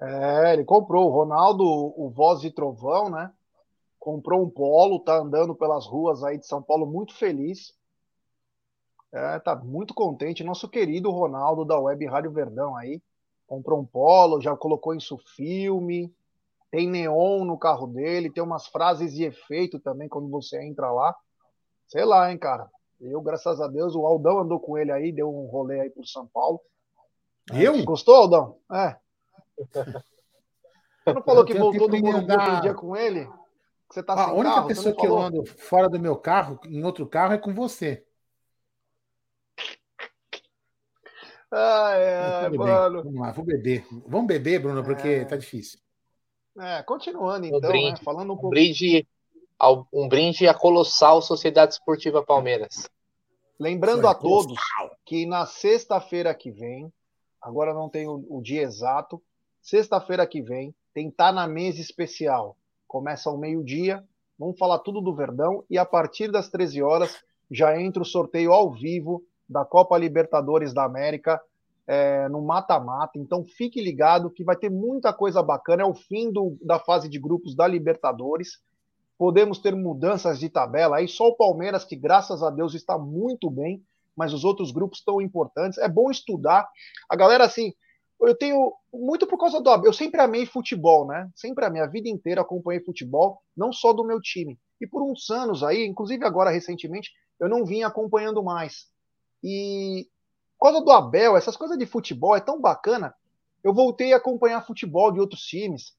É, 0.03 0.53
ele 0.53 0.65
comprou. 0.65 1.09
O 1.09 1.11
Ronaldo, 1.11 1.65
o 1.65 2.11
voz 2.11 2.43
de 2.43 2.51
trovão, 2.51 3.09
né? 3.09 3.33
Comprou 3.99 4.45
um 4.45 4.51
polo, 4.51 5.01
tá 5.01 5.17
andando 5.17 5.55
pelas 5.55 5.87
ruas 5.87 6.23
aí 6.23 6.37
de 6.37 6.47
São 6.47 6.63
Paulo 6.63 6.85
muito 6.85 7.15
feliz. 7.15 7.73
É, 9.11 9.39
tá 9.39 9.57
muito 9.57 9.95
contente. 9.95 10.45
Nosso 10.45 10.69
querido 10.69 11.11
Ronaldo 11.11 11.65
da 11.65 11.79
Web 11.79 12.05
Rádio 12.05 12.31
Verdão 12.31 12.77
aí. 12.77 13.01
Comprou 13.47 13.81
um 13.81 13.87
polo, 13.87 14.43
já 14.43 14.55
colocou 14.55 14.95
isso 14.95 15.17
filme. 15.35 16.15
Tem 16.71 16.87
neon 16.87 17.47
no 17.47 17.57
carro 17.57 17.87
dele, 17.87 18.31
tem 18.31 18.43
umas 18.43 18.67
frases 18.67 19.15
de 19.15 19.25
efeito 19.25 19.81
também 19.81 20.07
quando 20.07 20.29
você 20.29 20.63
entra 20.63 20.93
lá. 20.93 21.17
Sei 21.87 22.05
lá, 22.05 22.31
hein, 22.31 22.37
cara. 22.37 22.69
Eu, 23.05 23.21
graças 23.21 23.61
a 23.61 23.69
Deus, 23.69 23.95
o 23.95 24.07
Aldão 24.07 24.39
andou 24.41 24.59
com 24.59 24.79
ele 24.79 24.91
aí, 24.91 25.13
deu 25.13 25.29
um 25.29 25.47
rolê 25.47 25.81
aí 25.81 25.91
por 25.91 26.07
São 26.07 26.27
Paulo. 26.27 26.61
Eu? 27.53 27.85
Gostou, 27.85 28.15
Aldão? 28.17 28.59
É. 28.73 28.97
Você 31.05 31.13
não 31.13 31.23
falou 31.23 31.43
Eu 31.43 31.47
que 31.47 31.53
voltou 31.55 31.87
do 31.87 31.99
Morumbi 31.99 32.25
andar- 32.33 32.49
outro 32.49 32.63
dia 32.63 32.73
com 32.75 32.97
ele? 32.97 33.27
Que 33.27 33.95
você 33.95 34.03
tá 34.03 34.15
A 34.15 34.25
sem 34.25 34.35
única 34.35 34.55
carro? 34.55 34.69
pessoa 34.69 34.97
que 34.97 35.07
eu 35.07 35.19
ando 35.19 35.45
fora 35.45 35.87
do 35.91 36.01
meu 36.01 36.17
carro, 36.17 36.59
em 36.65 36.83
outro 36.83 37.07
carro, 37.07 37.35
é 37.35 37.39
com 37.39 37.53
você. 37.55 38.03
Ai, 41.53 42.15
ai, 42.15 42.51
mano. 42.51 43.03
Vamos 43.05 43.21
lá, 43.21 43.31
vou 43.33 43.45
beber. 43.45 43.87
Vamos 44.09 44.27
beber, 44.27 44.59
Bruno, 44.61 44.83
porque 44.83 45.09
É. 45.09 45.25
tá 45.25 45.37
difícil. 45.37 45.79
É, 46.59 46.83
continuando 46.83 47.45
Um 47.45 47.49
então, 47.49 47.61
né? 47.61 47.69
brinde. 47.69 48.03
Falando 48.03 48.31
um 48.31 48.33
Um 48.33 48.37
pouco. 48.37 48.49
brinde, 48.51 49.07
ao- 49.59 49.87
um 49.93 50.09
brinde 50.09 50.49
à 50.49 50.55
colossal 50.55 51.21
Sociedade 51.23 51.75
Esportiva 51.75 52.25
Palmeiras. 52.25 52.89
Lembrando 53.65 54.07
a 54.07 54.15
todos 54.15 54.59
que 55.07 55.25
na 55.25 55.47
sexta-feira 55.47 56.35
que 56.35 56.51
vem, 56.51 56.93
agora 57.41 57.73
não 57.73 57.89
tem 57.89 58.07
o, 58.07 58.23
o 58.29 58.43
dia 58.43 58.61
exato, 58.61 59.23
sexta-feira 59.63 60.27
que 60.27 60.43
vem, 60.43 60.75
tem 60.93 61.11
Tá 61.11 61.33
na 61.33 61.47
Mesa 61.47 61.81
Especial. 61.81 62.57
Começa 62.87 63.31
ao 63.31 63.39
meio-dia, 63.39 64.05
vamos 64.39 64.59
falar 64.59 64.81
tudo 64.81 65.01
do 65.01 65.15
Verdão 65.15 65.65
e 65.71 65.79
a 65.79 65.85
partir 65.87 66.31
das 66.31 66.51
13 66.51 66.83
horas 66.83 67.25
já 67.51 67.81
entra 67.81 68.03
o 68.03 68.07
sorteio 68.07 68.53
ao 68.53 68.71
vivo 68.71 69.25
da 69.49 69.65
Copa 69.65 69.97
Libertadores 69.97 70.75
da 70.75 70.85
América 70.85 71.41
é, 71.87 72.29
no 72.29 72.43
mata-mata. 72.43 73.19
Então 73.19 73.45
fique 73.45 73.81
ligado 73.81 74.31
que 74.31 74.45
vai 74.45 74.57
ter 74.57 74.71
muita 74.71 75.11
coisa 75.13 75.43
bacana. 75.43 75.83
É 75.83 75.87
o 75.87 75.95
fim 75.95 76.31
do- 76.31 76.57
da 76.63 76.79
fase 76.79 77.09
de 77.09 77.19
grupos 77.19 77.55
da 77.55 77.67
Libertadores. 77.67 78.61
Podemos 79.19 79.59
ter 79.59 79.75
mudanças 79.75 80.39
de 80.39 80.49
tabela 80.49 80.97
aí. 80.97 81.09
Só 81.09 81.29
o 81.29 81.37
Palmeiras, 81.37 81.85
que 81.85 81.97
graças 81.97 82.43
a 82.43 82.51
Deus 82.51 82.75
está 82.75 82.99
muito 82.99 83.51
bem, 83.51 83.83
mas 84.17 84.33
os 84.33 84.45
outros 84.45 84.71
grupos 84.71 84.99
estão 84.99 85.21
importantes. 85.21 85.79
É 85.79 85.89
bom 85.89 86.11
estudar. 86.11 86.69
A 87.09 87.17
galera, 87.17 87.45
assim, 87.45 87.73
eu 88.21 88.37
tenho 88.37 88.73
muito 88.93 89.27
por 89.27 89.39
causa 89.39 89.61
do 89.61 89.71
Abel. 89.71 89.87
Eu 89.87 89.93
sempre 89.93 90.21
amei 90.21 90.47
futebol, 90.47 91.07
né? 91.07 91.31
Sempre 91.35 91.65
amei. 91.65 91.83
A 91.83 91.87
vida 91.87 92.09
inteira 92.09 92.41
acompanhei 92.41 92.83
futebol, 92.83 93.43
não 93.57 93.73
só 93.73 93.93
do 93.93 94.05
meu 94.05 94.21
time. 94.21 94.59
E 94.81 94.87
por 94.87 95.03
uns 95.03 95.31
anos 95.31 95.63
aí, 95.63 95.87
inclusive 95.87 96.25
agora 96.25 96.51
recentemente, 96.51 97.13
eu 97.39 97.49
não 97.49 97.65
vim 97.65 97.83
acompanhando 97.83 98.43
mais. 98.43 98.89
E 99.43 100.09
por 100.59 100.71
causa 100.71 100.85
do 100.85 100.91
Abel, 100.91 101.37
essas 101.37 101.57
coisas 101.57 101.79
de 101.79 101.87
futebol 101.87 102.35
é 102.35 102.41
tão 102.41 102.61
bacana. 102.61 103.15
Eu 103.63 103.75
voltei 103.75 104.13
a 104.13 104.17
acompanhar 104.17 104.67
futebol 104.67 105.13
de 105.13 105.21
outros 105.21 105.43
times. 105.43 105.95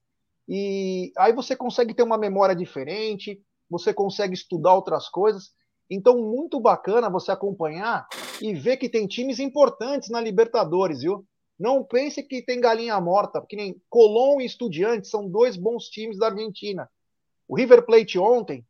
E 0.47 1.11
aí 1.17 1.33
você 1.33 1.55
consegue 1.55 1.93
ter 1.93 2.03
uma 2.03 2.17
memória 2.17 2.55
diferente, 2.55 3.41
você 3.69 3.93
consegue 3.93 4.33
estudar 4.33 4.73
outras 4.73 5.09
coisas. 5.09 5.51
Então, 5.89 6.17
muito 6.17 6.59
bacana 6.59 7.09
você 7.09 7.31
acompanhar 7.31 8.07
e 8.41 8.53
ver 8.53 8.77
que 8.77 8.89
tem 8.89 9.07
times 9.07 9.39
importantes 9.39 10.09
na 10.09 10.21
Libertadores, 10.21 11.01
viu? 11.01 11.25
Não 11.59 11.83
pense 11.83 12.21
que 12.21 12.41
tem 12.41 12.59
galinha 12.59 12.99
morta, 12.99 13.39
porque 13.39 13.55
nem 13.55 13.81
Colón 13.89 14.41
e 14.41 14.45
Estudiantes 14.45 15.09
são 15.09 15.27
dois 15.27 15.55
bons 15.55 15.85
times 15.85 16.17
da 16.17 16.27
Argentina. 16.27 16.89
O 17.47 17.55
River 17.55 17.85
Plate 17.85 18.19
ontem 18.19 18.65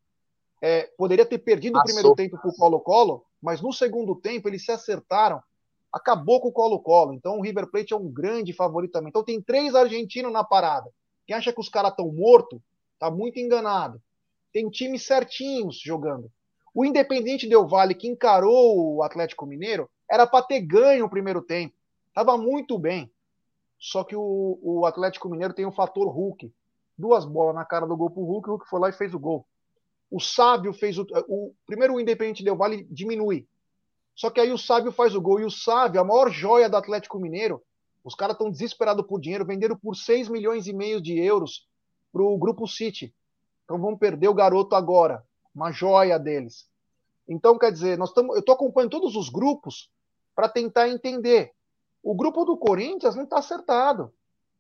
é, 0.62 0.90
poderia 0.98 1.26
ter 1.26 1.40
perdido 1.40 1.74
o 1.74 1.82
Passou. 1.82 1.86
primeiro 1.86 2.16
tempo 2.16 2.38
para 2.38 2.50
o 2.50 2.56
Colo-Colo, 2.56 3.26
mas 3.42 3.62
no 3.62 3.74
segundo 3.74 4.16
tempo 4.16 4.48
eles 4.48 4.66
se 4.66 4.72
acertaram. 4.72 5.42
Acabou 5.92 6.42
com 6.42 6.50
o 6.50 6.52
Colo-Colo. 6.52 7.14
Então 7.14 7.38
o 7.38 7.42
River 7.42 7.72
Plate 7.72 7.94
é 7.94 7.98
um 7.98 8.12
grande 8.12 8.54
favorito 8.54 8.92
também. 8.92 9.10
Então 9.10 9.24
tem 9.24 9.42
três 9.42 9.74
argentinos 9.74 10.32
na 10.32 10.44
parada. 10.44 10.92
Quem 11.26 11.36
acha 11.36 11.52
que 11.52 11.60
os 11.60 11.70
caras 11.70 11.92
estão 11.92 12.12
mortos, 12.12 12.60
tá 13.00 13.10
muito 13.10 13.40
enganado. 13.40 14.02
Tem 14.54 14.70
times 14.70 15.06
certinhos 15.06 15.80
jogando. 15.80 16.32
O 16.74 16.86
Independente 16.86 17.48
Del 17.48 17.68
Valle, 17.68 17.96
que 17.96 18.08
encarou 18.08 18.96
o 18.96 19.04
Atlético 19.04 19.46
Mineiro, 19.46 19.90
era 20.10 20.28
para 20.28 20.46
ter 20.46 20.62
ganho 20.62 21.06
o 21.06 21.10
primeiro 21.10 21.42
tempo. 21.42 21.74
Tava 22.14 22.38
muito 22.38 22.78
bem. 22.78 23.12
Só 23.80 24.04
que 24.04 24.16
o, 24.16 24.60
o 24.62 24.86
Atlético 24.86 25.30
Mineiro 25.30 25.54
tem 25.54 25.66
o 25.66 25.72
fator 25.72 26.08
Hulk. 26.08 26.54
Duas 26.98 27.26
bolas 27.26 27.56
na 27.56 27.66
cara 27.66 27.86
do 27.86 27.98
gol 27.98 28.10
pro 28.10 28.24
Hulk, 28.24 28.50
o 28.50 28.52
Hulk 28.54 28.70
foi 28.70 28.80
lá 28.80 28.90
e 28.90 28.94
fez 28.94 29.14
o 29.14 29.20
gol. 29.20 29.46
O 30.10 30.20
Sábio 30.20 30.74
fez 30.74 30.98
o. 30.98 31.06
o 31.28 31.54
primeiro 31.66 31.96
o 31.96 32.00
Independente 32.00 32.44
Del 32.44 32.56
Valle 32.56 32.88
diminui. 32.90 33.48
Só 34.16 34.30
que 34.30 34.40
aí 34.40 34.52
o 34.52 34.58
Sábio 34.58 34.92
faz 34.92 35.14
o 35.14 35.22
gol. 35.22 35.42
E 35.42 35.46
o 35.46 35.52
Sábio, 35.52 36.00
a 36.00 36.04
maior 36.04 36.30
joia 36.30 36.70
do 36.70 36.78
Atlético 36.78 37.20
Mineiro, 37.20 37.62
os 38.06 38.14
caras 38.14 38.36
estão 38.36 38.52
desesperados 38.52 39.04
por 39.08 39.20
dinheiro, 39.20 39.44
venderam 39.44 39.76
por 39.76 39.96
6 39.96 40.30
milhões 40.30 40.68
e 40.68 40.74
meio 40.74 41.02
de 41.02 41.20
euros 41.20 41.68
pro 42.14 42.38
Grupo 42.38 42.68
City. 42.68 43.12
Então 43.64 43.80
vamos 43.80 43.98
perder 43.98 44.28
o 44.28 44.34
garoto 44.34 44.76
agora. 44.76 45.26
Uma 45.56 45.72
joia 45.72 46.20
deles. 46.20 46.70
Então, 47.28 47.58
quer 47.58 47.72
dizer, 47.72 47.98
nós 47.98 48.14
tamo, 48.14 48.36
eu 48.36 48.42
estou 48.42 48.54
acompanhando 48.54 48.92
todos 48.92 49.16
os 49.16 49.30
grupos 49.30 49.90
para 50.36 50.48
tentar 50.48 50.88
entender. 50.88 51.52
O 52.04 52.14
grupo 52.14 52.46
do 52.46 52.56
Corinthians 52.56 53.16
não 53.16 53.24
está 53.24 53.40
acertado. 53.40 54.14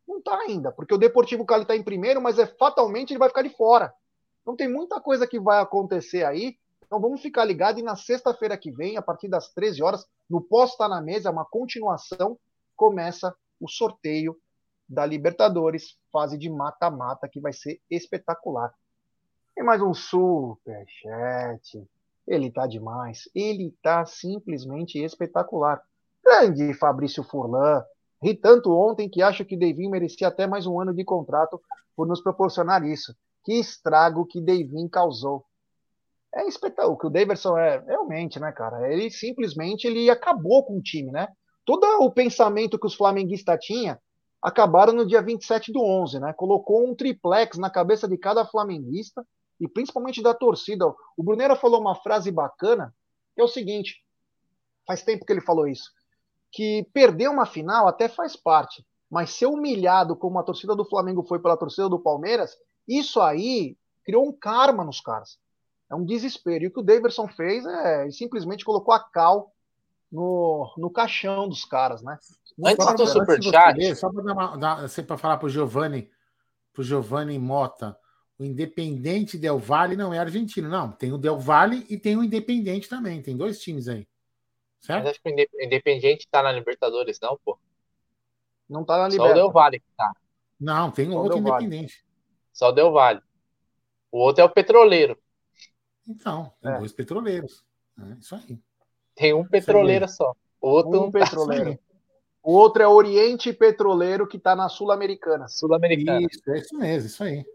Não 0.07 0.17
está 0.17 0.35
ainda, 0.39 0.71
porque 0.71 0.93
o 0.93 0.97
Deportivo 0.97 1.45
Cali 1.45 1.61
está 1.61 1.75
em 1.75 1.83
primeiro, 1.83 2.19
mas 2.19 2.39
é 2.39 2.47
fatalmente 2.47 3.11
ele 3.11 3.19
vai 3.19 3.29
ficar 3.29 3.43
de 3.43 3.49
fora. 3.49 3.93
Então 4.41 4.55
tem 4.55 4.67
muita 4.67 4.99
coisa 4.99 5.27
que 5.27 5.39
vai 5.39 5.59
acontecer 5.59 6.23
aí. 6.23 6.57
Então 6.83 6.99
vamos 6.99 7.21
ficar 7.21 7.45
ligado 7.45 7.79
e 7.79 7.83
na 7.83 7.95
sexta-feira 7.95 8.57
que 8.57 8.71
vem, 8.71 8.97
a 8.97 9.01
partir 9.03 9.27
das 9.27 9.53
13 9.53 9.83
horas, 9.83 10.05
no 10.27 10.41
Pós 10.41 10.75
Tá 10.75 10.87
na 10.87 11.01
Mesa, 11.01 11.29
uma 11.29 11.45
continuação, 11.45 12.39
começa 12.75 13.35
o 13.59 13.67
sorteio 13.67 14.37
da 14.87 15.05
Libertadores, 15.05 15.97
fase 16.11 16.37
de 16.37 16.49
mata-mata, 16.49 17.27
que 17.27 17.39
vai 17.39 17.53
ser 17.53 17.81
espetacular. 17.89 18.73
Tem 19.55 19.63
mais 19.63 19.81
um 19.81 19.93
superchat. 19.93 21.87
Ele 22.27 22.51
tá 22.51 22.67
demais. 22.67 23.29
Ele 23.33 23.73
tá 23.81 24.05
simplesmente 24.05 24.99
espetacular. 24.99 25.81
Grande 26.23 26.73
Fabrício 26.73 27.23
Furlan. 27.23 27.83
Ri 28.21 28.35
tanto 28.35 28.71
ontem 28.71 29.09
que 29.09 29.21
acho 29.21 29.45
que 29.45 29.57
Devin 29.57 29.89
merecia 29.89 30.27
até 30.27 30.47
mais 30.47 30.65
um 30.65 30.79
ano 30.79 30.93
de 30.93 31.03
contrato 31.03 31.61
por 31.95 32.07
nos 32.07 32.21
proporcionar 32.21 32.83
isso. 32.83 33.15
Que 33.43 33.53
estrago 33.53 34.25
que 34.25 34.41
Devin 34.41 34.87
causou. 34.87 35.45
É 36.33 36.47
espetacular. 36.47 36.93
O 36.93 36.97
que 36.97 37.07
o 37.07 37.09
Daverson 37.09 37.57
é, 37.57 37.79
realmente, 37.79 38.39
né, 38.39 38.51
cara? 38.51 38.91
Ele 38.91 39.09
simplesmente 39.09 39.85
ele 39.85 40.09
acabou 40.09 40.65
com 40.65 40.77
o 40.77 40.81
time, 40.81 41.11
né? 41.11 41.27
Todo 41.65 41.83
o 42.01 42.11
pensamento 42.11 42.77
que 42.77 42.85
os 42.85 42.93
flamenguistas 42.93 43.57
tinham 43.59 43.97
acabaram 44.41 44.93
no 44.93 45.07
dia 45.07 45.21
27 45.21 45.71
do 45.71 45.81
11, 45.81 46.19
né? 46.19 46.33
Colocou 46.33 46.87
um 46.87 46.93
triplex 46.93 47.57
na 47.57 47.69
cabeça 47.69 48.07
de 48.07 48.17
cada 48.17 48.45
flamenguista 48.45 49.25
e 49.59 49.67
principalmente 49.67 50.21
da 50.21 50.33
torcida. 50.33 50.85
O 51.17 51.23
Brunera 51.23 51.55
falou 51.55 51.81
uma 51.81 51.95
frase 51.95 52.31
bacana, 52.31 52.93
que 53.33 53.41
é 53.41 53.43
o 53.43 53.47
seguinte: 53.47 54.03
faz 54.85 55.01
tempo 55.01 55.25
que 55.25 55.33
ele 55.33 55.41
falou 55.41 55.67
isso, 55.67 55.91
que 56.51 56.87
perder 56.93 57.27
uma 57.27 57.47
final 57.47 57.87
até 57.87 58.07
faz 58.07 58.35
parte, 58.35 58.85
mas 59.09 59.31
ser 59.31 59.47
humilhado 59.47 60.15
como 60.15 60.37
a 60.37 60.43
torcida 60.43 60.75
do 60.75 60.85
Flamengo 60.85 61.23
foi 61.23 61.39
pela 61.39 61.57
torcida 61.57 61.89
do 61.89 61.99
Palmeiras, 61.99 62.55
isso 62.87 63.19
aí 63.19 63.75
criou 64.03 64.27
um 64.27 64.31
karma 64.31 64.83
nos 64.83 65.01
caras. 65.01 65.39
É 65.89 65.95
um 65.95 66.05
desespero. 66.05 66.63
E 66.63 66.67
o 66.67 66.71
que 66.71 66.79
o 66.79 66.83
Daverson 66.83 67.27
fez 67.27 67.65
é 67.65 68.09
simplesmente 68.11 68.65
colocou 68.65 68.93
a 68.93 68.99
cal 68.99 69.51
no, 70.15 70.73
no 70.77 70.89
caixão 70.89 71.47
dos 71.49 71.65
caras, 71.65 72.01
né? 72.01 72.17
Antes 72.65 72.85
Só 72.85 72.93
do 72.93 73.05
superchat- 73.07 73.79
antes 73.81 73.99
Só 73.99 75.03
para 75.03 75.17
falar 75.17 75.37
para 75.37 75.45
o 75.45 75.49
Giovanni, 75.49 76.09
pro 76.73 76.83
Giovanni 76.83 77.37
Mota, 77.37 77.97
o 78.39 78.43
Independente 78.43 79.37
Del 79.37 79.59
Valle 79.59 79.95
não 79.95 80.13
é 80.13 80.19
argentino, 80.19 80.69
não. 80.69 80.91
Tem 80.91 81.11
o 81.11 81.17
Del 81.17 81.37
Valle 81.37 81.85
e 81.89 81.97
tem 81.97 82.15
o 82.17 82.23
Independente 82.23 82.87
também. 82.89 83.21
Tem 83.21 83.35
dois 83.35 83.59
times 83.59 83.87
aí. 83.87 84.07
Mas 84.79 84.85
Certo? 84.87 85.07
acho 85.09 85.21
que 85.21 85.29
o 85.29 85.31
Inde- 85.31 85.49
Independiente 85.59 86.27
tá 86.29 86.41
na 86.43 86.51
Libertadores, 86.51 87.19
não, 87.19 87.37
pô. 87.43 87.57
Não 88.69 88.83
tá 88.83 88.97
na 88.97 89.11
Só 89.11 89.29
o. 89.29 89.33
Del 89.33 89.51
Valle 89.51 89.79
que 89.79 89.85
tá. 89.97 90.11
Não, 90.59 90.91
tem 90.91 91.11
Só 91.11 91.17
outro. 91.17 91.37
Independente. 91.39 92.05
Só 92.53 92.69
o 92.69 92.71
Del 92.71 92.91
Valle. 92.91 93.21
O 94.11 94.19
outro 94.19 94.41
é 94.41 94.45
o 94.45 94.49
Petroleiro. 94.49 95.17
Então, 96.07 96.53
tem 96.61 96.71
É. 96.71 96.77
dois 96.77 96.93
petroleiros. 96.93 97.65
É 97.99 98.13
isso 98.19 98.35
aí. 98.35 98.59
Tem 99.15 99.33
um 99.33 99.45
petroleiro 99.45 100.07
só. 100.07 100.33
O 100.61 100.69
outro 100.69 101.03
um 101.03 101.11
petroleiro. 101.11 101.79
O 102.43 102.51
outro 102.53 102.83
é 102.83 102.87
Oriente 102.87 103.51
Petroleiro, 103.51 104.27
que 104.27 104.37
está 104.37 104.55
na 104.55 104.69
Sul-Americana. 104.69 105.47
Sul-Americana. 105.47 106.27
Isso, 106.29 106.51
é 106.51 106.57
isso 106.59 106.77
mesmo, 106.77 107.07
isso 107.07 107.23
aí. 107.23 107.45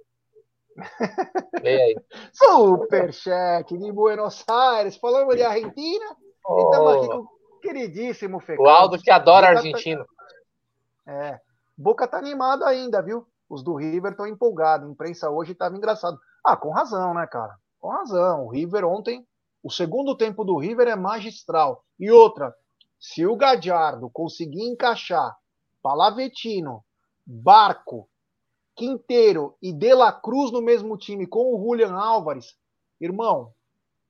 Vem 1.62 1.76
aí. 1.82 1.96
Superchat 2.32 3.76
de 3.78 3.92
Buenos 3.92 4.44
Aires. 4.48 4.96
Falamos 4.96 5.36
de 5.36 5.42
Argentina. 5.42 6.06
E 6.48 6.62
estamos 6.62 6.96
aqui 6.96 7.06
com 7.08 7.18
o 7.18 7.60
queridíssimo 7.60 8.40
Fecão. 8.40 8.64
O 8.64 8.68
Aldo 8.68 8.98
que 8.98 9.10
adora 9.10 9.48
Boca 9.48 9.52
tá- 9.52 9.58
argentino. 9.68 10.06
É. 11.06 11.40
Boca 11.76 12.08
tá 12.08 12.18
animado 12.18 12.64
ainda, 12.64 13.00
viu? 13.00 13.26
Os 13.48 13.62
do 13.62 13.74
River 13.74 14.12
estão 14.12 14.26
empolgados. 14.26 14.88
A 14.88 14.90
imprensa 14.90 15.30
hoje 15.30 15.52
estava 15.52 15.76
engraçado. 15.76 16.18
Ah, 16.44 16.56
com 16.56 16.70
razão, 16.70 17.14
né, 17.14 17.26
cara? 17.26 17.54
Com 17.80 17.88
razão. 17.88 18.46
O 18.46 18.48
River 18.48 18.84
ontem, 18.84 19.26
o 19.62 19.70
segundo 19.70 20.16
tempo 20.16 20.44
do 20.44 20.58
River 20.58 20.88
é 20.88 20.96
magistral. 20.96 21.84
E 21.98 22.10
outra, 22.10 22.54
se 22.98 23.26
o 23.26 23.36
Gadiardo 23.36 24.10
conseguir 24.10 24.62
encaixar 24.62 25.36
Palavetino, 25.82 26.84
Barco, 27.24 28.08
Quinteiro 28.74 29.56
e 29.60 29.72
De 29.72 29.94
La 29.94 30.12
Cruz 30.12 30.50
no 30.50 30.62
mesmo 30.62 30.96
time 30.96 31.26
com 31.26 31.54
o 31.54 31.58
Julian 31.62 31.94
Álvares, 31.94 32.56
irmão, 33.00 33.52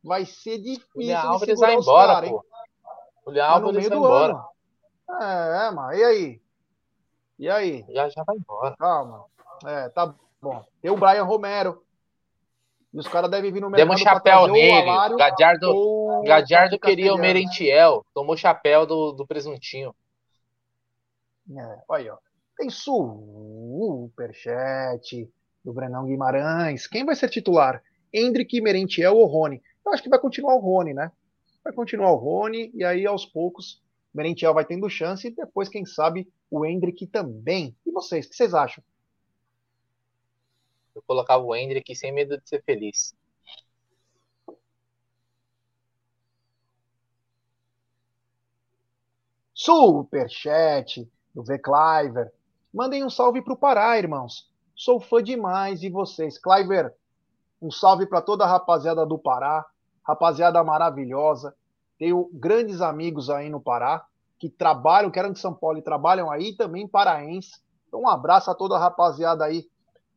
vai 0.02 0.24
ser 0.24 0.58
difícil. 0.58 0.88
Julian 0.94 1.20
Álvares 1.20 1.58
vai 1.58 1.74
embora, 1.74 2.14
cara, 2.14 2.28
pô. 2.28 2.44
Julian 3.26 3.46
no 3.46 3.52
Álvares 3.52 3.88
vai 3.88 3.98
embora. 3.98 4.32
ano. 4.32 5.22
É, 5.22 5.70
mas 5.72 5.98
e 5.98 6.04
aí? 6.04 6.42
E 7.38 7.48
aí? 7.48 7.84
Já, 7.88 8.08
já 8.08 8.22
vai 8.22 8.36
embora. 8.36 8.76
Calma. 8.76 9.24
É, 9.64 9.88
tá 9.88 10.14
bom. 10.40 10.64
Tem 10.80 10.90
o 10.90 10.96
Brian 10.96 11.24
Romero. 11.24 11.82
E 12.92 12.98
os 12.98 13.06
caras 13.06 13.30
devem 13.30 13.52
vir 13.52 13.60
no 13.60 13.70
mercado 13.70 13.88
Demos 13.88 14.00
chapéu 14.00 14.48
nele. 14.48 14.88
Alário 14.88 15.16
Gadiardo, 15.16 15.70
ou 15.70 16.20
o 16.20 16.24
Gadiardo 16.24 16.78
Tati 16.78 16.90
queria 16.90 17.14
o. 17.14 17.18
Merentiel. 17.18 18.04
Tomou 18.12 18.36
chapéu 18.36 18.84
do, 18.84 19.12
do 19.12 19.26
presuntinho. 19.26 19.94
É, 21.56 21.78
olha 21.88 22.02
aí, 22.02 22.10
ó. 22.10 22.18
Tem 22.56 22.68
superchat 22.68 24.48
do 25.64 25.72
Brenão 25.72 26.06
Guimarães. 26.06 26.86
Quem 26.86 27.04
vai 27.04 27.14
ser 27.14 27.28
titular? 27.28 27.82
Hendrick, 28.12 28.60
Merentiel 28.60 29.16
ou 29.16 29.26
Rony? 29.26 29.62
Eu 29.86 29.92
acho 29.92 30.02
que 30.02 30.08
vai 30.08 30.18
continuar 30.18 30.56
o 30.56 30.60
Rony, 30.60 30.92
né? 30.92 31.12
Vai 31.62 31.72
continuar 31.72 32.10
o 32.12 32.16
Rony 32.16 32.70
e 32.74 32.84
aí 32.84 33.06
aos 33.06 33.24
poucos 33.24 33.80
Merentiel 34.12 34.52
vai 34.52 34.64
tendo 34.64 34.90
chance 34.90 35.28
e 35.28 35.30
depois, 35.30 35.68
quem 35.68 35.86
sabe, 35.86 36.28
o 36.50 36.66
Hendrick 36.66 37.06
também. 37.06 37.76
E 37.86 37.92
vocês, 37.92 38.26
o 38.26 38.30
que 38.30 38.36
vocês 38.36 38.52
acham? 38.52 38.82
Eu 41.00 41.04
colocava 41.06 41.42
o 41.42 41.56
Hendrick 41.56 41.96
sem 41.96 42.12
medo 42.12 42.38
de 42.38 42.46
ser 42.46 42.62
feliz. 42.62 43.16
Superchat 49.54 51.10
do 51.34 51.42
V. 51.42 51.58
Cliver. 51.58 52.32
Mandem 52.72 53.02
um 53.02 53.10
salve 53.10 53.42
pro 53.42 53.56
Pará, 53.56 53.98
irmãos. 53.98 54.48
Sou 54.76 55.00
fã 55.00 55.22
demais 55.22 55.80
de 55.80 55.88
vocês. 55.88 56.38
Cliver, 56.38 56.94
um 57.60 57.70
salve 57.70 58.06
para 58.06 58.20
toda 58.20 58.44
a 58.44 58.48
rapaziada 58.48 59.06
do 59.06 59.18
Pará. 59.18 59.64
Rapaziada 60.06 60.62
maravilhosa. 60.62 61.54
Tenho 61.98 62.28
grandes 62.32 62.80
amigos 62.80 63.30
aí 63.30 63.48
no 63.48 63.60
Pará 63.60 64.06
que 64.38 64.48
trabalham, 64.48 65.10
que 65.10 65.18
eram 65.18 65.32
de 65.32 65.38
São 65.38 65.54
Paulo 65.54 65.78
e 65.78 65.82
trabalham 65.82 66.30
aí, 66.30 66.54
também 66.56 66.88
paraense. 66.88 67.60
Então, 67.88 68.02
um 68.02 68.08
abraço 68.08 68.50
a 68.50 68.54
toda 68.54 68.76
a 68.76 68.78
rapaziada 68.78 69.44
aí 69.44 69.68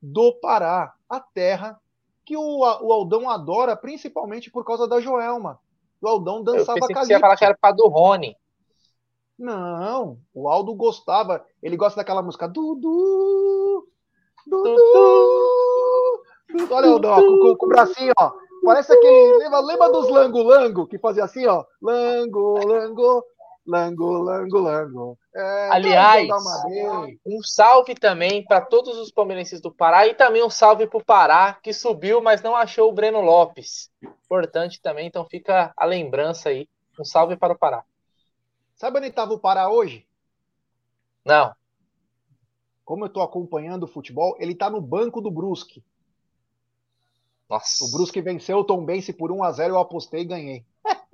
do 0.06 0.34
Pará, 0.34 0.94
a 1.10 1.20
terra 1.22 1.80
que 2.26 2.36
o, 2.36 2.60
o 2.60 2.92
Aldão 2.94 3.30
adora, 3.30 3.76
principalmente 3.76 4.52
por 4.52 4.66
causa 4.66 4.86
da 4.88 5.00
Joelma. 5.00 5.60
O 6.02 6.08
Aldão 6.08 6.38
Eu 6.38 6.44
dançava 6.44 6.74
pensei 6.80 6.96
que 6.96 7.06
você 7.06 7.14
ia 7.14 7.20
falar 7.22 7.38
que 7.38 7.46
era 7.46 7.58
para 7.60 7.74
do 7.74 7.88
Rony. 7.88 8.36
não, 9.40 10.18
o 10.34 10.50
Aldo 10.50 10.74
gostava. 10.76 11.46
Ele 11.62 11.78
gosta 11.78 11.98
daquela 12.02 12.22
música 12.22 12.48
Dudu, 12.48 13.88
Dudu. 14.46 14.76
Dudu. 16.50 16.74
Olha, 16.74 16.90
Aldão, 16.90 17.12
ó, 17.12 17.16
com, 17.22 17.40
com- 17.40 17.56
com 17.56 17.66
o 17.66 17.70
bracinho, 17.70 18.14
ó. 18.20 18.32
Parece 18.66 18.94
aquele. 18.94 19.38
Lembra, 19.38 19.60
lembra 19.62 19.92
dos 19.92 20.10
Lango 20.10 20.44
Lango, 20.44 20.88
que 20.88 20.98
fazia 21.00 21.24
assim, 21.24 21.46
ó. 21.48 21.64
Lango, 21.82 22.66
Lango, 22.66 23.24
Lango, 23.66 24.12
Lango, 24.18 24.60
Lango. 24.60 25.18
É, 25.34 25.70
Aliás. 25.72 26.28
Um 27.26 27.42
salve 27.42 27.96
também 27.96 28.44
para 28.44 28.62
todos 28.62 28.98
os 28.98 29.12
palmeirenses 29.12 29.62
do 29.62 29.74
Pará 29.74 30.06
e 30.06 30.14
também 30.14 30.44
um 30.44 30.50
salve 30.50 30.86
para 30.88 30.98
o 30.98 31.06
Pará, 31.06 31.54
que 31.54 31.72
subiu, 31.74 32.22
mas 32.22 32.42
não 32.42 32.56
achou 32.56 32.90
o 32.90 32.94
Breno 32.94 33.22
Lopes. 33.22 33.90
Importante 34.02 34.82
também, 34.82 35.08
então 35.08 35.26
fica 35.26 35.74
a 35.78 35.86
lembrança 35.86 36.50
aí. 36.50 36.68
Um 37.00 37.06
salve 37.06 37.38
para 37.38 37.54
o 37.54 37.58
Pará. 37.58 37.84
Sabe 38.76 38.98
onde 38.98 39.08
estava 39.08 39.34
o 39.34 39.40
Pará 39.40 39.70
hoje? 39.70 40.06
Não, 41.26 41.56
Como 42.84 43.06
eu 43.06 43.10
tô 43.10 43.22
acompanhando 43.22 43.84
o 43.84 43.88
futebol, 43.88 44.36
ele 44.40 44.54
tá 44.54 44.70
no 44.70 44.82
banco 44.82 45.22
do 45.22 45.32
Brusque. 45.32 45.82
nossa. 47.50 47.86
O 47.86 47.92
Brusque 47.92 48.22
venceu 48.22 48.58
o 48.58 48.64
Tom 48.66 48.84
Bense 48.84 49.14
por 49.14 49.32
1 49.32 49.42
a 49.44 49.52
0 49.54 49.76
eu 49.76 49.80
apostei 49.80 50.22
e 50.22 50.26
ganhei. 50.26 50.66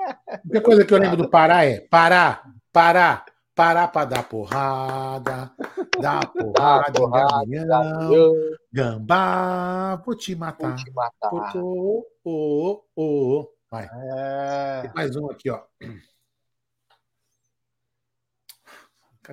A 0.10 0.40
única 0.44 0.62
coisa 0.62 0.86
que 0.86 0.94
eu 0.94 0.98
lembro 0.98 1.18
do 1.18 1.30
Pará 1.30 1.66
é 1.66 1.80
parar, 1.80 2.44
parar, 2.72 3.26
parar 3.56 3.88
pra 3.90 4.06
dar 4.06 4.24
porrada, 4.24 5.52
dar 6.00 6.26
porrada, 6.34 6.90
em 6.90 6.94
porrada, 6.94 7.46
gavião, 7.46 8.34
gambá, 8.72 9.96
vou 10.06 10.16
te 10.16 10.34
vou 10.34 10.46
matar. 10.46 10.76
te 10.76 10.92
matar. 10.92 11.32
Ô, 11.58 12.06
ô, 12.24 12.84
ô, 12.96 13.42
ô. 13.42 13.54
Vai. 13.70 13.88
É... 13.92 14.82
Tem 14.82 14.92
mais 14.96 15.16
um 15.16 15.30
aqui, 15.30 15.50
ó. 15.50 15.62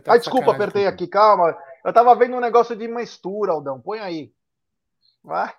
Tá 0.02 0.12
de 0.12 0.18
desculpa, 0.18 0.52
apertei 0.52 0.86
aqui, 0.86 1.06
calma. 1.06 1.56
Eu 1.84 1.92
tava 1.92 2.14
vendo 2.14 2.36
um 2.36 2.40
negócio 2.40 2.76
de 2.76 2.86
mistura, 2.86 3.52
Aldão. 3.52 3.80
Põe 3.80 4.00
aí. 4.00 4.32
Vai. 5.24 5.54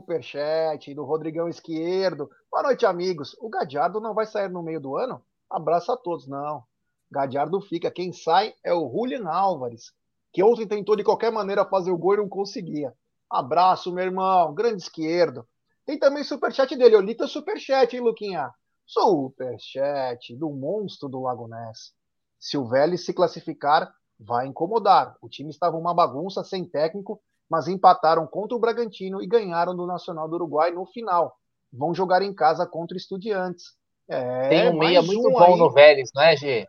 Superchat 0.00 0.94
do 0.94 1.04
Rodrigão 1.04 1.48
Esquerdo. 1.48 2.30
Boa 2.48 2.62
noite, 2.62 2.86
amigos. 2.86 3.36
O 3.40 3.48
Gadiardo 3.48 4.00
não 4.00 4.14
vai 4.14 4.26
sair 4.26 4.48
no 4.48 4.62
meio 4.62 4.80
do 4.80 4.96
ano? 4.96 5.20
Abraço 5.50 5.90
a 5.90 5.96
todos, 5.96 6.28
não. 6.28 6.62
Gadiardo 7.10 7.60
fica. 7.60 7.90
Quem 7.90 8.12
sai 8.12 8.54
é 8.64 8.72
o 8.72 8.88
Julian 8.88 9.28
Álvares, 9.28 9.92
que 10.32 10.40
ontem 10.40 10.68
tentou 10.68 10.94
de 10.94 11.02
qualquer 11.02 11.32
maneira 11.32 11.64
fazer 11.64 11.90
o 11.90 11.98
gol 11.98 12.14
e 12.14 12.18
não 12.18 12.28
conseguia. 12.28 12.94
Abraço, 13.28 13.92
meu 13.92 14.04
irmão. 14.04 14.54
Grande 14.54 14.82
esquerdo. 14.82 15.44
Tem 15.84 15.98
também 15.98 16.22
superchat 16.22 16.76
dele. 16.76 17.14
Teu 17.16 17.26
superchat, 17.26 17.96
hein, 17.96 18.02
Luquinha? 18.02 18.52
Superchat 18.86 20.36
do 20.36 20.48
monstro 20.50 21.08
do 21.08 21.22
Lago 21.22 21.48
Ness. 21.48 21.92
Se 22.38 22.56
o 22.56 22.68
Vélez 22.68 23.04
se 23.04 23.12
classificar, 23.12 23.92
vai 24.16 24.46
incomodar. 24.46 25.16
O 25.20 25.28
time 25.28 25.50
estava 25.50 25.76
uma 25.76 25.92
bagunça, 25.92 26.44
sem 26.44 26.64
técnico, 26.64 27.20
mas 27.48 27.68
empataram 27.68 28.26
contra 28.26 28.56
o 28.56 28.60
Bragantino 28.60 29.22
e 29.22 29.26
ganharam 29.26 29.74
do 29.74 29.86
Nacional 29.86 30.28
do 30.28 30.34
Uruguai 30.34 30.70
no 30.70 30.84
final. 30.86 31.36
Vão 31.72 31.94
jogar 31.94 32.22
em 32.22 32.34
casa 32.34 32.66
contra 32.66 32.94
o 32.94 32.98
Estudiantes. 32.98 33.76
É, 34.08 34.48
Tem 34.48 34.68
um 34.70 34.78
meia 34.78 35.02
muito 35.02 35.28
um 35.28 35.32
bom 35.32 35.54
aí, 35.54 35.58
no 35.58 35.70
Vélez, 35.70 36.10
não 36.14 36.22
é, 36.22 36.36
G? 36.36 36.68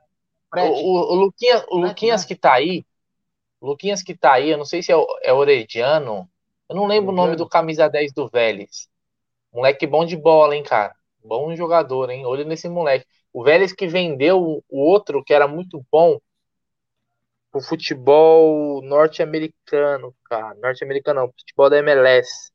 O, 0.53 0.59
o, 0.59 1.13
o 1.13 1.15
Luquinhas, 1.15 1.65
o 1.69 1.77
Luquinhas 1.77 2.21
né? 2.21 2.27
que 2.27 2.35
tá 2.35 2.53
aí, 2.53 2.85
Luquinhas 3.61 4.01
que 4.01 4.15
tá 4.15 4.33
aí, 4.33 4.49
eu 4.49 4.57
não 4.57 4.65
sei 4.65 4.81
se 4.81 4.91
é, 4.91 4.95
é 5.23 5.33
Orediano, 5.33 6.29
eu 6.69 6.75
não 6.75 6.85
lembro 6.85 7.11
o 7.11 7.15
nome 7.15 7.33
Orediano. 7.33 7.45
do 7.45 7.47
camisa 7.47 7.87
10 7.89 8.13
do 8.13 8.27
Vélez. 8.27 8.87
Moleque 9.53 9.87
bom 9.87 10.05
de 10.05 10.15
bola, 10.17 10.55
hein, 10.55 10.63
cara? 10.63 10.95
Bom 11.23 11.55
jogador, 11.55 12.09
hein? 12.09 12.25
Olho 12.25 12.45
nesse 12.45 12.69
moleque. 12.69 13.05
O 13.33 13.43
Vélez 13.43 13.73
que 13.73 13.87
vendeu 13.87 14.63
o 14.69 14.79
outro, 14.79 15.23
que 15.23 15.33
era 15.33 15.47
muito 15.47 15.85
bom, 15.91 16.19
o 17.51 17.61
futebol 17.61 18.81
norte-americano, 18.81 20.13
cara. 20.25 20.55
Norte-americano 20.55 21.21
não, 21.21 21.31
futebol 21.31 21.69
da 21.69 21.77
MLS. 21.77 22.51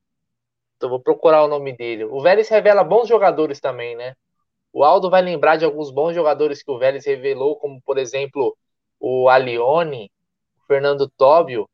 Então 0.76 0.88
vou 0.88 1.00
procurar 1.00 1.44
o 1.44 1.48
nome 1.48 1.76
dele. 1.76 2.04
O 2.04 2.20
Vélez 2.20 2.48
revela 2.48 2.84
bons 2.84 3.08
jogadores 3.08 3.60
também, 3.60 3.96
né? 3.96 4.14
O 4.72 4.84
Aldo 4.84 5.08
vai 5.08 5.22
lembrar 5.22 5.56
de 5.56 5.64
alguns 5.64 5.90
bons 5.90 6.14
jogadores 6.14 6.62
que 6.62 6.70
o 6.70 6.78
Vélez 6.78 7.06
revelou, 7.06 7.56
como 7.56 7.80
por 7.82 7.96
exemplo 7.96 8.56
o 8.98 9.28
Alione, 9.28 10.10
o 10.58 10.66
Fernando 10.66 11.08
Tóbio, 11.16 11.68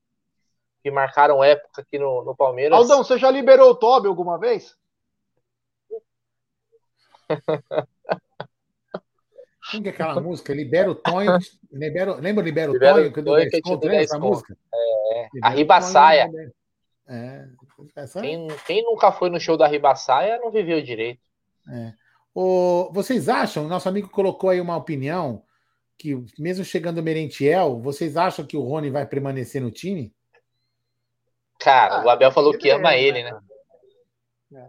que 0.82 0.90
marcaram 0.90 1.42
época 1.42 1.82
aqui 1.82 1.98
no, 1.98 2.24
no 2.24 2.36
Palmeiras. 2.36 2.78
Aldão, 2.78 3.02
você 3.02 3.18
já 3.18 3.30
liberou 3.30 3.70
o 3.70 3.74
Toby 3.74 4.08
alguma 4.08 4.38
vez? 4.38 4.76
Como 9.70 9.82
que 9.82 9.88
é 9.88 9.92
aquela 9.92 10.20
música? 10.20 10.52
Libera 10.54 10.90
o 10.90 10.94
Tonho. 10.94 11.38
Libera, 11.72 12.14
lembra 12.14 12.42
Libera 12.44 12.70
o 12.70 12.74
Libera 12.74 12.92
o 12.92 12.96
Tonho? 12.96 13.12
Que 13.12 13.18
eu 13.20 13.24
dou 13.24 13.36
é 13.38 13.40
Tonho 13.42 13.50
que 13.62 13.70
dou 13.76 13.78
lembra 13.90 14.02
essa 14.02 14.18
música? 14.18 14.56
É, 14.74 15.22
Libera 15.22 15.46
a 15.46 15.50
o. 15.50 15.54
Tonho, 16.28 16.32
libera- 16.32 16.52
É. 17.08 17.48
Essa... 17.96 18.20
Quem, 18.20 18.46
quem 18.66 18.84
nunca 18.84 19.10
foi 19.10 19.30
no 19.30 19.40
show 19.40 19.56
da 19.56 19.66
Ribaçaia 19.66 20.38
não 20.38 20.50
viveu 20.50 20.82
direito. 20.82 21.20
É. 21.68 21.92
Ô, 22.34 22.90
vocês 22.92 23.28
acham, 23.28 23.66
nosso 23.66 23.88
amigo 23.88 24.08
colocou 24.08 24.50
aí 24.50 24.60
uma 24.60 24.76
opinião, 24.76 25.42
que 25.98 26.22
mesmo 26.38 26.64
chegando 26.64 26.98
o 26.98 27.02
Merentiel, 27.02 27.80
vocês 27.80 28.16
acham 28.16 28.46
que 28.46 28.56
o 28.56 28.62
Rony 28.62 28.90
vai 28.90 29.04
permanecer 29.06 29.60
no 29.60 29.70
time? 29.70 30.14
Cara, 31.58 31.96
Ah, 31.96 32.04
o 32.04 32.08
Abel 32.08 32.30
falou 32.32 32.56
que 32.56 32.68
ele 32.68 32.76
ama 32.76 32.94
é, 32.94 33.02
ele, 33.02 33.22
né, 33.22 33.32
né? 33.32 34.60
É. 34.60 34.68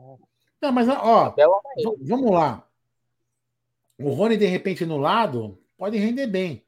Não, 0.61 0.71
mas 0.71 0.87
ó, 0.89 1.33
vamos 2.01 2.31
lá. 2.31 2.67
O 4.03 4.13
Rony, 4.13 4.37
de 4.37 4.45
repente, 4.45 4.85
no 4.85 4.97
lado, 4.97 5.57
pode 5.77 5.97
render 5.97 6.27
bem. 6.27 6.63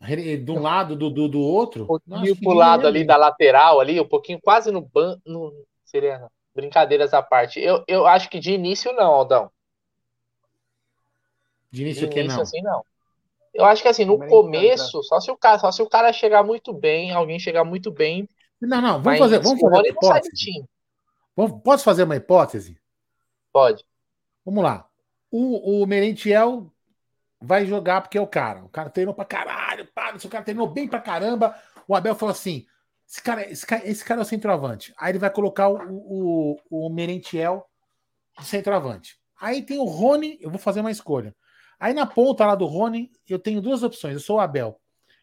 De 0.00 0.50
um 0.50 0.60
lado, 0.60 0.96
do, 0.96 1.08
do, 1.08 1.28
do 1.28 1.40
outro. 1.40 1.84
Um 1.84 1.86
pouquinho 1.86 2.36
pro 2.40 2.54
lado 2.54 2.86
ali 2.86 3.00
bem. 3.00 3.06
da 3.06 3.16
lateral, 3.16 3.80
ali, 3.80 4.00
um 4.00 4.08
pouquinho 4.08 4.40
quase 4.42 4.70
no 4.72 4.80
banco. 4.80 5.22
No, 5.24 5.52
seria 5.84 6.28
brincadeiras 6.54 7.14
à 7.14 7.22
parte. 7.22 7.60
Eu, 7.60 7.84
eu 7.86 8.06
acho 8.06 8.28
que 8.28 8.40
de 8.40 8.52
início 8.52 8.92
não, 8.92 9.12
Aldão. 9.12 9.50
De 11.70 11.82
início, 11.82 12.08
de 12.08 12.18
início 12.18 12.36
não? 12.36 12.42
assim 12.42 12.62
não. 12.62 12.84
Eu 13.54 13.64
acho 13.64 13.82
que 13.82 13.88
assim, 13.88 14.04
no 14.04 14.18
começo, 14.26 15.02
só 15.02 15.20
se, 15.20 15.30
o 15.30 15.36
cara, 15.36 15.58
só 15.58 15.70
se 15.70 15.82
o 15.82 15.88
cara 15.88 16.12
chegar 16.12 16.42
muito 16.42 16.72
bem, 16.72 17.12
alguém 17.12 17.38
chegar 17.38 17.64
muito 17.64 17.90
bem. 17.90 18.28
Não, 18.60 18.80
não, 18.80 19.02
vamos 19.02 19.18
fazer, 19.18 19.38
vamos 19.40 19.60
fazer 19.60 19.76
uma 19.76 19.88
hipótese. 19.88 20.64
Posso 21.62 21.84
fazer 21.84 22.02
uma 22.04 22.16
hipótese? 22.16 22.78
Pode. 23.52 23.84
Vamos 24.44 24.64
lá. 24.64 24.88
O, 25.32 25.82
o 25.82 25.86
Merentiel 25.86 26.70
vai 27.40 27.64
jogar 27.66 28.02
porque 28.02 28.18
é 28.18 28.20
o 28.20 28.26
cara. 28.26 28.62
O 28.62 28.68
cara 28.68 28.90
treinou 28.90 29.14
pra 29.14 29.24
caralho, 29.24 29.86
pá, 29.94 30.14
o 30.14 30.28
cara 30.28 30.44
treinou 30.44 30.68
bem 30.68 30.86
pra 30.86 31.00
caramba. 31.00 31.56
O 31.88 31.96
Abel 31.96 32.14
falou 32.14 32.32
assim: 32.32 32.66
esse 33.08 33.22
cara, 33.22 33.50
esse 33.50 33.66
cara, 33.66 33.88
esse 33.88 34.04
cara 34.04 34.20
é 34.20 34.22
o 34.22 34.26
centroavante. 34.26 34.94
Aí 34.98 35.10
ele 35.10 35.18
vai 35.18 35.30
colocar 35.30 35.68
o, 35.68 36.56
o, 36.70 36.86
o 36.86 36.90
Merentiel 36.90 37.66
de 38.38 38.44
centroavante. 38.44 39.18
Aí 39.40 39.62
tem 39.62 39.78
o 39.78 39.84
Rony, 39.84 40.38
eu 40.40 40.50
vou 40.50 40.58
fazer 40.58 40.80
uma 40.80 40.90
escolha. 40.90 41.34
Aí 41.80 41.92
na 41.92 42.06
ponta 42.06 42.46
lá 42.46 42.54
do 42.54 42.66
Rony, 42.66 43.10
eu 43.28 43.38
tenho 43.38 43.60
duas 43.60 43.82
opções. 43.82 44.14
Eu 44.14 44.20
sou 44.20 44.36
o 44.36 44.40
Abel. 44.40 44.78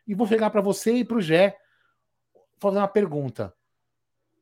E 0.05 0.15
vou 0.15 0.27
chegar 0.27 0.49
para 0.49 0.59
você 0.59 0.93
e 0.95 1.05
para 1.05 1.17
o 1.17 1.21
Gé 1.21 1.55
fazer 2.59 2.79
uma 2.79 2.87
pergunta. 2.87 3.53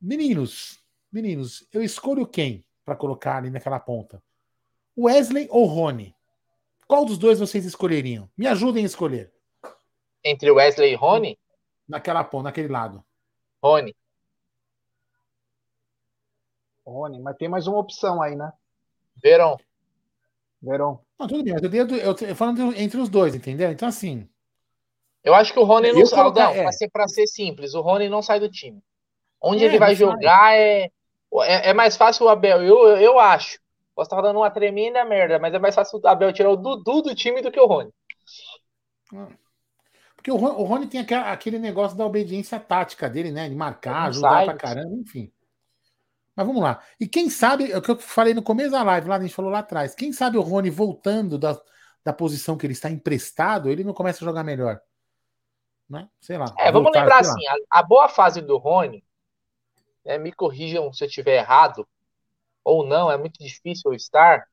Meninos, 0.01 0.79
meninos, 1.11 1.67
eu 1.73 1.83
escolho 1.83 2.25
quem 2.25 2.65
para 2.85 2.95
colocar 2.95 3.37
ali 3.37 3.49
naquela 3.49 3.79
ponta? 3.79 4.23
Wesley 4.97 5.47
ou 5.51 5.65
Rony? 5.65 6.15
Qual 6.87 7.05
dos 7.05 7.17
dois 7.17 7.39
vocês 7.39 7.65
escolheriam? 7.65 8.29
Me 8.37 8.47
ajudem 8.47 8.83
a 8.83 8.87
escolher. 8.87 9.31
Entre 10.23 10.49
Wesley 10.49 10.93
e 10.93 10.95
Rony? 10.95 11.37
Naquela 11.87 12.23
ponta, 12.23 12.45
naquele 12.45 12.69
lado. 12.69 13.03
Rony. 13.61 13.95
Rony, 16.85 17.19
mas 17.19 17.35
tem 17.35 17.49
mais 17.49 17.67
uma 17.67 17.79
opção 17.79 18.21
aí, 18.21 18.35
né? 18.35 18.51
Verão. 19.21 19.57
Verão. 20.61 21.01
Não, 21.19 21.27
tudo 21.27 21.43
bem, 21.43 21.53
eu, 21.53 21.87
eu, 21.87 21.97
eu, 21.97 22.15
eu 22.29 22.35
falando 22.35 22.73
entre 22.75 22.99
os 22.99 23.09
dois, 23.09 23.35
entendeu? 23.35 23.71
Então, 23.71 23.87
assim. 23.87 24.27
Eu 25.23 25.33
acho 25.33 25.51
que 25.51 25.59
o 25.59 25.63
Rony 25.63 25.91
não 25.91 26.05
sai. 26.05 26.31
Não, 26.31 26.51
é. 26.51 26.71
ser, 26.71 26.89
pra 26.89 27.07
ser 27.07 27.27
simples, 27.27 27.73
o 27.73 27.81
Rony 27.81 28.07
não 28.07 28.21
sai 28.21 28.39
do 28.39 28.49
time. 28.49 28.81
Onde 29.41 29.63
é, 29.63 29.67
ele 29.67 29.77
vai 29.77 29.93
jogar 29.93 30.55
é, 30.55 30.89
é, 31.41 31.69
é, 31.69 31.73
mais 31.73 31.97
fácil 31.97 32.25
o 32.25 32.29
Abel. 32.29 32.63
Eu, 32.63 32.87
eu, 32.87 32.97
eu 32.97 33.19
acho. 33.19 33.59
Posso 33.97 34.09
estar 34.09 34.21
dando 34.21 34.37
uma 34.37 34.51
tremenda 34.51 35.03
merda, 35.03 35.39
mas 35.39 35.51
é 35.51 35.57
mais 35.57 35.73
fácil 35.73 35.99
o 35.99 36.07
Abel 36.07 36.31
tirar 36.31 36.51
o 36.51 36.55
Dudu 36.55 37.01
do 37.01 37.15
time 37.15 37.41
do 37.41 37.51
que 37.51 37.59
o 37.59 37.65
Rony. 37.65 37.91
Ah. 39.11 39.29
Porque 40.15 40.29
o 40.29 40.35
Rony, 40.35 40.55
o 40.55 40.63
Rony 40.65 40.85
tem 40.85 41.01
aquele, 41.01 41.21
aquele 41.21 41.57
negócio 41.57 41.97
da 41.97 42.05
obediência 42.05 42.59
tática 42.59 43.09
dele, 43.09 43.31
né? 43.31 43.49
De 43.49 43.55
marcar, 43.55 44.09
ajudar 44.09 44.45
pra 44.45 44.53
caramba, 44.53 44.93
enfim. 44.93 45.31
Mas 46.35 46.45
vamos 46.45 46.61
lá. 46.61 46.79
E 46.99 47.07
quem 47.07 47.27
sabe, 47.27 47.71
é 47.71 47.77
o 47.79 47.81
que 47.81 47.89
eu 47.89 47.97
falei 47.97 48.35
no 48.35 48.43
começo 48.43 48.69
da 48.69 48.83
live, 48.83 49.09
lá 49.09 49.15
a 49.15 49.19
gente 49.19 49.33
falou 49.33 49.49
lá 49.49 49.59
atrás, 49.59 49.95
quem 49.95 50.13
sabe 50.13 50.37
o 50.37 50.41
Rony 50.41 50.69
voltando 50.69 51.39
da, 51.39 51.59
da 52.03 52.13
posição 52.13 52.55
que 52.55 52.67
ele 52.67 52.73
está 52.73 52.91
emprestado, 52.91 53.67
ele 53.67 53.83
não 53.83 53.95
começa 53.95 54.23
a 54.23 54.27
jogar 54.27 54.43
melhor. 54.43 54.79
Né? 55.89 56.07
Sei 56.21 56.37
lá. 56.37 56.53
É, 56.59 56.71
vamos 56.71 56.83
voltar, 56.83 56.99
lembrar 56.99 57.21
assim, 57.21 57.47
a, 57.47 57.79
a, 57.79 57.81
boa 57.81 58.07
fase 58.07 58.41
do 58.41 58.57
Rony, 58.57 59.03
né, 60.05 60.19
me 60.19 60.31
corrijam 60.31 60.93
se 60.93 61.03
eu 61.03 61.07
estiver 61.07 61.37
errado, 61.37 61.87
ou 62.67 62.85
não, 62.85 63.09
é 63.09 63.17
muito 63.17 63.39
difícil 63.39 63.93
estar, 63.93 64.45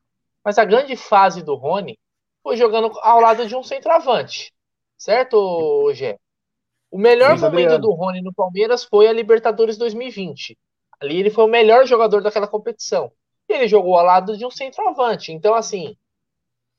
mas 0.43 0.57
a 0.57 0.63
grande 0.63 0.95
fase 0.95 1.43
do 1.43 1.55
Rony 1.55 1.99
foi 2.41 2.55
jogando 2.55 2.97
ao 3.01 3.19
lado 3.19 3.45
de 3.45 3.55
um 3.55 3.63
centroavante. 3.63 4.53
Certo, 4.97 5.91
Gé? 5.93 6.17
O 6.89 6.97
melhor 6.97 7.37
Sim, 7.37 7.43
momento 7.43 7.77
do 7.77 7.91
Rony 7.91 8.21
no 8.21 8.33
Palmeiras 8.33 8.85
foi 8.85 9.07
a 9.07 9.13
Libertadores 9.13 9.77
2020. 9.77 10.57
Ali 10.99 11.19
ele 11.19 11.29
foi 11.29 11.43
o 11.43 11.49
melhor 11.49 11.85
jogador 11.85 12.21
daquela 12.21 12.47
competição. 12.47 13.11
E 13.49 13.53
ele 13.53 13.67
jogou 13.67 13.97
ao 13.97 14.05
lado 14.05 14.37
de 14.37 14.45
um 14.45 14.51
centroavante. 14.51 15.33
Então, 15.33 15.53
assim, 15.53 15.97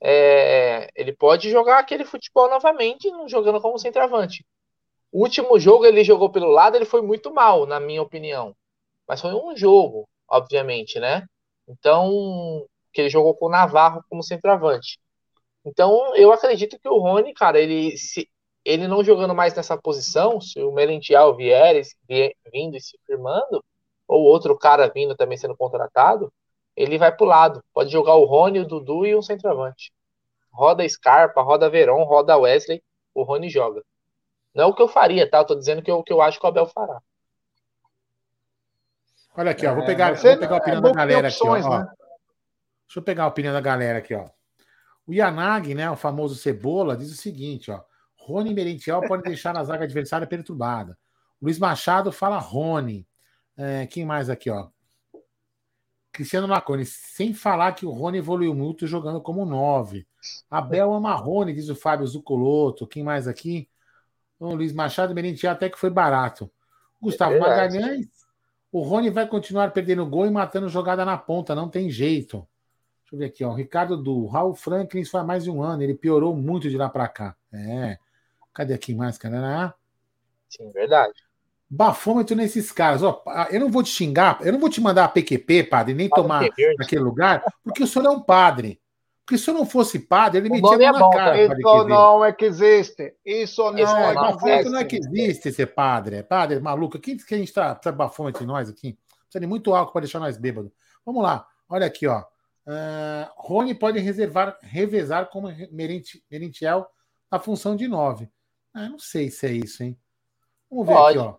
é, 0.01 0.89
ele 0.97 1.13
pode 1.13 1.51
jogar 1.51 1.79
aquele 1.79 2.05
futebol 2.05 2.49
novamente, 2.49 3.11
jogando 3.27 3.61
como 3.61 3.79
centroavante. 3.79 4.45
O 5.13 5.23
último 5.23 5.59
jogo 5.59 5.85
ele 5.85 6.03
jogou 6.03 6.31
pelo 6.31 6.51
lado, 6.51 6.77
ele 6.77 6.85
foi 6.87 7.03
muito 7.03 7.33
mal, 7.33 7.67
na 7.67 7.79
minha 7.79 8.03
opinião. 8.03 8.57
Mas 9.07 9.21
foi 9.21 9.35
um 9.35 9.55
jogo, 9.55 10.09
obviamente, 10.29 10.99
né? 11.01 11.27
Então, 11.69 12.67
que 12.93 13.03
ele 13.03 13.11
jogou 13.11 13.35
com 13.37 13.47
o 13.47 13.51
Navarro 13.51 14.03
como 14.09 14.23
centroavante. 14.23 14.99
Então, 15.65 16.15
eu 16.17 16.33
acredito 16.33 16.79
que 16.79 16.89
o 16.89 16.99
Rony, 16.99 17.35
cara, 17.35 17.59
ele 17.61 17.97
se 17.99 18.29
ele 18.65 18.89
não 18.89 19.05
jogando 19.05 19.35
mais 19.35 19.55
nessa 19.55 19.79
posição, 19.79 20.41
se 20.41 20.61
o 20.61 20.73
Merentiel 20.73 21.37
vier, 21.37 21.81
vindo 22.53 22.77
e 22.77 22.81
se 22.81 22.99
firmando, 23.07 23.65
ou 24.09 24.23
outro 24.25 24.59
cara 24.59 24.89
vindo 24.89 25.17
também 25.17 25.39
sendo 25.39 25.57
contratado, 25.57 26.33
ele 26.77 26.99
vai 26.99 27.15
pro 27.15 27.27
lado. 27.27 27.63
Pode 27.73 27.91
jogar 27.91 28.17
o 28.17 28.25
Rony, 28.25 28.61
o 28.61 28.67
Dudu 28.67 29.07
e 29.07 29.15
um 29.17 29.23
centroavante. 29.23 29.93
Roda 30.53 30.89
Scarpa, 30.89 31.43
roda 31.43 31.71
Verón, 31.71 32.05
roda 32.05 32.37
Wesley, 32.37 32.83
o 33.15 33.23
Rony 33.23 33.49
joga. 33.49 33.83
Não 34.55 34.65
é 34.65 34.67
o 34.67 34.75
que 34.75 34.83
eu 34.83 34.89
faria, 34.89 35.31
tá? 35.31 35.39
Eu 35.39 35.47
tô 35.47 35.55
dizendo 35.55 35.83
que 35.83 35.91
eu, 35.91 36.03
que 36.03 36.13
eu 36.13 36.21
acho 36.23 36.41
que 36.41 36.47
o 36.47 36.49
Abel 36.49 36.67
fará. 36.67 37.01
Olha 39.37 39.51
aqui, 39.51 39.67
ó. 39.67 39.75
Vou 39.75 39.85
pegar, 39.85 40.13
é, 40.13 40.15
vou 40.15 40.39
pegar 40.39 40.55
a 40.55 40.59
opinião 40.59 40.79
é 40.79 40.83
da 40.83 40.93
galera 40.93 41.29
opções, 41.29 41.65
aqui, 41.65 41.75
ó. 41.75 41.79
Né? 41.81 41.87
Deixa 42.87 42.99
eu 42.99 43.03
pegar 43.03 43.25
a 43.25 43.29
opinião 43.29 43.53
da 43.53 43.61
galera 43.61 43.99
aqui, 43.99 44.15
ó. 44.15 44.29
O 45.07 45.13
Yanagi, 45.13 45.75
né, 45.75 45.89
o 45.91 45.97
famoso 45.97 46.35
Cebola, 46.35 46.97
diz 46.97 47.13
o 47.13 47.17
seguinte, 47.17 47.71
ó. 47.71 47.83
Rony 48.17 48.53
Merentiel 48.53 49.01
pode 49.07 49.23
deixar 49.29 49.57
a 49.57 49.63
zaga 49.63 49.85
adversária 49.85 50.27
perturbada. 50.27 50.99
Luiz 51.41 51.59
Machado 51.59 52.11
fala 52.11 52.39
Rony. 52.39 53.07
É, 53.57 53.87
quem 53.87 54.05
mais 54.05 54.29
aqui, 54.29 54.51
ó? 54.51 54.69
Cristiano 56.13 56.49
Marconi, 56.49 56.87
sem 56.87 57.35
falar 57.35 57.73
que 57.73 57.85
o 57.85 57.91
Rony 57.91 58.19
evoluiu 58.19 58.55
muito 58.55 58.87
jogando 58.87 59.21
como 59.21 59.45
9. 59.45 60.07
Abel 60.51 60.95
Amarrone, 60.95 61.53
diz 61.53 61.69
o 61.69 61.77
Fábio 61.77 62.07
Zucoloto. 62.07 62.87
Quem 62.87 63.03
mais 63.03 63.29
aqui? 63.29 63.69
O 64.39 64.55
Luiz 64.55 64.73
Machado 64.73 65.15
Merentiel 65.15 65.53
até 65.53 65.69
que 65.69 65.79
foi 65.79 65.91
barato. 65.91 66.51
Gustavo 67.01 67.35
é 67.35 67.39
Magalhães, 67.39 68.09
o 68.79 68.83
Rony 68.83 69.11
vai 69.11 69.27
continuar 69.27 69.73
perdendo 69.73 70.07
gol 70.07 70.27
e 70.27 70.31
matando 70.31 70.69
jogada 70.69 71.05
na 71.05 71.17
ponta, 71.17 71.55
não 71.55 71.69
tem 71.69 71.91
jeito. 71.91 72.47
Deixa 73.03 73.15
eu 73.15 73.19
ver 73.19 73.25
aqui, 73.27 73.45
ó. 73.45 73.53
Ricardo 73.53 73.97
do 73.97 74.27
Raul 74.27 74.55
Franklin 74.55 75.05
faz 75.05 75.25
mais 75.25 75.45
de 75.45 75.51
um 75.51 75.63
ano, 75.63 75.83
ele 75.83 75.95
piorou 75.95 76.35
muito 76.35 76.69
de 76.69 76.77
lá 76.77 76.89
para 76.89 77.09
cá. 77.09 77.37
É. 77.53 77.99
Cadê 78.53 78.75
aqui 78.75 78.95
mais, 78.95 79.17
cara? 79.19 79.75
Sim, 80.49 80.71
verdade 80.71 81.27
bafômetro 81.69 82.37
nesses 82.37 82.71
caras. 82.71 83.03
Ó, 83.03 83.23
eu 83.51 83.61
não 83.61 83.71
vou 83.71 83.83
te 83.83 83.91
xingar, 83.91 84.39
eu 84.43 84.53
não 84.53 84.59
vou 84.59 84.71
te 84.71 84.81
mandar 84.81 85.05
a 85.05 85.09
PQP, 85.09 85.65
padre, 85.65 85.95
nem 85.95 86.09
tomar 86.09 86.49
naquele 86.79 87.03
lugar, 87.03 87.43
porque 87.63 87.83
o 87.83 87.87
senhor 87.87 88.07
é 88.07 88.11
um 88.11 88.21
padre. 88.21 88.81
Porque 89.27 89.39
se 89.39 89.51
eu 89.51 89.55
não 89.55 89.67
fosse 89.67 89.99
padre, 89.99 90.39
ele 90.39 90.49
me 90.49 90.63
tinha 90.63 90.89
é 90.89 90.93
na 90.93 91.11
cara. 91.11 91.43
Isso 91.43 91.89
não 91.89 92.25
é 92.25 92.33
que 92.33 92.45
existe. 92.45 93.13
Isso 93.27 93.61
não, 93.73 93.77
Isso 93.77 93.97
é, 93.97 94.15
não, 94.15 94.37
que 94.37 94.49
existe. 94.49 94.71
não 94.71 94.79
é 94.79 94.85
que 94.85 94.97
existe 94.97 95.53
ser 95.53 95.67
padre. 95.67 96.17
É 96.19 96.23
padre, 96.23 96.61
maluco. 96.61 96.97
Quem 97.01 97.17
que 97.17 97.35
a 97.35 97.37
gente 97.39 97.53
tá, 97.53 97.75
tá 97.75 97.91
bafômetro 97.91 98.43
de 98.43 98.47
nós 98.47 98.69
aqui? 98.69 98.97
Precisa 99.25 99.41
de 99.41 99.47
muito 99.49 99.75
álcool 99.75 99.93
para 99.93 100.03
deixar 100.03 100.21
nós 100.21 100.37
bêbados. 100.39 100.71
Vamos 101.05 101.25
lá. 101.25 101.45
Olha 101.69 101.87
aqui, 101.87 102.07
ó. 102.07 102.21
Uh, 102.21 103.27
Rony 103.37 103.75
pode 103.75 103.99
reservar, 103.99 104.57
revezar 104.63 105.27
como 105.29 105.49
Merentiel 105.73 106.87
a 107.29 107.41
função 107.41 107.75
de 107.75 107.89
9. 107.89 108.31
Ah, 108.73 108.89
não 108.89 109.01
sei 109.01 109.29
se 109.29 109.45
é 109.45 109.51
isso, 109.51 109.83
hein? 109.83 109.99
Vamos 110.71 110.87
ver 110.87 110.93
pode. 110.93 111.19
aqui, 111.19 111.27
ó. 111.27 111.35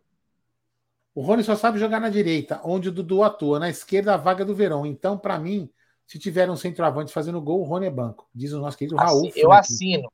O 1.16 1.22
Rony 1.22 1.42
só 1.42 1.56
sabe 1.56 1.80
jogar 1.80 2.02
na 2.02 2.10
direita, 2.10 2.60
onde 2.66 2.90
o 2.90 2.92
Dudu 2.92 3.24
atua. 3.24 3.60
Na 3.60 3.70
esquerda, 3.70 4.14
a 4.14 4.18
vaga 4.18 4.44
do 4.44 4.54
Verão. 4.54 4.86
Então, 4.86 5.18
para 5.18 5.40
mim, 5.40 5.72
se 6.08 6.18
tiver 6.18 6.50
um 6.50 6.56
centroavante 6.56 7.12
fazendo 7.12 7.42
gol, 7.42 7.60
o 7.60 7.66
Rony 7.66 7.88
é 7.88 7.92
banco. 7.92 8.28
Diz 8.34 8.54
o 8.54 8.62
nosso 8.62 8.78
querido 8.78 8.96
Raul. 8.96 9.30
eu 9.36 9.52
assino. 9.52 10.12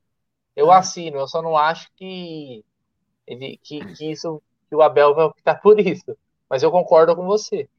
Eu 0.56 0.74
é. 0.74 0.76
assino. 0.76 1.18
Eu 1.18 1.28
só 1.28 1.42
não 1.42 1.56
acho 1.56 1.90
que, 1.96 2.66
ele, 3.28 3.58
que, 3.64 3.86
que, 3.94 4.12
isso, 4.12 4.42
que 4.68 4.76
o 4.76 4.82
Abel 4.82 5.14
vai 5.14 5.26
optar 5.26 5.56
por 5.62 5.80
isso. 5.80 6.18
Mas 6.50 6.64
eu 6.64 6.72
concordo 6.72 7.16
com 7.16 7.26
você. 7.26 7.70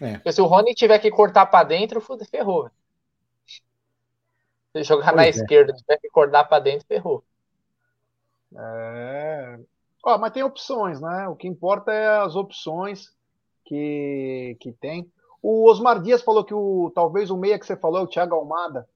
É. 0.00 0.14
Porque 0.14 0.32
se 0.32 0.40
o 0.40 0.46
Rony 0.46 0.72
tiver 0.72 0.98
que 1.00 1.10
cortar 1.10 1.46
para 1.46 1.64
dentro, 1.64 2.00
ferrou. 2.30 2.70
Se 4.72 4.84
jogar 4.84 5.12
pois 5.12 5.16
na 5.16 5.26
é. 5.26 5.28
esquerda, 5.30 5.72
tiver 5.72 5.98
que 5.98 6.08
cortar 6.08 6.44
para 6.44 6.62
dentro, 6.62 6.86
ferrou. 6.86 7.24
É, 8.56 9.58
Ó, 10.04 10.16
mas 10.18 10.32
tem 10.32 10.42
opções, 10.42 11.00
né? 11.00 11.28
O 11.28 11.36
que 11.36 11.46
importa 11.46 11.92
é 11.92 12.18
as 12.20 12.34
opções 12.34 13.14
que, 13.64 14.56
que 14.60 14.72
tem. 14.72 15.10
O 15.42 15.68
Osmar 15.70 16.00
Dias 16.02 16.22
falou 16.22 16.44
que 16.44 16.54
o 16.54 16.92
talvez 16.94 17.30
o 17.30 17.36
meia 17.36 17.58
que 17.58 17.66
você 17.66 17.76
falou 17.76 18.00
é 18.00 18.02
o 18.02 18.06
Thiago 18.06 18.34
Almada. 18.34 18.88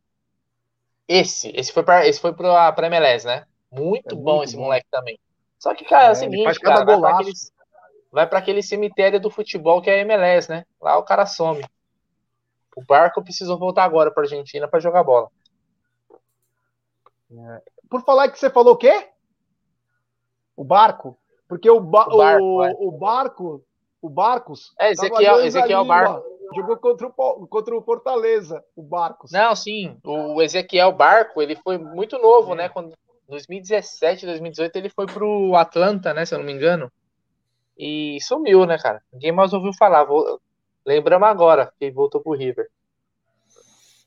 Esse, 1.08 1.50
esse 1.54 1.72
foi 1.72 1.82
para 1.82 2.06
esse 2.06 2.20
foi 2.20 2.32
para 2.32 2.72
para 2.72 2.86
MLS, 2.86 3.26
né? 3.26 3.46
Muito 3.70 4.14
é 4.14 4.18
bom 4.18 4.36
muito 4.36 4.48
esse 4.48 4.56
bom. 4.56 4.64
moleque 4.64 4.86
também. 4.90 5.18
Só 5.58 5.74
que 5.74 5.84
cara, 5.84 6.04
é, 6.04 6.08
é 6.08 6.12
o 6.12 6.14
seguinte, 6.14 6.60
cara, 6.60 6.84
vai 6.84 6.98
para 6.98 7.14
aquele, 7.14 7.32
vai 8.12 8.28
aquele 8.30 8.62
cemitério 8.62 9.20
do 9.20 9.30
futebol 9.30 9.80
que 9.80 9.88
é 9.88 9.94
a 9.94 9.98
MLS, 10.00 10.50
né? 10.50 10.66
Lá 10.80 10.98
o 10.98 11.02
cara 11.02 11.26
some. 11.26 11.64
O 12.76 12.84
Barco 12.84 13.22
precisou 13.22 13.58
voltar 13.58 13.84
agora 13.84 14.10
para 14.10 14.24
Argentina 14.24 14.68
para 14.68 14.80
jogar 14.80 15.04
bola. 15.04 15.30
É. 17.32 17.62
Por 17.88 18.02
falar 18.04 18.28
que 18.28 18.38
você 18.38 18.50
falou 18.50 18.74
o 18.74 18.76
quê? 18.76 19.08
O 20.56 20.64
barco? 20.64 21.16
Porque 21.48 21.70
o, 21.70 21.80
ba 21.80 22.06
o, 22.08 22.18
barco, 22.18 22.44
o, 22.44 22.64
é. 22.64 22.72
o 22.78 22.90
barco, 22.90 23.64
o 24.04 24.08
Barcos. 24.10 24.74
É, 24.78 24.90
Ezequiel, 24.90 25.40
Ezequiel 25.40 25.84
Barco. 25.86 26.22
Jogou 26.54 26.76
contra 26.76 27.06
o, 27.06 27.46
contra 27.46 27.76
o 27.76 27.82
Fortaleza, 27.82 28.62
o 28.76 28.82
Barcos. 28.82 29.30
Não, 29.30 29.54
sim. 29.54 29.96
O 30.04 30.42
Ezequiel 30.42 30.92
Barco, 30.92 31.40
ele 31.40 31.56
foi 31.56 31.78
muito 31.78 32.18
novo, 32.18 32.52
é. 32.54 32.56
né? 32.56 32.68
Quando 32.68 32.92
2017, 33.28 34.26
2018, 34.26 34.76
ele 34.76 34.88
foi 34.88 35.06
pro 35.06 35.54
Atlanta, 35.56 36.12
né? 36.12 36.24
Se 36.24 36.34
eu 36.34 36.38
não 36.38 36.46
me 36.46 36.52
engano. 36.52 36.92
E 37.76 38.18
sumiu, 38.20 38.66
né, 38.66 38.78
cara? 38.78 39.02
Ninguém 39.12 39.32
mais 39.32 39.52
ouviu 39.52 39.72
falar. 39.72 40.04
Vou... 40.04 40.40
Lembramos 40.86 41.28
agora 41.28 41.72
que 41.78 41.86
ele 41.86 41.94
voltou 41.94 42.20
pro 42.20 42.36
River. 42.36 42.68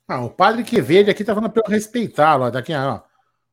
Ah, 0.08 0.24
o 0.24 0.30
padre 0.30 0.64
Quevedo 0.64 1.12
aqui 1.12 1.24
tá 1.24 1.36
falando 1.36 1.52
pra 1.52 1.64
eu 1.66 1.70
respeitá-lo. 1.70 2.50
Daqui, 2.50 2.74
ó. 2.74 3.02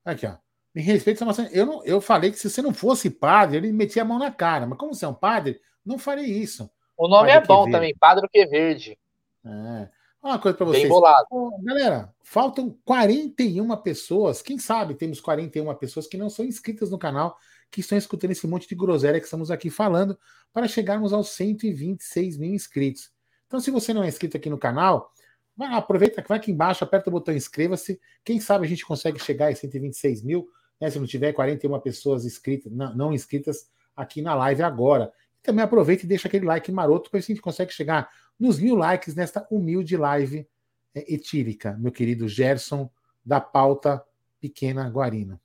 Aqui, 0.04 0.26
ó. 0.26 0.36
Me 0.74 0.82
respeita, 0.82 1.24
eu, 1.52 1.66
não, 1.66 1.84
eu 1.84 2.00
falei 2.00 2.32
que 2.32 2.38
se 2.38 2.50
você 2.50 2.60
não 2.60 2.74
fosse 2.74 3.08
padre, 3.08 3.58
ele 3.58 3.72
metia 3.72 4.02
a 4.02 4.04
mão 4.04 4.18
na 4.18 4.30
cara. 4.30 4.66
Mas 4.66 4.78
como 4.78 4.94
você 4.94 5.04
é 5.04 5.08
um 5.08 5.14
padre, 5.14 5.60
não 5.84 5.98
farei 5.98 6.26
isso. 6.26 6.68
O 6.96 7.08
nome 7.08 7.28
padre 7.28 7.44
é 7.44 7.46
bom 7.46 7.70
também, 7.70 7.96
Padre 7.96 8.28
Queverde. 8.28 8.98
É. 9.44 9.88
Uma 10.22 10.38
coisa 10.38 10.56
para 10.56 10.66
vocês. 10.66 10.84
Bem 10.84 10.90
bolado. 10.90 11.26
Galera, 11.62 12.14
faltam 12.22 12.78
41 12.84 13.76
pessoas. 13.82 14.40
Quem 14.40 14.58
sabe 14.58 14.94
temos 14.94 15.20
41 15.20 15.74
pessoas 15.74 16.06
que 16.06 16.16
não 16.16 16.30
são 16.30 16.46
inscritas 16.46 16.90
no 16.90 16.98
canal, 16.98 17.36
que 17.70 17.80
estão 17.80 17.98
escutando 17.98 18.30
esse 18.30 18.46
monte 18.46 18.66
de 18.66 18.74
groselha 18.74 19.20
que 19.20 19.26
estamos 19.26 19.50
aqui 19.50 19.68
falando, 19.68 20.18
para 20.50 20.66
chegarmos 20.66 21.12
aos 21.12 21.28
126 21.30 22.38
mil 22.38 22.54
inscritos. 22.54 23.12
Então, 23.46 23.60
se 23.60 23.70
você 23.70 23.92
não 23.92 24.02
é 24.02 24.08
inscrito 24.08 24.36
aqui 24.36 24.48
no 24.48 24.56
canal, 24.56 25.12
vai 25.54 25.68
lá, 25.68 25.76
aproveita, 25.76 26.24
vai 26.26 26.38
aqui 26.38 26.50
embaixo, 26.50 26.82
aperta 26.84 27.10
o 27.10 27.12
botão 27.12 27.34
inscreva-se. 27.34 28.00
Quem 28.24 28.40
sabe 28.40 28.64
a 28.64 28.68
gente 28.68 28.86
consegue 28.86 29.18
chegar 29.18 29.52
a 29.52 29.54
126 29.54 30.22
mil, 30.22 30.48
né, 30.80 30.88
se 30.88 30.98
não 30.98 31.06
tiver 31.06 31.34
41 31.34 31.78
pessoas 31.80 32.24
inscritas, 32.24 32.72
não, 32.72 32.96
não 32.96 33.12
inscritas 33.12 33.68
aqui 33.94 34.22
na 34.22 34.34
live 34.34 34.62
agora. 34.62 35.12
Também 35.44 35.62
aproveita 35.62 36.04
e 36.04 36.08
deixa 36.08 36.26
aquele 36.26 36.46
like 36.46 36.72
maroto 36.72 37.10
para 37.10 37.20
a 37.20 37.22
gente 37.22 37.40
consegue 37.40 37.70
chegar 37.70 38.10
nos 38.40 38.58
mil 38.58 38.74
likes 38.74 39.14
nesta 39.14 39.46
humilde 39.50 39.94
live 39.94 40.48
é, 40.94 41.14
etílica, 41.14 41.76
meu 41.78 41.92
querido 41.92 42.26
Gerson 42.26 42.90
da 43.24 43.40
pauta 43.40 44.02
Pequena 44.40 44.88
Guarino. 44.88 45.38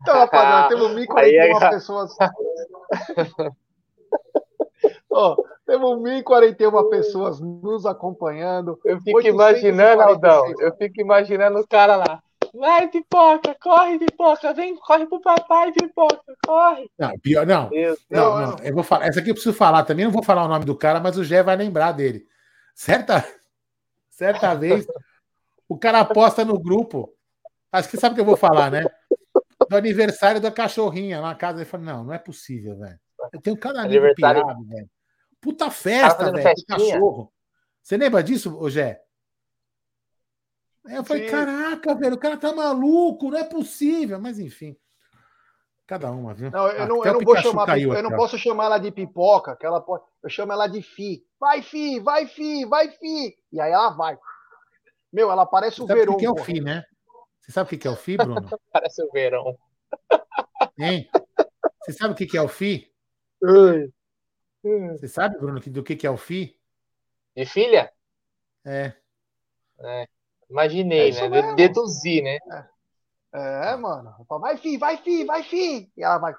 Então, 0.00 0.20
rapaziada, 0.20 0.68
temos 0.68 0.92
1.041 0.92 1.70
pessoas. 1.70 2.16
oh, 5.10 5.36
temos 5.66 5.98
1.041 5.98 6.88
pessoas 6.88 7.40
nos 7.40 7.84
acompanhando. 7.84 8.80
Eu 8.84 9.00
fico 9.00 9.20
imaginando, 9.26 10.00
Aldão, 10.00 10.54
eu 10.60 10.74
fico 10.76 11.00
imaginando 11.00 11.58
o 11.58 11.66
cara 11.66 11.96
lá. 11.96 12.22
Vai, 12.58 12.88
pipoca, 12.88 13.54
corre, 13.60 14.00
pipoca, 14.00 14.52
vem, 14.52 14.74
corre 14.74 15.06
pro 15.06 15.20
papai, 15.20 15.70
pipoca, 15.70 16.36
corre. 16.44 16.90
Não, 16.98 17.16
pior, 17.20 17.46
não. 17.46 17.70
não, 18.10 18.40
não, 18.40 18.58
eu 18.64 18.74
vou 18.74 18.82
falar. 18.82 19.06
Essa 19.06 19.20
aqui 19.20 19.30
eu 19.30 19.34
preciso 19.34 19.54
falar 19.54 19.84
também, 19.84 20.04
não 20.04 20.10
vou 20.10 20.24
falar 20.24 20.44
o 20.44 20.48
nome 20.48 20.64
do 20.64 20.76
cara, 20.76 20.98
mas 20.98 21.16
o 21.16 21.22
Gé 21.22 21.40
vai 21.40 21.54
lembrar 21.54 21.92
dele. 21.92 22.26
Certa, 22.74 23.24
certa 24.10 24.56
vez, 24.56 24.88
o 25.68 25.78
cara 25.78 26.00
aposta 26.00 26.44
no 26.44 26.58
grupo. 26.58 27.14
Acho 27.70 27.88
que 27.88 27.96
sabe 27.96 28.14
o 28.14 28.16
que 28.16 28.20
eu 28.22 28.26
vou 28.26 28.36
falar, 28.36 28.72
né? 28.72 28.84
Do 29.70 29.76
aniversário 29.76 30.40
da 30.40 30.50
cachorrinha 30.50 31.20
na 31.20 31.36
casa. 31.36 31.58
Ele 31.58 31.64
falou: 31.64 31.86
não, 31.86 32.04
não 32.04 32.12
é 32.12 32.18
possível, 32.18 32.76
velho. 32.76 32.98
Eu 33.32 33.40
tenho 33.40 33.56
cada 33.56 33.82
amigo 33.82 34.04
pirado, 34.16 34.64
velho. 34.64 34.90
Puta 35.40 35.70
festa, 35.70 36.32
velho, 36.32 36.54
cachorro. 36.66 37.32
Você 37.80 37.96
lembra 37.96 38.20
disso, 38.20 38.68
Gé? 38.68 39.00
Aí 40.88 40.96
eu 40.96 41.04
falei, 41.04 41.24
Sim. 41.24 41.30
caraca, 41.30 41.94
velho, 41.94 42.14
o 42.14 42.18
cara 42.18 42.38
tá 42.38 42.50
maluco, 42.50 43.30
não 43.30 43.38
é 43.38 43.44
possível. 43.44 44.18
Mas 44.18 44.38
enfim. 44.38 44.74
Cada 45.86 46.10
uma, 46.10 46.32
viu? 46.32 46.50
Não, 46.50 46.66
eu 46.68 46.88
não, 46.88 47.04
eu 47.04 47.12
não 47.12 47.20
vou 47.20 47.36
chamar, 47.36 47.78
eu 47.78 48.02
não 48.02 48.10
posso 48.10 48.38
chamar 48.38 48.64
ela 48.66 48.78
de 48.78 48.90
pipoca, 48.90 49.54
que 49.54 49.64
ela 49.64 49.80
pode, 49.80 50.04
eu 50.22 50.30
chamo 50.30 50.52
ela 50.52 50.66
de 50.66 50.80
fi. 50.82 51.24
Vai, 51.38 51.62
fi, 51.62 52.00
vai, 52.00 52.26
fi, 52.26 52.64
vai, 52.64 52.90
fi. 52.90 53.36
E 53.52 53.60
aí 53.60 53.70
ela 53.70 53.90
vai. 53.90 54.18
Meu, 55.12 55.30
ela 55.30 55.44
parece 55.44 55.82
o 55.82 55.86
verão. 55.86 56.14
O 56.14 56.16
que 56.16 56.26
é 56.26 56.30
o 56.30 56.36
fi, 56.36 56.60
né? 56.60 56.84
Você 57.40 57.52
sabe 57.52 57.74
o 57.74 57.78
que 57.78 57.86
é 57.86 57.90
o 57.90 57.96
fi, 57.96 58.16
Bruno? 58.16 58.48
parece 58.72 59.02
o 59.02 59.10
verão. 59.10 59.58
Hein? 60.78 61.08
Você 61.82 61.92
sabe 61.92 62.12
o 62.12 62.16
que 62.16 62.36
é 62.36 62.42
o 62.42 62.48
fi? 62.48 62.90
Você 64.62 65.08
sabe, 65.08 65.38
Bruno, 65.38 65.60
do 65.60 65.82
que 65.82 66.06
é 66.06 66.10
o 66.10 66.16
fi? 66.16 66.58
De 67.36 67.44
filha? 67.46 67.92
É. 68.64 68.92
É. 69.80 70.17
Imaginei, 70.50 71.10
é 71.10 71.28
né? 71.28 71.54
Deduzir, 71.54 72.22
né? 72.22 72.38
É, 73.34 73.72
é 73.72 73.76
mano. 73.76 74.14
Vai, 74.40 74.56
fi, 74.56 74.76
vai, 74.76 74.96
fi, 74.98 75.24
vai, 75.24 75.42
fi. 75.42 75.90
E 75.96 76.02
ela 76.02 76.18
vai. 76.18 76.34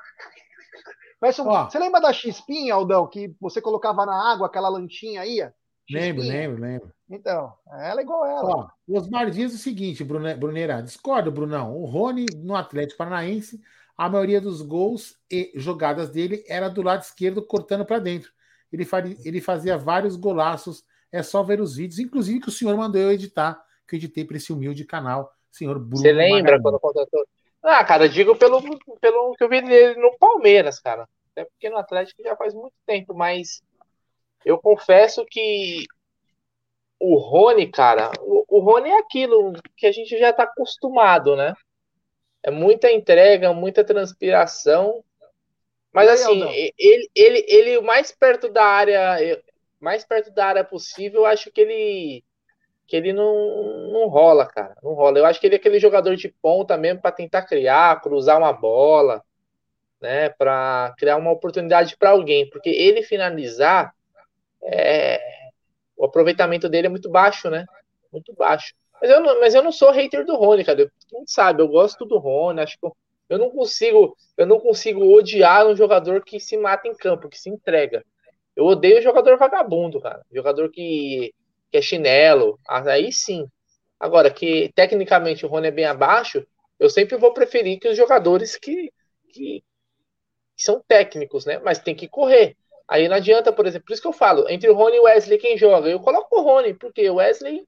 Parece 1.19 1.41
um... 1.41 1.45
Você 1.45 1.77
lembra 1.77 1.99
da 1.99 2.14
Chispinha, 2.14 2.73
Aldão, 2.73 3.07
que 3.07 3.36
você 3.40 3.61
colocava 3.61 4.06
na 4.06 4.31
água 4.31 4.48
aquela 4.48 4.69
lanchinha 4.69 5.22
aí? 5.22 5.48
Lembro, 5.91 6.23
lembro, 6.23 6.61
lembro. 6.61 6.94
Então, 7.10 7.52
ela 7.68 7.99
é 7.99 8.03
igual 8.03 8.26
ela. 8.26 8.56
Ó, 8.56 8.69
Osmar 8.88 9.30
diz 9.31 9.53
o 9.53 9.57
seguinte, 9.57 10.03
Bruneira, 10.03 10.81
discordo, 10.81 11.31
Brunão. 11.31 11.76
O 11.76 11.86
Rony, 11.86 12.26
no 12.38 12.56
Atlético 12.56 12.99
Paranaense, 12.99 13.60
a 13.98 14.07
maioria 14.07 14.40
dos 14.40 14.61
gols 14.61 15.18
e 15.30 15.52
jogadas 15.56 16.10
dele 16.10 16.44
era 16.48 16.69
do 16.69 16.81
lado 16.81 17.02
esquerdo, 17.02 17.41
cortando 17.41 17.84
para 17.86 17.99
dentro. 17.99 18.31
Ele, 18.72 18.86
faria, 18.86 19.18
ele 19.26 19.41
fazia 19.41 19.77
vários 19.77 20.15
golaços, 20.15 20.84
é 21.11 21.23
só 21.23 21.41
ver 21.41 21.60
os 21.60 21.76
vídeos, 21.76 21.99
inclusive 21.99 22.40
que 22.40 22.49
o 22.49 22.52
senhor 22.52 22.77
mandou 22.77 23.02
eu 23.02 23.11
editar 23.11 23.60
que 23.90 23.95
editei 23.95 24.24
para 24.24 24.38
esse 24.38 24.53
humilde 24.53 24.86
canal, 24.86 25.34
senhor 25.52 25.80
Bruno. 25.80 25.98
Você 25.98 26.11
lembra 26.11 26.38
Magalhães. 26.38 26.61
quando 26.61 26.80
contratou? 26.80 27.26
Ah, 27.61 27.84
cara, 27.84 28.07
digo 28.07 28.36
pelo, 28.38 28.61
pelo 28.99 29.36
que 29.36 29.44
eu 29.44 29.49
vi 29.49 29.61
dele 29.61 29.99
no 29.99 30.18
Palmeiras, 30.18 30.80
cara. 30.80 31.07
Até 31.32 31.45
porque 31.45 31.70
no 31.70 31.78
Atlético 31.78 32.24
já 32.24 32.36
faz 32.36 32.53
muito 32.53 32.74
tempo, 32.86 33.14
mas 33.14 33.61
eu 34.45 34.57
confesso 34.57 35.26
que 35.26 35.86
o 36.99 37.18
Rony, 37.18 37.68
cara, 37.68 38.11
o, 38.22 38.45
o 38.48 38.60
Rony 38.60 38.90
é 38.90 38.99
aquilo 38.99 39.53
que 39.76 39.86
a 39.86 39.91
gente 39.91 40.18
já 40.18 40.32
tá 40.32 40.44
acostumado, 40.44 41.36
né? 41.36 41.53
É 42.44 42.52
muita 42.52 42.91
entrega, 42.91 43.53
muita 43.53 43.84
transpiração. 43.84 45.03
Mas 45.91 46.07
assim, 46.10 46.41
ele, 46.78 47.10
ele, 47.16 47.45
ele, 47.48 47.78
o 47.78 47.84
mais 47.84 48.11
perto 48.11 48.49
da 48.49 48.64
área, 48.64 49.41
mais 49.80 50.06
perto 50.06 50.32
da 50.32 50.45
área 50.45 50.64
possível, 50.64 51.22
eu 51.22 51.26
acho 51.26 51.52
que 51.52 51.61
ele 51.61 52.24
que 52.90 52.95
ele 52.95 53.14
não, 53.14 53.91
não 53.91 54.07
rola, 54.07 54.48
cara. 54.48 54.76
Não 54.82 54.94
rola. 54.94 55.20
Eu 55.20 55.26
acho 55.26 55.40
que 55.40 55.45
ele 55.45 55.56
é 55.56 55.60
aquele 55.60 55.80
jogador 55.80 56.16
de 56.16 56.28
ponta 56.41 56.76
mesmo 56.76 56.99
para 57.02 57.11
tentar 57.11 57.44
criar, 57.44 58.02
cruzar 58.02 58.40
uma 58.40 58.52
bola, 58.52 59.24
né? 60.02 60.30
Para 60.30 60.94
criar 60.98 61.18
uma 61.18 61.32
oportunidade 61.32 61.95
para 61.95 62.10
alguém. 62.10 62.49
Porque 62.49 62.70
ele 62.70 63.03
finalizar, 63.03 63.94
é... 64.64 65.22
o 65.95 66.06
aproveitamento 66.06 66.68
dele 66.68 66.88
é 66.88 66.90
muito 66.90 67.10
baixo, 67.11 67.48
né? 67.48 67.66
Muito 68.11 68.34
baixo. 68.34 68.74
Mas 68.99 69.11
eu 69.11 69.22
não, 69.22 69.40
mas 69.40 69.53
eu 69.53 69.61
não 69.61 69.72
sou 69.72 69.91
hater 69.91 70.26
do 70.26 70.36
Rony, 70.36 70.66
cara. 70.66 70.91
Quem 71.07 71.24
sabe, 71.28 71.61
eu 71.61 71.68
gosto 71.68 72.06
do 72.06 72.18
Rony. 72.18 72.61
Acho 72.61 72.78
que 72.80 72.86
eu, 72.88 72.98
eu 73.30 73.38
não 73.38 73.52
consigo, 73.52 74.18
eu 74.36 74.48
não 74.48 74.60
consigo 74.60 75.16
odiar 75.16 75.68
um 75.68 75.76
jogador 75.76 76.24
que 76.24 76.40
se 76.40 76.57
mata 76.57 76.88
em 76.88 76.95
campo, 76.95 77.30
que 77.30 77.38
se 77.38 77.52
entrega. 77.52 78.03
Eu 78.56 78.66
odeio 78.66 78.99
jogador 78.99 79.38
vagabundo, 79.38 80.02
cara. 80.02 80.26
Jogador 80.32 80.72
que 80.72 81.34
que 81.71 81.77
é 81.77 81.81
chinelo, 81.81 82.59
aí 82.67 83.11
sim. 83.11 83.47
Agora, 83.99 84.31
que 84.31 84.71
tecnicamente 84.73 85.45
o 85.45 85.49
Rony 85.49 85.67
é 85.67 85.71
bem 85.71 85.85
abaixo, 85.85 86.45
eu 86.79 86.89
sempre 86.89 87.17
vou 87.17 87.33
preferir 87.33 87.79
que 87.79 87.89
os 87.89 87.97
jogadores 87.97 88.55
que, 88.55 88.91
que, 89.29 89.63
que 90.55 90.63
são 90.63 90.81
técnicos, 90.87 91.45
né? 91.45 91.59
Mas 91.59 91.79
tem 91.79 91.93
que 91.93 92.07
correr. 92.07 92.55
Aí 92.87 93.07
não 93.07 93.17
adianta, 93.17 93.51
por 93.51 93.67
exemplo, 93.67 93.85
por 93.85 93.93
isso 93.93 94.01
que 94.01 94.07
eu 94.07 94.13
falo, 94.13 94.49
entre 94.49 94.69
o 94.69 94.73
Rony 94.73 94.97
e 94.97 94.99
o 94.99 95.03
Wesley, 95.03 95.37
quem 95.37 95.57
joga? 95.57 95.89
Eu 95.89 95.99
coloco 95.99 96.39
o 96.39 96.41
Rony, 96.41 96.73
porque 96.73 97.07
o 97.09 97.15
Wesley, 97.15 97.63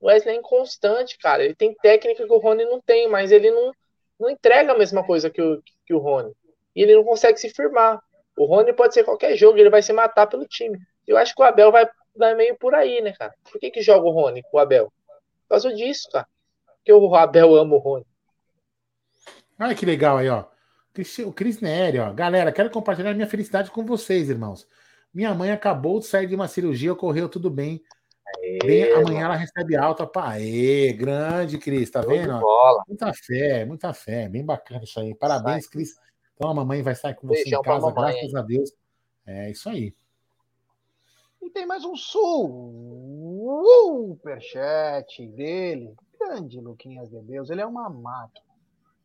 o 0.00 0.06
Wesley 0.06 0.36
é 0.36 0.38
inconstante, 0.38 1.18
cara. 1.18 1.44
Ele 1.44 1.54
tem 1.54 1.74
técnica 1.74 2.24
que 2.24 2.32
o 2.32 2.38
Rony 2.38 2.64
não 2.64 2.80
tem, 2.80 3.08
mas 3.08 3.32
ele 3.32 3.50
não, 3.50 3.72
não 4.18 4.30
entrega 4.30 4.72
a 4.72 4.78
mesma 4.78 5.04
coisa 5.04 5.28
que 5.28 5.42
o, 5.42 5.62
que 5.84 5.92
o 5.92 5.98
Rony. 5.98 6.32
E 6.74 6.82
ele 6.82 6.94
não 6.94 7.04
consegue 7.04 7.38
se 7.38 7.50
firmar. 7.50 8.00
O 8.36 8.46
Rony 8.46 8.72
pode 8.72 8.94
ser 8.94 9.04
qualquer 9.04 9.36
jogo, 9.36 9.58
ele 9.58 9.68
vai 9.68 9.82
se 9.82 9.92
matar 9.92 10.26
pelo 10.26 10.46
time. 10.46 10.78
Eu 11.06 11.18
acho 11.18 11.34
que 11.34 11.42
o 11.42 11.44
Abel 11.44 11.70
vai 11.70 11.86
vai 12.16 12.34
meio 12.34 12.56
por 12.56 12.74
aí, 12.74 13.00
né, 13.00 13.12
cara? 13.12 13.34
Por 13.50 13.60
que, 13.60 13.70
que 13.70 13.82
joga 13.82 14.06
o 14.06 14.10
Rony 14.10 14.42
com 14.42 14.56
o 14.56 14.60
Abel? 14.60 14.92
Por 15.42 15.48
causa 15.50 15.72
disso, 15.74 16.08
cara. 16.10 16.26
Porque 16.76 16.92
o 16.92 17.14
Abel 17.14 17.54
ama 17.54 17.76
o 17.76 17.78
Rony. 17.78 18.06
Olha 19.58 19.74
que 19.74 19.86
legal 19.86 20.18
aí, 20.18 20.28
ó. 20.28 20.44
O 21.26 21.32
Cris 21.32 21.60
Nery, 21.60 21.98
ó. 21.98 22.12
Galera, 22.12 22.52
quero 22.52 22.70
compartilhar 22.70 23.14
minha 23.14 23.26
felicidade 23.26 23.70
com 23.70 23.84
vocês, 23.84 24.28
irmãos. 24.28 24.66
Minha 25.12 25.34
mãe 25.34 25.50
acabou 25.50 26.00
de 26.00 26.06
sair 26.06 26.26
de 26.26 26.34
uma 26.34 26.48
cirurgia, 26.48 26.92
ocorreu 26.92 27.28
tudo 27.28 27.50
bem. 27.50 27.82
Aê, 28.38 28.58
bem 28.64 28.92
amanhã 28.92 29.26
ela 29.26 29.36
recebe 29.36 29.76
alta. 29.76 30.06
Pá, 30.06 30.32
aê, 30.32 30.92
grande, 30.92 31.58
Cris, 31.58 31.90
tá 31.90 32.00
vendo? 32.00 32.40
Muita 32.88 33.12
fé, 33.12 33.64
muita 33.64 33.92
fé. 33.92 34.28
Bem 34.28 34.44
bacana 34.44 34.84
isso 34.84 34.98
aí. 35.00 35.14
Parabéns, 35.14 35.66
Cris. 35.66 35.94
Então 36.34 36.50
a 36.50 36.54
mamãe 36.54 36.82
vai 36.82 36.94
sair 36.94 37.14
com 37.14 37.26
você 37.26 37.42
Beijão 37.42 37.60
em 37.60 37.62
casa, 37.62 37.90
graças 37.92 38.34
a 38.34 38.42
Deus. 38.42 38.72
É 39.26 39.50
isso 39.50 39.68
aí. 39.68 39.94
Tem 41.52 41.66
mais 41.66 41.84
um 41.84 41.94
superchat 44.06 45.26
dele. 45.28 45.94
Grande 46.18 46.58
Luquinhas 46.60 47.10
de 47.10 47.20
Deus, 47.20 47.50
ele 47.50 47.60
é 47.60 47.66
uma 47.66 47.90
máquina. 47.90 48.46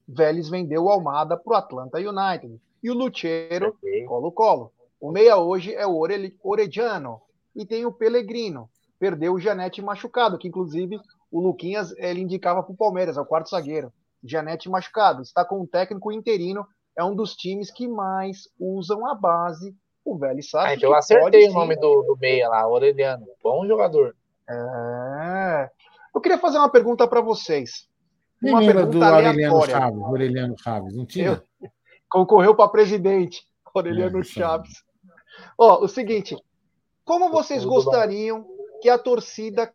Vélez 0.07 0.47
vendeu 0.49 0.85
o 0.85 0.89
Almada 0.89 1.35
para 1.35 1.53
o 1.53 1.57
Atlanta 1.57 1.97
United. 1.97 2.57
E 2.81 2.89
o 2.89 2.93
Lucheiro, 2.93 3.77
colo-colo. 4.07 4.71
O 4.99 5.11
meia 5.11 5.35
hoje 5.37 5.73
é 5.73 5.85
o 5.85 5.99
Orediano. 6.41 7.21
E 7.53 7.65
tem 7.65 7.85
o 7.85 7.91
Pellegrino. 7.91 8.69
Perdeu 8.97 9.33
o 9.33 9.39
Janete 9.39 9.81
machucado, 9.81 10.37
que 10.37 10.47
inclusive 10.47 10.97
o 11.29 11.41
Luquinhas 11.41 11.93
ele 11.97 12.21
indicava 12.21 12.63
para 12.63 12.71
o 12.71 12.77
Palmeiras, 12.77 13.17
é 13.17 13.21
o 13.21 13.25
quarto 13.25 13.49
zagueiro. 13.49 13.91
Janete 14.23 14.69
machucado. 14.69 15.21
Está 15.21 15.43
com 15.43 15.59
um 15.61 15.67
técnico 15.67 16.13
interino. 16.13 16.65
É 16.97 17.03
um 17.03 17.13
dos 17.13 17.35
times 17.35 17.69
que 17.69 17.89
mais 17.89 18.47
usam 18.57 19.05
a 19.05 19.13
base. 19.13 19.75
O 20.07 20.17
Vélez 20.17 20.49
sabe. 20.49 20.69
Ah, 20.69 20.73
então 20.73 20.89
eu 20.89 20.95
acertei 20.95 21.41
pode, 21.41 21.51
o 21.51 21.53
nome 21.53 21.75
do, 21.75 22.03
do 22.03 22.17
meia 22.17 22.47
lá, 22.47 22.65
Oreliano. 22.65 23.27
Bom 23.43 23.67
jogador. 23.67 24.15
É. 24.49 25.69
Eu 26.15 26.21
queria 26.21 26.37
fazer 26.37 26.57
uma 26.57 26.69
pergunta 26.69 27.05
para 27.05 27.19
vocês. 27.19 27.89
Uma 28.41 28.59
Quem 28.59 28.71
pergunta 28.71 28.97
do 28.97 29.03
Aureliano 29.03 29.65
Chaves, 29.65 30.01
Aureliano 30.01 30.55
Chaves, 30.57 30.95
não 30.95 31.05
tinha? 31.05 31.43
Eu, 31.61 31.69
concorreu 32.07 32.55
para 32.55 32.69
presidente, 32.69 33.45
Aureliano 33.75 34.21
é, 34.21 34.23
Chaves. 34.23 34.81
Ó, 35.57 35.83
o 35.83 35.89
seguinte, 35.89 36.37
como 37.03 37.29
vocês 37.29 37.65
gostariam 37.65 38.47
que 38.81 38.89
a 38.89 38.97
torcida 38.97 39.73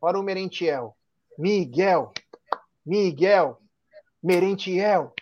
para 0.00 0.18
o 0.18 0.22
Merentiel? 0.24 0.96
Miguel, 1.38 2.12
Miguel, 2.84 3.56
Merentiel, 4.20 5.14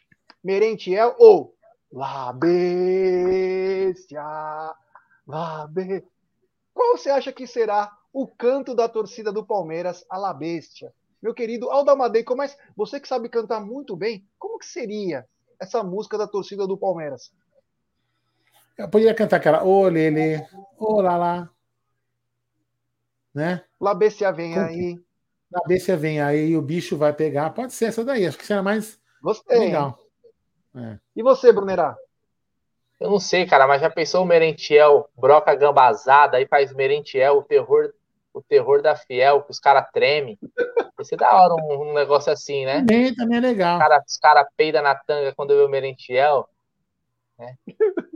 Merentiel 0.43 1.15
ou 1.19 1.55
La 1.93 2.33
Bestia, 2.33 4.23
La 5.27 5.67
Bestia. 5.67 6.09
Qual 6.73 6.97
você 6.97 7.11
acha 7.11 7.33
que 7.33 7.47
será 7.47 7.93
o 8.13 8.27
canto 8.27 8.75
da 8.75 8.89
torcida 8.89 9.33
do 9.33 9.45
Palmeiras 9.45 10.05
a 10.09 10.17
La 10.17 10.33
Bestia? 10.33 10.93
Meu 11.21 11.35
querido 11.35 11.69
Aldamadei, 11.69 12.23
como 12.23 12.43
é, 12.43 12.51
você 12.77 12.99
que 13.01 13.09
sabe 13.09 13.29
cantar 13.29 13.61
muito 13.61 13.97
bem, 13.97 14.27
como 14.39 14.59
que 14.59 14.67
seria 14.67 15.27
essa 15.61 15.83
música 15.83 16.17
da 16.17 16.27
torcida 16.27 16.67
do 16.67 16.79
Palmeiras? 16.79 17.33
Eu 18.79 18.89
poderia 18.89 19.15
cantar 19.15 19.37
aquela 19.37 19.63
Ô 19.63 19.87
Lele, 19.89 20.43
ô 20.79 21.01
Lala. 21.03 21.51
Né? 23.35 23.63
Labécia 23.79 24.33
vem 24.33 24.55
Com... 24.55 24.61
aí. 24.61 24.99
Labécia 25.53 25.97
vem 25.97 26.21
aí 26.21 26.51
e 26.51 26.57
o 26.57 26.63
bicho 26.63 26.97
vai 26.97 27.13
pegar. 27.13 27.51
Pode 27.51 27.73
ser 27.75 27.87
essa 27.87 28.05
daí, 28.05 28.27
acho 28.27 28.39
que 28.39 28.47
será 28.47 28.63
mais 28.63 28.99
Gostei. 29.21 29.59
legal. 29.59 29.99
É. 30.77 30.99
E 31.17 31.23
você, 31.23 31.53
Brunerá? 31.53 31.97
Eu 33.01 33.11
não 33.11 33.19
sei, 33.19 33.47
cara, 33.47 33.67
mas 33.67 33.81
já 33.81 33.89
pensou 33.89 34.23
o 34.23 34.27
Merentiel, 34.27 35.09
broca 35.17 35.55
gambazada, 35.55 36.37
aí 36.37 36.47
faz 36.47 36.73
Merentiel, 36.73 37.39
o 37.39 37.43
terror, 37.43 37.95
o 38.33 38.43
terror 38.43 38.83
da 38.83 38.95
fiel, 38.95 39.43
que 39.43 39.51
os 39.51 39.59
caras 39.59 39.87
tremem. 39.91 40.39
Vai 40.95 41.05
ser 41.05 41.17
da 41.17 41.35
hora 41.35 41.55
um, 41.55 41.91
um, 41.91 41.93
negócio 41.95 42.31
assim, 42.31 42.67
né? 42.67 42.81
Também, 42.81 43.15
também 43.15 43.39
é 43.39 43.41
legal. 43.41 43.79
Os 43.79 43.83
caras 43.83 44.19
cara 44.19 44.49
peidam 44.55 44.83
na 44.83 44.95
tanga 44.95 45.35
quando 45.35 45.57
vê 45.57 45.63
o 45.63 45.69
Merentiel. 45.69 46.47
Né? 47.39 47.55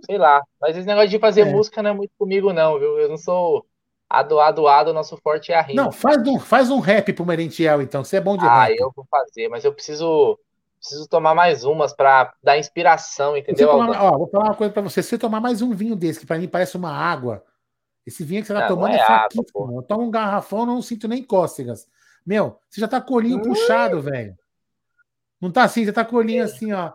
Sei 0.05 0.19
lá. 0.19 0.43
Mas 0.61 0.77
esse 0.77 0.87
negócio 0.87 1.09
de 1.09 1.19
fazer 1.19 1.43
é. 1.43 1.51
música 1.51 1.83
não 1.83 1.91
é 1.91 1.95
muito 1.95 2.13
comigo, 2.19 2.53
não, 2.53 2.79
viu? 2.79 2.99
Eu 2.99 3.09
não 3.09 3.17
sou 3.17 3.65
adoado, 4.07 4.69
ado, 4.69 4.93
nosso 4.93 5.17
forte 5.17 5.51
é 5.51 5.57
a 5.57 5.63
rima. 5.63 5.83
Não, 5.83 5.91
faz 5.91 6.19
um, 6.29 6.39
faz 6.39 6.71
um 6.71 6.79
rap 6.79 7.11
pro 7.15 7.25
Merentiel, 7.25 7.81
então. 7.81 8.05
Você 8.05 8.19
é 8.19 8.21
bom 8.21 8.37
de 8.37 8.45
ah, 8.45 8.65
rap. 8.65 8.73
Ah, 8.73 8.77
eu 8.79 8.93
vou 8.95 9.07
fazer, 9.11 9.49
mas 9.49 9.65
eu 9.65 9.73
preciso 9.73 10.39
preciso 10.85 11.09
tomar 11.09 11.35
mais 11.35 11.65
umas 11.65 11.95
para 11.95 12.35
dar 12.43 12.59
inspiração, 12.59 13.37
entendeu? 13.37 13.71
Tomar, 13.71 14.03
ó, 14.03 14.19
vou 14.19 14.29
falar 14.29 14.45
uma 14.45 14.55
coisa 14.55 14.73
para 14.73 14.83
você. 14.83 15.03
Se 15.03 15.09
você 15.09 15.19
tomar 15.19 15.41
mais 15.41 15.63
um 15.63 15.73
vinho 15.73 15.97
desse, 15.97 16.21
que 16.21 16.27
para 16.27 16.39
mim 16.39 16.47
parece 16.47 16.77
uma 16.77 16.93
água, 16.93 17.43
esse 18.07 18.23
vinho 18.23 18.43
que 18.43 18.49
você 18.49 18.55
tá 18.55 18.61
não, 18.61 18.69
tomando 18.69 18.93
não 18.93 18.99
é, 18.99 19.01
é 19.01 19.07
fraquíssimo. 19.07 19.79
Eu 19.79 19.83
tomo 19.83 20.03
um 20.05 20.11
garrafão, 20.11 20.67
não 20.67 20.83
sinto 20.83 21.09
nem 21.09 21.25
cócegas. 21.25 21.89
Meu, 22.25 22.61
você 22.69 22.81
já 22.83 22.89
tá 22.89 23.01
com 23.01 23.15
o 23.15 23.17
olhinho 23.17 23.41
puxado, 23.41 24.03
velho. 24.03 24.39
Não 25.41 25.51
tá 25.51 25.65
assim, 25.65 25.85
você 25.85 25.93
tá 25.93 26.05
com 26.05 26.17
o 26.17 26.19
olhinho 26.19 26.45
assim, 26.45 26.73
ó. 26.73 26.93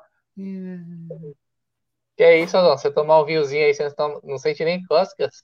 Que 2.15 2.23
é 2.23 2.39
isso, 2.39 2.55
Adão? 2.57 2.77
Você 2.77 2.91
tomar 2.91 3.21
um 3.21 3.25
vinhozinho 3.25 3.65
aí, 3.65 3.73
você 3.73 3.91
não 4.23 4.37
sente 4.37 4.63
nem 4.63 4.83
cócegas? 4.85 5.43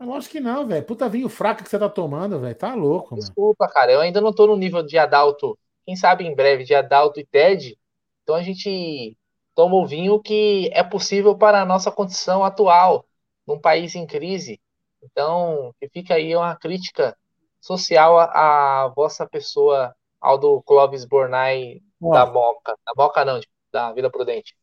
Lógico 0.00 0.32
que 0.32 0.40
não, 0.40 0.66
velho. 0.66 0.84
Puta 0.84 1.08
vinho 1.08 1.28
fraco 1.28 1.62
que 1.62 1.68
você 1.68 1.78
tá 1.78 1.88
tomando, 1.88 2.38
velho. 2.40 2.54
Tá 2.54 2.74
louco, 2.74 3.14
Desculpa, 3.14 3.64
mano. 3.64 3.74
cara. 3.74 3.92
Eu 3.92 4.00
ainda 4.00 4.20
não 4.20 4.32
tô 4.32 4.46
no 4.46 4.56
nível 4.56 4.82
de 4.82 4.98
Adalto. 4.98 5.58
Quem 5.84 5.96
sabe 5.96 6.24
em 6.24 6.34
breve 6.34 6.64
de 6.64 6.74
Adalto 6.74 7.18
e 7.20 7.26
Ted. 7.26 7.78
Então 8.22 8.34
a 8.34 8.42
gente 8.42 9.16
toma 9.54 9.76
o 9.76 9.86
vinho 9.86 10.20
que 10.20 10.70
é 10.72 10.82
possível 10.82 11.36
para 11.36 11.62
a 11.62 11.66
nossa 11.66 11.90
condição 11.90 12.44
atual, 12.44 13.04
num 13.46 13.60
país 13.60 13.94
em 13.94 14.06
crise. 14.06 14.60
Então, 15.02 15.74
fica 15.92 16.14
aí 16.14 16.34
uma 16.36 16.56
crítica 16.56 17.16
social 17.60 18.18
à, 18.18 18.84
à 18.84 18.88
vossa 18.88 19.26
pessoa, 19.26 19.94
Aldo 20.20 20.62
Clóvis 20.62 21.04
Bornai 21.04 21.80
da 22.00 22.26
Moca. 22.26 22.76
Da 22.86 22.92
Moca 22.96 23.24
não, 23.24 23.40
da 23.72 23.92
Vida 23.92 24.10
Prudente. 24.10 24.54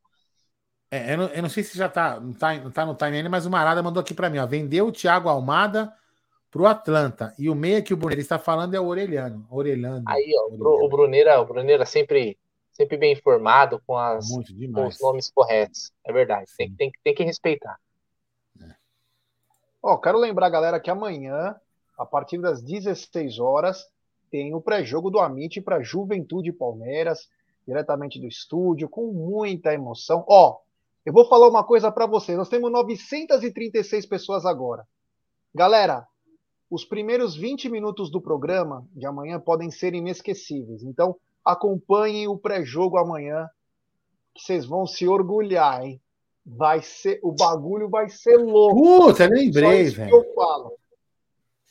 É, 0.92 1.14
eu, 1.14 1.18
não, 1.18 1.28
eu, 1.28 1.42
não, 1.44 1.50
sei 1.50 1.64
se 1.64 1.78
já 1.78 1.88
tá, 1.88 2.20
não 2.20 2.34
tá, 2.34 2.54
não 2.56 2.72
tá 2.72 2.86
no 2.86 2.96
time 2.96 3.30
mas 3.30 3.46
o 3.46 3.50
Marada 3.50 3.84
mandou 3.84 4.02
aqui 4.02 4.14
para 4.14 4.30
mim, 4.30 4.40
ó. 4.40 4.48
Vendeu 4.48 4.88
o 4.88 4.92
Thiago 4.92 5.30
Almada 5.30 5.94
pro 6.52 6.66
Atlanta. 6.66 7.34
E 7.38 7.50
o 7.50 7.56
meia 7.56 7.82
que 7.82 7.94
o 7.94 7.98
Bruneira 7.98 8.22
está 8.22 8.40
falando 8.40 8.74
é 8.74 8.80
o 8.80 8.88
Orelhano. 8.88 9.48
Orelhano. 9.50 10.04
Aí, 10.08 10.32
ó, 10.36 10.46
Orelhano. 10.46 10.86
o 10.86 10.90
Bruneira, 10.90 11.42
o 11.42 11.46
Bruneira 11.46 11.86
sempre, 11.86 12.38
sempre 12.72 12.98
bem 12.98 13.14
informado 13.14 13.82
com, 13.86 13.98
as, 13.98 14.28
com 14.30 14.88
os 14.88 15.00
nomes 15.00 15.32
corretos. 15.32 15.92
É 16.04 16.12
verdade. 16.12 16.52
Tem, 16.58 16.74
tem, 16.74 16.92
tem 17.04 17.14
que 17.14 17.24
respeitar. 17.24 17.78
É. 18.62 18.74
Ó, 19.82 19.98
quero 19.98 20.18
lembrar, 20.18 20.50
galera, 20.50 20.80
que 20.80 20.90
amanhã, 20.90 21.56
a 21.98 22.06
partir 22.06 22.40
das 22.40 22.62
16 22.62 23.40
horas, 23.40 23.88
tem 24.32 24.54
o 24.54 24.62
pré-jogo 24.62 25.10
do 25.10 25.20
Amit 25.20 25.62
para 25.62 25.82
Juventude 25.82 26.52
Palmeiras, 26.52 27.30
diretamente 27.66 28.20
do 28.20 28.28
estúdio, 28.28 28.90
com 28.90 29.12
muita 29.12 29.74
emoção. 29.74 30.24
Ó, 30.28 30.58
eu 31.06 31.14
vou 31.14 31.26
falar 31.26 31.48
uma 31.48 31.64
coisa 31.64 31.92
para 31.92 32.06
vocês. 32.06 32.38
Nós 32.38 32.50
temos 32.50 32.72
936 32.72 34.06
pessoas 34.06 34.46
agora. 34.46 34.88
Galera, 35.54 36.08
os 36.70 36.86
primeiros 36.86 37.36
20 37.36 37.70
minutos 37.70 38.12
do 38.12 38.22
programa 38.22 38.86
de 38.94 39.06
amanhã 39.06 39.40
podem 39.40 39.72
ser 39.72 39.94
inesquecíveis. 39.94 40.84
Então, 40.84 41.16
acompanhem 41.44 42.28
o 42.28 42.38
pré-jogo 42.38 42.98
amanhã, 42.98 43.50
que 44.36 44.44
vocês 44.44 44.66
vão 44.66 44.86
se 44.86 45.08
orgulhar, 45.08 45.84
hein? 45.84 46.00
Vai 46.46 46.82
ser, 46.82 47.20
o 47.24 47.32
bagulho 47.32 47.90
vai 47.90 48.10
ser 48.10 48.38
louco. 48.38 48.82
Puta, 48.82 49.28
lembrei, 49.28 49.52
Só 49.52 49.74
isso 49.74 49.98
velho. 49.98 50.10
que 50.10 50.16
eu 50.16 50.34
falo. 50.34 50.80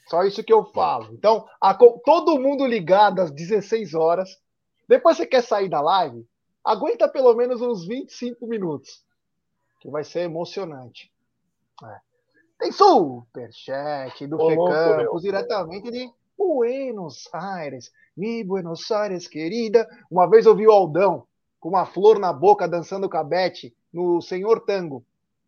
Só 0.08 0.24
isso 0.24 0.44
que 0.44 0.52
eu 0.52 0.64
falo. 0.64 1.12
Então, 1.12 1.46
a, 1.60 1.74
todo 1.74 2.38
mundo 2.38 2.66
ligado 2.66 3.20
às 3.20 3.30
16 3.30 3.94
horas. 3.94 4.40
Depois 4.88 5.16
você 5.16 5.26
quer 5.26 5.42
sair 5.42 5.68
da 5.68 5.80
live? 5.80 6.26
Aguenta 6.64 7.08
pelo 7.08 7.34
menos 7.34 7.60
uns 7.60 7.86
25 7.86 8.46
minutos 8.46 9.04
que 9.80 9.88
vai 9.90 10.02
ser 10.02 10.20
emocionante. 10.20 11.12
É. 11.84 12.07
Tem 12.58 12.72
superchat 12.72 14.26
do 14.26 14.36
Ô, 14.36 14.68
Campos, 14.68 15.22
diretamente 15.22 15.90
de 15.92 16.10
Buenos 16.36 17.28
Aires. 17.32 17.92
Mi 18.16 18.42
Buenos 18.42 18.90
Aires, 18.90 19.28
querida. 19.28 19.86
Uma 20.10 20.28
vez 20.28 20.44
eu 20.44 20.56
vi 20.56 20.66
o 20.66 20.72
Aldão 20.72 21.24
com 21.60 21.68
uma 21.68 21.86
flor 21.86 22.18
na 22.18 22.32
boca 22.32 22.66
dançando 22.66 23.08
cabete 23.08 23.72
no 23.92 24.20
Senhor 24.20 24.60
Tango. 24.64 25.04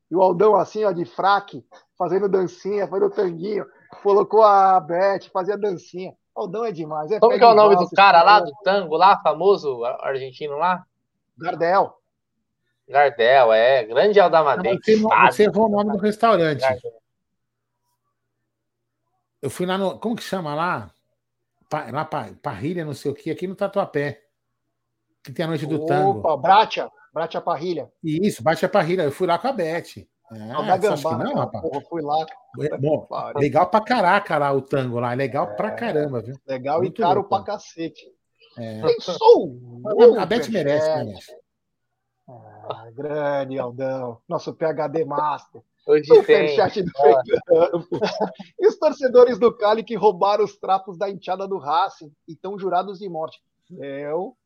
E 0.08 0.14
o 0.14 0.22
Aldão 0.22 0.54
assim, 0.54 0.84
ó, 0.84 0.92
de 0.92 1.04
fraque, 1.04 1.64
fazendo 1.98 2.28
dancinha, 2.28 2.86
fazendo 2.86 3.10
tanguinho. 3.10 3.66
Colocou 4.02 4.42
a 4.42 4.78
Beth, 4.78 5.30
fazia 5.32 5.58
dancinha. 5.58 6.14
Aldão 6.34 6.64
é 6.64 6.70
demais. 6.70 7.10
É 7.10 7.18
Como 7.18 7.36
que 7.36 7.42
é 7.42 7.46
o 7.46 7.54
nome 7.54 7.74
do 7.76 7.90
cara 7.90 8.22
lá, 8.22 8.38
do 8.38 8.52
tango 8.62 8.96
lá, 8.96 9.20
famoso 9.20 9.84
argentino 9.84 10.56
lá? 10.56 10.84
Gardel. 11.36 11.92
Gardel, 12.88 13.52
é. 13.52 13.84
Grande 13.84 14.18
Aldamadei. 14.20 14.78
Você, 14.78 14.96
você 14.96 15.42
errou 15.44 15.66
o 15.66 15.68
nome 15.68 15.92
do 15.92 15.98
restaurante. 15.98 16.60
Gardel. 16.60 16.99
Eu 19.42 19.50
fui 19.50 19.66
lá 19.66 19.78
no. 19.78 19.98
Como 19.98 20.16
que 20.16 20.22
chama 20.22 20.54
lá? 20.54 20.90
Pa, 21.68 21.90
lá 21.90 22.04
Parrilha, 22.04 22.84
não 22.84 22.94
sei 22.94 23.10
o 23.10 23.14
que, 23.14 23.30
aqui 23.30 23.46
no 23.46 23.54
Tatuapé. 23.54 24.22
Que 25.22 25.32
tem 25.32 25.44
a 25.44 25.48
noite 25.48 25.66
do 25.66 25.76
Opa, 25.76 25.86
tango. 25.86 26.18
Opa, 26.18 26.36
Bratia. 26.36 26.90
Bratia 27.12 27.40
Parrilha. 27.40 27.90
Isso, 28.02 28.42
Bratia 28.42 28.68
Parrilha. 28.68 29.02
Eu 29.02 29.12
fui 29.12 29.26
lá 29.26 29.38
com 29.38 29.48
a 29.48 29.52
Beth. 29.52 30.06
É, 30.32 30.38
não, 30.46 30.64
da 30.64 30.76
Gambá, 30.76 31.18
não, 31.18 31.34
rapaz? 31.34 31.62
Porra, 31.62 31.80
fui 31.88 32.02
lá. 32.02 32.24
É, 32.60 32.78
bom, 32.78 33.08
legal 33.34 33.68
pra 33.68 33.80
caraca 33.80 34.38
lá 34.38 34.52
o 34.52 34.62
tango 34.62 35.00
lá. 35.00 35.12
Legal 35.12 35.50
é, 35.50 35.54
pra 35.54 35.72
caramba, 35.72 36.22
viu? 36.22 36.36
Legal 36.46 36.78
Muito 36.78 37.00
e 37.00 37.02
caro 37.02 37.20
louco. 37.20 37.30
pra 37.30 37.42
cacete. 37.42 38.06
É. 38.56 38.80
Pensou! 38.80 39.58
A 40.18 40.26
Beth 40.26 40.48
merece, 40.48 40.88
merece. 41.04 41.36
Ah, 42.28 42.88
grande 42.92 43.58
Aldão, 43.58 44.20
nosso 44.28 44.54
PHD 44.54 45.04
Master. 45.04 45.62
Hoje 45.90 46.12
o 46.12 46.22
tem. 46.24 46.56
Do 46.86 47.88
E 48.60 48.68
os 48.68 48.78
torcedores 48.78 49.40
do 49.40 49.52
Cali 49.56 49.82
que 49.82 49.96
roubaram 49.96 50.44
os 50.44 50.56
trapos 50.56 50.96
da 50.96 51.10
enteada 51.10 51.48
do 51.48 51.58
Racing 51.58 52.14
e 52.28 52.32
estão 52.32 52.56
jurados 52.56 53.00
de 53.00 53.08
morte. 53.08 53.42
Eu. 53.76 54.36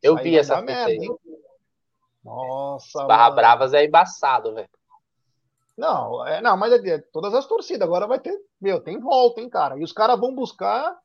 Eu 0.00 0.16
vi 0.16 0.38
essa 0.38 0.62
merda, 0.62 0.92
aí. 0.92 1.08
Nossa. 2.24 3.04
Barra 3.04 3.24
mano. 3.24 3.36
Bravas 3.36 3.74
é 3.74 3.84
embaçado, 3.84 4.54
velho. 4.54 4.68
Não, 5.76 6.24
é, 6.24 6.40
não, 6.40 6.56
mas 6.56 6.72
é, 6.72 6.88
é, 6.88 6.98
todas 6.98 7.34
as 7.34 7.46
torcidas 7.46 7.82
agora 7.82 8.06
vai 8.06 8.20
ter. 8.20 8.38
Meu, 8.60 8.80
tem 8.80 9.00
volta, 9.00 9.40
hein, 9.40 9.48
cara. 9.48 9.76
E 9.76 9.82
os 9.82 9.92
caras 9.92 10.20
vão 10.20 10.32
buscar. 10.32 10.96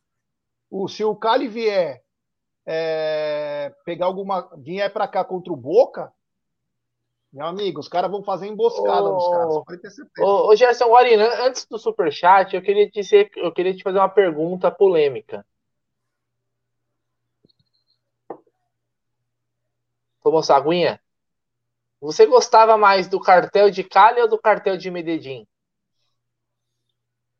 O, 0.69 0.87
se 0.87 1.03
o 1.03 1.15
Cali 1.15 1.47
vier 1.47 2.03
é, 2.67 3.73
pegar 3.83 4.05
alguma. 4.05 4.47
vier 4.57 4.93
para 4.93 5.07
cá 5.07 5.23
contra 5.23 5.51
o 5.51 5.57
Boca, 5.57 6.13
meu 7.31 7.45
amigo, 7.45 7.79
os 7.79 7.87
caras 7.87 8.09
vão 8.09 8.23
fazer 8.23 8.47
emboscada 8.47 9.09
nos 9.09 9.29
caras. 9.29 9.63
Pode 9.65 9.81
ter 9.81 9.91
certeza. 9.91 10.27
Ô, 10.27 10.55
Gerson 10.55 10.87
Guarina, 10.87 11.45
antes 11.45 11.65
do 11.65 11.77
superchat, 11.77 12.55
eu 12.55 12.61
queria, 12.61 12.89
dizer, 12.89 13.29
eu 13.35 13.51
queria 13.51 13.75
te 13.75 13.83
fazer 13.83 13.99
uma 13.99 14.09
pergunta 14.09 14.71
polêmica. 14.71 15.45
Tomou 20.23 20.41
sua 20.41 20.57
aguinha? 20.57 20.99
Você 21.99 22.25
gostava 22.25 22.77
mais 22.77 23.07
do 23.07 23.19
cartel 23.19 23.69
de 23.71 23.83
Cali 23.83 24.21
ou 24.21 24.27
do 24.27 24.37
cartel 24.37 24.77
de 24.77 24.89
Medellín? 24.91 25.47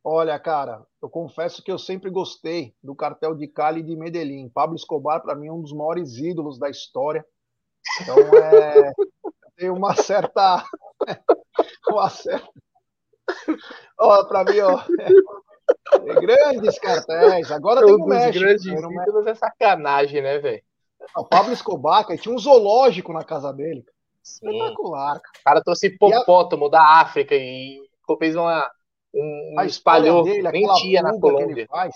Olha, 0.04 0.40
cara, 0.40 0.86
eu 1.02 1.10
confesso 1.10 1.62
que 1.62 1.72
eu 1.72 1.78
sempre 1.78 2.10
gostei 2.10 2.74
do 2.82 2.96
cartel 2.96 3.36
de 3.36 3.48
Cali 3.48 3.82
e 3.82 3.84
de 3.84 3.96
Medellín. 3.96 4.50
Pablo 4.50 4.76
Escobar, 4.76 5.22
para 5.22 5.36
mim, 5.36 5.48
é 5.48 5.52
um 5.52 5.62
dos 5.62 5.74
maiores 5.74 6.18
ídolos 6.18 6.58
da 6.58 6.70
história. 6.70 7.26
Então, 8.02 8.18
é, 8.18 8.94
tem 9.58 9.70
uma 9.70 9.96
certa. 9.96 10.64
uma 11.90 12.10
certa. 12.10 12.48
Ó, 14.00 14.24
para 14.26 14.44
mim, 14.46 14.60
ó. 14.60 14.82
É, 15.92 16.14
grandes 16.22 16.80
cartéis. 16.80 17.52
Agora 17.52 17.84
tem 17.84 17.94
o 17.94 18.06
México. 18.06 18.40
Grandes 18.40 18.66
ídolos 18.66 19.28
é 19.28 19.36
sacanagem, 19.36 20.22
né, 20.22 20.40
velho? 20.40 20.62
O 21.16 21.26
Pablo 21.26 21.54
Escobar, 21.54 22.06
que 22.06 22.18
tinha 22.18 22.34
um 22.34 22.40
zoológico 22.40 23.12
na 23.12 23.24
casa 23.24 23.52
dele. 23.52 23.84
Espetacular. 24.24 25.18
O 25.18 25.44
cara 25.44 25.62
trouxe 25.62 25.88
hipopótamo 25.88 26.66
a... 26.68 26.70
da 26.70 27.02
África 27.02 27.36
e 27.36 27.80
fez 28.20 28.36
uma. 28.36 28.70
Um, 29.14 29.56
a 29.58 29.66
espalhou, 29.66 30.24
dele, 30.24 30.52
mentia 30.52 31.02
na 31.02 31.18
Colômbia. 31.18 31.62
ele, 31.62 31.68
faz, 31.68 31.96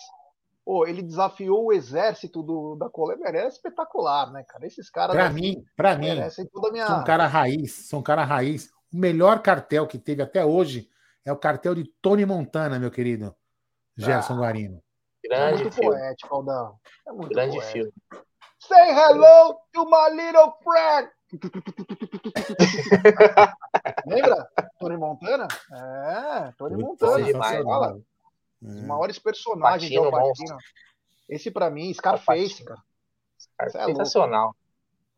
pô, 0.71 0.87
ele 0.87 1.01
desafiou 1.01 1.65
o 1.65 1.73
exército 1.73 2.41
do, 2.41 2.77
da 2.77 2.89
Colômbia, 2.89 3.27
é 3.27 3.45
espetacular, 3.45 4.31
né, 4.31 4.41
cara? 4.47 4.65
Esses 4.65 4.89
caras. 4.89 5.13
Pra 5.13 5.29
mim, 5.29 5.65
pra 5.75 5.97
mim, 5.97 6.15
minha... 6.71 6.87
são 6.87 7.03
cara 7.03 7.27
raiz, 7.27 7.73
são 7.73 8.01
cara 8.01 8.23
raiz. 8.23 8.71
O 8.93 8.97
melhor 8.97 9.41
cartel 9.41 9.85
que 9.85 9.99
teve 9.99 10.23
até 10.23 10.45
hoje 10.45 10.89
é 11.25 11.33
o 11.33 11.35
cartel 11.35 11.75
de 11.75 11.83
Tony 12.01 12.25
Montana, 12.25 12.79
meu 12.79 12.89
querido 12.89 13.35
Gerson 13.97 14.35
ah, 14.35 14.37
Guarino. 14.37 14.81
Grande 15.21 15.59
é 15.59 15.63
muito 15.63 15.75
filme. 15.75 15.89
poético, 15.89 16.35
Aldão. 16.35 16.79
É 17.05 17.11
muito 17.11 17.33
grande 17.33 17.57
poético. 17.57 17.73
filme. 17.73 17.91
Say 18.57 18.91
hello 18.91 19.59
to 19.73 19.83
my 19.83 20.07
little 20.15 20.53
friend. 20.63 21.09
Lembra? 24.07 24.47
Tony 24.79 24.95
Montana? 24.95 25.49
É, 25.73 26.53
Tony 26.57 26.81
Montana. 26.81 27.25
Demais, 27.25 27.61
fala. 27.61 27.99
Os 28.61 28.75
é. 28.75 28.85
maiores 28.85 29.19
personagens 29.19 29.91
Patino, 29.91 30.09
de 30.09 30.15
Alpatino. 30.15 30.57
Esse 31.29 31.49
para 31.49 31.69
mim, 31.69 31.93
Scarface, 31.93 32.63
cara. 32.63 32.81
É 33.59 33.69
sensacional. 33.69 34.55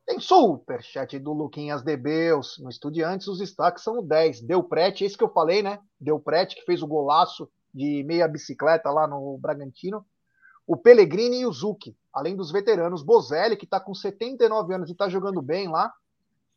Tem 0.05 0.19
superchat 0.19 1.17
do 1.19 1.33
Luquinhas 1.33 1.81
Debeus. 1.81 2.57
No 2.59 2.69
Estudiantes, 2.69 3.27
os 3.27 3.39
destaques 3.39 3.83
são 3.83 3.99
o 3.99 4.01
10. 4.01 4.41
Deu 4.41 4.63
Prete, 4.63 5.03
esse 5.05 5.17
que 5.17 5.23
eu 5.23 5.29
falei, 5.29 5.63
né? 5.63 5.79
Deu 5.99 6.19
Prete, 6.19 6.55
que 6.55 6.65
fez 6.65 6.81
o 6.81 6.87
golaço 6.87 7.49
de 7.73 8.03
meia 8.03 8.27
bicicleta 8.27 8.89
lá 8.91 9.07
no 9.07 9.37
Bragantino. 9.37 10.05
O 10.67 10.77
Pellegrini 10.77 11.41
e 11.41 11.45
o 11.45 11.51
Zucchi, 11.51 11.97
além 12.13 12.35
dos 12.35 12.51
veteranos. 12.51 13.01
Bozelli, 13.01 13.57
que 13.57 13.65
está 13.65 13.79
com 13.79 13.93
79 13.93 14.73
anos 14.73 14.89
e 14.89 14.91
está 14.91 15.09
jogando 15.09 15.41
bem 15.41 15.69
lá 15.69 15.93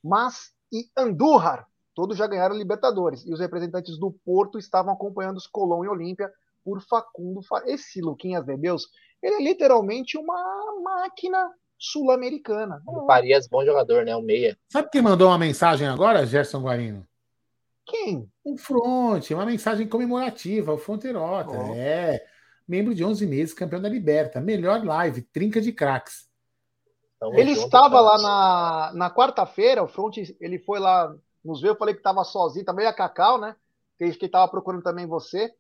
mas 0.06 0.52
e 0.72 0.88
Andújar, 0.96 1.66
todos 1.94 2.16
já 2.16 2.26
ganharam 2.26 2.56
Libertadores. 2.56 3.24
E 3.26 3.32
os 3.32 3.40
representantes 3.40 3.98
do 3.98 4.12
Porto 4.24 4.58
estavam 4.58 4.92
acompanhando 4.92 5.36
os 5.36 5.46
Colón 5.46 5.84
e 5.84 5.88
Olímpia 5.88 6.32
por 6.66 6.82
Facundo. 6.82 7.40
Esse 7.66 8.00
Luquinhas 8.00 8.44
de 8.44 8.56
Deus, 8.56 8.88
ele 9.22 9.36
é 9.36 9.40
literalmente 9.40 10.18
uma 10.18 10.82
máquina 10.82 11.48
sul-americana. 11.78 12.82
O 12.84 13.06
Farias, 13.06 13.46
bom 13.46 13.64
jogador, 13.64 14.04
né? 14.04 14.16
O 14.16 14.22
meia. 14.22 14.58
Sabe 14.68 14.90
quem 14.90 15.00
mandou 15.00 15.28
uma 15.28 15.38
mensagem 15.38 15.86
agora, 15.86 16.26
Gerson 16.26 16.60
Guarino? 16.60 17.06
Quem? 17.86 18.28
O 18.42 18.58
Fronte, 18.58 19.32
uma 19.32 19.46
mensagem 19.46 19.88
comemorativa, 19.88 20.72
o 20.72 20.78
Fronterota. 20.78 21.56
Oh. 21.56 21.72
É, 21.76 22.20
membro 22.66 22.92
de 22.92 23.04
11 23.04 23.24
meses, 23.28 23.54
campeão 23.54 23.80
da 23.80 23.88
Liberta. 23.88 24.40
Melhor 24.40 24.84
live, 24.84 25.22
trinca 25.22 25.60
de 25.60 25.72
craques. 25.72 26.28
ele 27.34 27.52
estava 27.52 28.00
lá 28.00 28.18
na, 28.18 28.92
na 28.92 29.10
quarta-feira, 29.14 29.84
o 29.84 29.88
Front, 29.88 30.16
ele 30.40 30.58
foi 30.58 30.80
lá 30.80 31.14
nos 31.44 31.60
ver, 31.60 31.68
eu 31.68 31.76
falei 31.76 31.94
que 31.94 32.00
estava 32.00 32.24
sozinho, 32.24 32.64
também 32.64 32.86
a 32.88 32.92
Cacau, 32.92 33.38
né? 33.38 33.54
Que 33.96 34.06
estava 34.06 34.50
procurando 34.50 34.82
também 34.82 35.06
você. 35.06 35.54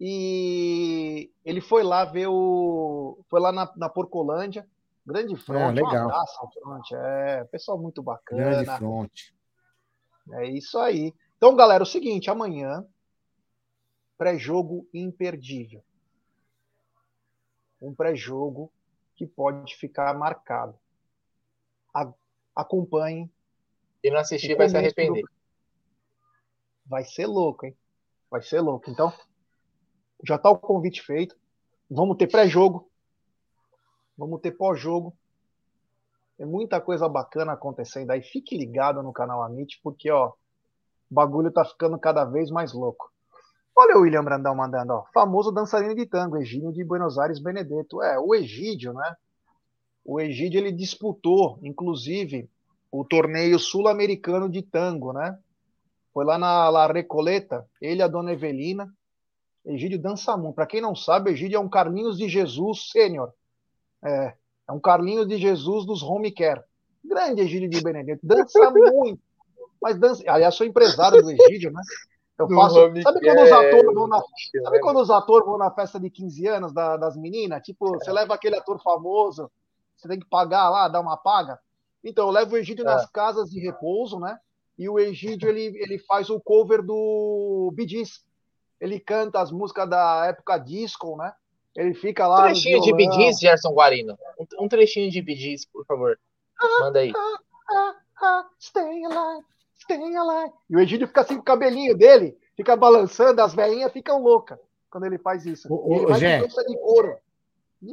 E 0.00 1.30
ele 1.44 1.60
foi 1.60 1.82
lá 1.82 2.06
ver 2.06 2.26
o. 2.26 3.22
Foi 3.28 3.38
lá 3.38 3.52
na, 3.52 3.70
na 3.76 3.88
Porcolândia. 3.88 4.66
Grande 5.04 5.36
front, 5.36 5.70
oh, 5.70 5.74
legal. 5.74 6.06
Um 6.06 6.10
abraço 6.10 6.48
front. 6.54 6.92
É, 6.92 7.44
pessoal 7.44 7.78
muito 7.78 8.02
bacana. 8.02 8.42
Grande 8.42 8.78
front. 8.78 9.12
É 10.32 10.46
isso 10.46 10.78
aí. 10.78 11.12
Então, 11.36 11.54
galera, 11.54 11.82
é 11.82 11.86
o 11.86 11.86
seguinte, 11.86 12.30
amanhã, 12.30 12.86
pré-jogo 14.16 14.88
imperdível. 14.94 15.82
Um 17.80 17.94
pré-jogo 17.94 18.72
que 19.16 19.26
pode 19.26 19.76
ficar 19.76 20.14
marcado. 20.16 20.78
A, 21.94 22.10
acompanhe. 22.54 23.30
E 24.02 24.10
não 24.10 24.18
assistir 24.18 24.56
vai 24.56 24.68
se 24.68 24.76
arrepender. 24.76 25.22
Do... 25.22 25.30
Vai 26.86 27.04
ser 27.04 27.26
louco, 27.26 27.66
hein? 27.66 27.76
Vai 28.30 28.40
ser 28.42 28.60
louco. 28.60 28.90
Então, 28.90 29.12
já 30.24 30.36
está 30.36 30.50
o 30.50 30.58
convite 30.58 31.02
feito. 31.02 31.36
Vamos 31.90 32.16
ter 32.16 32.26
pré-jogo. 32.26 32.88
Vamos 34.16 34.40
ter 34.40 34.52
pós-jogo. 34.52 35.16
Tem 36.36 36.46
muita 36.46 36.80
coisa 36.80 37.08
bacana 37.08 37.52
acontecendo 37.52 38.10
aí. 38.10 38.22
Fique 38.22 38.56
ligado 38.56 39.02
no 39.02 39.12
canal 39.12 39.42
Amit, 39.42 39.80
porque 39.82 40.10
ó, 40.10 40.28
o 40.28 40.34
bagulho 41.14 41.50
tá 41.50 41.64
ficando 41.64 41.98
cada 41.98 42.24
vez 42.24 42.50
mais 42.50 42.72
louco. 42.72 43.10
Olha 43.76 43.96
o 43.96 44.02
William 44.02 44.24
Brandão 44.24 44.54
mandando, 44.54 44.92
ó. 44.92 45.04
Famoso 45.12 45.50
dançarino 45.50 45.94
de 45.94 46.06
tango, 46.06 46.36
Egídio 46.36 46.72
de 46.72 46.84
Buenos 46.84 47.18
Aires 47.18 47.38
Benedetto. 47.38 48.02
É, 48.02 48.18
o 48.18 48.34
Egídio, 48.34 48.92
né? 48.92 49.16
O 50.04 50.20
Egídio 50.20 50.58
ele 50.58 50.72
disputou, 50.72 51.58
inclusive, 51.62 52.48
o 52.90 53.04
torneio 53.04 53.58
sul-americano 53.58 54.48
de 54.48 54.62
tango, 54.62 55.12
né? 55.12 55.38
Foi 56.12 56.24
lá 56.24 56.36
na 56.36 56.68
La 56.68 56.86
Recoleta, 56.86 57.66
ele 57.80 58.00
e 58.00 58.02
a 58.02 58.08
dona 58.08 58.32
Evelina. 58.32 58.92
Egídio 59.64 59.98
dança 59.98 60.36
muito. 60.36 60.54
Para 60.54 60.66
quem 60.66 60.80
não 60.80 60.94
sabe, 60.94 61.30
Egídio 61.30 61.56
é 61.56 61.60
um 61.60 61.68
Carlinhos 61.68 62.16
de 62.16 62.28
Jesus 62.28 62.90
sênior. 62.90 63.32
É, 64.02 64.34
é 64.68 64.72
um 64.72 64.80
Carlinhos 64.80 65.28
de 65.28 65.36
Jesus 65.36 65.84
dos 65.84 66.02
home 66.02 66.32
care. 66.32 66.62
Grande 67.04 67.42
Egídio 67.42 67.68
de 67.68 67.82
Benedetto. 67.82 68.26
Dança 68.26 68.70
muito. 68.70 69.20
Mas 69.80 69.98
dança. 69.98 70.22
Aliás, 70.26 70.54
sou 70.54 70.66
empresário 70.66 71.22
do 71.22 71.30
Egídio, 71.30 71.70
né? 71.70 71.80
Eu 72.38 72.48
faço. 72.48 72.74
Sabe 73.02 73.20
quando 73.20 73.42
os 73.42 73.52
atores 73.52 73.94
vão 73.94 74.06
na. 74.06 74.22
Sabe 74.62 74.80
quando 74.80 75.00
os 75.00 75.10
atores 75.10 75.46
vão 75.46 75.58
na 75.58 75.70
festa 75.70 76.00
de 76.00 76.10
15 76.10 76.46
anos 76.46 76.72
da, 76.72 76.96
das 76.96 77.16
meninas? 77.16 77.62
Tipo, 77.62 77.98
você 77.98 78.10
leva 78.10 78.34
aquele 78.34 78.56
ator 78.56 78.80
famoso, 78.82 79.50
você 79.94 80.08
tem 80.08 80.18
que 80.18 80.26
pagar 80.26 80.70
lá, 80.70 80.88
dar 80.88 81.00
uma 81.00 81.16
paga. 81.16 81.58
Então, 82.02 82.26
eu 82.26 82.32
levo 82.32 82.54
o 82.54 82.58
Egídio 82.58 82.82
é. 82.82 82.84
nas 82.86 83.06
casas 83.10 83.50
de 83.50 83.60
repouso, 83.60 84.18
né? 84.18 84.38
E 84.78 84.88
o 84.88 84.98
Egídio 84.98 85.50
ele, 85.50 85.76
ele 85.76 85.98
faz 85.98 86.30
o 86.30 86.40
cover 86.40 86.82
do 86.82 87.70
Bidis 87.74 88.24
ele 88.80 88.98
canta 88.98 89.40
as 89.40 89.52
músicas 89.52 89.88
da 89.88 90.26
época 90.26 90.58
disco, 90.58 91.16
né? 91.16 91.32
Ele 91.76 91.94
fica 91.94 92.26
lá. 92.26 92.40
Um 92.40 92.46
trechinho 92.46 92.80
de 92.80 92.94
Bidis, 92.94 93.38
Gerson 93.38 93.72
Guarino. 93.72 94.18
Um, 94.38 94.64
um, 94.64 94.68
trechinho 94.68 95.10
de 95.10 95.22
Bidis, 95.22 95.64
por 95.66 95.84
favor. 95.84 96.18
Manda 96.80 96.98
aí. 96.98 97.12
Ah, 97.14 97.38
ah, 97.70 97.94
ah, 98.22 98.46
stay 98.58 99.04
alive, 99.04 99.46
stay 99.80 100.16
alive. 100.16 100.52
E 100.68 100.76
o 100.76 100.80
Egídio 100.80 101.06
fica 101.06 101.20
assim 101.20 101.36
com 101.36 101.42
o 101.42 101.44
cabelinho 101.44 101.96
dele, 101.96 102.36
fica 102.56 102.74
balançando, 102.76 103.40
as 103.40 103.54
velhinhas 103.54 103.92
ficam 103.92 104.22
loucas 104.22 104.58
quando 104.90 105.04
ele 105.04 105.18
faz 105.18 105.46
isso. 105.46 105.68
O, 105.72 106.10
ele 106.10 106.18
Gé, 106.18 106.40
de 106.40 106.76
couro. 106.78 107.16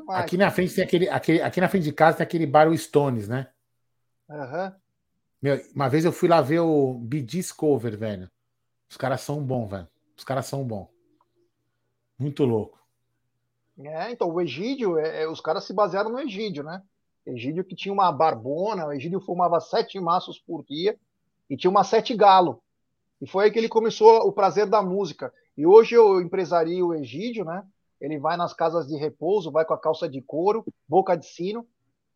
Aqui 0.09 0.35
na 0.35 0.51
frente 0.51 0.75
tem 0.75 0.83
aquele, 0.83 1.09
aquele, 1.09 1.41
aqui 1.41 1.61
na 1.61 1.69
frente 1.69 1.83
de 1.83 1.93
casa 1.93 2.17
tem 2.17 2.23
aquele 2.23 2.45
bar 2.45 2.67
o 2.67 2.77
Stones, 2.77 3.29
né? 3.29 3.47
Uhum. 4.27 4.71
Meu, 5.41 5.61
uma 5.73 5.87
vez 5.87 6.03
eu 6.03 6.11
fui 6.11 6.27
lá 6.27 6.41
ver 6.41 6.59
o 6.59 6.95
Bidis 6.95 7.51
cover, 7.51 7.95
velho. 7.95 8.29
Os 8.89 8.97
caras 8.97 9.21
são 9.21 9.41
bons, 9.41 9.69
velho. 9.69 9.87
Os 10.17 10.23
caras 10.23 10.47
são 10.47 10.63
bons. 10.63 10.87
Muito 12.17 12.43
louco. 12.43 12.77
É, 13.79 14.11
então 14.11 14.29
o 14.29 14.41
Egídio, 14.41 14.97
é, 14.97 15.23
é, 15.23 15.29
os 15.29 15.39
caras 15.39 15.63
se 15.65 15.73
basearam 15.73 16.09
no 16.09 16.19
Egídio, 16.19 16.63
né? 16.63 16.81
Egídio 17.25 17.63
que 17.63 17.75
tinha 17.75 17.93
uma 17.93 18.11
barbona, 18.11 18.87
o 18.87 18.93
Egídio 18.93 19.19
fumava 19.19 19.59
sete 19.59 19.99
maços 19.99 20.39
por 20.39 20.63
dia 20.63 20.97
e 21.49 21.55
tinha 21.55 21.69
uma 21.69 21.83
sete 21.83 22.15
galo. 22.15 22.61
E 23.21 23.27
foi 23.27 23.45
aí 23.45 23.51
que 23.51 23.59
ele 23.59 23.69
começou 23.69 24.27
o 24.27 24.31
prazer 24.31 24.65
da 24.65 24.81
música. 24.81 25.31
E 25.55 25.65
hoje 25.65 25.95
eu 25.95 26.19
empresario 26.21 26.87
o 26.87 26.95
Egídio, 26.95 27.45
né? 27.45 27.63
Ele 27.99 28.17
vai 28.17 28.37
nas 28.37 28.53
casas 28.53 28.87
de 28.87 28.95
repouso, 28.95 29.51
vai 29.51 29.65
com 29.65 29.73
a 29.73 29.79
calça 29.79 30.07
de 30.07 30.21
couro, 30.21 30.65
boca 30.87 31.15
de 31.15 31.25
sino, 31.25 31.67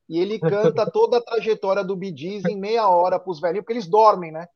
e 0.07 0.19
ele 0.19 0.39
canta 0.39 0.89
toda 0.89 1.17
a 1.17 1.21
trajetória 1.21 1.83
do 1.83 1.95
Bidiz 1.95 2.45
em 2.45 2.57
meia 2.57 2.87
hora 2.87 3.19
para 3.19 3.31
os 3.31 3.39
velhinhos, 3.39 3.63
porque 3.63 3.73
eles 3.73 3.87
dormem, 3.87 4.31
né? 4.31 4.47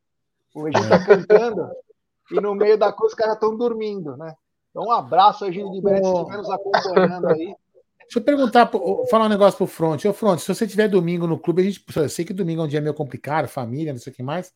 O 0.54 0.68
Egídio 0.68 0.90
tá 0.90 1.06
cantando 1.06 1.70
e 2.32 2.40
no 2.40 2.56
meio 2.56 2.78
da 2.78 2.92
coisa 2.92 3.14
os 3.14 3.18
caras 3.18 3.36
estão 3.36 3.56
dormindo, 3.56 4.16
né? 4.18 4.36
Então, 4.70 4.84
um 4.88 4.92
abraço, 4.92 5.46
Egídio 5.46 5.72
de 5.72 5.82
Breno, 5.82 6.06
se 6.06 6.12
estiver 6.12 6.38
nos 6.38 6.50
acompanhando 6.50 7.28
aí. 7.28 7.56
Deixa 8.02 8.20
eu 8.20 8.24
perguntar, 8.24 8.70
falar 9.10 9.26
um 9.26 9.30
negócio 9.30 9.58
pro 9.58 9.66
Front. 9.66 10.06
Ô, 10.06 10.14
Front, 10.14 10.40
se 10.40 10.54
você 10.54 10.68
tiver 10.68 10.88
domingo 10.88 11.26
no 11.26 11.40
clube, 11.40 11.62
a 11.62 11.66
gente. 11.66 11.84
Eu 11.96 12.10
sei 12.10 12.26
que 12.26 12.34
domingo 12.34 12.62
é 12.62 12.66
um 12.66 12.68
dia 12.68 12.82
meio 12.82 12.94
complicado, 12.94 13.48
família, 13.48 13.94
não 13.94 14.00
sei 14.00 14.14
o 14.14 14.16
que 14.16 14.22
mais. 14.22 14.54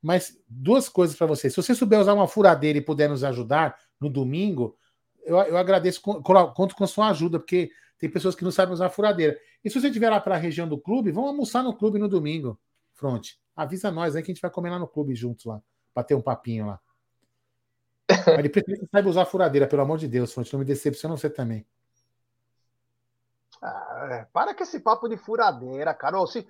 Mas 0.00 0.38
duas 0.48 0.88
coisas 0.88 1.16
para 1.16 1.26
você. 1.26 1.48
Se 1.48 1.56
você 1.56 1.74
souber 1.74 1.98
usar 1.98 2.12
uma 2.12 2.28
furadeira 2.28 2.78
e 2.78 2.82
puder 2.82 3.08
nos 3.08 3.24
ajudar 3.24 3.76
no 3.98 4.08
domingo, 4.08 4.76
eu, 5.24 5.38
eu 5.38 5.56
agradeço, 5.56 6.00
conto 6.02 6.76
com 6.76 6.84
a 6.84 6.86
sua 6.86 7.08
ajuda, 7.08 7.38
porque 7.38 7.70
tem 7.98 8.10
pessoas 8.10 8.34
que 8.34 8.44
não 8.44 8.50
sabem 8.52 8.74
usar 8.74 8.90
furadeira. 8.90 9.38
E 9.64 9.70
se 9.70 9.80
você 9.80 9.86
estiver 9.86 10.10
lá 10.10 10.20
para 10.20 10.34
a 10.34 10.38
região 10.38 10.68
do 10.68 10.78
clube, 10.78 11.10
vamos 11.10 11.30
almoçar 11.30 11.62
no 11.62 11.74
clube 11.74 11.98
no 11.98 12.06
domingo, 12.06 12.60
Front. 12.92 13.30
Avisa 13.56 13.90
nós 13.90 14.14
aí 14.14 14.22
que 14.22 14.30
a 14.30 14.34
gente 14.34 14.42
vai 14.42 14.50
comer 14.50 14.70
lá 14.70 14.78
no 14.78 14.86
clube 14.86 15.14
juntos 15.14 15.46
lá, 15.46 15.60
bater 15.94 16.14
um 16.14 16.20
papinho 16.20 16.66
lá. 16.66 16.78
Mas 18.08 18.38
ele 18.38 18.48
precisa 18.48 18.78
que 18.78 18.86
saiba 18.90 19.08
usar 19.08 19.24
furadeira, 19.24 19.66
pelo 19.66 19.82
amor 19.82 19.98
de 19.98 20.08
Deus, 20.08 20.32
Front. 20.32 20.52
Não 20.52 20.60
me 20.60 20.64
decepciona 20.64 21.16
você 21.16 21.30
também. 21.30 21.66
Ah, 23.62 24.08
é, 24.10 24.26
para 24.32 24.54
com 24.54 24.62
esse 24.62 24.78
papo 24.78 25.08
de 25.08 25.16
furadeira, 25.16 25.94
Carol. 25.94 26.26
Se... 26.26 26.46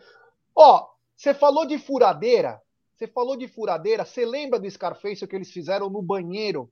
Ó, 0.55 0.89
você 1.17 1.33
falou 1.33 1.65
de 1.67 1.79
furadeira. 1.79 2.61
Você 2.97 3.07
falou 3.07 3.37
de 3.37 3.47
furadeira. 3.47 4.05
Você 4.05 4.25
lembra 4.27 4.59
do 4.59 4.69
Scarface 4.71 5.27
que 5.27 5.37
eles 5.37 5.51
fizeram 5.51 5.89
no 5.89 6.03
banheiro 6.03 6.71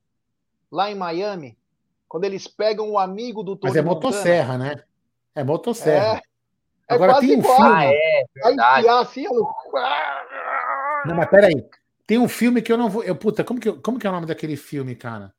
lá 0.70 0.90
em 0.90 0.94
Miami? 0.94 1.56
Quando 2.08 2.24
eles 2.24 2.46
pegam 2.46 2.90
o 2.90 2.98
amigo 2.98 3.42
do 3.42 3.56
Tony 3.56 3.72
Mas 3.72 3.76
é 3.76 3.82
motosserra, 3.82 4.58
Montana. 4.58 4.74
né? 4.74 4.84
É 5.34 5.44
motosserra. 5.44 6.16
É, 6.16 6.22
é 6.88 6.94
Agora 6.94 7.20
tem 7.20 7.36
um 7.36 7.38
igual. 7.38 7.56
filme. 7.56 7.72
Ah, 7.72 7.84
é, 7.86 8.24
verdade. 8.34 8.88
Assim, 8.88 9.24
Não, 11.06 11.14
mas 11.14 11.30
peraí. 11.30 11.66
Tem 12.06 12.18
um 12.18 12.28
filme 12.28 12.60
que 12.60 12.72
eu 12.72 12.76
não 12.76 12.88
vou. 12.88 13.02
Eu, 13.04 13.16
puta, 13.16 13.44
como 13.44 13.60
que, 13.60 13.72
como 13.80 13.98
que 13.98 14.06
é 14.06 14.10
o 14.10 14.12
nome 14.12 14.26
daquele 14.26 14.56
filme, 14.56 14.94
cara? 14.96 15.34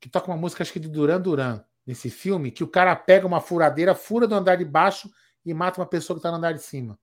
Que 0.00 0.08
toca 0.08 0.30
uma 0.30 0.36
música, 0.36 0.62
acho 0.62 0.72
que 0.72 0.80
de 0.80 0.88
Duran 0.88 1.20
Duran 1.20 1.64
nesse 1.86 2.10
filme 2.10 2.50
que 2.50 2.62
o 2.62 2.68
cara 2.68 2.94
pega 2.94 3.26
uma 3.26 3.40
furadeira, 3.40 3.94
fura 3.94 4.26
do 4.26 4.34
andar 4.34 4.56
de 4.56 4.64
baixo 4.64 5.10
e 5.44 5.54
mata 5.54 5.80
uma 5.80 5.86
pessoa 5.86 6.16
que 6.16 6.18
está 6.18 6.30
no 6.30 6.36
andar 6.36 6.52
de 6.52 6.62
cima. 6.62 6.98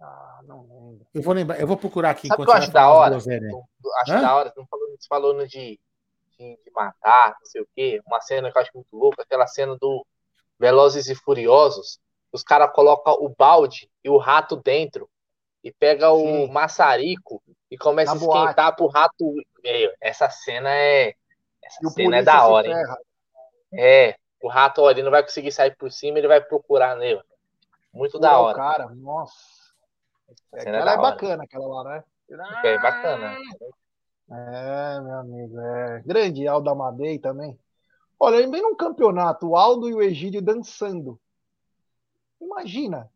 Ah, 0.00 0.40
não 0.44 0.62
lembro. 0.62 1.06
Eu 1.14 1.22
vou 1.22 1.34
lembrar, 1.34 1.60
eu 1.60 1.66
vou 1.66 1.76
procurar 1.76 2.10
aqui. 2.10 2.28
Sabe 2.28 2.44
que 2.44 2.50
eu 2.50 2.54
acho 2.54 2.72
da 2.72 2.90
hora? 2.90 3.16
Acho 3.16 3.30
Hã? 3.30 4.20
da 4.20 4.34
hora, 4.34 4.52
não 4.56 4.66
falando, 4.66 4.98
falando 5.08 5.46
de, 5.46 5.78
de, 6.38 6.58
de, 6.62 6.70
matar, 6.74 7.36
não 7.38 7.46
sei 7.46 7.62
o 7.62 7.68
quê. 7.74 8.00
Uma 8.06 8.20
cena 8.20 8.50
que 8.50 8.58
eu 8.58 8.62
acho 8.62 8.70
muito 8.74 8.96
louca, 8.96 9.22
aquela 9.22 9.46
cena 9.46 9.76
do 9.76 10.04
Velozes 10.58 11.08
e 11.08 11.14
Furiosos. 11.14 11.98
Os 12.32 12.42
caras 12.42 12.72
colocam 12.74 13.14
o 13.20 13.28
balde 13.28 13.88
e 14.04 14.10
o 14.10 14.18
rato 14.18 14.56
dentro 14.56 15.08
e 15.62 15.72
pega 15.72 16.08
Sim. 16.08 16.44
o 16.44 16.52
maçarico 16.52 17.42
e 17.70 17.78
começa 17.78 18.14
Na 18.14 18.20
a 18.20 18.22
esquentar 18.22 18.54
boate. 18.54 18.76
pro 18.76 18.86
rato. 18.86 19.34
Meu, 19.62 19.90
essa 20.00 20.28
cena 20.28 20.70
é 20.70 21.14
essa 21.62 21.88
cena 21.90 22.18
é 22.18 22.22
da 22.22 22.46
hora, 22.46 22.68
hein? 22.68 22.76
É, 23.72 24.16
o 24.42 24.48
rato, 24.48 24.82
ó, 24.82 24.90
ele 24.90 25.02
não 25.02 25.10
vai 25.10 25.22
conseguir 25.22 25.50
sair 25.50 25.74
por 25.74 25.90
cima, 25.90 26.18
ele 26.18 26.28
vai 26.28 26.40
procurar 26.40 26.96
nele. 26.96 27.22
Muito 27.92 28.18
da 28.18 28.38
hora. 28.38 28.54
cara, 28.56 28.88
nossa. 28.90 29.34
É, 30.52 30.60
aquela 30.60 30.90
é, 30.90 30.94
é 30.94 30.98
bacana, 30.98 31.44
aquela 31.44 31.66
lá, 31.66 31.84
né? 31.84 32.04
É 32.64 32.78
bacana. 32.78 33.36
É, 34.30 35.00
meu 35.00 35.18
amigo, 35.18 35.60
é. 35.60 36.02
Grande 36.04 36.46
Aldo 36.46 36.70
Amadei 36.70 37.18
também. 37.18 37.58
Olha, 38.18 38.38
lembrei 38.38 38.62
num 38.62 38.76
campeonato, 38.76 39.48
o 39.48 39.56
Aldo 39.56 39.88
e 39.88 39.94
o 39.94 40.02
Egídio 40.02 40.42
dançando. 40.42 41.18
Imagina, 42.40 43.10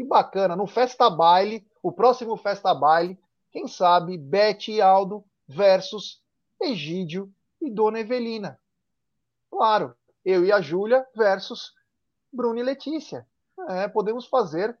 que 0.00 0.04
bacana. 0.04 0.56
No 0.56 0.66
Festa 0.66 1.10
Baile, 1.10 1.66
o 1.82 1.92
próximo 1.92 2.36
Festa 2.36 2.74
Baile, 2.74 3.18
quem 3.52 3.68
sabe, 3.68 4.16
Beth 4.16 4.68
e 4.68 4.80
Aldo 4.80 5.22
versus 5.46 6.22
Egídio 6.60 7.30
e 7.60 7.70
Dona 7.70 8.00
Evelina. 8.00 8.58
Claro, 9.50 9.94
eu 10.24 10.44
e 10.44 10.52
a 10.52 10.60
Júlia 10.60 11.06
versus 11.14 11.74
Bruno 12.32 12.58
e 12.58 12.62
Letícia. 12.62 13.26
É, 13.68 13.88
podemos 13.88 14.26
fazer 14.26 14.78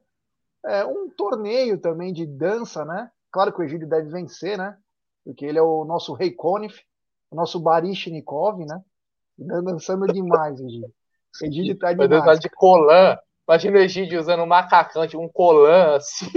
é, 0.64 0.84
um 0.86 1.10
torneio 1.10 1.78
também 1.78 2.12
de 2.12 2.24
dança, 2.24 2.84
né? 2.84 3.10
Claro 3.30 3.52
que 3.52 3.60
o 3.60 3.64
Egídio 3.64 3.88
deve 3.88 4.08
vencer, 4.08 4.56
né? 4.56 4.78
Porque 5.24 5.44
ele 5.44 5.58
é 5.58 5.62
o 5.62 5.84
nosso 5.84 6.14
rei 6.14 6.30
Konif, 6.30 6.82
o 7.30 7.36
nosso 7.36 7.60
Barishnikov, 7.60 8.64
né? 8.64 8.82
Dançando 9.36 10.06
demais, 10.06 10.60
Egídio. 10.60 10.94
Egídio 11.42 11.78
tá 11.78 11.92
demais. 11.92 12.10
Dançar 12.10 12.38
de 12.38 12.48
colã. 12.48 13.18
Imagina 13.50 13.78
o 13.78 13.80
Egídio 13.80 14.20
usando 14.20 14.44
um 14.44 14.46
macacão, 14.46 15.04
um 15.16 15.28
colã 15.28 15.96
assim. 15.96 16.30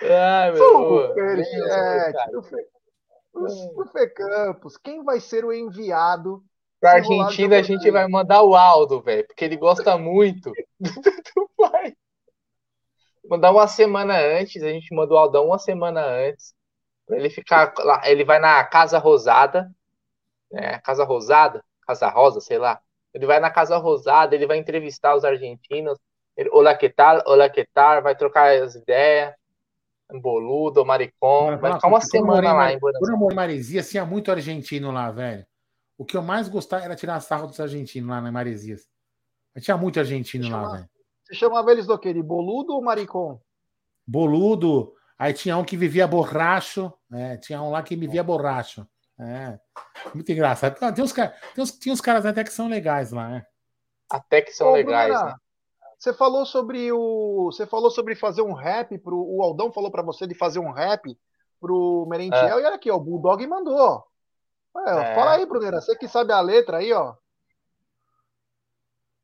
Ai, 0.00 0.52
meu 0.52 1.14
Deus. 1.14 1.46
É, 1.70 2.12
o 3.34 3.84
Fê 3.92 4.08
Campos, 4.08 4.78
quem 4.78 5.04
vai 5.04 5.20
ser 5.20 5.44
o 5.44 5.52
enviado? 5.52 6.42
Pra 6.80 6.92
Argentina 6.92 7.58
a 7.58 7.62
gente 7.62 7.90
vai 7.90 8.08
mandar 8.08 8.42
o 8.42 8.56
Aldo, 8.56 9.02
velho, 9.02 9.26
porque 9.26 9.44
ele 9.44 9.58
gosta 9.58 9.98
muito 9.98 10.50
do 10.80 11.50
pai. 11.58 11.94
Mandar 13.28 13.52
uma 13.52 13.68
semana 13.68 14.18
antes, 14.18 14.62
a 14.62 14.70
gente 14.70 14.94
manda 14.94 15.12
o 15.12 15.18
Aldão 15.18 15.48
uma 15.48 15.58
semana 15.58 16.02
antes, 16.02 16.55
pra 17.06 17.16
ele 17.16 17.30
ficar 17.30 17.72
lá. 17.78 18.02
Ele 18.04 18.24
vai 18.24 18.38
na 18.38 18.62
Casa 18.64 18.98
Rosada, 18.98 19.70
né? 20.50 20.78
Casa 20.80 21.04
Rosada, 21.04 21.64
Casa 21.86 22.08
Rosa, 22.08 22.40
sei 22.40 22.58
lá. 22.58 22.80
Ele 23.14 23.26
vai 23.26 23.40
na 23.40 23.50
Casa 23.50 23.78
Rosada, 23.78 24.34
ele 24.34 24.46
vai 24.46 24.58
entrevistar 24.58 25.14
os 25.14 25.24
argentinos. 25.24 25.98
Ele, 26.36 26.50
olá, 26.52 26.74
que 26.74 26.90
tal? 26.90 27.22
Olá, 27.26 27.48
que 27.48 27.66
tal? 27.72 28.02
Vai 28.02 28.14
trocar 28.14 28.54
as 28.62 28.74
ideias. 28.74 29.34
Boludo, 30.20 30.84
Maricom. 30.84 31.56
Vai 31.56 31.72
ficar 31.72 31.88
uma 31.88 32.00
semana 32.00 32.52
lá 32.52 32.72
em 32.72 32.78
Buenos 32.78 33.02
Aires. 33.02 33.18
Por 33.18 33.34
Maresias 33.34 33.88
tinha 33.88 34.04
muito 34.04 34.30
argentino 34.30 34.90
lá, 34.90 35.10
velho. 35.10 35.46
O 35.98 36.04
que 36.04 36.16
eu 36.16 36.22
mais 36.22 36.48
gostava 36.48 36.84
era 36.84 36.94
tirar 36.94 37.18
sarro 37.20 37.46
dos 37.46 37.58
argentinos 37.58 38.10
lá 38.10 38.20
na 38.20 38.30
Maresias. 38.30 38.86
Tinha 39.60 39.76
muito 39.76 39.98
argentino 39.98 40.50
lá, 40.50 40.68
velho. 40.72 40.88
Você 41.24 41.34
chamava 41.34 41.72
eles 41.72 41.86
do 41.86 41.98
quê? 41.98 42.12
De 42.12 42.22
boludo 42.22 42.74
ou 42.74 42.82
maricom? 42.82 43.40
Boludo. 44.06 44.94
Aí 45.18 45.32
tinha 45.32 45.56
um 45.56 45.64
que 45.64 45.76
vivia 45.76 46.06
borracho. 46.06 46.92
É, 47.12 47.36
tinha 47.38 47.62
um 47.62 47.70
lá 47.70 47.82
que 47.82 47.96
vivia 47.96 48.22
borracho. 48.22 48.86
É. 49.18 49.58
Muito 50.14 50.30
engraçado. 50.30 50.78
Tem 50.78 51.04
uns, 51.04 51.12
tem 51.12 51.32
uns, 51.58 51.72
tem 51.72 51.92
uns 51.92 52.00
caras 52.00 52.26
até 52.26 52.44
que 52.44 52.52
são 52.52 52.68
legais 52.68 53.12
lá, 53.12 53.28
né? 53.28 53.46
Até 54.10 54.42
que 54.42 54.52
são 54.52 54.68
Ô, 54.68 54.72
legais, 54.74 55.12
Bruna, 55.12 55.24
né? 55.30 55.34
Você 55.98 56.12
falou 56.12 56.44
sobre 56.44 56.92
o. 56.92 57.50
Você 57.50 57.66
falou 57.66 57.90
sobre 57.90 58.14
fazer 58.14 58.42
um 58.42 58.52
rap 58.52 58.98
pro. 58.98 59.16
O 59.16 59.42
Aldão 59.42 59.72
falou 59.72 59.90
para 59.90 60.02
você 60.02 60.26
de 60.26 60.34
fazer 60.34 60.58
um 60.58 60.70
rap 60.70 61.18
pro 61.58 62.06
Merentiel. 62.08 62.58
É. 62.58 62.62
E 62.62 62.64
olha 62.64 62.74
aqui, 62.74 62.90
ó, 62.90 62.96
o 62.96 63.00
Bulldog 63.00 63.44
mandou. 63.46 64.04
É, 64.76 64.90
é. 64.90 65.14
Fala 65.14 65.32
aí, 65.32 65.46
Bruneira. 65.46 65.80
Você 65.80 65.96
que 65.96 66.06
sabe 66.06 66.32
a 66.32 66.40
letra 66.40 66.78
aí, 66.78 66.92
ó. 66.92 67.14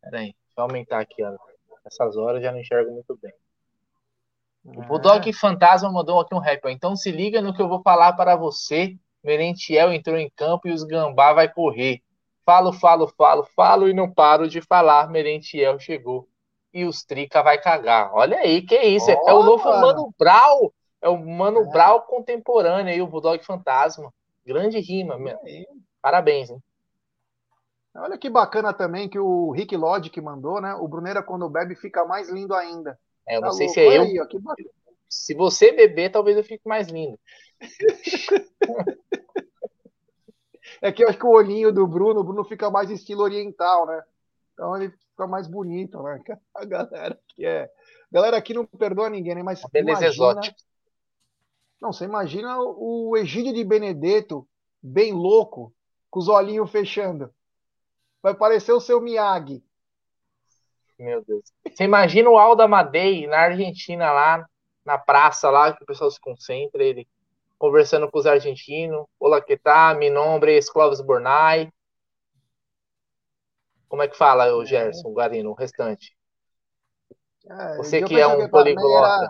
Peraí, 0.01 0.35
deixa 0.47 0.59
eu 0.59 0.63
aumentar 0.65 1.01
aqui, 1.01 1.23
ó. 1.23 1.37
Essas 1.85 2.17
horas 2.17 2.37
eu 2.37 2.45
já 2.45 2.53
não 2.53 2.61
enxergo 2.61 2.91
muito 2.93 3.17
bem. 3.21 3.33
O 4.65 4.83
Bulldog 4.83 5.29
é. 5.29 5.33
Fantasma 5.33 5.91
mandou 5.91 6.21
aqui 6.21 6.35
um 6.35 6.39
rap. 6.39 6.61
Ó. 6.65 6.69
Então 6.69 6.95
se 6.95 7.11
liga 7.11 7.41
no 7.41 7.55
que 7.55 7.61
eu 7.61 7.69
vou 7.69 7.83
falar 7.83 8.13
para 8.15 8.37
você. 8.37 8.97
Merentiel 9.23 9.93
entrou 9.93 10.17
em 10.17 10.31
campo 10.31 10.69
e 10.69 10.73
os 10.73 10.83
gambá 10.83 11.33
vai 11.33 11.49
correr. 11.49 12.03
Falo, 12.45 12.73
falo, 12.73 13.07
falo, 13.17 13.45
falo 13.55 13.89
e 13.89 13.95
não 13.95 14.11
paro 14.11 14.49
de 14.49 14.61
falar. 14.61 15.09
Merentiel 15.09 15.79
chegou 15.79 16.29
e 16.73 16.85
os 16.85 17.05
Trica 17.05 17.43
vai 17.43 17.59
cagar. 17.59 18.11
Olha 18.15 18.39
aí, 18.39 18.63
que 18.63 18.81
isso? 18.81 19.11
Oh, 19.11 19.31
é 19.31 19.35
o 19.35 19.43
novo 19.43 19.65
mano. 19.65 19.81
Mano 19.81 20.15
Brau. 20.19 20.73
É 21.01 21.09
o 21.09 21.19
Mano 21.19 21.61
é. 21.61 21.65
Brau 21.67 22.03
contemporâneo 22.03 22.93
aí, 22.93 23.03
o 23.03 23.07
Bulldog 23.07 23.45
Fantasma. 23.45 24.13
Grande 24.47 24.79
rima, 24.81 25.19
meu. 25.19 25.39
Parabéns, 26.01 26.51
hein? 26.51 26.63
Olha 27.95 28.17
que 28.17 28.31
bacana 28.31 28.73
também 28.73 29.09
que 29.09 29.19
o 29.19 29.51
Rick 29.51 29.77
Logic 29.77 30.19
mandou, 30.21 30.61
né? 30.61 30.75
O 30.75 30.89
Bruneira, 30.89 31.23
quando 31.23 31.49
bebe, 31.49 31.75
fica 31.75 32.05
mais 32.05 32.31
lindo 32.31 32.55
ainda. 32.55 32.99
É, 33.29 33.37
eu 33.37 33.41
tá 33.41 33.47
não 33.47 33.53
sei 33.53 33.67
louco. 33.67 33.81
se 33.81 33.87
é 33.87 33.99
eu. 33.99 34.03
Aí, 34.03 34.21
ó, 34.21 34.27
se 35.09 35.35
você 35.35 35.73
beber, 35.73 36.11
talvez 36.11 36.37
eu 36.37 36.45
fique 36.45 36.67
mais 36.67 36.89
lindo. 36.89 37.19
é 40.81 40.91
que 40.91 41.05
eu 41.05 41.09
acho 41.09 41.19
que 41.19 41.27
o 41.27 41.31
olhinho 41.33 41.71
do 41.73 41.87
Bruno, 41.87 42.21
o 42.21 42.25
Bruno 42.25 42.45
fica 42.45 42.71
mais 42.71 42.91
estilo 42.91 43.23
oriental, 43.23 43.87
né? 43.87 44.03
Então 44.55 44.75
ele 44.77 44.91
fica 44.91 45.27
mais 45.27 45.47
bonito, 45.47 46.03
né? 46.03 46.21
A 46.55 46.65
galera 46.65 47.21
que 47.29 47.45
é. 47.45 47.65
A 47.65 47.71
galera 48.15 48.37
aqui 48.37 48.55
não 48.55 48.67
perdoa 48.67 49.11
ninguém, 49.11 49.35
né? 49.35 49.43
Mas. 49.43 49.63
Beleza 49.71 50.07
exótica. 50.07 50.57
Não, 51.81 51.93
você 51.93 52.05
imagina 52.05 52.59
o 52.61 53.17
Egídio 53.17 53.53
de 53.53 53.65
Benedetto, 53.65 54.49
bem 54.81 55.13
louco, 55.13 55.75
com 56.09 56.21
os 56.21 56.29
olhinhos 56.29 56.71
fechando. 56.71 57.35
Vai 58.23 58.35
parecer 58.35 58.73
o 58.73 58.81
seu 58.81 59.01
Miyagi. 59.01 59.63
Meu 61.03 61.25
Deus. 61.25 61.43
Você 61.69 61.83
imagina 61.83 62.31
o 62.31 62.39
Aldo 62.39 62.63
Amadei 62.63 63.27
na 63.27 63.39
Argentina, 63.39 64.13
lá 64.13 64.47
na 64.85 64.97
praça, 64.97 65.51
lá 65.51 65.73
que 65.73 65.83
o 65.83 65.87
pessoal 65.87 66.09
se 66.11 66.21
concentra, 66.21 66.83
ele 66.83 67.09
conversando 67.59 68.09
com 68.09 68.19
os 68.21 68.27
argentinos. 68.27 69.05
Olá, 69.19 69.41
que 69.41 69.57
tá? 69.57 69.95
Mi 69.95 70.09
nombre 70.09 70.57
es 70.57 70.71
Clóvis 70.71 71.01
Bornai. 71.01 71.73
como 73.89 74.03
é 74.03 74.09
que 74.09 74.17
fala, 74.17 74.55
o 74.57 74.65
Gerson, 74.65 75.09
o 75.09 75.13
Garino, 75.13 75.51
o 75.51 75.55
restante? 75.55 76.17
Eh, 77.47 77.77
Você 77.77 78.03
que 78.03 78.19
é 78.19 78.27
um 78.27 78.49
poliglota. 78.49 79.29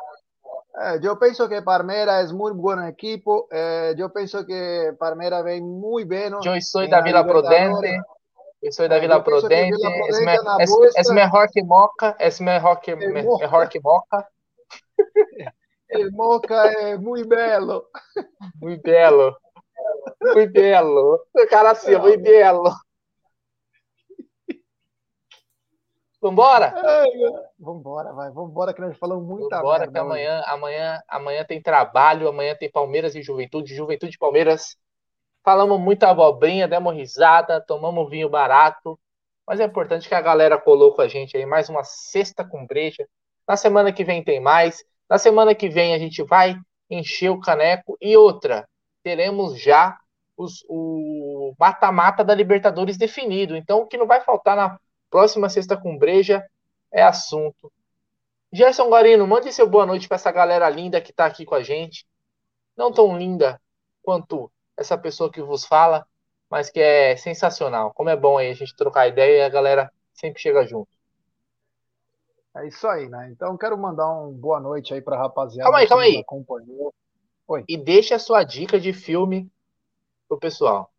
eh, 0.78 1.00
yo 1.02 1.18
pienso 1.18 1.48
que 1.48 1.62
Palmera 1.62 2.20
es 2.20 2.32
muy 2.32 2.52
buen 2.52 2.86
equipo. 2.86 3.48
yo 3.96 4.12
pienso 4.12 4.46
que 4.46 4.94
Palmera 5.00 5.42
ve 5.42 5.60
muy 5.60 6.04
bien. 6.04 6.34
Eu 6.34 6.60
sou 6.60 6.88
da 6.88 6.98
la 6.98 7.02
Vila. 7.02 7.24
Prudente. 7.24 8.00
Eu 8.62 8.72
sou 8.72 8.88
da 8.88 8.96
É, 8.96 9.00
Vila 9.00 9.16
eu 9.16 9.22
que 9.22 9.30
Prudente. 9.30 9.76
Vila 9.76 9.90
Prudente 9.90 10.98
és 10.98 11.10
melhor 11.10 11.48
que 11.48 11.62
Moca. 11.62 12.16
És 12.18 12.40
melhor 12.40 12.76
que, 12.80 12.92
É 12.92 12.96
me- 12.96 13.22
Moca. 13.22 13.46
melhor 13.46 13.68
que 13.68 13.80
Moca. 13.80 14.28
El 15.88 16.10
Moca 16.12 16.72
es 16.72 17.00
muy 17.00 17.24
belo. 17.24 17.86
Muito 18.60 18.82
belo. 18.82 19.36
Muito 20.34 20.52
belo. 20.52 21.26
O 21.34 21.46
cara 21.48 21.70
assim, 21.72 21.96
muito 21.96 22.22
belo. 22.22 22.70
Vambora? 26.20 26.72
Ai, 26.76 27.10
Vambora, 27.58 28.12
vai, 28.12 28.30
vambora, 28.30 28.72
que 28.72 28.80
nós 28.80 28.96
falamos 28.96 29.26
muita 29.26 29.56
Vambora 29.56 29.80
merda 29.80 29.92
que 29.92 29.98
hoje. 29.98 30.06
amanhã, 30.06 30.42
amanhã, 30.46 31.02
amanhã 31.08 31.44
tem 31.44 31.60
trabalho, 31.60 32.28
amanhã 32.28 32.54
tem 32.56 32.70
Palmeiras 32.70 33.14
e 33.16 33.22
Juventude, 33.22 33.74
Juventude 33.74 34.14
e 34.14 34.18
Palmeiras. 34.18 34.76
Falamos 35.44 35.80
muita 35.80 36.08
abobrinha, 36.08 36.68
demos 36.68 36.94
risada, 36.94 37.60
tomamos 37.60 38.08
vinho 38.08 38.28
barato. 38.28 38.98
Mas 39.46 39.58
é 39.60 39.64
importante 39.64 40.08
que 40.08 40.14
a 40.14 40.20
galera 40.20 40.56
colou 40.56 40.94
com 40.94 41.02
a 41.02 41.08
gente 41.08 41.36
aí 41.36 41.44
mais 41.44 41.68
uma 41.68 41.82
sexta 41.82 42.44
com 42.44 42.64
breja. 42.64 43.08
Na 43.46 43.56
semana 43.56 43.92
que 43.92 44.04
vem 44.04 44.22
tem 44.22 44.40
mais. 44.40 44.84
Na 45.08 45.18
semana 45.18 45.54
que 45.54 45.68
vem 45.68 45.94
a 45.94 45.98
gente 45.98 46.22
vai 46.22 46.56
encher 46.88 47.30
o 47.30 47.40
caneco. 47.40 47.96
E 48.00 48.16
outra, 48.16 48.68
teremos 49.02 49.60
já 49.60 49.98
os- 50.36 50.64
o 50.68 51.54
mata-mata 51.58 52.22
da 52.22 52.34
Libertadores 52.34 52.96
definido. 52.96 53.56
Então 53.56 53.80
o 53.80 53.86
que 53.86 53.96
não 53.96 54.06
vai 54.06 54.20
faltar 54.20 54.56
na 54.56 54.78
próxima 55.10 55.48
sexta 55.48 55.76
com 55.76 55.98
breja 55.98 56.46
é 56.92 57.02
assunto. 57.02 57.72
Gerson 58.52 58.88
Guarino, 58.88 59.26
mande 59.26 59.52
seu 59.52 59.68
boa 59.68 59.86
noite 59.86 60.06
para 60.06 60.16
essa 60.16 60.30
galera 60.30 60.68
linda 60.68 61.00
que 61.00 61.10
está 61.10 61.26
aqui 61.26 61.44
com 61.44 61.54
a 61.54 61.62
gente. 61.62 62.06
Não 62.76 62.92
tão 62.92 63.18
linda 63.18 63.60
quanto 64.02 64.50
essa 64.76 64.96
pessoa 64.96 65.30
que 65.30 65.42
vos 65.42 65.64
fala, 65.64 66.06
mas 66.50 66.70
que 66.70 66.80
é 66.80 67.16
sensacional. 67.16 67.92
Como 67.94 68.10
é 68.10 68.16
bom 68.16 68.38
aí 68.38 68.50
a 68.50 68.54
gente 68.54 68.74
trocar 68.76 69.08
ideia 69.08 69.38
e 69.38 69.42
a 69.42 69.48
galera 69.48 69.92
sempre 70.12 70.40
chega 70.40 70.66
junto. 70.66 70.90
É 72.54 72.66
isso 72.68 72.86
aí, 72.86 73.08
né? 73.08 73.30
Então 73.30 73.56
quero 73.56 73.78
mandar 73.78 74.10
um 74.12 74.32
boa 74.32 74.60
noite 74.60 74.92
aí 74.92 75.00
pra 75.00 75.16
rapaziada 75.16 75.64
Calma 75.64 75.78
aí, 75.78 75.84
que 75.84 75.88
calma 75.88 76.04
aí. 76.04 76.18
acompanhou. 76.18 76.94
E 77.68 77.76
deixa 77.76 78.16
a 78.16 78.18
sua 78.18 78.44
dica 78.44 78.78
de 78.78 78.92
filme 78.92 79.50
pro 80.28 80.38
pessoal. 80.38 80.90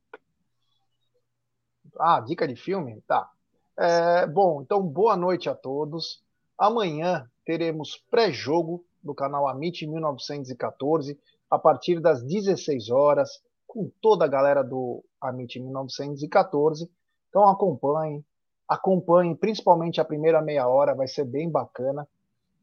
Ah, 2.00 2.20
dica 2.22 2.48
de 2.48 2.56
filme? 2.56 3.02
Tá. 3.08 3.30
É, 3.78 4.28
bom, 4.28 4.62
então 4.62 4.82
boa 4.82 5.16
noite 5.16 5.50
a 5.50 5.56
todos. 5.56 6.24
Amanhã 6.58 7.30
teremos 7.46 8.04
pré-jogo 8.10 8.86
do 9.04 9.14
canal 9.14 9.48
Amit 9.48 9.86
1914, 9.86 11.20
a 11.50 11.60
partir 11.60 12.00
das 12.00 12.24
16 12.24 12.90
horas, 12.90 13.44
com 13.74 13.90
toda 14.00 14.24
a 14.24 14.28
galera 14.28 14.64
do 14.64 15.04
Amit 15.20 15.60
1914. 15.60 16.88
Então 17.28 17.50
acompanhem, 17.50 18.24
acompanhem 18.68 19.36
principalmente 19.36 20.00
a 20.00 20.06
primeira 20.06 20.44
meia 20.44 20.68
hora, 20.68 20.94
vai 20.94 21.08
ser 21.08 21.26
bem 21.26 21.50
bacana, 21.50 22.08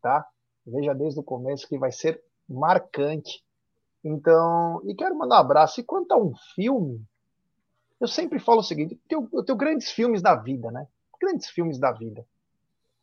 tá? 0.00 0.24
Veja 0.64 0.94
desde 0.94 1.18
o 1.18 1.24
começo 1.24 1.66
que 1.66 1.76
vai 1.76 1.90
ser 1.90 2.22
marcante. 2.48 3.44
Então, 4.04 4.80
e 4.84 4.94
quero 4.94 5.18
mandar 5.18 5.38
um 5.38 5.40
abraço. 5.40 5.80
E 5.80 5.84
quanto 5.84 6.12
a 6.12 6.16
um 6.16 6.32
filme, 6.54 7.04
eu 8.00 8.06
sempre 8.06 8.38
falo 8.38 8.60
o 8.60 8.64
seguinte: 8.64 8.94
eu 8.94 9.00
tenho, 9.08 9.28
eu 9.32 9.44
tenho 9.44 9.58
grandes 9.58 9.90
filmes 9.90 10.22
da 10.22 10.36
vida, 10.36 10.70
né? 10.70 10.86
Grandes 11.20 11.50
filmes 11.50 11.76
da 11.76 11.90
vida. 11.90 12.24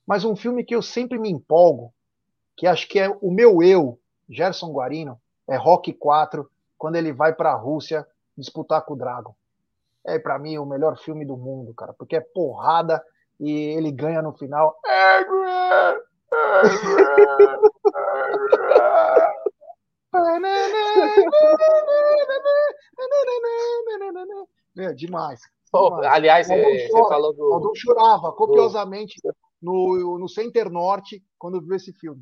Mas 0.05 0.23
um 0.23 0.35
filme 0.35 0.63
que 0.63 0.73
eu 0.73 0.81
sempre 0.81 1.19
me 1.19 1.29
empolgo, 1.29 1.93
que 2.55 2.65
acho 2.65 2.87
que 2.87 2.99
é 2.99 3.09
o 3.21 3.29
meu 3.29 3.61
eu, 3.61 3.99
Gerson 4.29 4.71
Guarino, 4.71 5.19
é 5.45 5.57
Rock 5.57 5.91
4, 5.91 6.49
quando 6.77 6.95
ele 6.95 7.11
vai 7.11 7.33
para 7.33 7.51
a 7.51 7.55
Rússia 7.55 8.05
disputar 8.37 8.83
com 8.83 8.93
o 8.93 8.97
Dragon. 8.97 9.35
É 10.05 10.17
para 10.19 10.39
mim 10.39 10.57
o 10.57 10.65
melhor 10.65 10.97
filme 10.97 11.25
do 11.25 11.35
mundo, 11.35 11.73
cara, 11.73 11.93
porque 11.93 12.15
é 12.15 12.21
porrada 12.21 13.03
e 13.39 13.51
ele 13.51 13.91
ganha 13.91 14.21
no 14.21 14.33
final. 14.33 14.79
Meu, 24.75 24.93
demais. 24.93 25.41
Pô, 25.71 25.89
Demais. 25.89 26.13
aliás, 26.13 26.49
eh, 26.49 26.87
você 26.87 27.09
falou 27.09 27.33
do. 27.33 27.53
Aldão 27.53 27.75
chorava 27.75 28.31
copiosamente 28.31 29.19
no, 29.61 30.17
no 30.17 30.29
Center 30.29 30.69
Norte 30.69 31.21
quando 31.37 31.61
viu 31.61 31.75
esse 31.75 31.91
filme. 31.93 32.21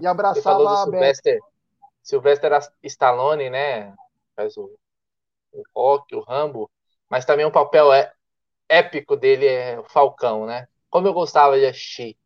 E 0.00 0.06
abraçava 0.06 0.58
do 0.58 0.68
a 0.68 0.86
Beth. 0.86 1.38
Sylvester, 2.04 2.52
Stallone, 2.84 3.50
né? 3.50 3.94
Faz 4.36 4.56
o, 4.58 4.70
o 5.52 5.62
Rock, 5.76 6.14
o 6.16 6.20
Rambo, 6.22 6.70
mas 7.10 7.24
também 7.24 7.46
um 7.46 7.52
papel 7.52 7.92
é, 7.92 8.12
épico 8.68 9.16
dele 9.16 9.46
é 9.48 9.78
o 9.80 9.84
Falcão, 9.84 10.46
né? 10.46 10.68
Como 10.90 11.08
eu 11.08 11.14
gostava 11.14 11.58
de 11.58 11.66
assistir. 11.66 12.18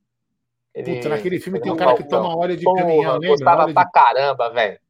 Ele, 0.75 0.85
Puta, 0.85 1.09
naquele 1.09 1.39
filme 1.39 1.61
tem 1.61 1.71
um 1.71 1.75
o 1.75 1.77
cara 1.77 1.95
que 1.95 2.03
Falcão. 2.03 2.05
toma 2.05 2.37
óleo 2.37 2.57
de 2.57 2.69
Porra, 2.69 2.71
caminhão, 2.71 3.19
lembra? 3.19 3.49
gostava 3.49 3.53
Óleo 3.53 3.73
de- 3.75 3.75
pra 3.75 3.91
caramba, 3.91 4.51
velho. 4.53 4.81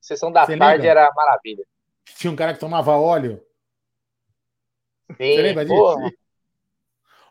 Sessão 0.00 0.32
da 0.32 0.46
Você 0.46 0.56
tarde 0.56 0.86
lembra? 0.86 0.88
era 0.88 1.10
maravilha. 1.14 1.64
Tinha 2.16 2.32
um 2.32 2.36
cara 2.36 2.52
que 2.54 2.58
tomava 2.60 2.96
óleo. 2.96 3.40
Sim, 5.18 5.26
Você 5.28 5.40
lembra 5.42 5.64
disso? 5.64 6.12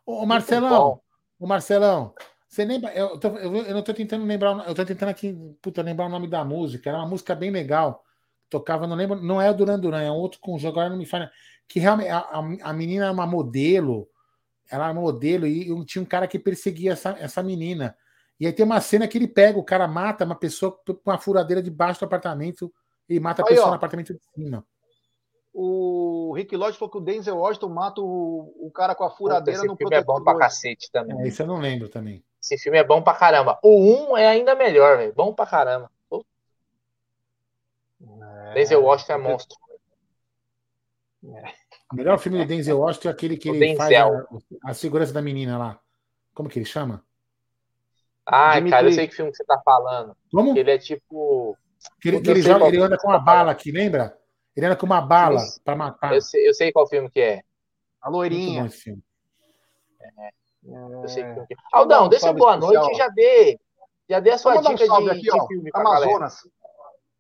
Ô, 0.05 0.25
Marcelão, 0.25 1.01
ô 1.39 1.47
Marcelão, 1.47 2.13
você 2.55 2.65
lembra? 2.65 2.93
Eu, 2.93 3.19
tô- 3.19 3.37
eu, 3.37 3.55
eu 3.57 3.73
não 3.73 3.83
tô 3.83 3.93
tentando 3.93 4.25
lembrar, 4.25 4.65
eu 4.67 4.73
tô 4.73 4.85
tentando 4.85 5.09
aqui, 5.09 5.33
puta, 5.61 5.81
lembrar 5.81 6.05
o 6.05 6.09
nome 6.09 6.27
da 6.27 6.43
música. 6.45 6.89
Era 6.89 6.99
uma 6.99 7.07
música 7.07 7.35
bem 7.35 7.51
legal. 7.51 8.03
Tocava, 8.49 8.87
não 8.87 8.95
lembro, 8.95 9.21
não 9.21 9.41
é 9.41 9.49
o 9.51 9.53
Duran 9.53 9.79
Duran, 9.79 10.01
é 10.01 10.11
outro 10.11 10.39
com 10.39 10.55
agora 10.65 10.89
não 10.89 10.97
me 10.97 11.05
fala. 11.05 11.29
Que 11.67 11.79
realmente 11.79 12.09
a, 12.09 12.19
a, 12.19 12.39
a 12.69 12.73
menina 12.73 13.05
era 13.05 13.13
uma 13.13 13.27
modelo, 13.27 14.07
ela 14.69 14.85
era 14.85 14.93
modelo 14.93 15.45
e, 15.45 15.69
e 15.69 15.85
tinha 15.85 16.01
um 16.01 16.05
cara 16.05 16.27
que 16.27 16.39
perseguia 16.39 16.93
essa, 16.93 17.09
essa 17.19 17.43
menina. 17.43 17.95
E 18.39 18.45
aí 18.47 18.53
tem 18.53 18.65
uma 18.65 18.79
cena 18.81 19.07
que 19.07 19.17
ele 19.17 19.27
pega, 19.27 19.57
o 19.57 19.63
cara 19.63 19.87
mata 19.87 20.25
uma 20.25 20.35
pessoa 20.35 20.71
com 20.71 20.99
uma 21.05 21.17
furadeira 21.17 21.61
debaixo 21.61 21.99
do 22.01 22.05
apartamento 22.05 22.71
e 23.09 23.19
mata 23.19 23.41
a 23.41 23.45
Aí, 23.45 23.49
pessoa 23.49 23.67
ó. 23.67 23.69
no 23.71 23.75
apartamento 23.75 24.13
de 24.13 24.19
cima. 24.33 24.65
O 25.53 26.33
Rick 26.35 26.53
Lodge 26.55 26.77
falou 26.77 26.91
que 26.91 26.97
o 26.97 27.01
Denzel 27.01 27.37
Washington 27.37 27.69
mata 27.69 28.01
o, 28.01 28.53
o 28.59 28.69
cara 28.71 28.93
com 28.93 29.05
a 29.05 29.07
Puta, 29.07 29.17
furadeira 29.17 29.59
esse 29.59 29.67
no 29.67 29.77
filme 29.77 29.95
é 29.95 30.03
bom 30.03 30.15
Protetor 30.15 30.23
pra 30.23 30.33
2. 30.33 30.45
cacete 30.45 30.91
também. 30.91 31.21
É, 31.21 31.27
isso 31.29 31.41
eu 31.41 31.47
não 31.47 31.59
lembro 31.59 31.87
também. 31.87 32.24
Esse 32.45 32.57
filme 32.59 32.77
é 32.77 32.83
bom 32.83 33.01
pra 33.01 33.13
caramba. 33.15 33.59
O 33.63 34.11
1 34.13 34.17
é 34.17 34.27
ainda 34.27 34.53
melhor, 34.53 34.97
velho. 34.97 35.13
Bom 35.13 35.33
pra 35.33 35.47
caramba. 35.47 35.89
Pô, 36.07 36.23
Denzel 38.53 38.83
Washington 38.83 39.13
é 39.13 39.17
monstro. 39.17 39.57
O 41.91 41.95
melhor 41.95 42.19
filme 42.19 42.37
do 42.37 42.45
Denzel 42.45 42.79
Washington 42.79 43.09
é 43.09 43.11
aquele 43.11 43.37
que 43.37 43.49
O 43.49 43.55
ele 43.55 43.75
faz 43.75 43.89
Denzel. 43.89 44.27
a, 44.63 44.69
a 44.71 44.73
segurança 44.73 45.11
da 45.11 45.21
menina 45.21 45.57
lá. 45.57 45.79
Como 46.35 46.47
que 46.49 46.59
ele 46.59 46.65
chama? 46.65 47.03
Ai, 48.27 48.55
Dimitri. 48.57 48.71
cara, 48.71 48.87
eu 48.87 48.93
sei 48.93 49.07
que 49.07 49.15
filme 49.15 49.31
que 49.31 49.37
você 49.37 49.45
tá 49.45 49.59
falando. 49.63 50.15
Como? 50.31 50.57
Ele 50.57 50.71
é 50.71 50.77
tipo. 50.77 51.57
Que 52.01 52.09
ele, 52.09 52.21
que 52.21 52.29
ele 52.29 52.41
joga, 52.41 52.67
ele 52.67 52.81
anda 52.81 52.97
com 52.97 53.07
uma 53.07 53.19
tá 53.19 53.23
bala 53.23 53.51
aqui, 53.51 53.71
lembra? 53.71 54.17
Ele 54.55 54.65
anda 54.65 54.75
com 54.75 54.85
uma 54.85 55.01
bala 55.01 55.35
Isso. 55.37 55.61
pra 55.63 55.75
matar. 55.75 56.13
Eu 56.13 56.21
sei, 56.21 56.47
eu 56.47 56.53
sei 56.53 56.71
qual 56.71 56.87
filme 56.87 57.09
que 57.09 57.19
é. 57.21 57.33
A 58.01 58.09
Muito 58.09 58.11
bom 58.11 58.17
loirinha. 58.17 58.65
esse 58.65 58.77
filme. 58.81 59.03
Eu 60.67 61.07
sei 61.07 61.23
que 61.23 61.39
É. 61.39 61.45
Aldão, 61.73 62.05
um 62.05 62.09
deixa 62.09 62.33
boa 62.33 62.55
especial. 62.55 62.73
noite 62.83 62.93
e 62.93 62.97
já 62.97 63.07
dê. 63.09 63.59
Já 64.09 64.19
dê 64.19 64.31
a 64.31 64.37
sua 64.37 64.53
Só 64.53 64.57
mandar 64.59 64.69
um 64.71 64.75
dica 64.75 64.85
salve 64.87 65.03
de, 65.05 65.09
aqui, 65.11 65.21
de 65.21 65.31
ó. 65.31 65.47
filme 65.47 65.71
pra 65.71 65.83
galera. 65.83 66.03
Amazonas. 66.05 66.37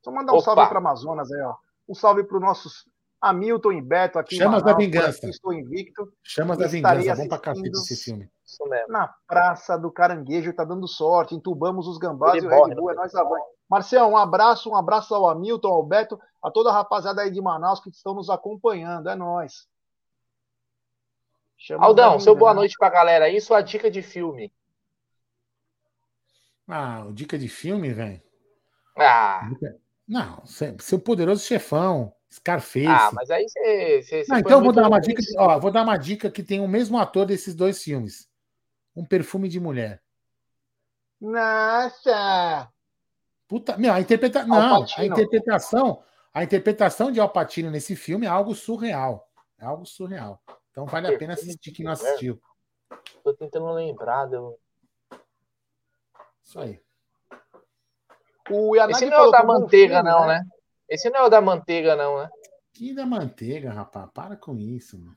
Só 0.03 0.11
mandar 0.11 0.33
um 0.33 0.35
Opa. 0.35 0.45
salve 0.45 0.67
para 0.67 0.77
Amazonas 0.79 1.31
aí, 1.31 1.41
ó. 1.41 1.55
Um 1.89 1.95
salve 1.95 2.23
para 2.23 2.37
os 2.37 2.41
nossos 2.43 2.85
Hamilton 3.21 3.71
e 3.71 3.81
Beto 3.81 4.19
aqui 4.19 4.35
Chamas 4.35 4.61
em 4.61 4.65
da 4.65 4.71
Manaus. 4.73 4.75
por 4.75 4.91
Vingança. 4.91 5.29
Estou 5.29 5.53
invicto. 5.53 6.07
Chamas 6.23 6.57
da 6.57 6.67
Vingança, 6.67 7.15
bom 7.15 7.27
pra 7.27 7.39
cacete 7.39 7.69
esse 7.69 7.95
filme. 7.95 8.29
Na 8.87 9.13
Praça 9.27 9.77
do 9.77 9.91
Caranguejo 9.91 10.53
tá 10.53 10.63
dando 10.63 10.87
sorte. 10.87 11.33
Entubamos 11.33 11.87
os 11.87 11.97
gambás 11.97 12.35
Ele 12.35 12.45
e 12.45 12.47
o 12.47 12.65
Red 12.65 12.75
Bull 12.75 12.87
né? 12.87 12.93
é 12.93 12.95
nós 12.97 13.15
avante. 13.15 13.45
Marcelo, 13.67 14.09
um 14.09 14.17
abraço, 14.17 14.69
um 14.69 14.75
abraço 14.75 15.15
ao 15.15 15.27
Hamilton, 15.27 15.67
ao 15.69 15.83
Beto, 15.83 16.19
a 16.43 16.51
toda 16.51 16.69
a 16.69 16.73
rapaziada 16.73 17.23
aí 17.23 17.31
de 17.31 17.41
Manaus 17.41 17.79
que 17.79 17.89
estão 17.89 18.13
nos 18.13 18.29
acompanhando. 18.29 19.09
É 19.09 19.15
nóis. 19.15 19.67
Chamas 21.57 21.87
Aldão, 21.87 22.19
seu 22.19 22.35
boa 22.35 22.51
Vingança. 22.51 22.55
noite 22.61 22.77
pra 22.77 22.89
galera 22.89 23.25
aí. 23.25 23.39
Sua 23.41 23.61
dica 23.61 23.89
de 23.89 24.01
filme. 24.01 24.51
Ah, 26.67 27.05
dica 27.13 27.37
de 27.37 27.47
filme, 27.47 27.93
velho. 27.93 28.21
Ah, 28.97 29.49
Não, 30.07 30.45
se- 30.45 30.75
seu 30.79 30.99
poderoso 30.99 31.43
chefão, 31.45 32.13
Scarface. 32.31 32.87
ah 32.87 33.11
mas 33.13 33.29
aí 33.29 33.45
você. 33.47 34.23
então 34.37 34.57
eu 34.59 34.61
vou 34.63 34.71
dar 34.73 34.87
uma 34.87 34.99
dica. 34.99 35.15
princípio. 35.15 35.41
Ó, 35.41 35.59
vou 35.59 35.71
dar 35.71 35.83
uma 35.83 35.97
dica 35.97 36.29
que 36.29 36.43
tem 36.43 36.59
o 36.59 36.67
mesmo 36.67 36.97
ator 36.97 37.25
desses 37.25 37.53
dois 37.55 37.81
filmes. 37.83 38.29
Um 38.95 39.05
perfume 39.05 39.49
de 39.49 39.59
mulher. 39.59 40.01
Nossa! 41.19 42.69
Puta, 43.47 43.77
meu, 43.77 43.93
a 43.93 43.99
interpreta... 44.01 44.41
Al 44.41 44.47
não, 44.47 44.85
a 44.97 45.05
interpretação, 45.05 46.03
a 46.33 46.43
interpretação 46.43 47.11
de 47.11 47.19
Al 47.19 47.29
Pacino 47.29 47.69
nesse 47.69 47.95
filme 47.95 48.25
é 48.25 48.29
algo 48.29 48.55
surreal. 48.55 49.29
É 49.59 49.65
algo 49.65 49.85
surreal. 49.85 50.41
Então 50.75 50.85
vale 50.85 51.07
a 51.07 51.17
pena 51.17 51.35
assistir 51.35 51.71
quem 51.71 51.85
não 51.85 51.93
assistiu. 51.93 52.37
Tô 53.23 53.33
tentando 53.33 53.71
lembrar. 53.71 54.25
Deu... 54.25 54.59
Isso 56.43 56.59
aí. 56.59 56.81
O 58.51 58.75
Yanagi 58.75 59.05
Esse 59.05 59.09
não 59.09 59.17
é 59.17 59.21
o 59.21 59.31
da 59.31 59.39
é 59.39 59.43
manteiga, 59.43 59.95
filme, 59.95 60.09
não, 60.09 60.27
né? 60.27 60.45
Esse 60.89 61.09
não 61.09 61.19
é 61.21 61.23
o 61.23 61.29
da 61.29 61.39
manteiga, 61.39 61.95
não, 61.95 62.17
né? 62.17 62.29
Que 62.73 62.93
da 62.93 63.05
manteiga, 63.05 63.71
rapaz. 63.71 64.09
Para 64.13 64.35
com 64.35 64.57
isso, 64.57 64.99
mano. 64.99 65.15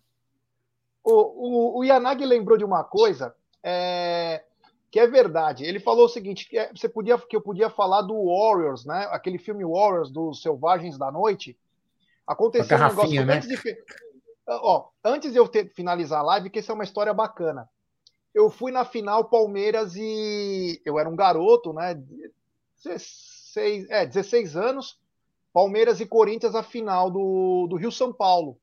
O, 1.03 1.13
o, 1.13 1.79
o 1.81 1.85
Yanagi 1.85 2.25
lembrou 2.25 2.57
de 2.57 2.65
uma 2.65 2.85
coisa 2.85 3.35
é, 3.61 4.45
que 4.93 5.01
é 5.01 5.09
verdade. 5.09 5.65
Ele 5.65 5.81
falou 5.81 6.05
o 6.05 6.09
seguinte: 6.09 6.49
que, 6.49 6.57
é- 6.57 6.71
você 6.73 6.89
podia, 6.89 7.19
que 7.19 7.35
eu 7.35 7.43
podia 7.43 7.69
falar 7.69 8.03
do 8.03 8.15
Warriors, 8.15 8.85
né? 8.85 9.09
Aquele 9.11 9.39
filme 9.39 9.65
Warriors 9.65 10.09
dos 10.09 10.41
Selvagens 10.41 10.97
da 10.97 11.11
Noite. 11.11 11.59
Aconteceu 12.25 12.77
um 12.77 12.81
negócio. 12.81 12.97
garrafinha, 12.97 13.25
né? 13.25 13.43
Fi- 13.43 13.77
ó, 14.49 14.89
antes 15.05 15.33
de 15.33 15.39
eu 15.39 15.47
ter, 15.49 15.73
finalizar 15.75 16.21
a 16.21 16.25
live, 16.25 16.51
que 16.51 16.59
essa 16.59 16.73
é 16.73 16.75
uma 16.75 16.85
história 16.85 17.13
bacana. 17.13 17.69
Eu 18.35 18.51
fui 18.51 18.73
na 18.73 18.85
final 18.85 19.25
Palmeiras 19.25 19.95
e 19.97 20.81
eu 20.85 20.99
era 20.99 21.09
um 21.09 21.17
garoto, 21.17 21.73
né? 21.73 22.01
16, 22.85 23.91
é, 23.91 24.07
16 24.07 24.57
anos. 24.57 24.99
Palmeiras 25.53 26.01
e 26.01 26.07
Corinthians 26.07 26.55
a 26.55 26.63
final 26.63 27.11
do, 27.11 27.67
do 27.69 27.77
Rio 27.77 27.91
São 27.91 28.13
Paulo. 28.13 28.59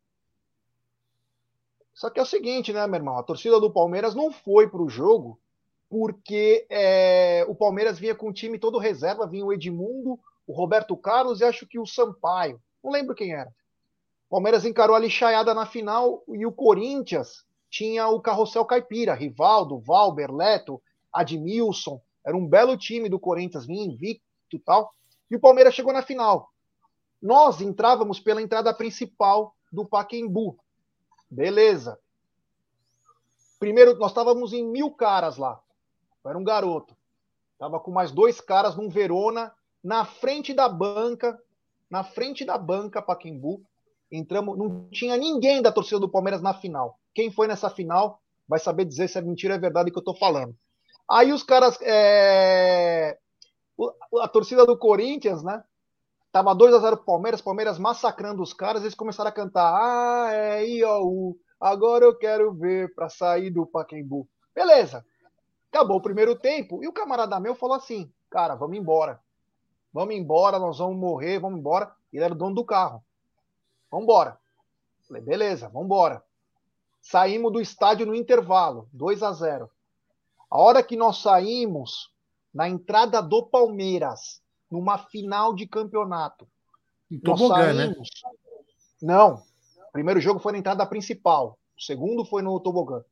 Só 1.94 2.10
que 2.10 2.20
é 2.20 2.24
o 2.24 2.26
seguinte, 2.26 2.74
né, 2.74 2.86
meu 2.88 2.96
irmão? 2.96 3.18
A 3.18 3.24
torcida 3.24 3.60
do 3.60 3.72
Palmeiras 3.72 4.14
não 4.14 4.32
foi 4.32 4.70
pro 4.70 4.90
jogo 4.90 5.40
porque 5.90 6.66
é, 6.70 7.46
o 7.48 7.56
Palmeiras 7.56 7.98
vinha 7.98 8.16
com 8.16 8.30
o 8.30 8.34
time 8.34 8.60
todo 8.60 8.78
reserva, 8.78 9.28
vinha 9.28 9.46
o 9.46 9.54
Edmundo, 9.54 10.20
o 10.46 10.54
Roberto 10.54 10.96
Carlos 10.98 11.40
e 11.40 11.46
acho 11.46 11.66
que 11.66 11.80
o 11.80 11.86
Sampaio. 11.86 12.62
Não 12.84 12.92
lembro 12.92 13.16
quem 13.16 13.34
era. 13.34 13.52
Palmeiras 14.36 14.66
encarou 14.66 14.98
a 14.98 15.00
lixaiada 15.00 15.54
na 15.54 15.66
final 15.66 16.22
e 16.28 16.46
o 16.46 16.52
Corinthians 16.52 17.46
tinha 17.70 18.10
o 18.10 18.20
carrossel 18.20 18.66
caipira, 18.66 19.14
Rivaldo, 19.14 19.80
Valber, 19.80 20.30
Leto, 20.30 20.84
Admilson. 21.14 22.02
Era 22.22 22.36
um 22.36 22.46
belo 22.46 22.76
time 22.78 23.08
do 23.08 23.18
Corinthians, 23.18 23.66
vinha 23.66 23.86
invicto 23.86 24.26
e 24.52 24.60
tal. 24.60 24.94
E 25.32 25.38
o 25.38 25.40
Palmeiras 25.40 25.74
chegou 25.74 25.94
na 25.94 26.02
final. 26.02 26.52
Nós 27.22 27.62
entrávamos 27.62 28.20
pela 28.20 28.42
entrada 28.42 28.74
principal 28.74 29.56
do 29.72 29.86
Paquembu. 29.86 30.60
Beleza. 31.32 31.98
Primeiro, 33.58 33.98
nós 33.98 34.12
estávamos 34.12 34.52
em 34.52 34.66
mil 34.66 34.92
caras 34.92 35.38
lá. 35.38 35.62
Era 36.26 36.38
um 36.38 36.44
garoto. 36.44 36.94
Tava 37.58 37.80
com 37.80 37.90
mais 37.90 38.12
dois 38.12 38.42
caras 38.42 38.76
num 38.76 38.90
Verona, 38.90 39.56
na 39.82 40.04
frente 40.04 40.54
da 40.54 40.68
banca, 40.68 41.42
na 41.90 42.04
frente 42.04 42.44
da 42.44 42.58
banca 42.58 43.02
Paquembu. 43.02 43.66
Entramos, 44.16 44.58
não 44.58 44.88
tinha 44.90 45.18
ninguém 45.18 45.62
da 45.62 45.72
torcida 45.72 46.00
do 46.00 46.10
Palmeiras 46.10 46.42
na 46.42 46.54
final. 46.54 47.00
Quem 47.14 47.32
foi 47.32 47.48
nessa 47.48 47.70
final 47.70 48.22
vai 48.48 48.60
saber 48.60 48.86
dizer 48.86 49.08
se 49.08 49.18
é 49.18 49.22
mentira 49.22 49.54
ou 49.54 49.58
é 49.58 49.62
verdade 49.62 49.92
que 49.92 49.98
eu 49.98 50.04
tô 50.04 50.14
falando. 50.14 50.56
Aí 51.10 51.32
os 51.32 51.44
caras, 51.44 51.78
é, 51.82 53.18
a 54.22 54.28
torcida 54.28 54.66
do 54.66 54.78
Corinthians, 54.78 55.44
né? 55.44 55.64
Tava 56.32 56.54
2 56.54 56.74
a 56.74 56.80
0 56.80 56.98
pro 56.98 57.06
Palmeiras, 57.06 57.42
Palmeiras 57.42 57.80
massacrando 57.80 58.44
os 58.44 58.54
caras, 58.54 58.82
eles 58.82 58.96
começaram 58.96 59.30
a 59.30 59.34
cantar: 59.34 59.74
"Ah, 59.74 60.34
é 60.34 60.68
IOU, 60.68 61.38
agora 61.60 62.06
eu 62.06 62.18
quero 62.18 62.54
ver 62.54 62.94
pra 62.94 63.08
sair 63.10 63.50
do 63.50 63.66
Paquembu". 63.66 64.28
Beleza. 64.54 65.06
Acabou 65.72 65.98
o 65.98 66.02
primeiro 66.02 66.36
tempo 66.38 66.84
e 66.84 66.88
o 66.88 66.94
camarada 66.94 67.40
meu 67.40 67.56
falou 67.56 67.76
assim: 67.76 68.12
"Cara, 68.30 68.56
vamos 68.56 68.78
embora. 68.78 69.20
Vamos 69.94 70.16
embora, 70.16 70.60
nós 70.60 70.80
vamos 70.80 70.98
morrer, 70.98 71.40
vamos 71.40 71.60
embora". 71.60 71.92
Ele 72.12 72.24
era 72.24 72.34
o 72.34 72.38
dono 72.38 72.56
do 72.56 72.66
carro. 72.66 73.04
Vamos 73.92 74.04
embora. 74.04 74.38
Falei: 75.08 75.22
"Beleza, 75.22 75.68
vamos 75.70 75.86
embora". 75.86 76.24
Saímos 77.02 77.52
do 77.54 77.62
estádio 77.62 78.06
no 78.06 78.16
intervalo, 78.16 78.90
2 78.92 79.22
a 79.22 79.32
0. 79.32 79.70
A 80.50 80.58
hora 80.60 80.82
que 80.82 80.96
nós 80.96 81.22
saímos 81.22 82.12
na 82.54 82.68
entrada 82.68 83.22
do 83.22 83.44
Palmeiras, 83.46 84.42
numa 84.72 84.98
final 84.98 85.54
de 85.54 85.68
campeonato, 85.68 86.48
Em 87.12 87.20
nós 87.24 87.40
tobogã, 87.40 87.74
né? 87.74 87.88
saímos. 87.88 88.10
Não. 89.02 89.44
O 89.90 89.92
primeiro 89.92 90.20
jogo 90.20 90.40
foi 90.40 90.52
na 90.54 90.58
entrada 90.58 90.86
principal. 90.86 91.58
O 91.78 91.82
segundo 91.82 92.26
foi 92.26 92.42
no 92.42 92.60
tobogã. 92.60 93.04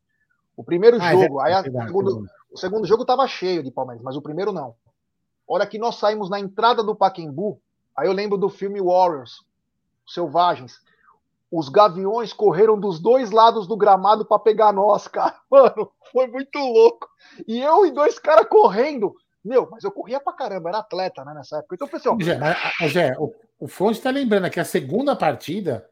O 0.56 0.64
primeiro 0.64 0.98
Ah, 1.02 1.14
é 1.14 1.22
jogo, 1.22 1.40
aí 1.40 1.54
a- 1.54 1.62
segundo, 1.64 2.28
o 2.52 2.58
segundo 2.58 2.86
jogo 2.88 3.04
estava 3.04 3.28
cheio 3.28 3.64
de 3.64 3.72
Palmeiras, 3.72 4.04
mas 4.04 4.16
o 4.16 4.22
primeiro 4.22 4.52
não. 4.52 4.76
A 5.48 5.54
hora 5.54 5.68
que 5.68 5.78
nós 5.78 5.96
saímos 5.96 6.30
na 6.30 6.40
entrada 6.40 6.84
do 6.84 6.96
Paquembu, 6.96 7.60
aí 7.96 8.08
eu 8.08 8.14
lembro 8.14 8.38
do 8.38 8.50
filme 8.50 8.82
Warriors, 8.82 9.44
Selvagens. 10.08 10.80
Os 11.52 11.70
gaviões 11.70 12.34
correram 12.34 12.80
dos 12.80 13.00
dois 13.00 13.30
lados 13.32 13.68
do 13.68 13.78
gramado 13.78 14.26
para 14.26 14.40
pegar 14.40 14.72
nós, 14.74 15.08
cara. 15.08 15.36
Mano, 15.52 15.92
foi 16.12 16.28
muito 16.28 16.58
louco. 16.58 17.08
E 17.48 17.60
eu 17.62 17.86
e 17.86 17.92
dois 17.92 18.18
caras 18.18 18.48
correndo. 18.48 19.16
Meu, 19.46 19.70
mas 19.70 19.84
eu 19.84 19.92
corria 19.92 20.20
pra 20.20 20.34
caramba, 20.34 20.70
era 20.70 20.80
atleta, 20.80 21.24
né, 21.26 21.34
nessa 21.34 21.58
época. 21.58 21.76
Então 21.76 21.88
falei 21.88 22.00
assim, 22.00 22.10
ó, 22.10 22.18
Jé, 22.26 22.38
a- 22.38 22.86
a- 22.86 22.88
Jé, 22.88 23.14
o, 23.20 23.34
o 23.60 23.68
Fonte 23.68 23.98
está 23.98 24.10
lembrando 24.10 24.50
que 24.50 24.60
a 24.60 24.64
segunda 24.66 25.16
partida 25.16 25.88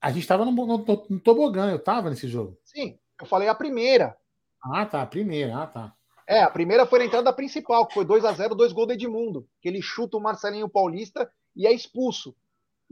a 0.00 0.10
gente 0.10 0.20
estava 0.22 0.44
no, 0.44 0.52
no, 0.52 0.78
no- 0.78 1.20
tobogã, 1.20 1.70
eu 1.70 1.76
estava 1.76 2.10
nesse 2.10 2.28
jogo. 2.28 2.56
sim, 2.64 2.98
eu 3.20 3.26
falei 3.26 3.48
a 3.48 3.54
primeira. 3.54 4.16
Ah, 4.62 4.84
tá, 4.84 5.00
a 5.02 5.06
primeira, 5.06 5.56
ah, 5.56 5.66
tá. 5.66 5.92
É, 6.26 6.42
a 6.42 6.50
primeira 6.50 6.86
foi 6.86 6.98
na 7.00 7.04
entrada 7.06 7.32
principal, 7.32 7.86
que 7.86 7.94
foi 7.94 8.04
2 8.04 8.24
a 8.24 8.32
0 8.32 8.54
dois 8.54 8.72
gols 8.72 8.86
do 8.88 8.92
Edmundo. 8.92 9.46
Que 9.60 9.68
ele 9.68 9.80
chuta 9.82 10.16
o 10.16 10.20
Marcelinho 10.20 10.68
Paulista 10.68 11.30
e 11.56 11.66
é 11.66 11.72
expulso. 11.72 12.34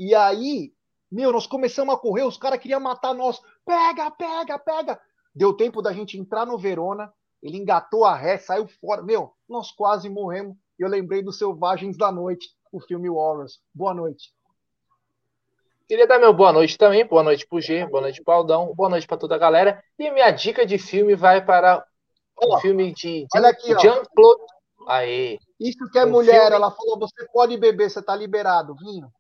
E 0.03 0.15
aí, 0.15 0.73
meu, 1.13 1.31
nós 1.31 1.47
começamos 1.47 1.95
a 1.95 1.99
correr, 1.99 2.23
os 2.23 2.39
caras 2.39 2.59
queriam 2.59 2.81
matar 2.81 3.13
nós. 3.13 3.39
Pega, 3.67 4.11
pega, 4.11 4.59
pega. 4.59 4.99
Deu 5.35 5.53
tempo 5.53 5.83
da 5.83 5.93
gente 5.93 6.19
entrar 6.19 6.47
no 6.47 6.57
Verona, 6.57 7.13
ele 7.43 7.59
engatou 7.59 8.07
a 8.07 8.15
ré, 8.17 8.39
saiu 8.39 8.67
fora. 8.67 9.03
Meu, 9.03 9.35
nós 9.47 9.71
quase 9.71 10.09
morremos. 10.09 10.57
Eu 10.79 10.89
lembrei 10.89 11.23
dos 11.23 11.37
Selvagens 11.37 11.99
da 11.99 12.11
Noite, 12.11 12.49
o 12.73 12.81
filme 12.81 13.11
Warriors. 13.11 13.61
Boa 13.75 13.93
noite. 13.93 14.33
Queria 15.87 16.07
dar 16.07 16.19
meu 16.19 16.33
boa 16.33 16.51
noite 16.53 16.79
também, 16.79 17.05
boa 17.05 17.23
noite 17.23 17.47
pro 17.47 17.61
G, 17.61 17.85
boa 17.87 18.01
noite 18.01 18.23
pro 18.23 18.33
Aldão, 18.33 18.73
boa 18.75 18.89
noite 18.89 19.07
pra 19.07 19.19
toda 19.19 19.35
a 19.35 19.39
galera. 19.39 19.83
E 19.99 20.11
minha 20.11 20.31
dica 20.31 20.65
de 20.65 20.79
filme 20.79 21.15
vai 21.15 21.45
para 21.45 21.85
o 22.43 22.55
Ó, 22.55 22.59
filme 22.61 22.95
de 22.95 23.27
olha 23.35 23.49
aqui. 23.51 23.79
Jean-Claude. 23.79 24.43
Aê, 24.87 25.39
Isso 25.61 25.91
que 25.93 25.99
é 25.99 26.07
Um 26.07 26.11
mulher, 26.11 26.41
filme- 26.41 26.57
ela 26.57 26.71
falou: 26.71 26.99
você 26.99 27.27
pode 27.33 27.57
beber, 27.59 27.91
você 27.91 28.01
tá 28.01 28.17
liberado, 28.17 28.75
vinho. 28.77 29.13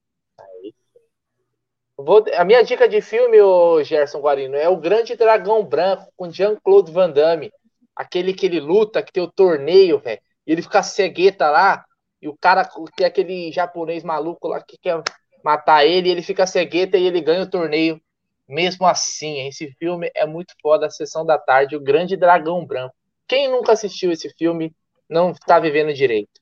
Vou- 2.04 2.24
a 2.36 2.44
minha 2.44 2.62
dica 2.62 2.88
de 2.88 3.00
filme, 3.00 3.40
ô 3.40 3.82
Gerson 3.82 4.20
Guarino, 4.20 4.56
é 4.56 4.68
o 4.68 4.76
Grande 4.76 5.16
Dragão 5.16 5.64
Branco 5.64 6.10
com 6.16 6.30
Jean-Claude 6.30 6.92
Van 6.92 7.10
Damme. 7.10 7.52
Aquele 7.94 8.32
que 8.32 8.46
ele 8.46 8.60
luta, 8.60 9.02
que 9.02 9.12
tem 9.12 9.22
o 9.22 9.30
torneio, 9.30 9.98
velho. 9.98 10.20
E 10.46 10.52
ele 10.52 10.62
fica 10.62 10.82
cegueta 10.82 11.50
lá, 11.50 11.84
e 12.20 12.28
o 12.28 12.36
cara 12.36 12.68
tem 12.96 13.06
aquele 13.06 13.52
japonês 13.52 14.02
maluco 14.02 14.48
lá 14.48 14.62
que 14.62 14.78
quer 14.78 15.02
matar 15.44 15.84
ele, 15.84 16.10
ele 16.10 16.22
fica 16.22 16.46
cegueta 16.46 16.96
e 16.96 17.06
ele 17.06 17.20
ganha 17.20 17.42
o 17.42 17.50
torneio. 17.50 18.00
Mesmo 18.48 18.86
assim, 18.86 19.46
esse 19.46 19.70
filme 19.78 20.10
é 20.14 20.26
muito 20.26 20.54
foda, 20.60 20.86
a 20.86 20.90
sessão 20.90 21.24
da 21.24 21.38
tarde, 21.38 21.76
o 21.76 21.80
Grande 21.80 22.16
Dragão 22.16 22.64
Branco. 22.64 22.94
Quem 23.28 23.48
nunca 23.48 23.72
assistiu 23.72 24.10
esse 24.10 24.28
filme 24.36 24.74
não 25.08 25.32
tá 25.32 25.60
vivendo 25.60 25.92
direito. 25.94 26.40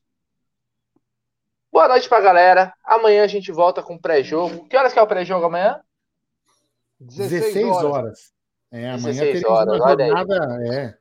Boa 1.71 1.87
noite 1.87 2.09
pra 2.09 2.19
galera. 2.19 2.73
Amanhã 2.83 3.23
a 3.23 3.27
gente 3.27 3.51
volta 3.51 3.81
com 3.83 3.97
pré-jogo. 3.97 4.67
Que 4.67 4.75
horas 4.75 4.91
que 4.91 4.99
é 4.99 5.01
o 5.01 5.07
pré-jogo 5.07 5.45
amanhã? 5.45 5.79
16, 6.99 7.67
horas. 7.83 8.31
É, 8.71 8.89
amanhã 8.89 9.21
16 9.23 9.31
teremos 9.33 9.49
horas, 9.49 9.79
uma 9.79 9.87
jornada. 9.89 10.59
É. 10.67 10.97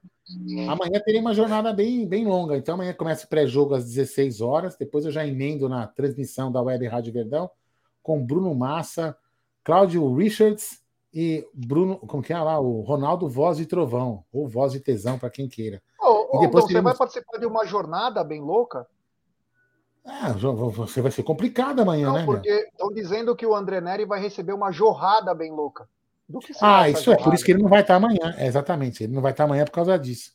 Amanhã 0.69 1.01
teremos 1.05 1.29
uma 1.31 1.35
jornada 1.35 1.73
bem, 1.73 2.07
bem 2.07 2.27
longa. 2.27 2.57
Então 2.57 2.75
amanhã 2.75 2.93
começa 2.93 3.25
o 3.25 3.29
pré-jogo 3.29 3.75
às 3.75 3.85
16 3.85 4.41
horas. 4.41 4.77
Depois 4.77 5.05
eu 5.05 5.11
já 5.11 5.27
emendo 5.27 5.69
na 5.69 5.87
transmissão 5.87 6.53
da 6.53 6.61
Web 6.63 6.87
Rádio 6.87 7.13
Verdão 7.13 7.51
com 8.03 8.25
Bruno 8.25 8.55
Massa, 8.55 9.17
Cláudio 9.65 10.15
Richards 10.15 10.81
e 11.13 11.47
Bruno, 11.53 11.97
como 11.99 12.23
que 12.23 12.33
é 12.33 12.39
lá? 12.39 12.59
O 12.61 12.83
Ronaldo 12.83 13.29
Voz 13.29 13.57
de 13.57 13.67
Trovão, 13.67 14.25
ou 14.33 14.47
Voz 14.47 14.73
de 14.73 14.81
Tesão, 14.81 15.19
para 15.19 15.31
quem 15.31 15.49
queira. 15.49 15.83
Ô, 16.01 16.07
ô, 16.07 16.11
E 16.11 16.47
depois 16.47 16.47
Aldão, 16.47 16.61
você 16.61 16.67
teremos- 16.69 16.91
vai 16.91 16.97
participar 16.99 17.39
de 17.39 17.47
uma 17.47 17.67
jornada 17.67 18.23
bem 18.23 18.41
louca? 18.41 18.87
Ah, 20.11 20.33
você 20.33 21.03
vai 21.03 21.11
ser 21.11 21.23
complicado 21.23 21.81
amanhã, 21.81 22.07
Não, 22.09 22.15
né, 22.15 22.25
porque 22.25 22.49
estão 22.49 22.89
dizendo 22.89 23.37
que 23.37 23.45
o 23.45 23.55
André 23.55 23.81
Neri 23.81 24.07
vai 24.07 24.19
receber 24.19 24.55
uma 24.55 24.73
jorrada 24.73 25.35
bem 25.35 25.53
louca. 25.53 25.87
Do 26.27 26.39
que 26.39 26.53
Ah, 26.61 26.89
isso 26.89 27.11
é, 27.11 27.15
por 27.15 27.19
jorrada? 27.21 27.35
isso 27.35 27.45
que 27.45 27.53
ele 27.53 27.63
não 27.63 27.69
vai 27.69 27.83
estar 27.83 27.97
amanhã. 27.97 28.35
É, 28.39 28.47
exatamente, 28.47 29.05
ele 29.05 29.13
não 29.13 29.21
vai 29.21 29.33
estar 29.33 29.45
amanhã 29.45 29.65
por 29.65 29.73
causa 29.73 29.99
disso. 29.99 30.33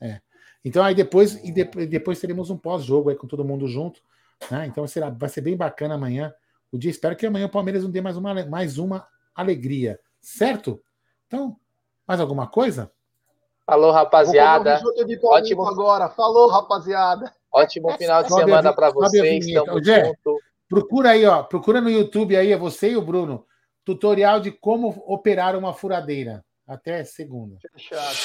É. 0.00 0.20
Então 0.64 0.82
aí 0.82 0.94
depois 0.94 1.34
e 1.44 1.50
depois, 1.50 1.88
depois 1.88 2.20
teremos 2.20 2.50
um 2.50 2.56
pós-jogo 2.56 3.10
aí 3.10 3.16
com 3.16 3.26
todo 3.26 3.44
mundo 3.44 3.66
junto, 3.66 4.00
né? 4.50 4.66
Então 4.66 4.86
será, 4.86 5.10
vai 5.10 5.28
ser 5.28 5.40
bem 5.40 5.56
bacana 5.56 5.94
amanhã. 5.94 6.32
O 6.70 6.78
dia 6.78 6.90
espero 6.90 7.16
que 7.16 7.26
amanhã 7.26 7.46
o 7.46 7.50
Palmeiras 7.50 7.82
não 7.82 7.90
dê 7.90 8.00
mais 8.00 8.16
uma, 8.16 8.44
mais 8.46 8.78
uma 8.78 9.06
alegria, 9.34 9.98
certo? 10.20 10.80
Então, 11.26 11.56
mais 12.06 12.20
alguma 12.20 12.46
coisa? 12.46 12.90
Falou, 13.64 13.90
um 13.90 13.94
rapaziada. 13.94 14.80
de 15.06 15.18
Ótimo. 15.22 15.66
agora. 15.66 16.08
Falou, 16.08 16.48
rapaziada. 16.48 17.32
Ótimo 17.56 17.90
final 17.96 18.22
de 18.22 18.28
Sobe 18.28 18.42
semana 18.42 18.70
vi- 18.70 18.76
pra 18.76 18.90
sobe 18.90 19.06
a 19.06 19.08
vocês. 19.08 19.46
Tamo 19.54 19.82
junto. 19.82 20.38
Procura 20.68 21.10
aí, 21.10 21.24
ó, 21.24 21.42
procura 21.42 21.80
no 21.80 21.88
YouTube 21.88 22.36
aí, 22.36 22.52
é 22.52 22.56
você 22.56 22.90
e 22.90 22.96
o 22.96 23.02
Bruno, 23.02 23.46
tutorial 23.84 24.40
de 24.40 24.50
como 24.50 25.02
operar 25.06 25.56
uma 25.56 25.72
furadeira. 25.72 26.44
Até 26.66 27.02
segunda. 27.04 27.56
Fechado. 27.72 28.16